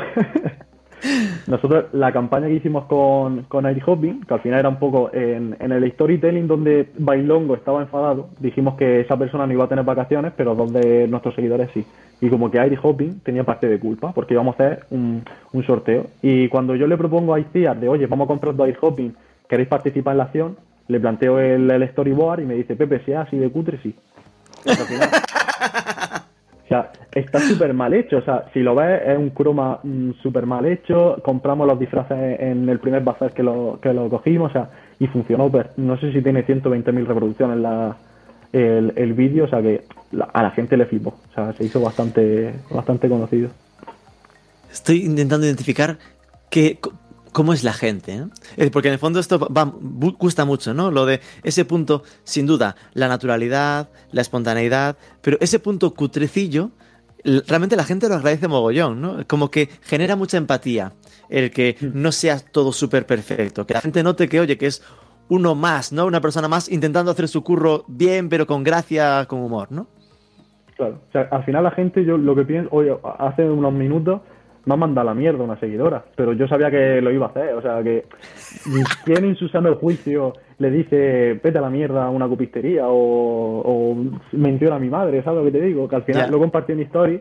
nosotros 1.46 1.86
la 1.92 2.12
campaña 2.12 2.48
que 2.48 2.54
hicimos 2.54 2.84
con, 2.84 3.44
con 3.44 3.64
Air 3.64 3.82
Hopping, 3.86 4.22
que 4.24 4.34
al 4.34 4.40
final 4.40 4.58
era 4.60 4.68
un 4.68 4.78
poco 4.78 5.10
en, 5.12 5.56
en 5.58 5.72
el 5.72 5.90
storytelling 5.92 6.46
donde 6.46 6.90
Bailongo 6.98 7.54
estaba 7.54 7.80
enfadado, 7.80 8.28
dijimos 8.40 8.74
que 8.76 9.00
esa 9.00 9.16
persona 9.16 9.46
no 9.46 9.52
iba 9.54 9.64
a 9.64 9.68
tener 9.68 9.84
vacaciones, 9.86 10.32
pero 10.36 10.54
donde 10.54 11.08
nuestros 11.08 11.34
seguidores 11.34 11.70
sí. 11.72 11.84
Y 12.20 12.28
como 12.28 12.50
que 12.50 12.58
Air 12.58 12.78
Hopping 12.82 13.20
tenía 13.20 13.44
parte 13.44 13.68
de 13.68 13.78
culpa, 13.78 14.12
porque 14.12 14.34
íbamos 14.34 14.58
a 14.58 14.64
hacer 14.64 14.84
un, 14.90 15.22
un 15.52 15.64
sorteo. 15.64 16.06
Y 16.20 16.48
cuando 16.48 16.74
yo 16.76 16.86
le 16.86 16.96
propongo 16.98 17.32
a 17.32 17.40
ICIAR 17.40 17.78
de, 17.80 17.88
oye, 17.88 18.06
vamos 18.06 18.26
a 18.26 18.28
comprar 18.28 18.54
dos 18.54 18.66
Air 18.68 18.76
Hopping, 18.80 19.14
¿queréis 19.48 19.68
participar 19.68 20.12
en 20.12 20.18
la 20.18 20.24
acción? 20.24 20.56
Le 20.88 21.00
planteo 21.00 21.38
el, 21.38 21.70
el 21.70 21.88
storyboard 21.90 22.40
y 22.40 22.46
me 22.46 22.54
dice, 22.54 22.74
Pepe, 22.76 23.00
si 23.04 23.12
es 23.12 23.18
así 23.18 23.36
de 23.38 23.50
cutre, 23.50 23.78
sí. 23.82 23.94
O 24.64 24.74
sea, 24.74 24.92
sea, 26.68 26.92
está 27.12 27.40
súper 27.40 27.72
mal 27.72 27.94
hecho. 27.94 28.18
O 28.18 28.22
sea, 28.22 28.44
si 28.52 28.60
lo 28.60 28.74
ves, 28.74 29.00
es 29.06 29.16
un 29.18 29.30
croma 29.30 29.78
mm, 29.82 30.10
súper 30.22 30.44
mal 30.44 30.66
hecho. 30.66 31.16
Compramos 31.24 31.66
los 31.66 31.78
disfraces 31.78 32.38
en 32.40 32.68
el 32.68 32.78
primer 32.78 33.02
bazar 33.02 33.32
que 33.32 33.42
lo, 33.42 33.78
que 33.80 33.92
lo 33.94 34.10
cogimos. 34.10 34.50
O 34.50 34.52
sea, 34.52 34.68
y 34.98 35.06
funcionó. 35.06 35.50
per- 35.50 35.70
No 35.78 35.98
sé 35.98 36.12
si 36.12 36.20
tiene 36.20 36.44
120.000 36.44 37.06
reproducciones 37.06 37.56
la, 37.58 37.96
el, 38.52 38.92
el 38.96 39.14
vídeo. 39.14 39.44
O 39.44 39.48
sea, 39.48 39.62
que 39.62 39.84
la- 40.12 40.26
a 40.26 40.42
la 40.42 40.50
gente 40.50 40.76
le 40.76 40.84
flipó. 40.84 41.10
O 41.30 41.34
sea, 41.34 41.54
se 41.54 41.64
hizo 41.64 41.80
bastante, 41.80 42.52
bastante 42.70 43.08
conocido. 43.08 43.48
Estoy 44.70 45.06
intentando 45.06 45.46
identificar 45.46 45.96
qué, 46.50 46.76
co- 46.78 46.92
cómo 47.32 47.52
es 47.52 47.64
la 47.64 47.72
gente. 47.72 48.24
¿eh? 48.56 48.70
Porque 48.70 48.88
en 48.88 48.94
el 48.94 48.98
fondo 48.98 49.20
esto 49.20 49.38
va- 49.38 49.72
gusta 50.18 50.44
mucho, 50.44 50.74
¿no? 50.74 50.90
Lo 50.90 51.06
de 51.06 51.20
ese 51.42 51.64
punto, 51.64 52.02
sin 52.24 52.46
duda, 52.46 52.76
la 52.94 53.08
naturalidad, 53.08 53.88
la 54.12 54.20
espontaneidad, 54.20 54.96
pero 55.20 55.36
ese 55.40 55.58
punto 55.58 55.94
cutrecillo, 55.94 56.70
realmente 57.46 57.76
la 57.76 57.84
gente 57.84 58.08
lo 58.08 58.14
agradece 58.14 58.48
mogollón, 58.48 59.00
¿no? 59.00 59.26
Como 59.26 59.50
que 59.50 59.68
genera 59.82 60.16
mucha 60.16 60.36
empatía 60.36 60.92
el 61.28 61.50
que 61.50 61.76
no 61.80 62.10
sea 62.12 62.38
todo 62.40 62.72
súper 62.72 63.04
perfecto, 63.06 63.66
que 63.66 63.74
la 63.74 63.80
gente 63.80 64.02
note 64.02 64.28
que, 64.28 64.40
oye, 64.40 64.56
que 64.56 64.66
es 64.66 64.82
uno 65.28 65.54
más, 65.54 65.92
¿no? 65.92 66.06
Una 66.06 66.22
persona 66.22 66.48
más 66.48 66.70
intentando 66.70 67.10
hacer 67.10 67.28
su 67.28 67.42
curro 67.44 67.84
bien, 67.86 68.28
pero 68.30 68.46
con 68.46 68.64
gracia, 68.64 69.26
con 69.28 69.40
humor, 69.40 69.68
¿no? 69.70 69.86
Claro. 70.76 71.02
O 71.08 71.12
sea, 71.12 71.22
al 71.30 71.44
final 71.44 71.64
la 71.64 71.70
gente, 71.72 72.04
yo 72.04 72.16
lo 72.16 72.34
que 72.34 72.44
pienso, 72.44 72.70
oye, 72.72 72.96
hace 73.18 73.44
unos 73.44 73.72
minutos 73.72 74.22
me 74.68 74.74
ha 74.74 74.76
mandado 74.76 75.08
a 75.08 75.14
la 75.14 75.18
mierda 75.18 75.42
una 75.42 75.58
seguidora, 75.58 76.04
pero 76.14 76.34
yo 76.34 76.46
sabía 76.46 76.70
que 76.70 77.00
lo 77.00 77.10
iba 77.10 77.26
a 77.26 77.30
hacer, 77.30 77.54
o 77.54 77.62
sea, 77.62 77.82
que 77.82 78.04
quien 79.04 79.24
en 79.24 79.34
su 79.36 79.48
sano 79.48 79.74
juicio 79.76 80.34
le 80.58 80.70
dice, 80.70 81.40
vete 81.42 81.56
a 81.58 81.62
la 81.62 81.70
mierda 81.70 82.04
a 82.04 82.10
una 82.10 82.28
copistería 82.28 82.86
o, 82.86 82.92
o 83.64 83.96
menciona 84.32 84.76
a 84.76 84.78
mi 84.78 84.90
madre, 84.90 85.22
¿sabes 85.22 85.38
lo 85.38 85.44
que 85.50 85.58
te 85.58 85.64
digo? 85.64 85.88
Que 85.88 85.96
al 85.96 86.02
final 86.02 86.26
Ya. 86.26 86.30
lo 86.30 86.38
compartí 86.38 86.72
en 86.72 86.80
story 86.80 87.20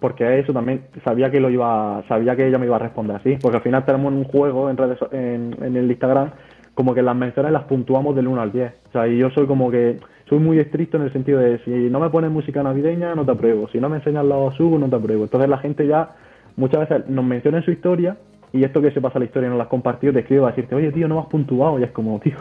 porque 0.00 0.40
eso 0.40 0.52
también 0.52 0.82
sabía 1.04 1.30
que 1.30 1.38
lo 1.38 1.48
iba, 1.50 2.02
sabía 2.08 2.34
que 2.34 2.48
ella 2.48 2.58
me 2.58 2.66
iba 2.66 2.74
a 2.74 2.80
responder 2.80 3.16
así, 3.16 3.38
porque 3.40 3.58
al 3.58 3.62
final 3.62 3.84
tenemos 3.84 4.12
un 4.12 4.24
juego 4.24 4.68
en 4.68 4.76
redes, 4.76 4.98
en, 5.12 5.54
en 5.62 5.76
el 5.76 5.88
Instagram 5.88 6.30
como 6.74 6.94
que 6.94 7.02
las 7.02 7.14
menciones 7.14 7.52
las 7.52 7.64
puntuamos 7.64 8.16
del 8.16 8.26
1 8.26 8.40
al 8.42 8.50
10. 8.50 8.72
O 8.88 8.92
sea, 8.92 9.06
y 9.06 9.18
yo 9.18 9.30
soy 9.30 9.46
como 9.46 9.70
que 9.70 9.98
soy 10.28 10.38
muy 10.38 10.58
estricto 10.58 10.96
en 10.96 11.02
el 11.04 11.12
sentido 11.12 11.38
de 11.38 11.58
si 11.64 11.70
no 11.70 12.00
me 12.00 12.08
pones 12.08 12.30
música 12.30 12.62
navideña, 12.62 13.14
no 13.14 13.24
te 13.26 13.30
apruebo. 13.32 13.68
Si 13.68 13.78
no 13.78 13.90
me 13.90 13.98
enseñas 13.98 14.24
los 14.24 14.54
subos, 14.56 14.80
no 14.80 14.88
te 14.88 14.96
apruebo. 14.96 15.24
Entonces 15.24 15.50
la 15.50 15.58
gente 15.58 15.86
ya 15.86 16.12
muchas 16.56 16.88
veces 16.88 17.08
nos 17.08 17.24
menciona 17.24 17.58
en 17.58 17.64
su 17.64 17.70
historia 17.70 18.16
y 18.52 18.64
esto 18.64 18.82
que 18.82 18.90
se 18.90 19.00
pasa 19.00 19.18
la 19.18 19.24
historia 19.24 19.48
no 19.48 19.56
la 19.56 19.64
has 19.64 19.68
compartido, 19.70 20.12
te 20.12 20.20
escribe 20.20 20.44
a 20.44 20.48
decirte, 20.48 20.74
oye 20.74 20.92
tío, 20.92 21.08
no 21.08 21.14
me 21.16 21.20
has 21.22 21.26
puntuado. 21.28 21.78
Y 21.78 21.84
es 21.84 21.90
como, 21.90 22.18
tío, 22.20 22.36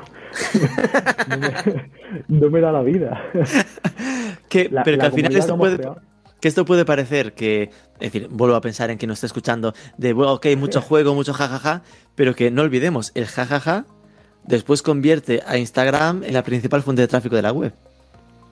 no, 1.30 1.38
me, 2.30 2.40
no 2.40 2.50
me 2.50 2.62
da 2.62 2.72
la 2.72 2.82
vida. 2.82 3.22
Que, 4.50 4.68
La- 4.70 4.84
pero 4.84 4.98
que 4.98 5.06
al 5.06 5.14
final 5.14 5.34
esto 5.36 5.58
puede, 5.58 5.78
creado. 5.78 6.02
que 6.42 6.48
esto 6.50 6.66
puede 6.66 6.84
parecer 6.84 7.32
que, 7.34 7.64
es 7.64 8.12
decir, 8.12 8.28
vuelvo 8.30 8.56
a 8.58 8.62
pensar 8.62 8.90
en 8.90 8.98
quien 8.98 9.08
nos 9.08 9.18
está 9.20 9.28
escuchando, 9.28 9.74
de, 9.98 10.12
bueno, 10.12 10.34
ok, 10.34 10.48
mucho 10.58 10.82
juego, 10.82 11.16
mucho 11.16 11.32
jajaja, 11.34 11.84
pero 12.16 12.36
que 12.36 12.52
no 12.52 12.62
olvidemos, 12.62 13.14
el 13.16 13.28
jajaja 13.28 13.86
después 14.44 14.82
convierte 14.82 15.42
a 15.48 15.58
Instagram 15.58 16.24
en 16.26 16.34
la 16.34 16.44
principal 16.44 16.82
fuente 16.82 17.02
de 17.02 17.08
tráfico 17.08 17.38
de 17.38 17.44
la 17.44 17.54
web. 17.54 17.72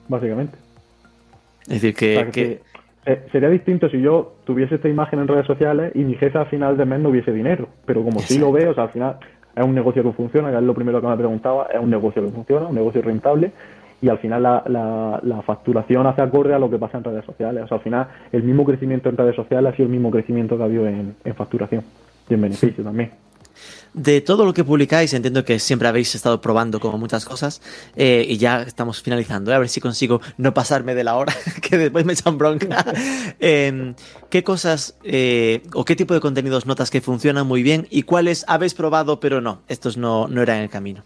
Básicamente. 0.08 0.56
Es 1.68 1.82
decir, 1.82 1.94
O 1.94 1.98
que, 1.98 2.14
sea, 2.14 2.24
que- 2.26 2.30
que- 2.32 2.62
eh, 3.10 3.22
sería 3.32 3.48
distinto 3.48 3.88
si 3.88 4.00
yo 4.00 4.34
tuviese 4.44 4.76
esta 4.76 4.88
imagen 4.88 5.18
en 5.18 5.26
redes 5.26 5.46
sociales 5.46 5.90
y 5.96 6.04
mi 6.04 6.14
jefe 6.14 6.38
al 6.38 6.46
final 6.46 6.76
de 6.76 6.84
mes 6.84 7.00
no 7.00 7.08
hubiese 7.08 7.32
dinero. 7.32 7.68
Pero 7.84 8.04
como 8.04 8.20
sí 8.20 8.38
lo 8.38 8.52
veo, 8.52 8.70
o 8.70 8.74
sea, 8.74 8.84
al 8.84 8.90
final 8.90 9.16
es 9.56 9.64
un 9.64 9.74
negocio 9.74 10.02
que 10.04 10.12
funciona, 10.12 10.50
que 10.50 10.56
es 10.56 10.62
lo 10.62 10.74
primero 10.74 11.00
que 11.00 11.08
me 11.08 11.16
preguntaba, 11.16 11.66
es 11.72 11.80
un 11.80 11.90
negocio 11.90 12.22
que 12.24 12.30
funciona, 12.30 12.66
un 12.66 12.74
negocio 12.74 13.02
rentable 13.02 13.50
y 14.00 14.08
al 14.08 14.18
final 14.18 14.42
la, 14.44 14.62
la, 14.66 15.20
la, 15.22 15.42
facturación 15.42 16.06
hace 16.06 16.22
acorde 16.22 16.54
a 16.54 16.58
lo 16.58 16.70
que 16.70 16.78
pasa 16.78 16.98
en 16.98 17.04
redes 17.04 17.24
sociales. 17.24 17.64
O 17.64 17.66
sea, 17.66 17.78
al 17.78 17.82
final 17.82 18.06
el 18.30 18.44
mismo 18.44 18.64
crecimiento 18.64 19.08
en 19.08 19.16
redes 19.16 19.34
sociales 19.34 19.72
ha 19.72 19.76
sido 19.76 19.86
el 19.86 19.92
mismo 19.92 20.10
crecimiento 20.10 20.56
que 20.56 20.62
ha 20.62 20.66
habido 20.66 20.86
en, 20.86 21.16
en 21.24 21.34
facturación 21.34 21.82
y 22.28 22.34
en 22.34 22.40
beneficio 22.40 22.84
también. 22.84 23.10
De 23.92 24.20
todo 24.20 24.44
lo 24.44 24.54
que 24.54 24.62
publicáis, 24.62 25.12
entiendo 25.14 25.44
que 25.44 25.58
siempre 25.58 25.88
habéis 25.88 26.14
estado 26.14 26.40
probando 26.40 26.78
como 26.78 26.96
muchas 26.96 27.24
cosas 27.24 27.60
eh, 27.96 28.24
y 28.28 28.36
ya 28.38 28.62
estamos 28.62 29.02
finalizando. 29.02 29.50
¿eh? 29.50 29.54
A 29.54 29.58
ver 29.58 29.68
si 29.68 29.80
consigo 29.80 30.20
no 30.36 30.54
pasarme 30.54 30.94
de 30.94 31.02
la 31.02 31.16
hora, 31.16 31.32
que 31.62 31.76
después 31.76 32.04
me 32.04 32.12
echan 32.12 32.38
bronca. 32.38 32.84
eh, 33.40 33.94
¿Qué 34.28 34.44
cosas 34.44 34.96
eh, 35.02 35.62
o 35.74 35.84
qué 35.84 35.96
tipo 35.96 36.14
de 36.14 36.20
contenidos 36.20 36.66
notas 36.66 36.90
que 36.90 37.00
funcionan 37.00 37.48
muy 37.48 37.64
bien 37.64 37.88
y 37.90 38.04
cuáles 38.04 38.44
habéis 38.46 38.74
probado 38.74 39.18
pero 39.18 39.40
no, 39.40 39.62
estos 39.66 39.96
no, 39.96 40.28
no 40.28 40.40
eran 40.40 40.58
el 40.58 40.70
camino? 40.70 41.02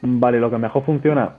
Vale, 0.00 0.40
lo 0.40 0.50
que 0.50 0.58
mejor 0.58 0.84
funciona, 0.84 1.34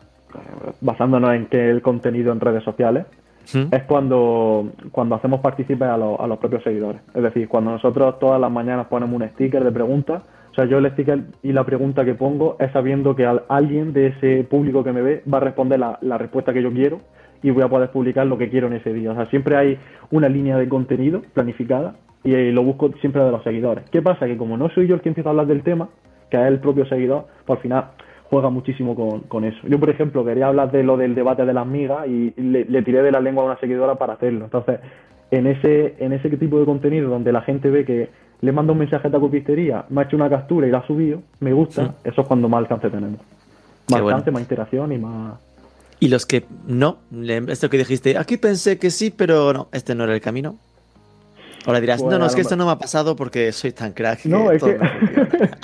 basándonos 0.79 1.33
en 1.33 1.47
que 1.47 1.69
el 1.69 1.81
contenido 1.81 2.31
en 2.31 2.39
redes 2.39 2.63
sociales, 2.63 3.05
¿Mm? 3.53 3.73
es 3.73 3.83
cuando, 3.83 4.71
cuando 4.91 5.15
hacemos 5.15 5.41
partícipes 5.41 5.87
a, 5.87 5.97
lo, 5.97 6.19
a, 6.21 6.27
los 6.27 6.37
propios 6.37 6.63
seguidores. 6.63 7.01
Es 7.13 7.23
decir, 7.23 7.47
cuando 7.47 7.71
nosotros 7.71 8.19
todas 8.19 8.39
las 8.39 8.51
mañanas 8.51 8.87
ponemos 8.87 9.21
un 9.21 9.27
sticker 9.29 9.63
de 9.63 9.71
preguntas, 9.71 10.23
o 10.51 10.55
sea, 10.55 10.65
yo 10.65 10.77
el 10.77 10.91
sticker 10.91 11.23
y 11.41 11.51
la 11.51 11.63
pregunta 11.65 12.05
que 12.05 12.13
pongo 12.13 12.57
es 12.59 12.71
sabiendo 12.71 13.15
que 13.15 13.25
alguien 13.49 13.91
de 13.91 14.07
ese 14.07 14.43
público 14.43 14.83
que 14.83 14.91
me 14.91 15.01
ve 15.01 15.23
va 15.31 15.37
a 15.39 15.41
responder 15.41 15.79
la, 15.79 15.97
la, 16.01 16.17
respuesta 16.17 16.53
que 16.53 16.61
yo 16.61 16.71
quiero 16.71 17.01
y 17.41 17.49
voy 17.49 17.63
a 17.63 17.69
poder 17.69 17.89
publicar 17.89 18.27
lo 18.27 18.37
que 18.37 18.49
quiero 18.49 18.67
en 18.67 18.73
ese 18.73 18.93
día. 18.93 19.11
O 19.11 19.15
sea, 19.15 19.25
siempre 19.27 19.57
hay 19.57 19.79
una 20.11 20.29
línea 20.29 20.57
de 20.57 20.69
contenido 20.69 21.23
planificada 21.33 21.95
y 22.23 22.51
lo 22.51 22.63
busco 22.63 22.91
siempre 23.01 23.23
de 23.23 23.31
los 23.31 23.43
seguidores. 23.43 23.83
¿Qué 23.89 24.01
pasa? 24.01 24.27
Que 24.27 24.37
como 24.37 24.57
no 24.57 24.69
soy 24.69 24.87
yo 24.87 24.95
el 24.95 25.01
que 25.01 25.09
empieza 25.09 25.29
a 25.29 25.31
hablar 25.31 25.47
del 25.47 25.63
tema, 25.63 25.89
que 26.29 26.37
es 26.37 26.47
el 26.47 26.59
propio 26.59 26.85
seguidor, 26.85 27.25
pues 27.45 27.57
al 27.57 27.63
final 27.63 27.85
juega 28.33 28.49
muchísimo 28.49 28.95
con, 28.95 29.21
con, 29.21 29.43
eso. 29.43 29.59
Yo, 29.67 29.79
por 29.79 29.91
ejemplo, 29.91 30.25
quería 30.25 30.47
hablar 30.47 30.71
de 30.71 30.83
lo 30.83 30.97
del 30.97 31.13
debate 31.13 31.45
de 31.45 31.53
las 31.53 31.67
migas 31.67 32.07
y 32.07 32.33
le, 32.35 32.65
le, 32.65 32.81
tiré 32.81 33.03
de 33.03 33.11
la 33.11 33.21
lengua 33.21 33.43
a 33.43 33.45
una 33.45 33.59
seguidora 33.59 33.93
para 33.95 34.13
hacerlo. 34.13 34.45
Entonces, 34.45 34.79
en 35.29 35.45
ese, 35.45 35.95
en 35.99 36.13
ese 36.13 36.29
tipo 36.31 36.59
de 36.59 36.65
contenido 36.65 37.09
donde 37.09 37.31
la 37.31 37.41
gente 37.41 37.69
ve 37.69 37.85
que 37.85 38.09
le 38.41 38.51
manda 38.51 38.73
un 38.73 38.79
mensaje 38.79 39.07
a 39.07 39.11
la 39.11 39.19
copistería, 39.19 39.85
me 39.89 40.01
ha 40.01 40.03
hecho 40.05 40.15
una 40.15 40.29
captura 40.29 40.67
y 40.67 40.71
la 40.71 40.79
ha 40.79 40.87
subido, 40.87 41.21
me 41.39 41.53
gusta, 41.53 41.85
sí. 41.85 41.91
eso 42.05 42.21
es 42.21 42.27
cuando 42.27 42.49
más 42.49 42.59
alcance 42.59 42.89
tenemos. 42.89 43.19
Más 43.91 44.01
alcance, 44.01 44.31
más 44.31 44.41
interacción 44.41 44.91
y 44.91 44.97
más... 44.97 45.39
Y 45.99 46.07
los 46.07 46.25
que 46.25 46.43
no, 46.67 46.97
esto 47.47 47.69
que 47.69 47.77
dijiste, 47.77 48.17
aquí 48.17 48.37
pensé 48.37 48.79
que 48.79 48.89
sí, 48.89 49.13
pero 49.15 49.53
no, 49.53 49.67
este 49.71 49.93
no 49.93 50.03
era 50.05 50.15
el 50.15 50.21
camino. 50.21 50.57
Ahora 51.65 51.79
dirás, 51.79 52.03
no, 52.03 52.19
no, 52.19 52.25
es 52.25 52.35
que 52.35 52.41
esto 52.41 52.55
no 52.55 52.65
me 52.65 52.71
ha 52.71 52.77
pasado 52.77 53.15
porque 53.15 53.51
soy 53.51 53.71
tan 53.71 53.93
crack. 53.93 54.25
No, 54.25 54.51
es 54.51 54.61
que... 54.61 54.77
me 54.77 54.89
funciona. 54.89 55.57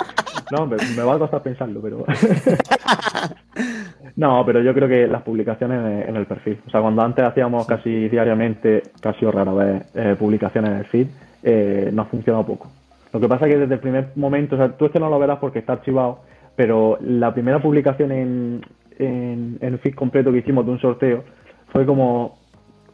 no, 0.50 0.66
me, 0.66 0.76
me 0.96 1.02
va 1.02 1.14
a 1.14 1.18
costar 1.18 1.42
pensarlo, 1.42 1.80
pero... 1.82 2.04
no, 4.16 4.42
pero 4.46 4.62
yo 4.62 4.72
creo 4.72 4.88
que 4.88 5.06
las 5.06 5.22
publicaciones 5.22 6.08
en 6.08 6.16
el 6.16 6.26
perfil. 6.26 6.58
O 6.66 6.70
sea, 6.70 6.80
cuando 6.80 7.02
antes 7.02 7.24
hacíamos 7.24 7.66
casi 7.66 8.08
diariamente, 8.08 8.82
casi 9.00 9.26
o 9.26 9.30
rara 9.30 9.52
vez, 9.52 9.82
eh, 9.94 10.16
publicaciones 10.18 10.70
en 10.70 10.76
el 10.78 10.84
feed, 10.86 11.06
eh, 11.42 11.90
nos 11.92 12.08
funcionó 12.08 12.46
poco. 12.46 12.70
Lo 13.12 13.20
que 13.20 13.28
pasa 13.28 13.46
es 13.46 13.52
que 13.52 13.60
desde 13.60 13.74
el 13.74 13.80
primer 13.80 14.12
momento, 14.14 14.54
o 14.54 14.58
sea, 14.58 14.76
tú 14.76 14.86
este 14.86 15.00
no 15.00 15.10
lo 15.10 15.18
verás 15.18 15.38
porque 15.38 15.58
está 15.58 15.74
archivado, 15.74 16.20
pero 16.56 16.96
la 17.02 17.34
primera 17.34 17.60
publicación 17.60 18.12
en, 18.12 18.64
en, 18.98 19.58
en 19.60 19.72
el 19.74 19.78
feed 19.80 19.94
completo 19.94 20.32
que 20.32 20.38
hicimos 20.38 20.64
de 20.64 20.72
un 20.72 20.80
sorteo 20.80 21.24
fue 21.72 21.84
como 21.84 22.39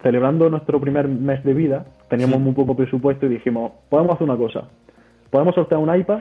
celebrando 0.02 0.48
nuestro 0.50 0.80
primer 0.80 1.08
mes 1.08 1.42
de 1.44 1.54
vida, 1.54 1.86
teníamos 2.08 2.36
Sí. 2.36 2.42
muy 2.42 2.52
poco 2.54 2.76
presupuesto 2.76 3.26
y 3.26 3.30
dijimos, 3.30 3.72
podemos 3.88 4.14
hacer 4.14 4.28
una 4.28 4.36
cosa, 4.38 4.64
podemos 5.30 5.54
sortear 5.54 5.80
un 5.80 5.94
iPad, 5.94 6.20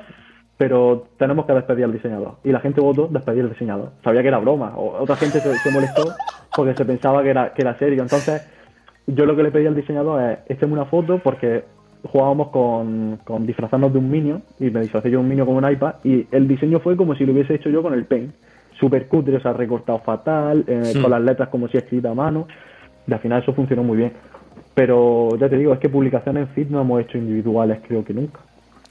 pero 0.57 1.07
tenemos 1.17 1.45
que 1.45 1.53
despedir 1.53 1.83
al 1.85 1.91
diseñador. 1.93 2.35
Y 2.43 2.51
la 2.51 2.59
gente 2.61 2.79
votó 2.81 3.07
despedir 3.07 3.43
al 3.43 3.49
diseñador. 3.49 3.91
Sabía 4.03 4.21
que 4.21 4.29
era 4.29 4.39
broma, 4.39 4.73
o 4.77 5.01
otra 5.01 5.15
gente 5.17 5.39
se, 5.39 5.53
se 5.55 5.71
molestó 5.71 6.03
porque 6.55 6.73
se 6.75 6.85
pensaba 6.85 7.21
que 7.23 7.29
era, 7.29 7.53
que 7.53 7.61
era 7.61 7.77
serio. 7.77 8.01
Entonces, 8.01 8.47
yo 9.07 9.25
lo 9.25 9.35
que 9.35 9.43
le 9.43 9.51
pedí 9.51 9.67
al 9.67 9.75
diseñador 9.75 10.21
es, 10.31 10.39
écheme 10.47 10.73
una 10.73 10.85
foto 10.85 11.19
porque 11.19 11.65
jugábamos 12.09 12.49
con, 12.49 13.19
con 13.25 13.45
disfrazarnos 13.45 13.91
de 13.91 13.99
un 13.99 14.09
Minion 14.09 14.43
y 14.59 14.69
me 14.69 14.79
disfrazé 14.81 15.09
yo 15.09 15.17
de 15.17 15.23
un 15.23 15.27
Minion 15.29 15.45
con 15.47 15.57
un 15.63 15.69
iPad 15.69 15.95
y 16.03 16.25
el 16.31 16.47
diseño 16.47 16.79
fue 16.79 16.95
como 16.95 17.15
si 17.15 17.25
lo 17.25 17.33
hubiese 17.33 17.55
hecho 17.55 17.69
yo 17.69 17.81
con 17.83 17.93
el 17.93 18.05
Paint. 18.05 18.33
Super 18.79 19.07
cutre, 19.07 19.37
o 19.37 19.39
sea, 19.41 19.53
recortado 19.53 19.99
fatal, 19.99 20.63
eh, 20.67 20.81
Sí. 20.85 21.01
con 21.01 21.09
las 21.11 21.21
letras 21.21 21.49
como 21.49 21.67
si 21.67 21.77
escrita 21.77 22.11
a 22.11 22.13
mano. 22.13 22.47
Y 23.07 23.13
al 23.13 23.19
final 23.19 23.41
eso 23.41 23.53
funcionó 23.53 23.83
muy 23.83 23.97
bien. 23.97 24.13
Pero 24.73 25.29
ya 25.37 25.49
te 25.49 25.57
digo, 25.57 25.73
es 25.73 25.79
que 25.79 25.89
publicaciones 25.89 26.47
en 26.47 26.53
feed 26.53 26.67
no 26.69 26.81
hemos 26.81 27.01
hecho 27.01 27.17
individuales 27.17 27.79
creo 27.87 28.03
que 28.03 28.13
nunca. 28.13 28.39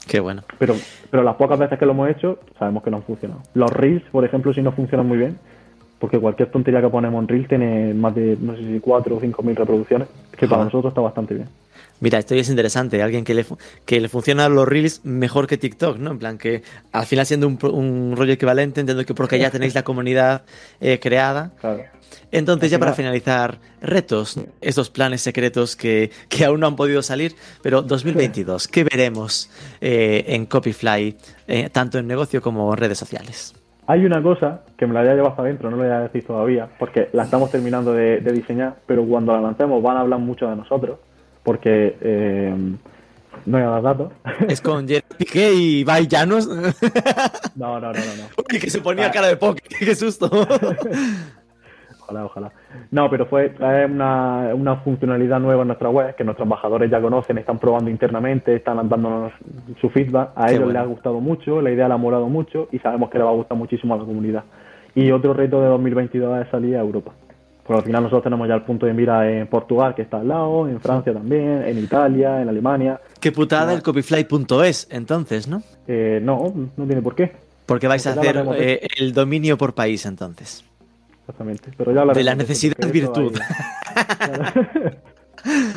Qué 0.07 0.19
bueno. 0.19 0.43
Pero, 0.59 0.75
pero 1.09 1.23
las 1.23 1.35
pocas 1.35 1.57
veces 1.57 1.79
que 1.79 1.85
lo 1.85 1.91
hemos 1.91 2.09
hecho, 2.09 2.39
sabemos 2.57 2.83
que 2.83 2.91
no 2.91 2.97
han 2.97 3.03
funcionado. 3.03 3.41
Los 3.53 3.71
Reels, 3.71 4.03
por 4.11 4.23
ejemplo, 4.23 4.53
sí 4.53 4.61
no 4.61 4.71
funcionan 4.71 5.07
muy 5.07 5.17
bien, 5.17 5.37
porque 5.99 6.19
cualquier 6.19 6.51
tontería 6.51 6.81
que 6.81 6.89
ponemos 6.89 7.21
en 7.21 7.27
Reels 7.27 7.47
tiene 7.47 7.93
más 7.93 8.13
de, 8.15 8.37
no 8.39 8.55
sé 8.55 8.63
si 8.63 8.79
4 8.79 9.15
o 9.15 9.19
5 9.19 9.43
mil 9.43 9.55
reproducciones, 9.55 10.07
que 10.37 10.47
para 10.47 10.63
nosotros 10.65 10.91
está 10.91 11.01
bastante 11.01 11.33
bien. 11.35 11.47
Mira, 12.01 12.19
esto 12.19 12.35
ya 12.35 12.41
es 12.41 12.49
interesante. 12.49 13.01
Alguien 13.01 13.23
que 13.23 13.33
le, 13.33 13.45
que 13.85 14.01
le 14.01 14.09
funcionan 14.09 14.53
los 14.53 14.67
reels 14.67 14.99
mejor 15.05 15.47
que 15.47 15.57
TikTok, 15.57 15.97
¿no? 15.97 16.11
En 16.11 16.19
plan, 16.19 16.37
que 16.37 16.61
al 16.91 17.05
final 17.05 17.25
siendo 17.25 17.47
un, 17.47 17.57
un 17.71 18.15
rollo 18.17 18.33
equivalente, 18.33 18.81
entiendo 18.81 19.05
que 19.05 19.13
porque 19.13 19.39
ya 19.39 19.49
tenéis 19.49 19.73
la 19.75 19.83
comunidad 19.85 20.43
eh, 20.81 20.99
creada. 20.99 21.51
Claro. 21.61 21.83
Entonces, 22.31 22.69
ya 22.69 22.79
para 22.79 22.91
final- 22.93 23.13
finalizar, 23.13 23.59
retos, 23.81 24.37
estos 24.59 24.89
planes 24.89 25.21
secretos 25.21 25.77
que, 25.77 26.11
que 26.27 26.43
aún 26.43 26.59
no 26.59 26.67
han 26.67 26.75
podido 26.75 27.01
salir, 27.01 27.33
pero 27.61 27.81
2022, 27.81 28.67
¿qué 28.67 28.83
veremos 28.83 29.49
eh, 29.79 30.25
en 30.27 30.45
Copyfly, 30.47 31.15
eh, 31.47 31.69
tanto 31.71 31.97
en 31.97 32.07
negocio 32.07 32.41
como 32.41 32.73
en 32.73 32.77
redes 32.77 32.97
sociales? 32.97 33.53
Hay 33.87 34.05
una 34.05 34.21
cosa 34.21 34.61
que 34.77 34.87
me 34.87 34.93
la 34.93 35.01
voy 35.01 35.09
a 35.09 35.13
llevar 35.15 35.31
hasta 35.31 35.43
adentro, 35.43 35.69
no 35.69 35.77
lo 35.77 35.83
voy 35.83 35.91
a 35.91 35.99
decir 35.99 36.25
todavía, 36.25 36.67
porque 36.79 37.09
la 37.13 37.23
estamos 37.23 37.51
terminando 37.51 37.93
de, 37.93 38.19
de 38.19 38.31
diseñar, 38.31 38.75
pero 38.87 39.05
cuando 39.05 39.33
la 39.33 39.41
lancemos 39.41 39.81
van 39.83 39.97
a 39.97 39.99
hablar 40.01 40.19
mucho 40.19 40.49
de 40.49 40.55
nosotros, 40.55 40.97
porque 41.43 41.95
eh, 42.01 42.55
no 43.45 43.57
voy 43.57 43.67
a 43.67 43.69
dar 43.69 43.83
datos. 43.83 44.11
Es 44.49 44.61
con 44.61 44.87
Jeremy 44.87 45.15
Piqué 45.17 45.53
y 45.53 45.79
Ibai 45.79 46.07
Llanos. 46.07 46.47
no, 46.47 46.55
no, 47.55 47.79
no, 47.79 47.93
no. 47.93 47.93
no. 47.93 48.23
Uy, 48.51 48.59
que 48.59 48.69
se 48.69 48.81
ponía 48.81 49.11
cara 49.11 49.27
de 49.27 49.37
poke, 49.37 49.61
qué 49.79 49.95
susto. 49.95 50.29
Ojalá, 52.05 52.25
ojalá. 52.25 52.51
No, 52.91 53.09
pero 53.09 53.25
fue 53.25 53.47
es 53.47 53.89
una, 53.89 54.51
una 54.53 54.75
funcionalidad 54.77 55.39
nueva 55.39 55.63
en 55.63 55.67
nuestra 55.69 55.89
web 55.89 56.15
que 56.15 56.23
nuestros 56.23 56.45
embajadores 56.45 56.91
ya 56.91 57.01
conocen, 57.01 57.39
están 57.39 57.57
probando 57.57 57.89
internamente, 57.89 58.55
están 58.55 58.87
dándonos 58.87 59.33
su 59.81 59.89
feedback. 59.89 60.31
A 60.35 60.45
Qué 60.45 60.53
ellos 60.53 60.65
bueno. 60.65 60.79
les 60.79 60.81
ha 60.83 60.85
gustado 60.85 61.19
mucho, 61.19 61.61
la 61.61 61.71
idea 61.71 61.87
le 61.87 61.95
ha 61.95 61.97
molado 61.97 62.29
mucho 62.29 62.67
y 62.71 62.77
sabemos 62.79 63.09
que 63.09 63.17
le 63.17 63.23
va 63.23 63.31
a 63.31 63.33
gustar 63.33 63.57
muchísimo 63.57 63.95
a 63.95 63.97
la 63.97 64.05
comunidad. 64.05 64.43
Y 64.93 65.11
otro 65.11 65.33
reto 65.33 65.59
de 65.61 65.67
2022 65.67 66.45
es 66.45 66.51
salir 66.51 66.75
a 66.75 66.81
Europa. 66.81 67.11
Porque 67.65 67.79
al 67.79 67.85
final 67.85 68.03
nosotros 68.03 68.23
tenemos 68.23 68.47
ya 68.47 68.53
el 68.53 68.61
punto 68.61 68.85
de 68.85 68.93
mira 68.93 69.27
en 69.27 69.47
Portugal, 69.47 69.95
que 69.95 70.03
está 70.03 70.17
al 70.17 70.27
lado, 70.27 70.69
en 70.69 70.79
Francia 70.79 71.11
también, 71.11 71.63
en 71.65 71.79
Italia, 71.79 72.39
en 72.39 72.47
Alemania. 72.49 73.01
Qué 73.19 73.31
putada 73.31 73.73
el 73.73 73.81
copyfly.es, 73.81 74.87
entonces, 74.91 75.47
¿no? 75.47 75.63
Eh, 75.87 76.19
no, 76.21 76.53
no 76.77 76.85
tiene 76.85 77.01
por 77.01 77.15
qué. 77.15 77.31
Porque 77.65 77.87
vais 77.87 78.05
a 78.05 78.13
Porque 78.13 78.29
hacer 78.29 78.45
eh, 78.59 78.87
el 78.99 79.13
dominio 79.13 79.57
por 79.57 79.73
país, 79.73 80.05
entonces. 80.05 80.63
Exactamente. 81.27 81.71
Pero 81.75 81.91
ya 81.91 82.01
hablaremos 82.01 82.17
De 82.17 82.23
la 82.23 82.35
necesidad 82.35 82.91
virtud. 82.91 83.35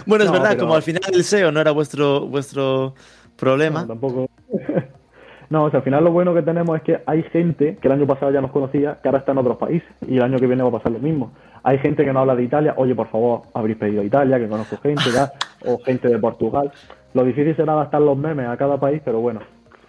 Bueno, 0.07 0.25
es 0.25 0.31
No, 0.31 0.33
verdad, 0.33 0.51
pero- 0.53 0.61
como 0.63 0.75
al 0.77 0.83
final 0.83 1.03
el 1.13 1.25
SEO 1.25 1.53
no 1.53 1.61
era 1.61 1.73
vuestro, 1.73 2.27
vuestro 2.27 2.95
problema. 3.37 3.83
No, 3.83 3.89
tampoco. 3.89 4.29
no, 5.51 5.65
o 5.65 5.71
sea, 5.71 5.79
al 5.81 5.85
final 5.85 6.05
lo 6.05 6.11
bueno 6.11 6.33
que 6.33 6.41
tenemos 6.41 6.75
es 6.77 6.83
que 6.83 7.01
hay 7.05 7.23
gente 7.25 7.77
que 7.81 7.89
el 7.89 7.93
año 7.93 8.07
pasado 8.07 8.33
ya 8.33 8.41
nos 8.41 8.51
conocía, 8.51 8.99
que 9.03 9.09
ahora 9.09 9.19
está 9.19 9.33
en 9.33 9.39
otros 9.39 9.59
países 9.59 9.89
y 10.07 10.17
el 10.17 10.23
año 10.23 10.39
que 10.39 10.47
viene 10.47 10.63
va 10.63 10.71
a 10.71 10.73
pasar 10.73 10.93
lo 10.93 10.99
mismo. 11.01 11.33
Hay 11.63 11.79
gente 11.81 12.03
que 12.05 12.13
no 12.15 12.21
habla 12.21 12.35
de 12.35 12.45
Italia, 12.45 12.73
oye, 12.79 12.95
por 12.95 13.09
favor, 13.09 13.43
habréis 13.53 13.77
pedido 13.79 14.01
a 14.01 14.05
Italia, 14.05 14.39
que 14.39 14.49
conozco 14.49 14.79
gente 14.79 15.11
ya, 15.13 15.31
o 15.67 15.79
gente 15.85 16.09
de 16.09 16.19
Portugal. 16.19 16.73
Lo 17.13 17.25
difícil 17.25 17.55
será 17.55 17.75
adaptar 17.75 18.01
los 18.01 18.17
memes 18.17 18.49
a 18.49 18.57
cada 18.57 18.79
país, 18.81 19.03
pero 19.05 19.21
bueno, 19.21 19.41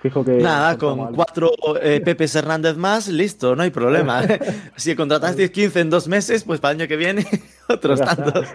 fijo 0.01 0.23
que. 0.23 0.37
Nada, 0.37 0.77
con 0.77 1.13
cuatro 1.13 1.51
eh, 1.81 2.01
Pepes 2.05 2.35
Hernández 2.35 2.77
más, 2.77 3.07
listo, 3.07 3.55
no 3.55 3.63
hay 3.63 3.69
problema. 3.69 4.23
si 4.75 4.95
contratasteis 4.95 5.51
15 5.51 5.79
en 5.79 5.89
dos 5.89 6.07
meses, 6.07 6.43
pues 6.43 6.59
para 6.59 6.73
el 6.73 6.81
año 6.81 6.87
que 6.87 6.97
viene, 6.97 7.25
otros 7.69 7.99
tantos. 7.99 8.47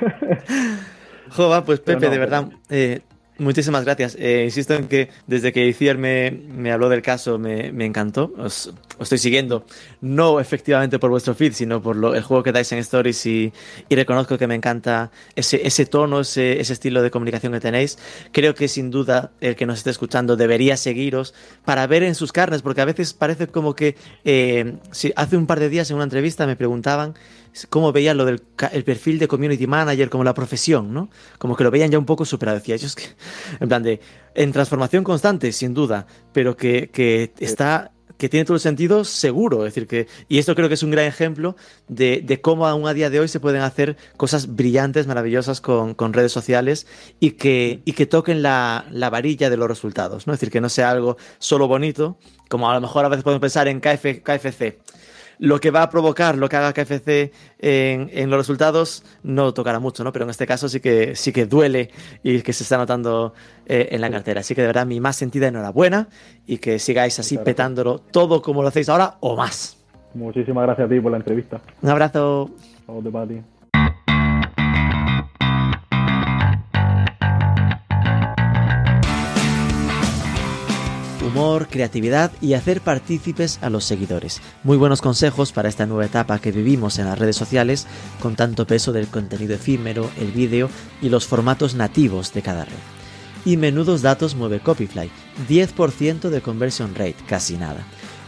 Jova, 1.31 1.65
pues 1.65 1.81
Pepe, 1.81 2.07
no, 2.07 2.11
de 2.11 2.19
verdad, 2.19 2.49
eh, 2.69 3.01
muchísimas 3.39 3.85
gracias. 3.85 4.17
Eh, 4.19 4.43
insisto 4.45 4.75
en 4.75 4.87
que 4.89 5.09
desde 5.27 5.53
que 5.53 5.67
Iciar 5.67 5.99
me, 5.99 6.31
me 6.31 6.71
habló 6.73 6.89
del 6.89 7.03
caso 7.03 7.39
me, 7.39 7.73
me 7.73 7.85
encantó. 7.85 8.33
Os, 8.39 8.73
estoy 9.01 9.19
siguiendo, 9.19 9.67
no 10.01 10.39
efectivamente 10.41 10.99
por 10.99 11.11
vuestro 11.11 11.35
feed, 11.35 11.53
sino 11.53 11.83
por 11.83 11.97
lo- 11.97 12.15
el 12.15 12.23
juego 12.23 12.43
que 12.43 12.53
dais 12.53 12.71
en 12.73 12.79
Stories 12.79 13.27
y, 13.27 13.53
y 13.89 13.95
reconozco 13.97 14.39
que 14.39 14.47
me 14.47 14.55
encanta 14.55 15.11
ese, 15.35 15.67
ese 15.67 15.85
tono, 15.87 16.21
ese, 16.21 16.61
ese 16.61 16.73
estilo 16.73 17.03
de 17.03 17.11
comunicación 17.11 17.53
que 17.53 17.61
tenéis. 17.61 17.99
Creo 18.33 18.55
que 18.55 18.69
sin 18.69 18.91
duda 18.91 19.33
el 19.41 19.57
que 19.57 19.67
nos 19.67 19.79
esté 19.79 19.91
escuchando 19.91 20.37
debería 20.37 20.77
seguiros 20.77 21.35
para 21.65 21.87
ver 21.87 22.03
en 22.05 22.15
sus 22.15 22.33
carnes, 22.33 22.63
porque 22.63 22.81
a 22.83 22.85
veces 22.85 23.15
parece 23.15 23.49
como 23.49 23.75
que 23.75 23.97
eh, 24.25 24.75
si 24.93 25.13
hace 25.17 25.37
un 25.37 25.47
par 25.47 25.61
de 25.61 25.69
días 25.69 25.91
en 25.91 25.97
una 25.97 26.05
entrevista 26.05 26.47
me 26.47 26.57
preguntaban 26.57 27.15
cómo 27.71 27.93
veían 27.93 28.17
lo 28.17 28.25
del 28.25 28.43
el 28.73 28.85
perfil 28.85 29.19
de 29.19 29.29
community 29.29 29.67
manager 29.67 30.11
como 30.11 30.25
la 30.25 30.35
profesión, 30.35 30.93
¿no? 30.93 31.11
Como 31.39 31.57
que 31.57 31.65
lo 31.65 31.71
veían 31.71 31.91
ya 31.91 31.99
un 31.99 32.07
poco 32.07 32.25
superado. 32.25 32.59
Decía, 32.59 32.75
es 32.75 32.95
que, 32.95 33.05
en 33.61 33.69
plan 33.69 33.83
de, 33.83 34.01
en 34.35 34.53
transformación 34.53 35.05
constante, 35.05 35.53
sin 35.53 35.75
duda, 35.75 36.07
pero 36.33 36.57
que, 36.57 36.91
que 36.93 37.33
está 37.39 37.93
que 38.17 38.29
tiene 38.29 38.45
todo 38.45 38.55
el 38.55 38.61
sentido 38.61 39.05
seguro. 39.05 39.67
Es 39.67 39.75
decir, 39.75 39.89
que, 39.89 40.07
y 40.29 40.39
esto 40.39 40.55
creo 40.55 40.69
que 40.69 40.75
es 40.75 40.83
un 40.83 40.91
gran 40.91 41.07
ejemplo 41.07 41.57
de, 41.89 42.23
de, 42.25 42.41
cómo 42.41 42.67
aún 42.67 42.87
a 42.87 42.95
día 42.95 43.11
de 43.11 43.21
hoy 43.21 43.29
se 43.29 43.41
pueden 43.41 43.63
hacer 43.63 43.97
cosas 44.17 44.55
brillantes, 44.55 45.07
maravillosas 45.07 45.61
con, 45.61 45.95
con 45.95 46.13
redes 46.13 46.33
sociales 46.33 46.87
y 47.21 47.33
que, 47.33 47.83
y 47.85 47.93
que 47.93 48.07
toquen 48.07 48.43
la, 48.43 48.87
la, 48.91 49.11
varilla 49.11 49.51
de 49.51 49.57
los 49.57 49.69
resultados. 49.69 50.27
¿no? 50.27 50.33
Es 50.33 50.41
decir, 50.41 50.53
que 50.53 50.61
no 50.61 50.69
sea 50.69 50.91
algo 50.91 51.17
solo 51.39 51.67
bonito, 51.67 52.17
como 52.49 52.71
a 52.71 52.75
lo 52.75 52.81
mejor 52.81 53.05
a 53.05 53.09
veces 53.09 53.25
podemos 53.25 53.41
pensar 53.41 53.69
en 53.69 53.81
KF, 53.81 54.23
KFC 54.23 54.79
lo 55.45 55.61
que 55.61 55.71
va 55.71 55.83
a 55.83 55.91
provocar 55.91 56.39
lo 56.39 56.49
que 56.49 56.57
haga 56.57 56.73
KFC 56.73 57.31
en, 57.59 58.11
en, 58.13 58.31
los 58.31 58.39
resultados 58.39 59.05
no 59.23 59.53
tocará 59.53 59.79
mucho, 59.79 60.03
¿no? 60.03 60.11
Pero 60.11 60.25
en 60.25 60.31
este 60.31 60.47
caso 60.47 60.71
sí 60.71 60.81
que, 60.81 61.15
sí 61.15 61.33
que 61.33 61.45
duele 61.45 61.91
y 62.23 62.41
que 62.41 62.55
se 62.55 62.63
está 62.63 62.79
notando 62.79 63.35
eh, 63.67 63.89
en 63.91 64.01
la 64.01 64.11
cartera. 64.11 64.41
Así 64.41 64.55
que 64.55 64.63
de 64.63 64.69
verdad 64.69 64.87
mi 64.87 65.01
más 65.01 65.17
sentida 65.17 65.49
enhorabuena 65.49 66.09
y 66.47 66.59
que 66.59 66.79
sigáis 66.79 67.19
así 67.19 67.37
petándolo 67.37 67.99
todo 67.99 68.41
como 68.41 68.63
lo 68.63 68.69
hacéis 68.69 68.89
ahora 68.89 69.17
o 69.21 69.37
más. 69.37 69.77
Muchísimas 70.15 70.65
gracias 70.65 70.87
a 70.87 70.89
ti 70.89 71.01
por 71.01 71.13
la 71.13 71.19
entrevista. 71.19 71.61
Un 71.83 71.91
abrazo. 71.91 72.51
Vamos 72.87 73.05
de 73.05 73.11
para 73.11 73.27
ti. 73.27 73.41
Creatividad 81.69 82.31
y 82.41 82.55
hacer 82.55 82.81
partícipes 82.81 83.59
a 83.61 83.69
los 83.69 83.85
seguidores. 83.85 84.41
Muy 84.63 84.77
buenos 84.77 85.03
consejos 85.03 85.51
para 85.51 85.69
esta 85.69 85.85
nueva 85.85 86.07
etapa 86.07 86.39
que 86.39 86.53
vivimos 86.53 86.99
en 86.99 87.07
las 87.07 87.19
redes 87.19 87.35
sociales 87.35 87.89
con 88.21 88.37
tanto 88.37 88.69
peso 88.69 88.93
del 88.93 89.09
contenido 89.09 89.55
efímero, 89.55 90.09
el 90.17 90.31
vídeo 90.31 90.71
y 91.03 91.09
los 91.09 91.27
formatos 91.27 91.75
nativos 91.75 92.33
de 92.33 92.43
cada 92.43 92.65
red. 92.65 92.73
Y 93.45 93.57
menudos 93.57 94.01
datos 94.01 94.37
mueve 94.37 94.61
Copyfly, 94.61 95.11
10% 95.49 96.29
de 96.29 96.41
conversion 96.41 96.95
rate, 96.95 97.17
casi 97.27 97.57
nada. 97.57 97.85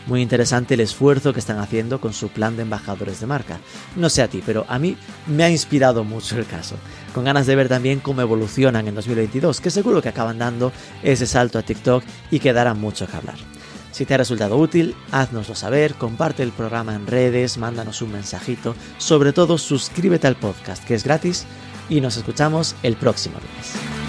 Muy 0.07 0.21
interesante 0.21 0.75
el 0.75 0.81
esfuerzo 0.81 1.33
que 1.33 1.41
están 1.41 1.59
haciendo 1.59 2.01
con 2.01 2.13
su 2.13 2.29
plan 2.29 2.57
de 2.57 2.63
embajadores 2.63 3.21
de 3.21 3.27
marca. 3.27 3.61
No 3.95 4.11
sé 4.11 4.23
a 4.23 4.29
ti, 4.29 4.43
pero 4.45 4.67
a 4.69 4.81
mí 4.81 4.97
me 5.29 5.45
ha 5.45 5.51
inspirado 5.51 6.03
mucho 6.03 6.39
el 6.39 6.47
caso. 6.47 6.77
Con 7.17 7.25
ganas 7.25 7.47
de 7.47 7.57
ver 7.57 7.71
también 7.71 8.01
cómo 8.01 8.21
evolucionan 8.21 8.89
en 8.89 8.95
2022, 8.95 9.63
que 9.63 9.71
seguro 9.71 10.03
que 10.03 10.11
acaban 10.11 10.37
dando 10.37 10.71
ese 11.03 11.25
salto 11.25 11.59
a 11.59 11.63
TikTok 11.63 12.05
y 12.31 12.41
que 12.41 12.53
dará 12.53 12.75
mucho 12.75 13.07
que 13.07 13.17
hablar. 13.17 13.37
Si 13.91 14.05
te 14.05 14.13
ha 14.13 14.19
resultado 14.19 14.59
útil, 14.59 14.95
haznoslo 15.13 15.55
saber, 15.55 15.95
comparte 15.95 16.43
el 16.43 16.53
programa 16.53 16.95
en 16.95 17.07
redes, 17.07 17.57
mándanos 17.57 18.03
un 18.03 18.13
mensajito, 18.13 18.75
sobre 18.99 19.33
todo 19.33 19.57
suscríbete 19.57 20.27
al 20.27 20.37
podcast 20.37 20.85
que 20.85 20.95
es 20.95 21.05
gratis 21.05 21.47
y 21.89 22.03
nos 22.03 22.19
escuchamos 22.19 22.77
el 22.83 22.97
próximo 22.97 23.39
lunes. 23.39 24.06